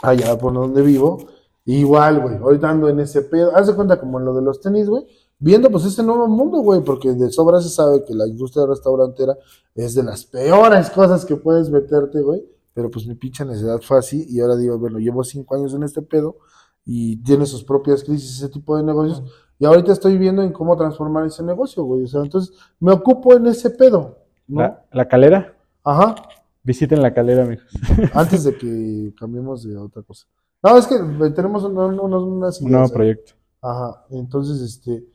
Allá 0.01 0.37
por 0.37 0.53
donde 0.53 0.81
vivo. 0.81 1.17
Igual, 1.65 2.19
güey. 2.19 2.35
Ahorita 2.37 2.69
ando 2.69 2.89
en 2.89 2.99
ese 2.99 3.21
pedo. 3.21 3.55
Haz 3.55 3.67
de 3.67 3.75
cuenta 3.75 3.99
como 3.99 4.19
en 4.19 4.25
lo 4.25 4.33
de 4.33 4.41
los 4.41 4.59
tenis, 4.59 4.89
güey. 4.89 5.05
Viendo 5.39 5.69
pues 5.69 5.85
ese 5.85 6.01
nuevo 6.03 6.27
mundo, 6.27 6.59
güey. 6.59 6.81
Porque 6.81 7.13
de 7.13 7.31
sobra 7.31 7.59
se 7.61 7.69
sabe 7.69 8.03
que 8.05 8.13
la 8.13 8.27
industria 8.27 8.65
restaurantera 8.65 9.37
es 9.73 9.93
de 9.95 10.03
las 10.03 10.25
peores 10.25 10.89
cosas 10.89 11.25
que 11.25 11.35
puedes 11.35 11.69
meterte, 11.69 12.21
güey. 12.21 12.43
Pero 12.73 12.89
pues 12.91 13.05
mi 13.07 13.15
pinche 13.15 13.45
necesidad 13.45 13.79
fue 13.81 13.97
así. 13.99 14.25
Y 14.29 14.39
ahora 14.39 14.55
digo, 14.55 14.77
bueno, 14.77 14.99
llevo 14.99 15.23
cinco 15.23 15.55
años 15.55 15.73
en 15.73 15.83
este 15.83 16.01
pedo. 16.01 16.37
Y 16.85 17.17
tiene 17.23 17.45
sus 17.45 17.63
propias 17.63 18.03
crisis 18.03 18.37
ese 18.37 18.49
tipo 18.49 18.77
de 18.77 18.83
negocios. 18.83 19.23
Y 19.57 19.65
ahorita 19.65 19.91
estoy 19.93 20.17
viendo 20.17 20.41
en 20.41 20.51
cómo 20.51 20.75
transformar 20.77 21.25
ese 21.25 21.41
negocio, 21.43 21.83
güey. 21.83 22.03
O 22.03 22.07
sea, 22.07 22.21
entonces 22.21 22.55
me 22.79 22.91
ocupo 22.91 23.33
en 23.33 23.45
ese 23.47 23.69
pedo, 23.69 24.19
¿no? 24.47 24.61
La, 24.61 24.85
la 24.91 25.07
calera. 25.07 25.57
Ajá. 25.83 26.15
Visiten 26.63 27.01
la 27.01 27.13
calera, 27.13 27.43
amigos. 27.43 27.65
Antes 28.13 28.43
de 28.43 28.57
que 28.57 29.13
cambiemos 29.17 29.63
de 29.63 29.77
otra 29.77 30.01
cosa. 30.03 30.25
No, 30.63 30.77
es 30.77 30.87
que 30.87 30.95
tenemos 31.35 31.63
un- 31.63 31.77
un- 31.77 31.99
unos- 31.99 32.23
unas 32.23 32.59
Un 32.61 32.71
nuevo 32.71 32.85
ideas. 32.85 32.91
proyecto. 32.91 33.33
Ajá. 33.61 34.05
Entonces, 34.09 34.61
este. 34.61 35.05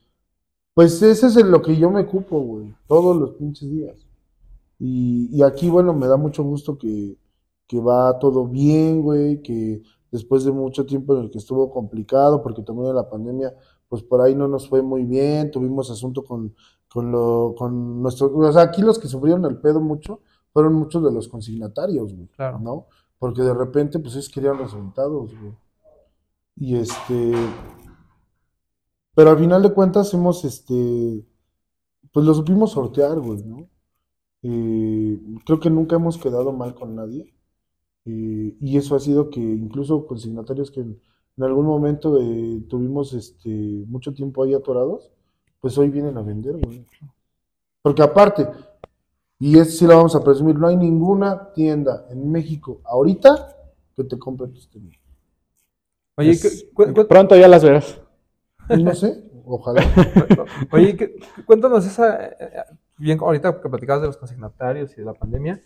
Pues 0.75 1.03
ese 1.03 1.27
es 1.27 1.37
en 1.37 1.51
lo 1.51 1.63
que 1.63 1.77
yo 1.77 1.91
me 1.91 2.03
ocupo, 2.03 2.41
güey. 2.41 2.75
Todos 2.87 3.17
los 3.17 3.33
pinches 3.33 3.71
días. 3.71 4.07
Y, 4.79 5.29
y 5.31 5.43
aquí, 5.43 5.69
bueno, 5.69 5.93
me 5.95 6.07
da 6.07 6.17
mucho 6.17 6.43
gusto 6.43 6.79
que, 6.79 7.17
que 7.67 7.81
va 7.81 8.19
todo 8.19 8.47
bien, 8.47 9.03
güey. 9.03 9.43
Que 9.43 9.83
después 10.11 10.45
de 10.45 10.53
mucho 10.53 10.87
tiempo 10.87 11.15
en 11.15 11.25
el 11.25 11.31
que 11.31 11.39
estuvo 11.39 11.71
complicado, 11.71 12.43
porque 12.43 12.63
también 12.63 12.89
en 12.89 12.97
la 12.97 13.09
pandemia, 13.09 13.55
pues 13.89 14.03
por 14.03 14.21
ahí 14.21 14.35
no 14.35 14.49
nos 14.49 14.69
fue 14.69 14.81
muy 14.83 15.05
bien. 15.05 15.51
Tuvimos 15.51 15.91
asunto 15.91 16.25
con, 16.25 16.55
con 16.89 17.11
lo, 17.11 17.55
con 17.59 18.01
nuestro. 18.03 18.35
O 18.35 18.53
sea, 18.53 18.63
aquí 18.63 18.83
los 18.83 18.99
que 18.99 19.09
sufrieron 19.09 19.45
el 19.45 19.59
pedo 19.59 19.81
mucho 19.81 20.21
fueron 20.53 20.75
muchos 20.75 21.03
de 21.03 21.13
los 21.13 21.29
consignatarios, 21.29 22.15
güey. 22.15 22.29
Claro. 22.29 22.59
¿No? 22.61 22.87
Porque 23.19 23.43
de 23.43 23.53
repente, 23.53 23.99
pues 23.99 24.15
ellos 24.15 24.31
querían 24.31 24.59
resultados, 24.59 25.31
güey. 25.39 25.53
Y 26.57 26.77
este. 26.77 27.33
Pero 29.21 29.33
al 29.33 29.39
final 29.39 29.63
de 29.63 29.75
cuentas 29.75 30.15
hemos, 30.15 30.47
este, 30.47 31.23
pues 32.11 32.25
lo 32.25 32.33
supimos 32.33 32.71
sortear, 32.73 33.21
güey, 33.21 33.43
¿no? 33.45 33.69
Eh, 34.43 35.21
creo 35.45 35.61
que 35.61 35.69
nunca 35.69 35.97
hemos 35.97 36.17
quedado 36.17 36.53
mal 36.55 36.75
con 36.75 36.95
nadie. 36.95 37.35
Eh, 38.07 38.57
y 38.59 38.79
eso 38.79 38.97
ha 38.97 38.99
sido 38.99 39.29
que 39.29 39.39
incluso 39.39 40.07
consignatarios 40.07 40.71
que 40.71 40.81
en, 40.81 40.99
en 41.37 41.45
algún 41.45 41.67
momento 41.67 42.15
de- 42.15 42.63
tuvimos 42.67 43.13
este, 43.13 43.51
mucho 43.89 44.15
tiempo 44.15 44.43
ahí 44.43 44.55
atorados, 44.55 45.11
pues 45.61 45.77
hoy 45.77 45.91
vienen 45.91 46.17
a 46.17 46.23
vender, 46.23 46.57
güey. 46.57 46.87
Porque 47.83 48.03
aparte, 48.03 48.49
y 49.39 49.59
es 49.59 49.77
sí 49.77 49.87
lo 49.87 49.97
vamos 49.99 50.17
a 50.17 50.25
presumir, 50.25 50.57
no 50.59 50.67
hay 50.67 50.79
ninguna 50.79 51.53
tienda 51.53 52.07
en 52.09 52.33
México 52.33 52.81
ahorita 52.85 53.55
que 53.95 54.05
te 54.05 54.19
compre 54.19 54.49
tus 54.49 54.71
tenis. 54.71 54.97
Oye, 56.17 56.31
Es- 56.31 56.71
cu- 56.73 56.85
cu- 56.87 56.95
cu- 56.95 57.07
Pronto 57.07 57.37
ya 57.37 57.49
las 57.49 57.63
verás. 57.63 58.00
No 58.79 58.95
sé, 58.95 59.25
ojalá. 59.47 59.83
Oye, 60.73 60.97
que- 60.97 61.17
cuéntanos 61.47 61.87
esa, 61.87 62.27
eh, 62.27 62.37
eh, 62.41 62.49
bien, 62.99 63.19
ahorita 63.21 63.61
que 63.61 63.69
platicabas 63.69 64.03
de 64.03 64.09
los 64.09 64.17
consignatarios 64.17 64.93
y 64.93 64.97
de 64.97 65.05
la 65.05 65.15
pandemia, 65.15 65.61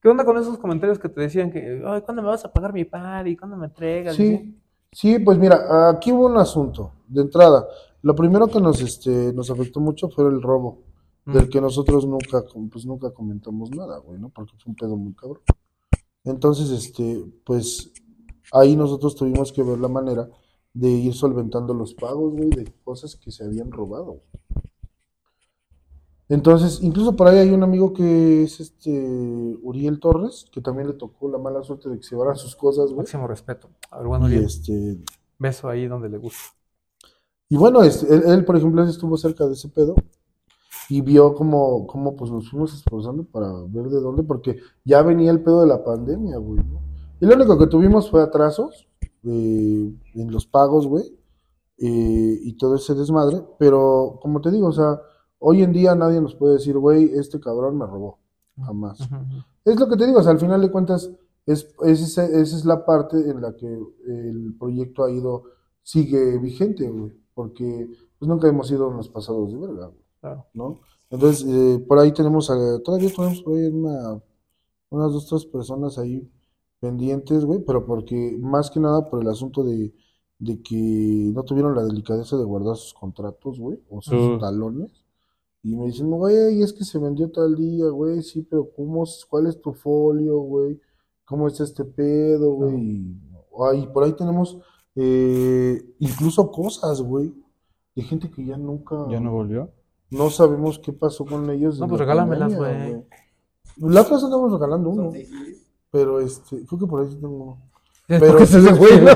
¿qué 0.00 0.08
onda 0.08 0.24
con 0.24 0.36
esos 0.38 0.58
comentarios 0.58 0.98
que 0.98 1.08
te 1.08 1.20
decían 1.20 1.50
que, 1.50 1.82
ay, 1.86 2.02
¿cuándo 2.02 2.22
me 2.22 2.28
vas 2.28 2.44
a 2.44 2.52
pagar 2.52 2.72
mi 2.72 2.84
par 2.84 3.26
y 3.26 3.36
cuándo 3.36 3.56
me 3.56 3.66
entregas? 3.66 4.14
Sí, 4.16 4.56
sí, 4.92 5.18
pues 5.18 5.38
mira, 5.38 5.90
aquí 5.90 6.12
hubo 6.12 6.26
un 6.26 6.36
asunto 6.38 6.92
de 7.08 7.22
entrada. 7.22 7.66
Lo 8.02 8.14
primero 8.14 8.46
que 8.48 8.60
nos, 8.60 8.80
este, 8.82 9.32
nos 9.32 9.50
afectó 9.50 9.80
mucho 9.80 10.08
fue 10.08 10.26
el 10.28 10.40
robo, 10.42 10.82
Mm. 11.26 11.32
del 11.32 11.48
que 11.48 11.58
nosotros 11.58 12.06
nunca, 12.06 12.44
pues 12.70 12.84
nunca 12.84 13.10
comentamos 13.10 13.70
nada, 13.70 13.96
güey, 13.96 14.18
¿no? 14.20 14.28
Porque 14.28 14.52
fue 14.62 14.70
un 14.72 14.76
pedo 14.76 14.94
muy 14.94 15.14
cabrón. 15.14 15.40
Entonces, 16.22 16.70
este, 16.70 17.24
pues 17.46 17.92
ahí 18.52 18.76
nosotros 18.76 19.14
tuvimos 19.14 19.50
que 19.50 19.62
ver 19.62 19.78
la 19.78 19.88
manera 19.88 20.28
de 20.74 20.90
ir 20.90 21.14
solventando 21.14 21.72
los 21.72 21.94
pagos, 21.94 22.32
güey, 22.32 22.50
de 22.50 22.70
cosas 22.84 23.16
que 23.16 23.30
se 23.30 23.44
habían 23.44 23.70
robado. 23.70 24.20
Entonces, 26.28 26.80
incluso 26.82 27.14
por 27.14 27.28
ahí 27.28 27.38
hay 27.38 27.50
un 27.50 27.62
amigo 27.62 27.92
que 27.92 28.42
es 28.42 28.58
este 28.58 29.56
Uriel 29.62 30.00
Torres, 30.00 30.46
que 30.50 30.60
también 30.60 30.88
le 30.88 30.94
tocó 30.94 31.28
la 31.28 31.38
mala 31.38 31.62
suerte 31.62 31.88
de 31.88 31.98
que 31.98 32.02
se 32.02 32.14
llevaran 32.14 32.36
sus 32.36 32.56
cosas, 32.56 32.86
güey. 32.86 32.98
Máximo 32.98 33.26
respeto. 33.26 33.68
A 33.90 33.98
ver, 33.98 34.06
bueno, 34.08 34.26
Y 34.26 34.32
bien. 34.32 34.44
este, 34.44 34.98
Beso 35.38 35.68
ahí 35.68 35.86
donde 35.86 36.08
le 36.08 36.18
gusta. 36.18 36.40
Y 37.48 37.56
bueno, 37.56 37.82
este, 37.82 38.12
él, 38.12 38.22
él, 38.26 38.44
por 38.44 38.56
ejemplo, 38.56 38.82
estuvo 38.84 39.16
cerca 39.16 39.46
de 39.46 39.52
ese 39.52 39.68
pedo 39.68 39.94
y 40.88 41.02
vio 41.02 41.34
cómo, 41.34 41.86
cómo 41.86 42.16
pues 42.16 42.30
nos 42.30 42.50
fuimos 42.50 42.74
esforzando 42.74 43.24
para 43.24 43.52
ver 43.68 43.88
de 43.88 44.00
dónde, 44.00 44.22
porque 44.22 44.58
ya 44.84 45.02
venía 45.02 45.30
el 45.30 45.42
pedo 45.42 45.60
de 45.60 45.66
la 45.68 45.84
pandemia, 45.84 46.38
güey, 46.38 46.60
¿no? 46.64 46.82
Y 47.20 47.26
lo 47.26 47.34
único 47.36 47.58
que 47.58 47.66
tuvimos 47.66 48.10
fue 48.10 48.22
atrasos 48.22 48.88
eh, 49.26 49.94
en 50.14 50.30
los 50.30 50.46
pagos, 50.46 50.86
güey, 50.86 51.04
eh, 51.78 52.38
y 52.42 52.52
todo 52.56 52.76
ese 52.76 52.94
desmadre, 52.94 53.42
pero 53.58 54.18
como 54.22 54.40
te 54.40 54.50
digo, 54.50 54.68
o 54.68 54.72
sea, 54.72 55.00
hoy 55.38 55.62
en 55.62 55.72
día 55.72 55.94
nadie 55.94 56.20
nos 56.20 56.34
puede 56.34 56.54
decir, 56.54 56.78
güey, 56.78 57.10
este 57.14 57.40
cabrón 57.40 57.76
me 57.78 57.86
robó, 57.86 58.18
jamás. 58.62 58.98
Es 59.64 59.78
lo 59.80 59.88
que 59.88 59.96
te 59.96 60.06
digo, 60.06 60.20
o 60.20 60.22
sea, 60.22 60.32
al 60.32 60.38
final 60.40 60.60
de 60.60 60.70
cuentas, 60.70 61.10
es, 61.46 61.74
es 61.82 62.00
esa, 62.00 62.24
esa 62.26 62.56
es 62.56 62.64
la 62.64 62.86
parte 62.86 63.16
en 63.18 63.42
la 63.42 63.54
que 63.56 63.66
el 63.66 64.54
proyecto 64.58 65.04
ha 65.04 65.10
ido, 65.10 65.44
sigue 65.82 66.38
vigente, 66.38 66.88
güey, 66.88 67.12
porque 67.34 67.88
pues 68.18 68.28
nunca 68.28 68.48
hemos 68.48 68.68
sido 68.68 68.88
unos 68.88 69.08
pasados 69.08 69.52
de 69.52 69.58
verga, 69.58 69.86
güey, 69.86 70.00
Claro. 70.20 70.46
¿no? 70.54 70.80
Entonces, 71.10 71.44
eh, 71.46 71.84
por 71.86 71.98
ahí 71.98 72.12
tenemos, 72.12 72.50
a- 72.50 72.78
todavía 72.82 73.10
tenemos 73.14 73.42
por 73.42 73.54
ahí 73.58 73.66
una, 73.66 74.22
unas 74.90 75.12
dos, 75.12 75.26
tres 75.28 75.44
personas 75.44 75.98
ahí 75.98 76.26
pendientes, 76.84 77.44
güey, 77.44 77.60
pero 77.66 77.86
porque, 77.86 78.36
más 78.40 78.70
que 78.70 78.78
nada 78.80 79.08
por 79.08 79.22
el 79.22 79.28
asunto 79.28 79.64
de, 79.64 79.92
de 80.38 80.60
que 80.62 81.30
no 81.34 81.42
tuvieron 81.42 81.74
la 81.74 81.82
delicadeza 81.84 82.36
de 82.36 82.44
guardar 82.44 82.76
sus 82.76 82.92
contratos, 82.92 83.58
güey, 83.58 83.78
o 83.88 84.02
sus 84.02 84.38
talones. 84.38 84.92
Y 85.62 85.74
me 85.76 85.86
dicen, 85.86 86.10
güey, 86.10 86.60
es 86.62 86.72
que 86.74 86.84
se 86.84 86.98
vendió 86.98 87.30
tal 87.30 87.54
día, 87.56 87.86
güey, 87.88 88.20
sí, 88.22 88.42
pero 88.42 88.68
¿cómo, 88.76 89.04
es- 89.04 89.24
cuál 89.28 89.46
es 89.46 89.60
tu 89.62 89.72
folio, 89.72 90.38
güey? 90.40 90.78
¿Cómo 91.24 91.48
está 91.48 91.64
este 91.64 91.84
pedo, 91.84 92.52
güey? 92.52 92.76
Y, 92.76 93.16
ay, 93.66 93.88
por 93.92 94.04
ahí 94.04 94.12
tenemos 94.12 94.58
eh, 94.94 95.80
incluso 96.00 96.50
cosas, 96.50 97.00
güey, 97.00 97.32
de 97.96 98.02
gente 98.02 98.30
que 98.30 98.44
ya 98.44 98.58
nunca, 98.58 99.06
¿Ya 99.10 99.20
no 99.20 99.32
volvió? 99.32 99.70
no 100.10 100.28
sabemos 100.28 100.78
qué 100.78 100.92
pasó 100.92 101.24
con 101.24 101.48
ellos. 101.50 101.78
No, 101.80 101.88
pues 101.88 101.98
la 102.00 102.04
regálamelas, 102.04 102.54
güey. 102.54 103.02
La 103.78 104.02
otra 104.02 104.14
vez 104.16 104.24
andamos 104.24 104.52
regalando 104.52 104.90
uno, 104.90 105.10
Son. 105.10 105.14
Pero 105.94 106.18
este, 106.18 106.66
creo 106.66 106.80
que 106.80 106.86
por 106.88 107.00
ahí 107.02 107.08
sí 107.12 107.16
tengo 107.20 107.34
uno. 107.36 107.58
Es 108.08 108.20
Pero- 108.20 108.38
ese 108.38 108.58
es 108.58 108.76
güey, 108.78 109.00
¿no? 109.00 109.12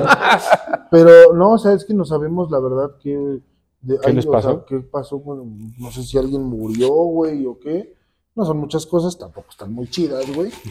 Pero 0.92 1.32
no, 1.34 1.50
o 1.54 1.58
sea, 1.58 1.72
es 1.72 1.84
que 1.84 1.92
no 1.92 2.04
sabemos 2.04 2.50
la 2.52 2.60
verdad 2.60 2.92
qué, 3.02 3.40
de- 3.82 3.98
¿Qué 3.98 4.12
les 4.12 4.24
o 4.24 4.30
sea, 4.30 4.40
pasó? 4.40 4.64
qué 4.64 4.78
pasó 4.78 5.20
con, 5.22 5.72
no 5.76 5.90
sé 5.90 6.04
si 6.04 6.16
alguien 6.16 6.42
murió, 6.44 6.88
güey, 6.88 7.44
o 7.46 7.58
qué. 7.58 7.94
No 8.36 8.44
son 8.44 8.58
muchas 8.58 8.86
cosas, 8.86 9.18
tampoco 9.18 9.48
están 9.50 9.72
muy 9.72 9.88
chidas, 9.90 10.24
güey. 10.34 10.52
Si 10.52 10.70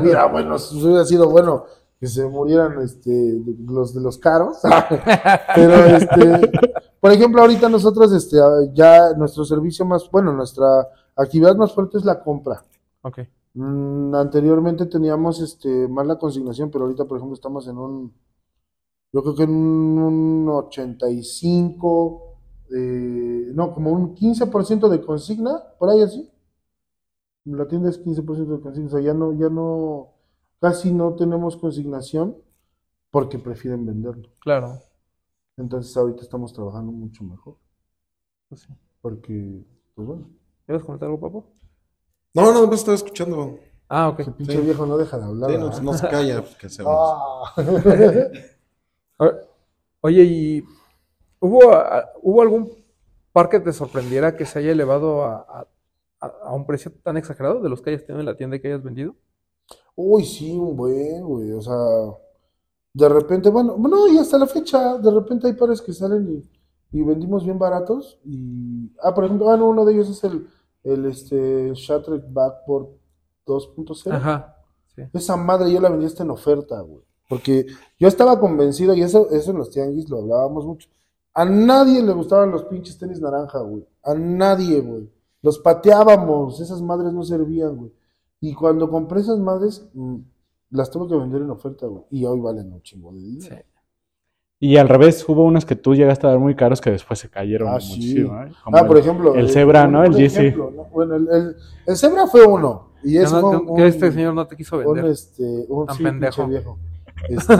hubiera, 0.00 0.26
bueno, 0.32 0.56
si 0.60 0.80
hubiera 0.80 1.04
sido 1.04 1.28
bueno 1.28 1.64
que 1.98 2.06
se 2.06 2.24
murieran 2.24 2.80
este, 2.80 3.10
de- 3.10 3.56
los 3.66 3.92
de 3.94 4.00
los 4.00 4.16
caros. 4.18 4.58
Pero, 5.56 5.74
este, 5.96 6.52
por 7.00 7.10
ejemplo, 7.12 7.40
ahorita 7.42 7.68
nosotros, 7.68 8.12
este, 8.12 8.36
ya 8.72 9.12
nuestro 9.14 9.44
servicio 9.44 9.84
más, 9.84 10.08
bueno, 10.10 10.32
nuestra 10.32 10.88
actividad 11.16 11.56
más 11.56 11.72
fuerte 11.74 11.98
es 11.98 12.04
la 12.04 12.22
compra. 12.22 12.62
Ok. 13.02 13.18
Mm, 13.54 14.14
anteriormente 14.14 14.86
teníamos 14.86 15.40
este 15.40 15.86
más 15.88 16.06
la 16.06 16.18
consignación, 16.18 16.70
pero 16.70 16.84
ahorita, 16.84 17.04
por 17.04 17.18
ejemplo, 17.18 17.34
estamos 17.34 17.68
en 17.68 17.76
un, 17.78 18.12
yo 19.12 19.22
creo 19.22 19.34
que 19.34 19.42
en 19.44 19.50
un 19.50 20.48
85, 20.48 22.36
eh, 22.74 23.50
no, 23.54 23.72
como 23.74 23.90
un 23.92 24.14
15% 24.14 24.88
de 24.88 25.02
consigna, 25.02 25.62
por 25.78 25.90
ahí 25.90 26.00
así. 26.02 26.30
La 27.44 27.66
tienda 27.68 27.90
es 27.90 27.98
15% 27.98 28.56
de 28.56 28.60
consigna, 28.62 28.86
o 28.86 28.90
sea, 28.90 29.00
ya 29.00 29.14
no, 29.14 29.32
ya 29.32 29.48
no, 29.48 30.12
casi 30.60 30.92
no 30.92 31.14
tenemos 31.14 31.56
consignación 31.56 32.36
porque 33.10 33.38
prefieren 33.38 33.84
venderlo. 33.84 34.28
Claro. 34.40 34.78
Entonces 35.56 35.96
ahorita 35.96 36.22
estamos 36.22 36.52
trabajando 36.52 36.92
mucho 36.92 37.24
mejor, 37.24 37.56
Pues 38.48 38.62
sí. 38.62 38.72
porque, 39.00 39.64
pues 39.94 40.06
bueno, 40.08 40.30
¿Quieres 40.66 40.84
comentar 40.84 41.08
algo, 41.08 41.20
papo? 41.20 41.44
No, 42.34 42.52
no, 42.52 42.66
me 42.66 42.74
estaba 42.74 42.94
escuchando. 42.94 43.58
Ah, 43.88 44.08
ok. 44.08 44.20
ese 44.20 44.30
pinche 44.32 44.52
Sí. 44.56 44.60
viejo 44.62 44.86
no 44.86 44.96
deja 44.96 45.18
de 45.18 45.24
hablar. 45.24 45.50
Sí, 45.50 45.82
no, 45.82 45.92
se 45.92 46.08
calla, 46.08 46.40
pues, 46.42 46.56
¿qué 46.56 46.66
hacemos? 46.66 46.94
Ah. 46.96 47.54
Oye, 50.00 50.22
¿y 50.24 50.64
hubo, 51.40 51.60
hubo 52.22 52.42
algún 52.42 52.72
par 53.32 53.48
que 53.48 53.60
te 53.60 53.72
sorprendiera 53.72 54.36
que 54.36 54.44
se 54.46 54.58
haya 54.58 54.72
elevado 54.72 55.22
a, 55.24 55.34
a- 55.48 55.66
a- 56.20 56.32
a 56.46 56.54
un 56.54 56.66
precio 56.66 56.90
tan 57.02 57.16
exagerado 57.16 57.60
de 57.60 57.68
los 57.68 57.80
que 57.82 57.90
hayas 57.90 58.04
tenido 58.04 58.20
en 58.20 58.26
la 58.26 58.36
tienda 58.36 58.56
y 58.56 58.60
que 58.60 58.68
hayas 58.68 58.82
vendido? 58.82 59.14
Uy, 59.94 60.24
sí, 60.24 60.52
un 60.52 60.76
buen, 60.76 61.22
güey. 61.24 61.52
O 61.52 61.60
sea, 61.60 61.74
de 62.94 63.08
repente, 63.08 63.50
bueno, 63.50 63.76
no, 63.78 64.08
y 64.08 64.18
hasta 64.18 64.38
la 64.38 64.46
fecha, 64.46 64.98
de 64.98 65.10
repente 65.10 65.46
hay 65.46 65.52
pares 65.54 65.80
que 65.82 65.92
salen 65.92 66.42
y, 66.92 66.98
y 66.98 67.02
vendimos 67.02 67.44
bien 67.44 67.58
baratos. 67.58 68.18
Y, 68.24 68.90
ah, 69.02 69.14
por 69.14 69.24
ejemplo, 69.24 69.50
ah, 69.50 69.56
no, 69.56 69.68
uno 69.68 69.84
de 69.84 69.92
ellos 69.94 70.08
es 70.10 70.24
el, 70.24 70.48
el 70.84 71.06
este, 71.06 71.72
Shattered 71.74 72.24
Backboard 72.28 72.88
2.0. 73.46 74.12
Ajá. 74.12 74.56
Sí. 74.94 75.02
Esa 75.12 75.36
madre 75.36 75.72
yo 75.72 75.80
la 75.80 75.88
vendí 75.88 76.06
hasta 76.06 76.22
en 76.22 76.30
oferta, 76.30 76.80
güey. 76.80 77.02
Porque 77.28 77.66
yo 77.98 78.08
estaba 78.08 78.38
convencido, 78.38 78.94
y 78.94 79.02
eso, 79.02 79.30
eso 79.30 79.52
en 79.52 79.58
los 79.58 79.70
tianguis 79.70 80.08
lo 80.10 80.18
hablábamos 80.18 80.66
mucho. 80.66 80.88
A 81.34 81.44
nadie 81.44 82.02
le 82.02 82.12
gustaban 82.12 82.50
los 82.50 82.64
pinches 82.64 82.98
tenis 82.98 83.20
naranja, 83.20 83.60
güey. 83.60 83.86
A 84.02 84.14
nadie, 84.14 84.80
güey. 84.80 85.10
Los 85.40 85.58
pateábamos, 85.58 86.60
esas 86.60 86.82
madres 86.82 87.12
no 87.12 87.24
servían, 87.24 87.76
güey. 87.76 87.92
Y 88.40 88.54
cuando 88.54 88.90
compré 88.90 89.20
esas 89.20 89.38
madres, 89.38 89.88
mm, 89.94 90.16
las 90.70 90.90
tuve 90.90 91.08
que 91.08 91.16
vender 91.16 91.42
en 91.42 91.50
oferta, 91.50 91.86
güey. 91.86 92.04
Y 92.10 92.24
hoy 92.26 92.40
valen 92.40 92.72
un 92.72 92.82
chingo 92.82 93.12
de 93.12 93.20
dinero. 93.20 93.56
Sí. 93.56 93.62
Y 94.64 94.76
al 94.76 94.88
revés, 94.88 95.28
hubo 95.28 95.42
unos 95.44 95.64
que 95.66 95.74
tú 95.74 95.92
llegaste 95.96 96.24
a 96.24 96.30
dar 96.30 96.38
muy 96.38 96.54
caros 96.54 96.80
que 96.80 96.92
después 96.92 97.18
se 97.18 97.28
cayeron 97.28 97.68
Ah, 97.68 97.80
sí. 97.80 97.88
muchísimo. 97.96 98.42
¿eh? 98.44 98.52
Como 98.62 98.76
Ah, 98.76 98.80
el- 98.82 98.86
por 98.86 98.96
ejemplo. 98.96 99.34
El 99.34 99.46
eh, 99.46 99.48
Zebra, 99.48 99.88
¿no? 99.88 99.98
un 100.00 100.04
El 100.06 100.12
GC. 100.14 100.56
¿no? 100.56 100.70
Bueno, 100.92 101.16
el, 101.16 101.28
el, 101.28 101.56
el 101.88 101.96
Zebra 101.96 102.28
fue 102.28 102.44
uno. 102.46 102.90
Y 103.02 103.16
eso 103.16 103.40
no- 103.40 103.50
que- 103.50 103.72
un, 103.72 103.80
este 103.80 104.12
señor 104.12 104.34
no 104.34 104.46
te 104.46 104.54
quiso 104.56 104.76
un, 104.78 104.84
vender. 104.94 105.06
este, 105.06 105.66
un 105.68 105.86
Tan 105.86 105.96
sí, 105.96 106.02
pendejo. 106.04 106.46
viejo. 106.46 106.78
Este, 107.28 107.54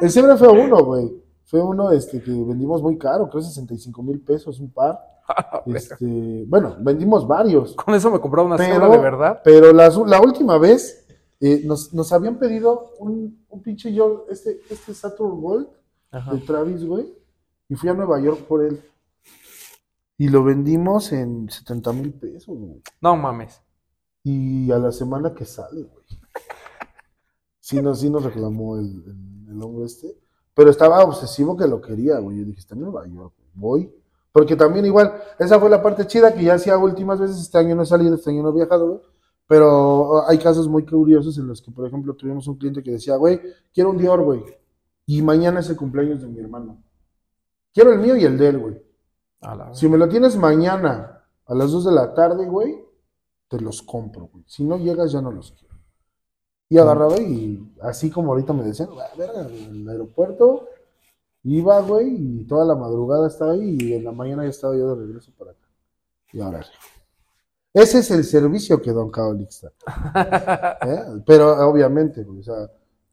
el 0.00 0.10
Zebra 0.10 0.36
fue 0.36 0.48
uno, 0.48 0.84
güey. 0.84 1.12
Fue 1.44 1.62
uno 1.62 1.92
este, 1.92 2.20
que 2.20 2.30
vendimos 2.32 2.82
muy 2.82 2.98
caro, 2.98 3.28
creo 3.30 3.40
65 3.42 4.02
mil 4.02 4.20
pesos 4.20 4.58
un 4.58 4.70
par. 4.72 4.98
Este, 5.66 6.44
bueno, 6.48 6.74
vendimos 6.80 7.28
varios. 7.28 7.74
Con 7.76 7.94
eso 7.94 8.10
me 8.10 8.18
compraba 8.18 8.46
una 8.48 8.56
Pero- 8.56 8.74
cebra 8.74 8.88
de 8.88 8.98
verdad. 8.98 9.40
Pero 9.44 9.72
la, 9.72 9.88
la 10.06 10.20
última 10.20 10.58
vez 10.58 11.06
eh, 11.40 11.62
nos, 11.64 11.94
nos 11.94 12.12
habían 12.12 12.38
pedido 12.40 12.90
un, 12.98 13.38
un 13.48 13.62
pinche 13.62 13.92
yo, 13.94 14.26
este, 14.28 14.58
este 14.68 14.92
Saturn 14.94 15.40
Gold 15.40 15.68
Ajá. 16.12 16.34
de 16.34 16.40
Travis, 16.40 16.84
güey. 16.84 17.12
Y 17.68 17.74
fui 17.74 17.88
a 17.88 17.94
Nueva 17.94 18.20
York 18.20 18.42
por 18.46 18.62
él. 18.62 18.80
Y 20.18 20.28
lo 20.28 20.44
vendimos 20.44 21.10
en 21.12 21.50
70 21.50 21.92
mil 21.94 22.12
pesos, 22.12 22.56
güey. 22.56 22.82
No 23.00 23.16
mames. 23.16 23.60
Y 24.22 24.70
a 24.70 24.78
la 24.78 24.92
semana 24.92 25.34
que 25.34 25.44
sale, 25.44 25.82
güey. 25.82 26.04
Sí, 27.58 27.80
nos, 27.80 28.00
sí 28.00 28.10
nos 28.10 28.22
reclamó 28.22 28.76
el, 28.76 28.86
el, 28.86 29.50
el 29.50 29.62
hombre 29.62 29.86
este. 29.86 30.16
Pero 30.54 30.70
estaba 30.70 31.02
obsesivo 31.02 31.56
que 31.56 31.66
lo 31.66 31.80
quería, 31.80 32.18
güey. 32.18 32.38
Yo 32.38 32.44
dije, 32.44 32.60
está 32.60 32.74
en 32.74 32.82
Nueva 32.82 33.06
York, 33.06 33.34
voy. 33.54 33.92
Porque 34.32 34.56
también 34.56 34.86
igual, 34.86 35.12
esa 35.38 35.58
fue 35.60 35.68
la 35.68 35.82
parte 35.82 36.06
chida 36.06 36.32
que 36.34 36.44
ya 36.44 36.54
hacía 36.54 36.76
últimas 36.78 37.20
veces. 37.20 37.38
Este 37.40 37.58
año 37.58 37.74
no 37.74 37.82
he 37.82 37.86
salido, 37.86 38.14
este 38.14 38.30
año 38.30 38.42
no 38.42 38.50
he 38.50 38.54
viajado, 38.54 38.86
güey. 38.88 39.00
Pero 39.46 40.26
hay 40.28 40.38
casos 40.38 40.68
muy 40.68 40.84
curiosos 40.86 41.36
en 41.36 41.46
los 41.46 41.60
que, 41.60 41.70
por 41.70 41.86
ejemplo, 41.86 42.14
tuvimos 42.14 42.46
un 42.48 42.56
cliente 42.56 42.82
que 42.82 42.92
decía, 42.92 43.16
güey, 43.16 43.40
quiero 43.74 43.90
un 43.90 43.98
Dior, 43.98 44.22
güey. 44.22 44.42
Y 45.12 45.20
mañana 45.20 45.60
es 45.60 45.68
el 45.68 45.76
cumpleaños 45.76 46.22
de 46.22 46.28
mi 46.28 46.38
hermano. 46.38 46.82
Quiero 47.74 47.92
el 47.92 47.98
mío 47.98 48.16
y 48.16 48.24
el 48.24 48.38
de 48.38 48.48
él, 48.48 48.58
güey. 48.58 48.82
A 49.42 49.74
Si 49.74 49.86
me 49.86 49.98
lo 49.98 50.08
tienes 50.08 50.38
mañana 50.38 51.22
a 51.44 51.54
las 51.54 51.70
2 51.70 51.84
de 51.84 51.92
la 51.92 52.14
tarde, 52.14 52.46
güey, 52.46 52.82
te 53.46 53.60
los 53.60 53.82
compro, 53.82 54.30
güey. 54.32 54.42
Si 54.46 54.64
no 54.64 54.78
llegas, 54.78 55.12
ya 55.12 55.20
no 55.20 55.30
los 55.30 55.52
quiero. 55.52 55.74
Y 56.70 56.78
agarraba 56.78 57.18
y 57.18 57.62
así 57.82 58.10
como 58.10 58.32
ahorita 58.32 58.54
me 58.54 58.62
decían, 58.62 58.88
"Ah, 58.98 59.14
verga, 59.18 59.42
en 59.42 59.82
el 59.82 59.88
aeropuerto 59.90 60.68
iba, 61.42 61.78
güey, 61.82 62.40
y 62.40 62.44
toda 62.46 62.64
la 62.64 62.74
madrugada 62.74 63.28
estaba 63.28 63.52
ahí 63.52 63.76
y 63.82 63.92
en 63.92 64.04
la 64.04 64.12
mañana 64.12 64.44
ya 64.44 64.48
estaba 64.48 64.74
yo 64.74 64.96
de 64.96 65.04
regreso 65.04 65.30
para 65.36 65.50
acá. 65.50 65.68
Y 66.32 66.40
ahora 66.40 66.64
Ese 67.74 67.98
es 67.98 68.10
el 68.10 68.24
servicio 68.24 68.80
que 68.80 68.92
Don 68.92 69.10
Caolix 69.10 69.60
da. 69.60 70.78
¿eh? 70.86 71.22
Pero 71.26 71.68
obviamente, 71.68 72.22
güey, 72.22 72.40
o 72.40 72.42
sea, 72.42 72.70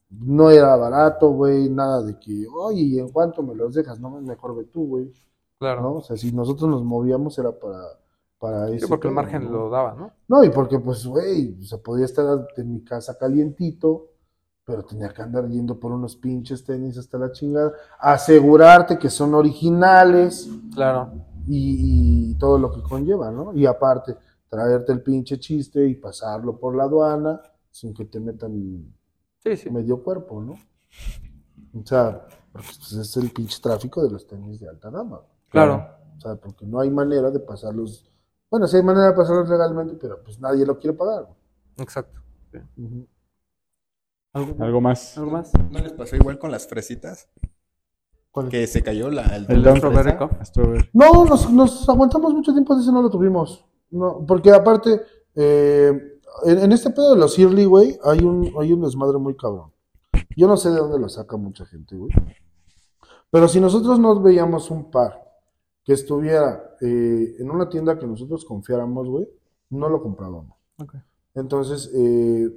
no 0.09 0.49
era 0.49 0.75
barato, 0.75 1.29
güey, 1.31 1.69
nada 1.69 2.01
de 2.03 2.17
que, 2.19 2.45
oye, 2.47 2.81
¿y 2.81 2.99
en 2.99 3.09
cuánto 3.09 3.43
me 3.43 3.53
los 3.55 3.73
dejas? 3.73 3.99
No, 3.99 4.09
mejor 4.21 4.55
ve 4.55 4.65
tú, 4.65 4.87
güey. 4.87 5.11
Claro. 5.59 5.81
¿no? 5.81 5.93
O 5.95 6.01
sea, 6.01 6.15
si 6.17 6.31
nosotros 6.31 6.69
nos 6.69 6.83
movíamos 6.83 7.37
era 7.37 7.51
para, 7.51 7.83
para 8.39 8.67
Sí, 8.69 8.75
ese 8.75 8.87
porque 8.87 9.07
el 9.09 9.13
margen 9.13 9.45
¿no? 9.45 9.51
lo 9.51 9.69
daba, 9.69 9.93
¿no? 9.93 10.11
No, 10.27 10.43
y 10.43 10.49
porque, 10.49 10.79
pues, 10.79 11.05
güey, 11.05 11.57
o 11.61 11.63
sea, 11.65 11.77
podía 11.79 12.05
estar 12.05 12.47
en 12.57 12.73
mi 12.73 12.83
casa 12.83 13.17
calientito, 13.17 14.07
pero 14.65 14.83
tenía 14.83 15.09
que 15.09 15.21
andar 15.21 15.47
yendo 15.47 15.79
por 15.79 15.91
unos 15.91 16.15
pinches 16.15 16.63
tenis 16.63 16.97
hasta 16.97 17.17
la 17.17 17.31
chingada, 17.31 17.73
asegurarte 17.99 18.97
que 18.97 19.09
son 19.09 19.33
originales 19.35 20.49
Claro. 20.73 21.11
y, 21.47 22.31
y 22.31 22.35
todo 22.37 22.57
lo 22.57 22.71
que 22.71 22.81
conlleva, 22.81 23.31
¿no? 23.31 23.53
Y 23.53 23.65
aparte, 23.65 24.15
traerte 24.47 24.91
el 24.91 25.01
pinche 25.01 25.39
chiste 25.39 25.85
y 25.87 25.95
pasarlo 25.95 26.57
por 26.57 26.75
la 26.75 26.83
aduana 26.83 27.41
sin 27.71 27.93
que 27.93 28.05
te 28.05 28.19
metan 28.19 28.93
Sí, 29.43 29.57
sí. 29.57 29.69
medio 29.69 30.03
cuerpo, 30.03 30.41
¿no? 30.41 30.53
O 31.79 31.85
sea, 31.85 32.25
porque 32.51 32.67
pues, 32.77 32.93
es 32.93 33.17
el 33.17 33.31
pinche 33.31 33.59
tráfico 33.61 34.03
de 34.03 34.11
los 34.11 34.27
tenis 34.27 34.59
de 34.59 34.69
alta 34.69 34.89
gama. 34.89 35.21
Claro. 35.49 35.87
O 36.17 36.21
sea, 36.21 36.35
porque 36.35 36.65
no 36.65 36.79
hay 36.79 36.89
manera 36.89 37.31
de 37.31 37.39
pasarlos. 37.39 38.11
Bueno, 38.49 38.67
sí 38.67 38.77
hay 38.77 38.83
manera 38.83 39.07
de 39.07 39.13
pasarlos 39.13 39.49
legalmente, 39.49 39.95
pero 39.95 40.21
pues 40.23 40.39
nadie 40.39 40.65
lo 40.65 40.77
quiere 40.77 40.97
pagar. 40.97 41.27
Exacto. 41.77 42.19
¿Algo, 44.33 44.63
Algo 44.63 44.81
más. 44.81 45.17
algo 45.17 45.31
más? 45.31 45.51
¿No 45.71 45.79
les 45.79 45.93
pasó 45.93 46.15
igual 46.15 46.37
con 46.37 46.51
las 46.51 46.67
fresitas? 46.67 47.29
¿Cuál? 48.31 48.49
Que 48.49 48.67
se 48.67 48.83
cayó 48.83 49.09
la, 49.09 49.23
el, 49.35 49.45
El 49.49 49.63
Don. 49.63 49.79
No, 50.93 51.25
nos, 51.25 51.51
nos 51.51 51.89
aguantamos 51.89 52.33
mucho 52.33 52.51
tiempo, 52.51 52.75
de 52.75 52.81
ese 52.81 52.91
no 52.91 53.01
lo 53.01 53.09
tuvimos. 53.09 53.65
No, 53.91 54.23
porque 54.27 54.51
aparte, 54.51 55.01
eh, 55.35 56.18
en, 56.45 56.59
en 56.59 56.71
este 56.71 56.89
pedo 56.89 57.13
de 57.13 57.19
los 57.19 57.37
Early, 57.37 57.65
güey, 57.65 57.99
hay 58.03 58.19
un, 58.19 58.51
hay 58.59 58.73
un 58.73 58.81
desmadre 58.81 59.17
muy 59.17 59.35
cabrón. 59.35 59.71
Yo 60.35 60.47
no 60.47 60.57
sé 60.57 60.69
de 60.69 60.77
dónde 60.77 60.99
lo 60.99 61.09
saca 61.09 61.37
mucha 61.37 61.65
gente, 61.65 61.95
güey. 61.95 62.11
Pero 63.31 63.47
si 63.47 63.59
nosotros 63.59 63.99
nos 63.99 64.21
veíamos 64.21 64.71
un 64.71 64.89
par 64.89 65.21
que 65.83 65.93
estuviera 65.93 66.75
eh, 66.81 67.35
en 67.39 67.49
una 67.49 67.69
tienda 67.69 67.97
que 67.97 68.07
nosotros 68.07 68.45
confiáramos, 68.45 69.07
güey, 69.07 69.27
no 69.69 69.89
lo 69.89 70.01
comprábamos. 70.01 70.57
Entonces, 71.35 71.91
eh, 71.93 72.49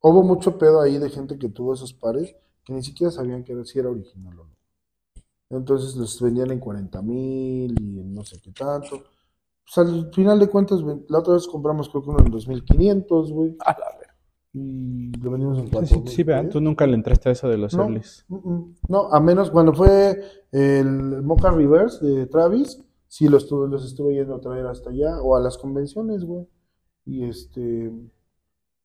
hubo 0.00 0.22
mucho 0.22 0.58
pedo 0.58 0.80
ahí 0.80 0.98
de 0.98 1.10
gente 1.10 1.38
que 1.38 1.48
tuvo 1.48 1.74
esos 1.74 1.92
pares 1.92 2.34
que 2.64 2.72
ni 2.72 2.82
siquiera 2.82 3.10
sabían 3.10 3.44
que 3.44 3.52
era, 3.52 3.64
si 3.64 3.78
era 3.78 3.88
original 3.88 4.38
o 4.38 4.44
no. 4.44 4.58
Entonces 5.50 5.96
los 5.96 6.20
vendían 6.20 6.50
en 6.50 6.60
40 6.60 7.00
mil 7.02 7.80
y 7.80 8.00
en 8.00 8.14
no 8.14 8.24
sé 8.24 8.38
qué 8.42 8.52
tanto. 8.52 9.04
Pues 9.74 9.86
al 9.86 10.10
final 10.14 10.38
de 10.40 10.48
cuentas, 10.48 10.82
la 11.08 11.18
otra 11.18 11.34
vez 11.34 11.46
compramos 11.46 11.88
creo 11.90 12.02
que 12.02 12.10
uno 12.10 12.20
en 12.24 12.30
2500, 12.30 13.32
güey. 13.32 13.56
A 13.64 13.72
la 13.72 13.86
verga. 13.98 14.14
Y 14.54 15.12
lo 15.20 15.30
vendimos 15.30 15.58
en 15.58 15.66
Sí, 15.66 15.72
4000. 15.72 16.08
sí, 16.08 16.16
sí, 16.16 16.22
vean, 16.22 16.48
tú 16.48 16.60
nunca 16.60 16.86
le 16.86 16.94
entraste 16.94 17.28
a 17.28 17.32
eso 17.32 17.48
de 17.48 17.58
los 17.58 17.74
No. 17.74 17.82
earlys. 17.84 18.24
Mm, 18.28 18.36
mm. 18.50 18.74
No, 18.88 19.12
a 19.12 19.20
menos 19.20 19.50
cuando 19.50 19.74
fue 19.74 20.20
el 20.52 21.22
Mocha 21.22 21.50
Reverse 21.50 22.04
de 22.04 22.26
Travis, 22.26 22.82
sí 23.06 23.28
los 23.28 23.42
estuve, 23.44 23.68
los 23.68 23.84
estuve 23.84 24.14
yendo 24.14 24.36
a 24.36 24.40
traer 24.40 24.66
hasta 24.66 24.88
allá 24.90 25.20
o 25.20 25.36
a 25.36 25.40
las 25.40 25.58
convenciones, 25.58 26.24
güey. 26.24 26.48
Y 27.04 27.24
este, 27.28 27.92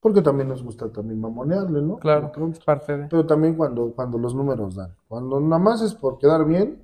porque 0.01 0.21
también 0.21 0.49
nos 0.49 0.61
gusta 0.63 0.91
también 0.91 1.19
mamonearle, 1.21 1.81
¿no? 1.81 1.95
Claro. 1.97 2.29
Es 2.51 2.59
parte 2.59 2.97
de. 2.97 3.07
Pero 3.07 3.25
también 3.25 3.55
cuando, 3.55 3.93
cuando 3.93 4.17
los 4.17 4.35
números 4.35 4.75
dan. 4.75 4.93
Cuando 5.07 5.39
nada 5.39 5.61
más 5.61 5.81
es 5.81 5.93
por 5.95 6.17
quedar 6.17 6.45
bien, 6.45 6.83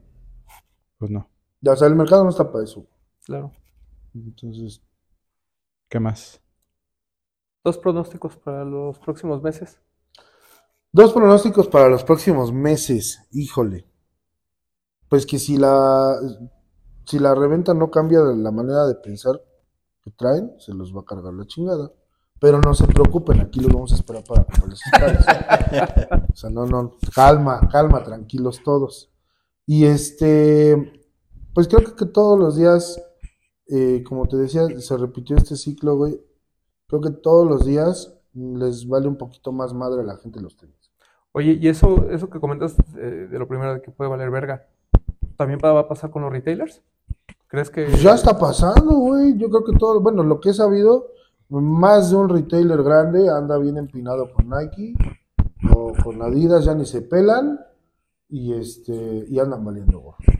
Pues 0.98 1.12
no. 1.12 1.28
ya, 1.62 1.74
o 1.74 1.76
sea, 1.76 1.88
el 1.90 1.96
mercado 1.96 2.24
no 2.24 2.30
está 2.30 2.50
para 2.50 2.64
eso. 2.64 2.86
Claro. 3.26 3.52
Entonces, 4.14 4.82
¿Qué 5.90 6.00
más? 6.00 6.40
Dos 7.64 7.80
pronósticos 7.80 8.38
para 8.38 8.64
los 8.64 9.00
próximos 9.00 9.42
meses. 9.42 9.82
dos 10.92 11.12
pronósticos 11.14 11.68
para 11.68 11.90
los 11.90 12.04
próximos 12.04 12.54
meses. 12.54 13.28
Híjole. 13.32 13.88
Pues 15.10 15.26
que 15.26 15.40
si 15.40 15.58
la, 15.58 16.16
si 17.06 17.18
la 17.18 17.34
reventa 17.34 17.74
no 17.74 17.90
cambia 17.90 18.22
de 18.22 18.36
la 18.36 18.52
manera 18.52 18.86
de 18.86 18.96
pensar 18.96 19.42
que 20.04 20.12
traen, 20.12 20.54
se 20.60 20.74
los 20.74 20.96
va 20.96 21.02
a 21.02 21.06
cargar 21.06 21.34
la 21.34 21.48
chingada. 21.48 21.92
Pero 22.40 22.62
no 22.62 22.74
se 22.76 22.86
preocupen, 22.86 23.42
aquí 23.42 23.60
los 23.60 23.74
vamos 23.74 23.92
a 23.92 23.96
esperar 23.96 24.24
para 24.24 24.46
pares. 24.46 24.80
O 26.32 26.36
sea, 26.36 26.50
no, 26.52 26.66
no, 26.66 26.98
calma, 27.14 27.60
calma, 27.70 28.04
tranquilos 28.04 28.62
todos. 28.64 29.12
Y 29.66 29.86
este, 29.86 31.04
pues 31.54 31.68
creo 31.68 31.84
que, 31.84 31.96
que 31.96 32.06
todos 32.06 32.40
los 32.40 32.56
días, 32.56 33.02
eh, 33.70 34.04
como 34.04 34.28
te 34.28 34.38
decía, 34.38 34.68
se 34.80 34.98
repitió 34.98 35.38
este 35.38 35.56
ciclo, 35.56 35.96
güey. 35.96 36.20
Creo 36.88 37.02
que 37.02 37.12
todos 37.12 37.48
los 37.48 37.66
días 37.66 38.16
les 38.34 38.88
vale 38.88 39.08
un 39.08 39.18
poquito 39.18 39.52
más 39.52 39.74
madre 39.74 40.02
a 40.02 40.06
la 40.06 40.18
gente 40.18 40.42
los 40.42 40.58
tenis. 40.58 40.76
Oye, 41.32 41.60
y 41.62 41.68
eso, 41.68 42.10
eso 42.10 42.30
que 42.30 42.40
comentas 42.40 42.76
eh, 42.98 43.28
de 43.30 43.40
lo 43.40 43.48
primero 43.48 43.76
de 43.76 43.82
que 43.82 43.92
puede 43.92 44.10
valer 44.10 44.32
verga, 44.32 44.68
¿también 45.38 45.60
va 45.64 45.80
a 45.80 45.88
pasar 45.88 46.10
con 46.10 46.24
los 46.24 46.32
retailers? 46.32 46.82
¿Crees 47.48 47.70
que 47.70 47.86
Pues 47.86 48.02
ya 48.02 48.16
está 48.16 48.38
pasando, 48.38 48.96
güey. 48.96 49.38
Yo 49.38 49.50
creo 49.50 49.64
que 49.64 49.78
todo, 49.78 50.02
bueno, 50.02 50.24
lo 50.24 50.40
que 50.40 50.50
he 50.50 50.54
sabido, 50.54 51.08
más 51.50 52.10
de 52.10 52.16
un 52.16 52.30
retailer 52.30 52.82
grande 52.82 53.30
anda 53.30 53.58
bien 53.58 53.78
empinado 53.78 54.32
con 54.34 54.50
Nike 54.50 54.96
o 55.76 55.94
con 56.04 56.22
Adidas, 56.22 56.66
ya 56.66 56.74
ni 56.74 56.86
se 56.86 57.04
pelan 57.04 57.60
y 58.28 58.54
este 58.54 59.26
y 59.28 59.40
andan 59.40 59.64
valiendo, 59.64 60.00
güey. 60.00 60.39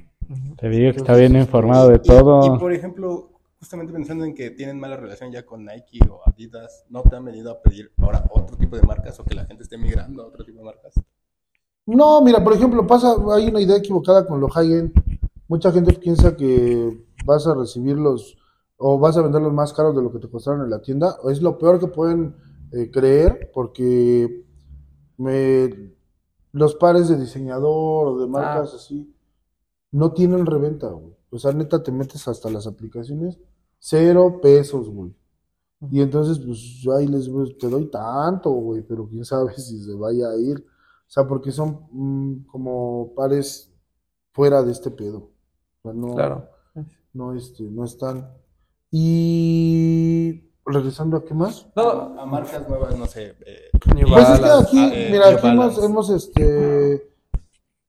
Te 0.58 0.70
digo 0.70 0.92
que 0.92 0.98
está 0.98 1.16
bien 1.16 1.36
informado 1.36 1.90
de 1.90 2.00
todo. 2.00 2.56
Y, 2.56 2.60
por 2.60 2.72
ejemplo, 2.72 3.30
justamente 3.60 3.92
pensando 3.92 4.26
en 4.26 4.36
que 4.36 4.52
tienen 4.52 4.80
mala 4.80 4.96
relación 4.96 5.32
ya 5.32 5.44
con 5.44 5.66
Nike 5.66 6.00
o 6.10 6.22
Adidas, 6.26 6.86
¿no 6.90 7.02
te 7.02 7.16
han 7.16 7.26
venido 7.26 7.52
a 7.52 7.62
pedir 7.62 7.92
ahora 7.98 8.24
otro 8.30 8.56
tipo 8.56 8.76
de 8.76 8.84
marcas 8.84 9.20
o 9.20 9.24
que 9.24 9.34
la 9.34 9.46
gente 9.46 9.64
esté 9.64 9.78
migrando 9.78 10.24
a 10.24 10.28
otro 10.28 10.46
tipo 10.46 10.60
de 10.60 10.66
marcas? 10.66 10.94
No, 11.88 12.22
mira, 12.22 12.44
por 12.44 12.54
ejemplo, 12.54 12.86
pasa, 12.86 13.16
hay 13.34 13.48
una 13.48 13.60
idea 13.60 13.78
equivocada 13.78 14.28
con 14.28 14.40
lo 14.40 14.50
high-end. 14.50 14.94
Mucha 15.48 15.72
gente 15.72 15.94
piensa 15.94 16.36
que 16.36 17.06
vas 17.26 17.48
a 17.48 17.56
recibirlos 17.56 18.38
o 18.78 19.00
vas 19.00 19.18
a 19.18 19.24
venderlos 19.24 19.52
más 19.52 19.74
caros 19.74 19.96
de 19.96 20.04
lo 20.04 20.12
que 20.12 20.20
te 20.20 20.30
costaron 20.30 20.62
en 20.62 20.70
la 20.70 20.82
tienda. 20.82 21.18
Es 21.28 21.42
lo 21.42 21.58
peor 21.58 21.80
que 21.80 21.88
pueden 21.88 22.36
eh, 22.72 22.92
creer 22.92 23.50
porque 23.52 24.46
me, 25.18 25.92
los 26.52 26.76
pares 26.76 27.10
de 27.10 27.18
diseñador 27.18 28.10
o 28.10 28.20
de 28.20 28.28
marcas 28.28 28.76
así 28.76 29.12
no 29.92 30.12
tienen 30.14 30.46
reventa, 30.46 30.88
güey. 30.90 31.16
O 31.32 31.38
sea, 31.40 31.52
neta, 31.52 31.82
te 31.84 31.92
metes 31.92 32.28
hasta 32.28 32.50
las 32.50 32.66
aplicaciones, 32.68 33.38
cero 33.80 34.40
pesos, 34.42 34.90
güey. 34.90 35.14
Y 35.92 36.02
entonces, 36.02 36.40
pues, 36.40 36.58
yo 36.82 36.96
ahí 36.96 37.08
les 37.08 37.30
pues, 37.30 37.58
te 37.58 37.70
doy 37.70 37.86
tanto, 37.90 38.50
güey, 38.52 38.82
pero 38.82 39.08
quién 39.08 39.24
sabe 39.26 39.54
si 39.58 39.80
se 39.84 39.94
vaya 39.94 40.30
a 40.30 40.38
ir. 40.38 40.60
O 40.60 41.12
sea, 41.12 41.28
porque 41.28 41.52
son 41.52 41.88
mm, 41.92 42.46
como 42.48 43.14
pares 43.16 43.72
fuera 44.34 44.62
de 44.64 44.72
este 44.72 44.92
pedo. 44.92 45.32
O 45.82 45.82
sea, 45.84 45.94
no, 45.94 46.14
Claro. 46.16 46.50
no, 47.14 47.34
este, 47.34 47.64
no 47.64 47.86
están. 47.86 48.30
Y 48.92 50.52
regresando 50.66 51.18
a 51.18 51.26
qué 51.26 51.34
más. 51.34 51.68
No, 51.76 52.20
A 52.20 52.26
marcas 52.26 52.68
nuevas, 52.68 52.98
no 52.98 53.06
sé. 53.08 53.36
eh, 53.46 53.70
Pues 53.72 54.30
es 54.30 54.40
que 54.40 54.50
aquí, 54.50 54.80
eh, 54.94 55.08
mira, 55.12 55.30
aquí 55.30 55.48
hemos, 55.48 55.84
hemos, 55.84 56.10
este, 56.10 57.09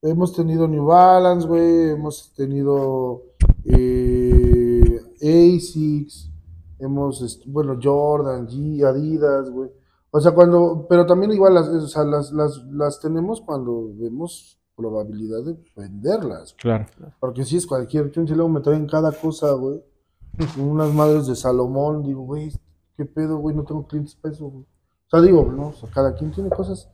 hemos 0.02 0.32
tenido 0.34 0.66
New 0.66 0.86
Balance, 0.86 1.46
güey, 1.46 1.90
hemos 1.90 2.32
tenido 2.34 3.22
eh, 3.64 5.00
Asics, 5.20 6.30
hemos, 6.78 7.40
bueno, 7.46 7.78
Jordan, 7.82 8.48
G, 8.48 8.84
Adidas, 8.84 9.50
güey. 9.50 9.70
O 10.10 10.20
sea, 10.20 10.32
cuando, 10.32 10.86
pero 10.88 11.06
también 11.06 11.32
igual 11.32 11.54
las, 11.54 11.68
o 11.68 11.86
sea, 11.86 12.04
las, 12.04 12.32
las, 12.32 12.64
las 12.64 13.00
tenemos 13.00 13.40
cuando 13.40 13.90
vemos 13.94 14.58
probabilidad 14.74 15.44
de 15.44 15.56
venderlas. 15.76 16.54
Claro. 16.54 16.86
Porque 17.20 17.44
si 17.44 17.58
es 17.58 17.66
cualquier 17.66 18.10
chunche, 18.10 18.34
luego 18.34 18.48
me 18.48 18.60
traen 18.60 18.86
cada 18.86 19.12
cosa, 19.12 19.52
güey. 19.52 19.82
Unas 20.58 20.92
madres 20.94 21.26
de 21.26 21.36
Salomón, 21.36 22.02
digo, 22.02 22.22
güey, 22.22 22.50
qué 22.96 23.04
pedo, 23.04 23.36
güey, 23.38 23.54
no 23.54 23.64
tengo 23.64 23.86
clientes 23.86 24.14
para 24.14 24.34
eso, 24.34 24.46
güey. 24.46 24.64
O 24.64 25.10
sea, 25.10 25.20
digo, 25.20 25.44
no, 25.44 25.68
o 25.68 25.72
sea, 25.74 25.90
cada 25.90 26.14
quien 26.14 26.30
tiene 26.30 26.50
cosas, 26.50 26.88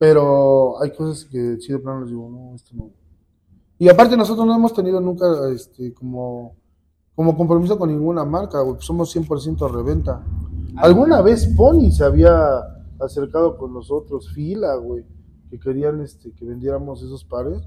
pero 0.00 0.80
hay 0.80 0.92
cosas 0.92 1.26
que 1.26 1.58
sí 1.60 1.72
de 1.74 1.78
plano 1.78 2.00
les 2.00 2.08
digo, 2.08 2.26
no, 2.30 2.54
esto 2.54 2.74
no. 2.74 2.90
Y 3.78 3.86
aparte 3.90 4.16
nosotros 4.16 4.46
no 4.46 4.54
hemos 4.56 4.72
tenido 4.72 4.98
nunca, 4.98 5.26
este, 5.54 5.92
como, 5.92 6.56
como 7.14 7.36
compromiso 7.36 7.78
con 7.78 7.90
ninguna 7.90 8.24
marca, 8.24 8.62
güey, 8.62 8.76
somos 8.80 9.14
100% 9.14 9.70
reventa. 9.70 10.24
Alguna 10.76 11.20
vez 11.20 11.46
Pony 11.54 11.90
se 11.90 12.02
había 12.02 12.32
acercado 12.98 13.58
con 13.58 13.74
nosotros, 13.74 14.32
fila, 14.32 14.74
güey, 14.76 15.04
que 15.50 15.60
querían 15.60 16.00
este, 16.00 16.32
que 16.32 16.46
vendiéramos 16.46 17.02
esos 17.02 17.22
pares, 17.26 17.60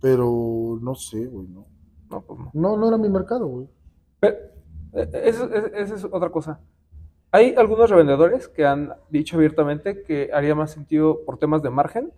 pero 0.00 0.78
no 0.80 0.94
sé, 0.94 1.26
güey, 1.26 1.46
no. 1.48 1.66
No, 2.10 2.22
pues 2.22 2.38
no. 2.40 2.50
No, 2.54 2.76
no 2.78 2.88
era 2.88 2.96
mi 2.96 3.10
mercado, 3.10 3.46
güey. 3.48 3.68
Pero, 4.18 4.34
esa 4.94 5.44
es- 5.44 5.72
esa 5.74 5.94
es 5.96 6.04
otra 6.04 6.30
cosa. 6.30 6.58
Hay 7.36 7.54
algunos 7.54 7.90
revendedores 7.90 8.48
que 8.48 8.64
han 8.64 8.94
dicho 9.10 9.36
abiertamente 9.36 10.02
que 10.04 10.30
haría 10.32 10.54
más 10.54 10.70
sentido 10.70 11.22
por 11.26 11.36
temas 11.38 11.62
de 11.62 11.68
margen 11.68 12.10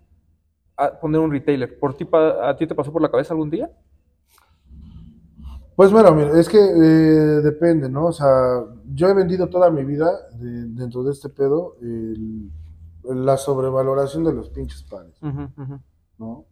a 0.77 0.97
poner 0.97 1.19
un 1.19 1.29
retailer. 1.29 1.77
¿Por 1.77 1.93
ti, 1.97 2.07
¿A 2.13 2.55
ti 2.55 2.65
te 2.65 2.73
pasó 2.73 2.93
por 2.93 3.01
la 3.01 3.11
cabeza 3.11 3.33
algún 3.33 3.49
día? 3.49 3.69
Pues 5.75 5.91
bueno, 5.91 6.13
mira, 6.15 6.39
es 6.39 6.47
que 6.47 6.57
eh, 6.57 7.41
depende, 7.41 7.89
¿no? 7.89 8.05
O 8.05 8.11
sea, 8.13 8.63
yo 8.93 9.09
he 9.09 9.13
vendido 9.13 9.49
toda 9.49 9.69
mi 9.69 9.83
vida 9.83 10.09
de- 10.37 10.67
dentro 10.69 11.03
de 11.03 11.11
este 11.11 11.27
pedo 11.27 11.75
el- 11.81 12.49
la 13.03 13.35
sobrevaloración 13.35 14.23
de 14.23 14.31
los 14.33 14.47
pinches 14.49 14.83
pares, 14.83 15.17
¿no? 16.17 16.45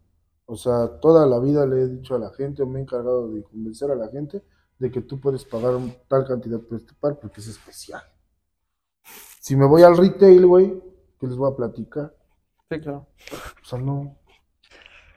O 0.46 0.58
sea, 0.58 1.00
toda 1.00 1.26
la 1.26 1.40
vida 1.40 1.66
le 1.66 1.84
he 1.84 1.88
dicho 1.88 2.16
a 2.16 2.20
la 2.20 2.32
gente, 2.32 2.64
o 2.64 2.68
me 2.68 2.80
he 2.80 2.82
encargado 2.82 3.30
de 3.32 3.44
convencer 3.44 3.92
a 3.92 3.96
la 3.96 4.10
gente 4.10 4.44
de 4.78 4.92
que 4.92 5.00
tú 5.02 5.22
puedes 5.22 5.46
pagar 5.46 5.74
un- 5.74 5.94
tal 6.10 6.26
cantidad 6.28 6.60
por 6.60 6.78
este 6.80 6.94
par 7.00 7.18
porque 7.18 7.40
es 7.40 7.48
especial. 7.48 8.02
Si 9.48 9.56
me 9.56 9.66
voy 9.66 9.82
al 9.82 9.96
retail, 9.96 10.46
güey, 10.46 10.84
¿qué 11.18 11.26
les 11.26 11.38
voy 11.38 11.50
a 11.50 11.56
platicar? 11.56 12.14
Sí, 12.70 12.82
claro. 12.82 13.08
O 13.62 13.66
sea, 13.66 13.80
no. 13.80 14.18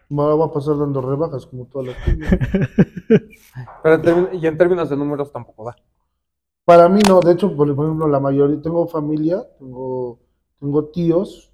Me 0.08 0.22
voy 0.22 0.48
a 0.48 0.52
pasar 0.52 0.78
dando 0.78 1.02
rebajas 1.02 1.46
como 1.46 1.66
todas 1.66 1.88
las 1.88 2.04
tiendas. 2.04 2.30
Pero 3.82 4.28
en 4.30 4.40
y 4.40 4.46
en 4.46 4.56
términos 4.56 4.88
de 4.88 4.96
números 4.96 5.32
tampoco 5.32 5.64
da. 5.64 5.76
Para 6.64 6.88
mí 6.88 7.00
no, 7.08 7.18
de 7.18 7.32
hecho, 7.32 7.56
por 7.56 7.68
ejemplo, 7.68 8.06
la 8.06 8.20
mayoría, 8.20 8.62
tengo 8.62 8.86
familia, 8.86 9.44
tengo, 9.58 10.20
tengo 10.60 10.84
tíos 10.90 11.52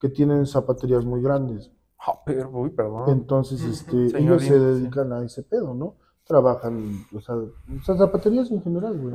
que 0.00 0.08
tienen 0.08 0.46
zapaterías 0.46 1.04
muy 1.04 1.20
grandes. 1.20 1.70
Ah, 1.98 2.22
pero, 2.24 2.48
uy, 2.48 2.70
perdón. 2.70 3.10
Entonces, 3.10 3.62
este, 3.64 4.08
Señor 4.08 4.40
ellos 4.40 4.42
se 4.44 4.58
sí. 4.58 4.64
dedican 4.64 5.12
a 5.12 5.22
ese 5.22 5.42
pedo, 5.42 5.74
¿no? 5.74 5.96
Trabajan, 6.24 7.04
o 7.14 7.20
sea, 7.20 7.34
o 7.34 7.82
sea, 7.84 7.98
zapaterías 7.98 8.50
en 8.50 8.62
general, 8.62 8.98
güey. 8.98 9.14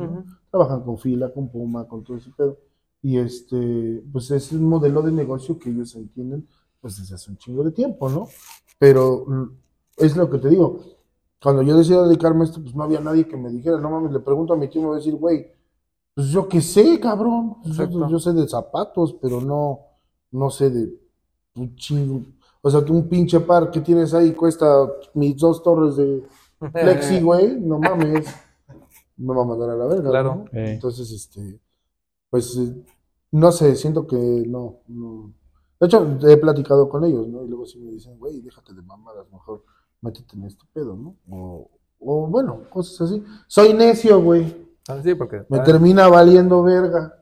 Trabajan 0.52 0.84
con 0.84 1.00
fila, 1.00 1.34
con 1.34 1.50
puma, 1.50 1.88
con 1.88 2.04
todo 2.04 2.16
ese 2.16 2.30
pedo. 2.38 2.69
Y 3.02 3.18
este, 3.18 4.04
pues 4.12 4.30
es 4.32 4.52
un 4.52 4.66
modelo 4.66 5.02
de 5.02 5.12
negocio 5.12 5.58
que 5.58 5.70
ellos 5.70 5.96
entienden, 5.96 6.48
pues 6.82 6.98
desde 6.98 7.16
hace 7.16 7.32
un 7.32 7.38
chingo 7.38 7.64
de 7.64 7.72
tiempo, 7.72 8.10
¿no? 8.10 8.28
Pero 8.78 9.26
mm, 9.26 9.52
es 9.98 10.16
lo 10.18 10.30
que 10.30 10.38
te 10.38 10.50
digo. 10.50 10.80
Cuando 11.42 11.62
yo 11.62 11.78
decidí 11.78 11.98
dedicarme 11.98 12.42
a 12.42 12.46
esto, 12.46 12.62
pues 12.62 12.76
no 12.76 12.84
había 12.84 13.00
nadie 13.00 13.28
que 13.28 13.38
me 13.38 13.50
dijera, 13.50 13.80
no 13.80 13.90
mames, 13.90 14.12
le 14.12 14.20
pregunto 14.20 14.54
a 14.54 14.58
mi 14.58 14.68
tío 14.68 14.82
y 14.82 14.84
me 14.84 14.90
va 14.90 14.96
a 14.96 14.98
decir, 14.98 15.16
güey, 15.16 15.48
pues 16.14 16.28
yo 16.28 16.50
qué 16.50 16.62
sé, 16.62 17.00
cabrón. 17.00 17.58
Pues 17.64 17.78
yo, 17.78 18.10
yo 18.10 18.20
sé 18.20 18.34
de 18.34 18.48
zapatos, 18.48 19.16
pero 19.22 19.40
no, 19.40 19.80
no 20.32 20.50
sé 20.50 20.70
de 20.70 20.94
un 21.56 21.76
chingo. 21.76 22.26
O 22.62 22.70
sea, 22.70 22.84
que 22.84 22.92
un 22.92 23.08
pinche 23.08 23.40
par 23.40 23.72
que 23.72 23.80
tienes 23.80 24.14
ahí 24.14 24.34
cuesta 24.34 24.86
mis 25.14 25.38
dos 25.38 25.64
torres 25.64 25.96
de 25.96 26.24
Flexi, 26.72 27.22
güey, 27.22 27.58
no 27.60 27.80
mames. 27.80 28.28
Me 29.16 29.34
va 29.34 29.44
a 29.44 29.46
mandar 29.46 29.70
a 29.70 29.76
la 29.76 29.86
verga. 29.86 30.10
Claro. 30.10 30.36
¿no? 30.36 30.60
Eh. 30.60 30.74
Entonces, 30.74 31.12
este, 31.12 31.60
pues, 32.30 32.58
eh, 32.58 32.84
no 33.32 33.52
sé, 33.52 33.76
siento 33.76 34.08
que 34.08 34.16
no, 34.16 34.80
no. 34.88 35.34
De 35.80 35.88
hecho, 35.88 36.18
he 36.28 36.38
platicado 36.38 36.90
con 36.90 37.06
ellos, 37.06 37.28
¿no? 37.28 37.44
Y 37.44 37.48
luego 37.48 37.66
sí 37.66 37.80
me 37.80 37.92
dicen, 37.92 38.18
güey, 38.18 38.42
déjate 38.42 38.74
de 38.74 38.82
mamadas, 38.82 39.32
mejor 39.32 39.64
métete 40.02 40.36
en 40.36 40.46
este 40.46 40.66
pedo, 40.74 40.96
¿no? 40.96 41.16
O, 41.30 41.70
o 42.00 42.28
bueno, 42.28 42.62
cosas 42.70 43.02
así. 43.02 43.24
Soy 43.48 43.74
necio, 43.74 44.22
güey. 44.22 44.68
Ah, 44.88 45.00
sí, 45.04 45.16
porque. 45.16 45.46
Me 45.50 45.60
ah, 45.60 45.64
termina 45.64 46.08
valiendo 46.08 46.64
verga. 46.64 47.19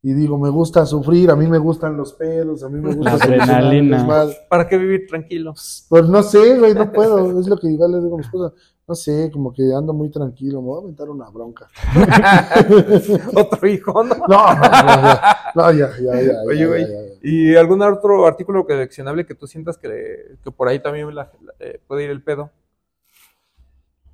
Y 0.00 0.12
digo, 0.14 0.38
me 0.38 0.48
gusta 0.48 0.86
sufrir, 0.86 1.28
a 1.30 1.34
mí 1.36 1.48
me 1.48 1.58
gustan 1.58 1.96
los 1.96 2.12
pedos, 2.12 2.62
a 2.62 2.68
mí 2.68 2.80
me 2.80 2.94
gusta 2.94 3.16
La 3.16 3.24
adrenalina. 3.24 3.96
desmadre. 3.96 4.36
¿Para 4.48 4.68
qué 4.68 4.78
vivir 4.78 5.06
tranquilo? 5.08 5.54
Pues 5.88 6.04
no 6.08 6.22
sé, 6.22 6.56
güey, 6.58 6.72
no 6.72 6.92
puedo. 6.92 7.40
Es 7.40 7.48
lo 7.48 7.56
que 7.58 7.66
igual 7.66 7.90
le 7.92 7.98
digo 8.00 8.14
a 8.14 8.18
mi 8.18 8.24
esposa. 8.24 8.54
No 8.86 8.94
sé, 8.94 9.28
como 9.32 9.52
que 9.52 9.62
ando 9.76 9.92
muy 9.92 10.08
tranquilo, 10.10 10.62
me 10.62 10.68
voy 10.68 10.78
a 10.78 10.82
aventar 10.84 11.10
una 11.10 11.28
bronca. 11.28 11.66
Otro 13.34 13.68
hijo, 13.68 14.02
¿no? 14.04 14.14
No, 14.14 14.54
no, 14.54 14.62
ya, 14.62 15.36
no, 15.54 15.72
ya, 15.72 15.90
ya, 16.00 16.22
ya. 16.22 16.32
Oye, 16.46 16.58
ya, 16.60 16.66
güey, 16.66 16.82
ya, 16.82 16.88
ya, 16.88 17.02
ya. 17.02 17.12
¿Y 17.22 17.56
algún 17.56 17.82
otro 17.82 18.24
artículo 18.26 18.64
coleccionable 18.64 19.26
que 19.26 19.34
tú 19.34 19.46
sientas 19.46 19.76
que, 19.76 20.36
que 20.42 20.50
por 20.50 20.68
ahí 20.68 20.80
también 20.80 21.12
la- 21.14 21.30
la- 21.42 21.54
eh, 21.60 21.80
puede 21.86 22.04
ir 22.04 22.10
el 22.10 22.22
pedo? 22.22 22.50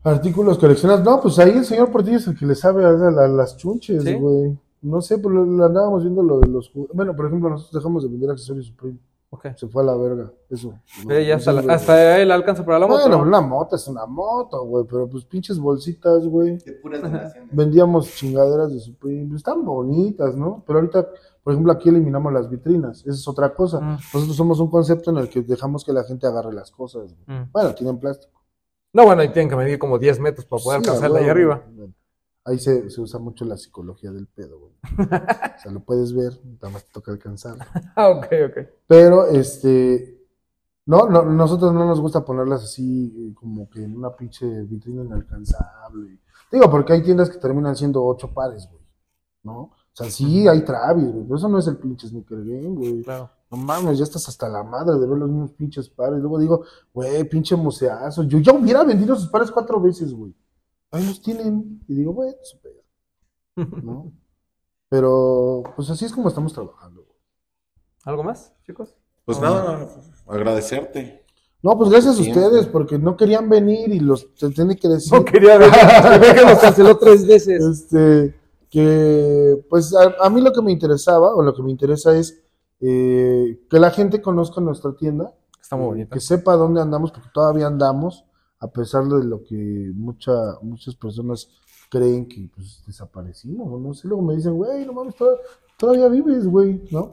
Artículos 0.03 0.59
coleccionados. 0.59 1.05
No, 1.05 1.21
pues 1.21 1.39
ahí 1.39 1.51
el 1.51 1.65
señor 1.65 1.91
Portillo 1.91 2.17
es 2.17 2.27
el 2.27 2.37
que 2.39 2.45
le 2.47 2.55
sabe 2.55 2.85
a 2.85 2.91
la- 2.91 3.29
las 3.29 3.57
chunches, 3.57 4.03
¿Sí? 4.03 4.17
No 4.85 5.01
sé, 5.01 5.19
pues 5.19 5.35
lo, 5.35 5.45
lo 5.45 5.65
andábamos 5.65 6.03
viendo 6.03 6.23
lo 6.23 6.41
de 6.41 6.49
los. 6.49 6.71
Bueno, 6.93 7.17
por 7.17 7.27
ejemplo, 7.27 7.49
nosotros 7.51 7.83
dejamos 7.83 8.03
de 8.03 8.09
vender 8.11 8.31
accesorios 8.31 8.67
Supreme. 8.67 8.99
Ok. 9.31 9.47
Se 9.57 9.67
fue 9.67 9.83
a 9.83 9.87
la 9.87 9.97
verga, 9.97 10.31
eso. 10.49 10.75
Eh, 11.11 11.27
ya 11.27 11.35
hasta, 11.37 11.53
la- 11.53 11.75
hasta 11.75 12.19
él 12.21 12.31
alcanza 12.31 12.65
para 12.65 12.79
la 12.79 12.87
moto. 12.87 13.01
Bueno, 13.01 13.17
¿no? 13.17 13.29
una 13.29 13.41
moto 13.41 13.75
es 13.75 13.89
una 13.89 14.07
moto, 14.07 14.65
güey, 14.65 14.85
pero 14.89 15.09
pues 15.09 15.25
pinches 15.25 15.59
bolsitas, 15.59 16.25
güey. 16.27 16.59
De 16.59 16.73
puras 16.75 17.03
donaciones. 17.03 17.49
vendíamos 17.51 18.15
chingaderas 18.15 18.73
de 18.73 18.79
Supreme, 18.79 19.27
pues, 19.27 19.39
están 19.39 19.65
bonitas, 19.65 20.37
¿no? 20.37 20.63
Pero 20.65 20.79
ahorita, 20.79 21.09
por 21.43 21.53
ejemplo, 21.53 21.73
aquí 21.73 21.89
eliminamos 21.89 22.33
las 22.33 22.49
vitrinas, 22.49 23.01
esa 23.01 23.11
es 23.11 23.27
otra 23.27 23.53
cosa. 23.53 23.81
Mm. 23.81 23.99
Nosotros 24.15 24.37
somos 24.37 24.61
un 24.61 24.71
concepto 24.71 25.11
en 25.11 25.17
el 25.17 25.29
que 25.29 25.43
dejamos 25.43 25.85
que 25.85 25.93
la 25.93 26.05
gente 26.05 26.29
agarre 26.29 26.53
las 26.53 26.71
cosas. 26.71 27.17
Mm. 27.27 27.51
Bueno, 27.53 27.75
tienen 27.75 27.99
plástico. 27.99 28.41
No, 28.93 29.05
bueno, 29.05 29.23
ahí 29.23 29.33
tienen 29.33 29.49
que 29.51 29.57
medir 29.57 29.81
como 29.81 29.99
10 29.99 30.21
metros 30.21 30.47
para 30.47 30.63
poder 30.63 30.81
Sí, 30.81 30.87
alcanzarla 30.89 31.19
ahí 31.19 31.29
arriba. 31.29 31.61
bueno. 31.75 31.93
Ahí 32.45 32.59
se, 32.59 32.91
se 32.91 33.01
usa 33.01 33.19
mucho 33.19 33.45
la 33.45 33.57
psicología 33.57 34.13
del 34.13 34.27
pedo, 34.27 34.59
güey. 34.59 34.73
o 34.99 35.59
sea, 35.61 35.73
lo 35.73 35.81
puedes 35.81 36.13
ver, 36.13 36.33
nada 36.61 36.75
más 36.75 36.85
te 36.85 36.93
toca 36.93 37.11
alcanzar. 37.13 37.57
Ah, 37.97 38.11
ok, 38.11 38.27
ok. 38.51 38.69
Pero, 38.87 39.27
este, 39.29 40.15
no, 40.87 41.09
no, 41.09 41.25
nosotros 41.25 41.73
no 41.73 41.87
nos 41.87 42.01
gusta 42.01 42.25
ponerlas 42.25 42.65
así 42.65 43.15
eh, 43.17 43.35
como 43.35 43.71
que 43.71 43.83
en 43.83 43.97
una 43.97 44.15
pinche 44.15 44.47
vitrina 44.65 45.03
inalcanzable. 45.03 46.19
Digo, 46.53 46.71
porque 46.71 46.93
hay 46.93 47.03
tiendas 47.03 47.31
que 47.31 47.39
terminan 47.39 47.75
siendo 47.75 48.05
ocho 48.05 48.33
pares, 48.33 48.69
güey, 48.71 48.83
¿no? 49.43 49.59
O 49.61 49.97
sea, 49.97 50.11
sí, 50.11 50.47
hay 50.47 50.63
Travis, 50.65 51.11
güey, 51.11 51.25
pero 51.25 51.37
eso 51.37 51.49
no 51.49 51.59
es 51.59 51.67
el 51.67 51.79
pinche 51.79 52.09
sneaker 52.09 52.39
game, 52.39 52.77
güey. 52.77 53.03
Claro. 53.03 53.31
No 53.51 53.57
mames, 53.57 53.97
ya 53.97 54.05
estás 54.05 54.29
hasta 54.29 54.49
la 54.49 54.63
madre 54.63 54.99
de 54.99 55.07
ver 55.07 55.17
los 55.17 55.31
mismos 55.31 55.53
pinches 55.53 55.89
pares. 55.89 56.19
Luego 56.19 56.39
digo, 56.39 56.65
güey, 56.93 57.25
pinche 57.25 57.57
museazo. 57.57 58.25
Yo 58.25 58.39
ya 58.39 58.53
hubiera 58.53 58.83
vendido 58.83 59.15
esos 59.15 59.29
pares 59.29 59.51
cuatro 59.51 59.81
veces, 59.81 60.13
güey. 60.13 60.35
Ahí 60.95 61.05
los 61.07 61.21
tienen. 61.21 61.83
Y 61.89 61.95
digo, 61.95 62.13
güey, 62.13 62.35
su 62.43 62.59
pedo, 62.61 62.83
¿no? 63.83 64.13
Pero, 64.89 65.65
pues 65.75 65.91
así 65.91 66.05
es 66.05 66.13
como 66.13 66.29
estamos 66.29 66.53
trabajando. 66.53 67.05
¿Algo 68.05 68.23
más, 68.23 68.55
chicos? 68.65 68.95
Pues 69.25 69.41
nada, 69.41 69.89
agradecerte. 70.29 71.25
No, 71.63 71.77
pues 71.77 71.91
gracias 71.91 72.19
a 72.19 72.21
ustedes, 72.21 72.67
porque 72.67 72.99
no 72.99 73.17
querían 73.17 73.49
venir 73.49 73.93
y 73.93 73.99
los 73.99 74.29
se 74.35 74.51
tiene 74.51 74.77
que 74.77 74.87
decir. 74.87 75.13
No 75.13 75.25
quería 75.25 75.59
ver. 75.59 75.71
Ve 76.21 76.35
que 76.35 76.45
nos 76.45 76.59
canceló 76.59 76.97
tres 76.99 77.27
veces. 77.27 77.65
Este, 77.65 78.39
que, 78.71 79.65
pues 79.71 79.95
a, 79.97 80.15
a 80.25 80.31
mí 80.31 80.41
lo 80.43 80.53
que 80.53 80.63
me 80.63 80.71
interesaba, 80.71 81.35
o 81.35 81.43
lo 81.43 81.55
que 81.55 81.63
me 81.63 81.71
interesa 81.71 82.17
es 82.17 82.41
eh, 82.81 83.61
que 83.69 83.79
la 83.81 83.91
gente 83.91 84.21
conozca 84.21 84.61
nuestra 84.61 84.95
tienda, 84.95 85.35
Está 85.61 85.75
muy 85.77 85.87
bonito. 85.87 86.13
que 86.13 86.21
sepa 86.21 86.55
dónde 86.55 86.83
andamos, 86.83 87.11
porque 87.11 87.31
todavía 87.33 87.67
andamos, 87.67 88.27
a 88.65 88.69
pesar 88.69 89.05
de 89.05 89.23
lo 89.25 89.43
que 89.45 89.93
mucha, 89.95 90.33
muchas 90.63 90.95
personas 90.97 91.49
creen 91.91 92.27
que 92.27 92.49
pues, 92.55 92.83
desaparecimos, 92.87 93.81
no 93.81 93.93
sé, 93.95 94.09
luego 94.09 94.23
me 94.23 94.35
dicen, 94.37 94.55
güey, 94.55 94.87
no 94.87 94.93
mames, 94.95 95.15
toda- 95.17 95.37
todavía 95.77 96.09
vives, 96.09 96.47
güey, 96.47 96.83
¿no? 96.91 97.13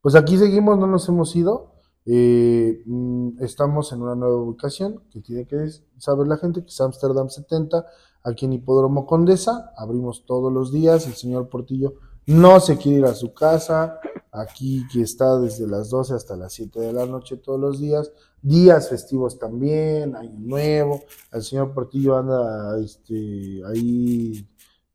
Pues 0.00 0.14
aquí 0.14 0.38
seguimos, 0.38 0.78
no 0.78 0.86
nos 0.86 1.06
hemos 1.10 1.36
ido, 1.36 1.72
eh, 2.06 2.82
mm, 2.86 3.42
estamos 3.42 3.92
en 3.92 4.00
una 4.02 4.14
nueva 4.14 4.36
ubicación, 4.36 5.02
que 5.10 5.20
tiene 5.20 5.46
que 5.46 5.68
saber 5.98 6.26
la 6.26 6.38
gente, 6.38 6.62
que 6.62 6.68
es 6.68 6.80
Amsterdam 6.80 7.28
70, 7.28 7.84
aquí 8.24 8.46
en 8.46 8.54
Hipódromo 8.54 9.06
Condesa, 9.06 9.72
abrimos 9.76 10.24
todos 10.24 10.50
los 10.52 10.72
días, 10.72 11.06
el 11.06 11.14
señor 11.14 11.48
Portillo 11.50 11.94
no 12.30 12.60
se 12.60 12.78
quiere 12.78 12.98
ir 12.98 13.04
a 13.06 13.14
su 13.14 13.34
casa, 13.34 13.98
aquí 14.30 14.86
que 14.92 15.02
está 15.02 15.38
desde 15.40 15.66
las 15.66 15.90
12 15.90 16.14
hasta 16.14 16.36
las 16.36 16.52
7 16.52 16.78
de 16.78 16.92
la 16.92 17.04
noche 17.04 17.36
todos 17.36 17.58
los 17.58 17.80
días, 17.80 18.12
días 18.40 18.88
festivos 18.88 19.36
también, 19.36 20.14
año 20.14 20.38
nuevo, 20.38 21.02
el 21.32 21.42
señor 21.42 21.74
Portillo 21.74 22.16
anda 22.16 22.78
este, 22.78 23.60
ahí 23.66 24.46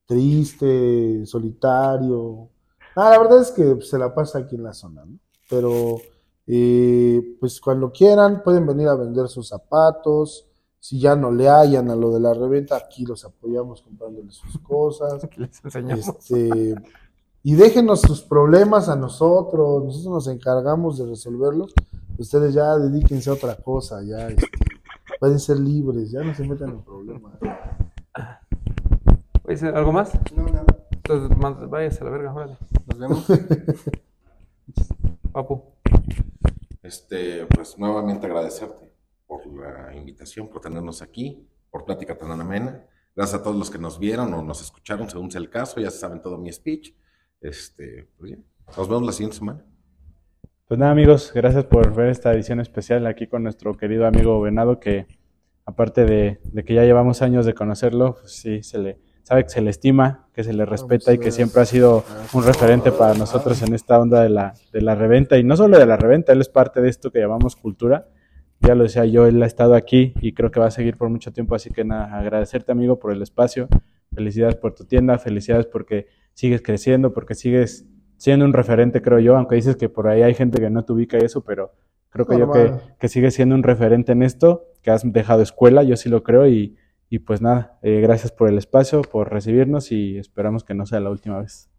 triste, 0.06 1.26
solitario. 1.26 2.49
Ah, 2.95 3.10
la 3.10 3.20
verdad 3.20 3.41
es 3.41 3.52
que 3.52 3.82
se 3.82 3.98
la 3.98 4.16
pasa 4.16 4.40
aquí 4.40 4.56
en 4.56 4.64
la 4.64 4.74
zona, 4.74 5.03
¿no? 5.03 5.20
Pero 5.49 5.98
eh, 6.48 7.22
pues 7.40 7.60
cuando 7.60 7.91
quieran 7.91 8.44
pueden 8.44 8.66
venir 8.66 8.88
a 8.88 8.95
vender 8.95 9.28
sus 9.28 9.49
zapatos, 9.49 10.48
si 10.80 10.99
ya 10.99 11.16
no 11.16 11.32
le 11.32 11.49
hayan 11.49 11.90
a 11.90 11.95
lo 11.95 12.14
de 12.14 12.22
la 12.22 12.34
reventa, 12.34 12.78
aquí 12.78 13.06
los 13.06 13.26
apoyamos 13.26 13.82
comprándoles 13.82 14.36
sus 14.36 14.57
cosas. 14.60 15.28
Que 15.28 15.41
les 15.41 15.66
enseñamos. 15.66 16.07
Este, 16.07 16.76
y 17.48 17.54
déjenos 17.54 18.02
sus 18.02 18.24
problemas 18.24 18.90
a 18.90 18.96
nosotros, 18.96 19.84
nosotros 19.84 20.12
nos 20.12 20.28
encargamos 20.28 20.98
de 20.98 21.06
resolverlos. 21.06 21.76
Ustedes 22.18 22.56
ya 22.56 22.76
dedíquense 22.76 23.30
a 23.30 23.34
otra 23.34 23.56
cosa, 23.56 24.02
ya 24.02 24.30
este, 24.30 24.48
pueden 25.20 25.40
ser 25.40 25.60
libres, 25.60 26.10
ya 26.10 26.24
no 26.24 26.34
se 26.34 26.44
metan 26.48 26.70
en 26.70 26.82
problemas. 26.82 27.34
¿Algo 29.76 29.92
más? 29.92 30.12
No, 30.36 30.46
nada. 30.46 30.66
Entonces, 30.90 31.38
váyase 31.70 32.02
a 32.02 32.06
la 32.06 32.10
verga, 32.10 32.34
órale. 32.34 32.58
Nos 32.88 32.98
vemos. 32.98 33.28
Papu. 35.32 35.66
Este, 36.82 37.46
pues 37.46 37.78
nuevamente 37.78 38.26
agradecerte 38.26 38.92
por 39.28 39.46
la 39.46 39.96
invitación, 39.96 40.50
por 40.50 40.62
tenernos 40.62 41.04
aquí, 41.04 41.48
por 41.70 41.86
plática 41.86 42.18
tan 42.18 42.42
amena. 42.42 42.88
Gracias 43.16 43.40
a 43.40 43.44
todos 43.44 43.56
los 43.56 43.70
que 43.70 43.78
nos 43.78 44.00
vieron 44.00 44.34
o 44.34 44.42
nos 44.42 44.64
escucharon, 44.64 45.08
según 45.08 45.30
sea 45.30 45.42
el 45.42 45.52
caso, 45.52 45.80
ya 45.80 45.92
saben 45.92 46.24
todo 46.24 46.40
mi 46.40 46.52
speech. 46.52 47.05
Este, 47.46 48.08
pues 48.18 48.32
ya, 48.32 48.38
nos 48.76 48.88
vemos 48.88 49.06
la 49.06 49.12
siguiente 49.12 49.38
semana. 49.38 49.64
Pues 50.68 50.80
nada, 50.80 50.92
amigos, 50.92 51.32
gracias 51.34 51.66
por 51.66 51.94
ver 51.94 52.10
esta 52.10 52.34
edición 52.34 52.60
especial 52.60 53.06
aquí 53.06 53.28
con 53.28 53.44
nuestro 53.44 53.78
querido 53.78 54.08
amigo 54.08 54.42
Venado, 54.42 54.80
que 54.80 55.06
aparte 55.64 56.06
de, 56.06 56.40
de 56.44 56.64
que 56.64 56.74
ya 56.74 56.84
llevamos 56.86 57.22
años 57.22 57.46
de 57.46 57.54
conocerlo, 57.54 58.16
pues 58.20 58.32
sí, 58.32 58.64
se 58.64 58.80
le 58.80 59.00
sabe 59.22 59.44
que 59.44 59.50
se 59.50 59.62
le 59.62 59.70
estima, 59.70 60.28
que 60.34 60.44
se 60.44 60.54
le 60.54 60.66
respeta 60.66 61.14
y 61.14 61.20
que 61.20 61.32
siempre 61.32 61.62
ha 61.62 61.66
sido 61.66 62.04
un 62.34 62.44
referente 62.44 62.92
para 62.92 63.14
nosotros 63.14 63.62
en 63.62 63.76
esta 63.76 64.00
onda 64.00 64.24
de 64.24 64.30
la, 64.30 64.54
de 64.74 64.82
la 64.82 64.96
reventa. 64.96 65.38
Y 65.38 65.44
no 65.44 65.56
solo 65.56 65.78
de 65.78 65.86
la 65.86 65.98
reventa, 65.98 66.34
él 66.34 66.42
es 66.42 66.50
parte 66.50 66.82
de 66.82 66.90
esto 66.90 67.12
que 67.12 67.20
llamamos 67.20 67.56
cultura. 67.56 68.08
Ya 68.62 68.74
lo 68.74 68.84
decía 68.84 69.06
yo, 69.06 69.28
él 69.28 69.42
ha 69.44 69.46
estado 69.46 69.76
aquí 69.76 70.14
y 70.20 70.34
creo 70.34 70.50
que 70.50 70.60
va 70.60 70.68
a 70.68 70.72
seguir 70.72 70.98
por 70.98 71.10
mucho 71.10 71.32
tiempo. 71.32 71.54
Así 71.54 71.70
que 71.70 71.84
nada, 71.84 72.18
agradecerte, 72.18 72.72
amigo, 72.72 72.98
por 72.98 73.12
el 73.12 73.22
espacio. 73.22 73.68
Felicidades 74.14 74.56
por 74.56 74.74
tu 74.74 74.86
tienda, 74.86 75.20
felicidades 75.20 75.68
porque 75.68 76.08
sigues 76.36 76.62
creciendo, 76.62 77.14
porque 77.14 77.34
sigues 77.34 77.88
siendo 78.18 78.45
un 78.45 78.53
referente, 78.53 79.02
creo 79.02 79.20
yo, 79.20 79.36
aunque 79.36 79.56
dices 79.56 79.76
que 79.76 79.90
por 79.90 80.07
ahí 80.07 80.22
hay 80.22 80.36
gente 80.36 80.60
que 80.60 80.70
no 80.70 80.86
te 80.86 80.94
ubica 80.94 81.18
y 81.18 81.26
eso, 81.26 81.44
pero 81.44 81.74
creo 82.10 82.28
que 82.28 82.38
yo 82.38 82.52
que, 82.52 82.74
que 82.99 83.07
sigues 83.07 83.34
siendo 83.34 83.56
un 83.56 83.64
referente 83.64 84.12
en 84.12 84.22
esto, 84.22 84.68
que 84.84 84.91
has 84.91 85.02
dejado 85.12 85.41
escuela, 85.41 85.82
yo 85.84 85.95
sí 85.95 86.10
lo 86.10 86.24
creo 86.24 86.48
y, 86.48 86.78
y 87.10 87.20
pues 87.20 87.41
nada, 87.41 87.80
eh, 87.82 88.02
gracias 88.02 88.32
por 88.32 88.49
el 88.49 88.57
espacio, 88.57 89.02
por 89.02 89.32
recibirnos 89.32 89.91
y 89.91 90.18
esperamos 90.18 90.64
que 90.64 90.74
no 90.74 90.86
sea 90.86 90.99
la 90.99 91.10
última 91.10 91.41
vez. 91.41 91.70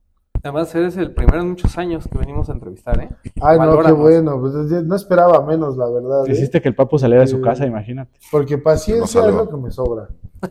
Además, 0.46 0.72
eres 0.76 0.96
el 0.96 1.12
primero 1.12 1.40
en 1.40 1.48
muchos 1.50 1.76
años 1.76 2.06
que 2.10 2.16
venimos 2.18 2.48
a 2.48 2.52
entrevistar, 2.52 3.00
¿eh? 3.00 3.08
Ay, 3.40 3.58
no, 3.58 3.80
qué 3.82 3.90
bueno. 3.90 4.40
Pues, 4.40 4.52
no 4.54 4.94
esperaba 4.94 5.44
menos, 5.44 5.76
la 5.76 5.88
verdad. 5.90 6.24
¿eh? 6.28 6.32
Hiciste 6.32 6.62
que 6.62 6.68
el 6.68 6.74
papo 6.76 6.98
saliera 6.98 7.22
de 7.22 7.26
su 7.28 7.40
casa, 7.40 7.66
imagínate. 7.66 8.12
Porque 8.30 8.56
No 8.56 8.62
paciencia 8.62 9.26
es 9.26 9.34
lo 9.34 9.48
que 9.50 9.56
me 9.56 9.70
sobra. 9.72 10.08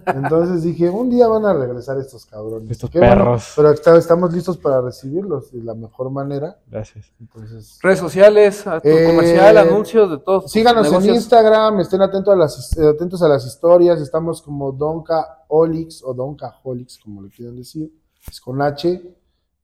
Entonces 0.07 0.63
dije, 0.63 0.89
un 0.89 1.09
día 1.09 1.27
van 1.27 1.45
a 1.45 1.53
regresar 1.53 1.97
estos 1.97 2.25
cabrones. 2.25 2.71
Estos 2.71 2.89
Qué 2.89 2.99
bueno, 2.99 3.15
perros. 3.15 3.53
pero 3.55 3.71
está- 3.71 3.97
estamos 3.97 4.33
listos 4.33 4.57
para 4.57 4.81
recibirlos 4.81 5.51
de 5.53 5.63
la 5.63 5.75
mejor 5.75 6.09
manera. 6.11 6.57
Gracias. 6.67 7.13
Entonces, 7.21 7.79
Redes 7.81 7.99
sociales, 7.99 8.67
a 8.67 8.81
tu 8.81 8.89
Eh, 8.89 9.05
comercial, 9.05 9.57
anuncios 9.57 10.09
de 10.11 10.17
todos. 10.17 10.51
síganos 10.51 10.91
en. 10.91 11.05
Instagram, 11.15 11.79
estén 11.79 12.01
atentos 12.01 12.33
a 12.33 12.35
las, 12.35 12.77
atentos 12.77 13.21
a 13.21 13.29
las 13.29 13.45
historias. 13.45 14.01
Estamos 14.01 14.41
como 14.41 14.71
Donka 14.73 15.45
Olix 15.47 16.03
o 16.03 16.13
Donka 16.13 16.53
Holix, 16.63 16.99
como 17.01 17.21
le 17.21 17.29
quieran 17.29 17.55
decir. 17.55 17.89
Es 18.27 18.41
con 18.41 18.61
H. 18.61 19.01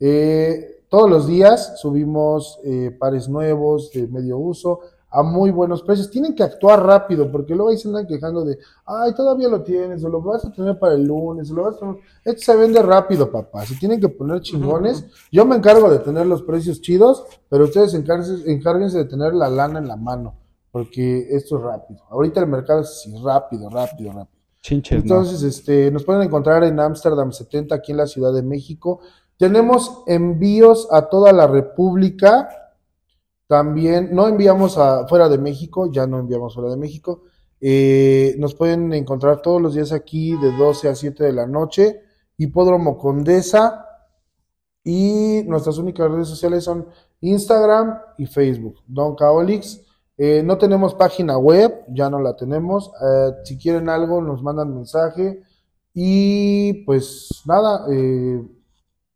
Eh, 0.02 0.84
todos 0.90 1.10
los 1.10 1.28
días 1.28 1.80
subimos 1.80 2.60
eh, 2.66 2.92
pares 3.00 3.30
nuevos 3.30 3.92
de 3.94 4.08
medio 4.08 4.38
uso 4.38 4.82
a 5.10 5.24
muy 5.24 5.52
buenos 5.52 5.84
precios. 5.84 6.12
Tienen 6.12 6.36
que 6.36 6.44
actuar 6.44 6.86
rápido 6.86 7.32
porque 7.32 7.56
luego 7.56 7.70
ahí 7.70 7.78
se 7.78 7.88
andan 7.88 8.06
quejando 8.06 8.44
de, 8.44 8.58
ay, 8.86 9.14
todavía 9.14 9.48
lo 9.48 9.62
tienes, 9.62 10.04
o 10.04 10.10
lo 10.10 10.22
vas 10.22 10.44
a 10.44 10.52
tener 10.52 10.78
para 10.78 10.96
el 10.96 11.06
lunes, 11.06 11.50
o 11.52 11.54
lo 11.54 11.64
vas 11.64 11.76
a 11.76 11.80
tener... 11.80 11.96
Esto 12.26 12.42
se 12.42 12.58
vende 12.58 12.82
rápido, 12.82 13.32
papá. 13.32 13.66
Se 13.66 13.76
tienen 13.76 14.02
que 14.02 14.10
poner 14.10 14.42
chingones. 14.42 15.06
Yo 15.32 15.46
me 15.46 15.56
encargo 15.56 15.90
de 15.90 16.00
tener 16.00 16.26
los 16.26 16.42
precios 16.42 16.82
chidos, 16.82 17.24
pero 17.48 17.64
ustedes 17.66 17.94
encárguense, 17.94 18.52
encárguense 18.52 18.98
de 18.98 19.06
tener 19.06 19.34
la 19.34 19.50
lana 19.50 19.80
en 19.80 19.88
la 19.88 19.96
mano 19.96 20.42
porque 20.72 21.28
esto 21.30 21.58
es 21.58 21.64
rápido. 21.64 22.02
Ahorita 22.10 22.40
el 22.40 22.48
mercado 22.48 22.82
es 22.82 22.88
así, 22.88 23.14
rápido, 23.22 23.70
rápido, 23.70 24.12
rápido. 24.14 24.42
Chinches, 24.62 25.04
¿no? 25.04 25.16
Entonces, 25.16 25.44
este, 25.44 25.92
nos 25.92 26.04
pueden 26.04 26.22
encontrar 26.22 26.64
en 26.64 26.80
Amsterdam 26.80 27.32
70, 27.32 27.74
aquí 27.76 27.92
en 27.92 27.98
la 27.98 28.06
Ciudad 28.08 28.32
de 28.32 28.44
México. 28.44 29.02
Tenemos 29.42 30.04
envíos 30.06 30.88
a 30.92 31.10
toda 31.10 31.34
la 31.34 31.48
República. 31.48 32.48
También, 33.48 34.14
no 34.14 34.28
enviamos 34.28 34.78
a 34.78 35.08
fuera 35.08 35.30
de 35.30 35.40
México, 35.40 35.92
ya 35.92 36.06
no 36.06 36.20
enviamos 36.20 36.54
fuera 36.54 36.70
de 36.70 36.78
México. 36.78 37.24
Eh, 37.60 38.36
nos 38.38 38.54
pueden 38.54 38.94
encontrar 38.94 39.42
todos 39.42 39.60
los 39.60 39.74
días 39.74 39.94
aquí 39.94 40.38
de 40.38 40.56
12 40.56 40.90
a 40.90 40.94
7 40.94 41.24
de 41.24 41.34
la 41.34 41.48
noche. 41.48 42.04
Hipódromo 42.38 43.00
Condesa. 43.00 43.84
Y 44.84 45.42
nuestras 45.48 45.80
únicas 45.80 46.12
redes 46.12 46.28
sociales 46.28 46.64
son 46.64 46.86
Instagram 47.22 47.98
y 48.20 48.28
Facebook. 48.28 48.84
Don 48.86 49.16
Caolix. 49.16 49.82
Eh, 50.20 50.44
no 50.46 50.60
tenemos 50.60 50.94
página 50.94 51.40
web, 51.40 51.84
ya 51.88 52.12
no 52.12 52.20
la 52.20 52.36
tenemos. 52.36 52.92
Eh, 53.04 53.32
si 53.44 53.58
quieren 53.58 53.90
algo, 53.90 54.22
nos 54.22 54.44
mandan 54.44 54.76
mensaje. 54.76 55.42
Y 55.96 56.86
pues 56.86 57.42
nada, 57.48 57.88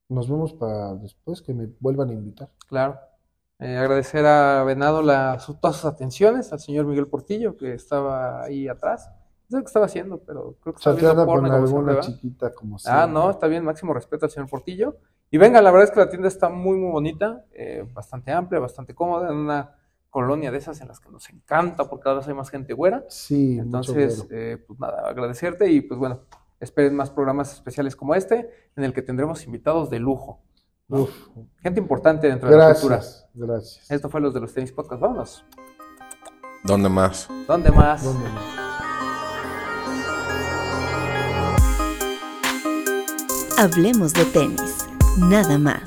nos 0.09 0.29
vemos 0.29 0.53
para 0.53 0.93
después 0.95 1.41
que 1.41 1.53
me 1.53 1.67
vuelvan 1.79 2.09
a 2.09 2.13
invitar. 2.13 2.49
Claro. 2.67 2.97
Eh, 3.59 3.77
agradecer 3.77 4.25
a 4.25 4.63
Venado 4.63 5.01
la, 5.01 5.39
su- 5.39 5.55
todas 5.55 5.77
sus 5.77 5.85
atenciones, 5.85 6.51
al 6.51 6.59
señor 6.59 6.85
Miguel 6.85 7.07
Portillo, 7.07 7.55
que 7.57 7.73
estaba 7.73 8.43
ahí 8.43 8.67
atrás. 8.67 9.09
No 9.49 9.57
sé 9.59 9.63
qué 9.63 9.67
estaba 9.67 9.85
haciendo, 9.85 10.17
pero 10.19 10.55
creo 10.61 10.73
que 10.73 10.79
estaba 10.79 10.95
viendo 10.95 11.25
con 11.25 11.45
alguna 11.45 11.99
chiquita 12.01 12.51
como 12.53 12.75
Ah, 12.77 12.79
siempre. 12.79 13.13
no, 13.13 13.29
está 13.29 13.47
bien, 13.47 13.63
máximo 13.63 13.93
respeto 13.93 14.25
al 14.25 14.31
señor 14.31 14.49
Portillo. 14.49 14.97
Y 15.31 15.37
venga, 15.37 15.61
la 15.61 15.71
verdad 15.71 15.85
es 15.85 15.91
que 15.91 15.99
la 15.99 16.09
tienda 16.09 16.27
está 16.27 16.49
muy, 16.49 16.77
muy 16.77 16.91
bonita, 16.91 17.45
eh, 17.53 17.87
bastante 17.93 18.31
amplia, 18.31 18.59
bastante 18.59 18.93
cómoda, 18.93 19.29
en 19.31 19.37
una 19.37 19.75
colonia 20.09 20.49
de 20.51 20.57
esas 20.57 20.79
en 20.81 20.87
las 20.87 20.99
que 20.99 21.09
nos 21.09 21.29
encanta 21.29 21.89
porque 21.89 22.03
cada 22.03 22.17
vez 22.17 22.27
hay 22.27 22.33
más 22.33 22.49
gente 22.49 22.73
güera. 22.73 23.03
Sí, 23.09 23.57
Entonces, 23.59 24.25
eh, 24.31 24.63
pues 24.65 24.79
nada, 24.79 25.07
agradecerte 25.09 25.69
y 25.71 25.81
pues 25.81 25.99
bueno, 25.99 26.21
esperen 26.59 26.95
más 26.95 27.09
programas 27.09 27.53
especiales 27.53 27.95
como 27.95 28.15
este, 28.15 28.49
en 28.75 28.83
el 28.83 28.93
que 28.93 29.01
tendremos 29.01 29.45
invitados 29.45 29.89
de 29.89 29.99
lujo. 29.99 30.41
¿no? 30.87 31.01
Uf, 31.03 31.11
Gente 31.61 31.79
importante 31.79 32.27
dentro 32.27 32.49
de 32.49 32.57
la 32.57 32.73
cultura. 32.73 32.95
gracias, 32.97 33.27
gracias. 33.33 33.91
Esto 33.91 34.09
fue 34.09 34.21
los 34.21 34.33
de 34.33 34.39
los 34.41 34.53
tenis 34.53 34.71
podcast. 34.71 35.01
Vámonos. 35.01 35.45
¿Dónde 36.63 36.89
más? 36.89 37.27
¿Dónde 37.47 37.71
más? 37.71 38.03
¿Dónde 38.03 38.27
más? 38.29 38.55
Hablemos 43.57 44.13
de 44.13 44.25
tenis, 44.25 44.85
nada 45.17 45.57
más. 45.57 45.81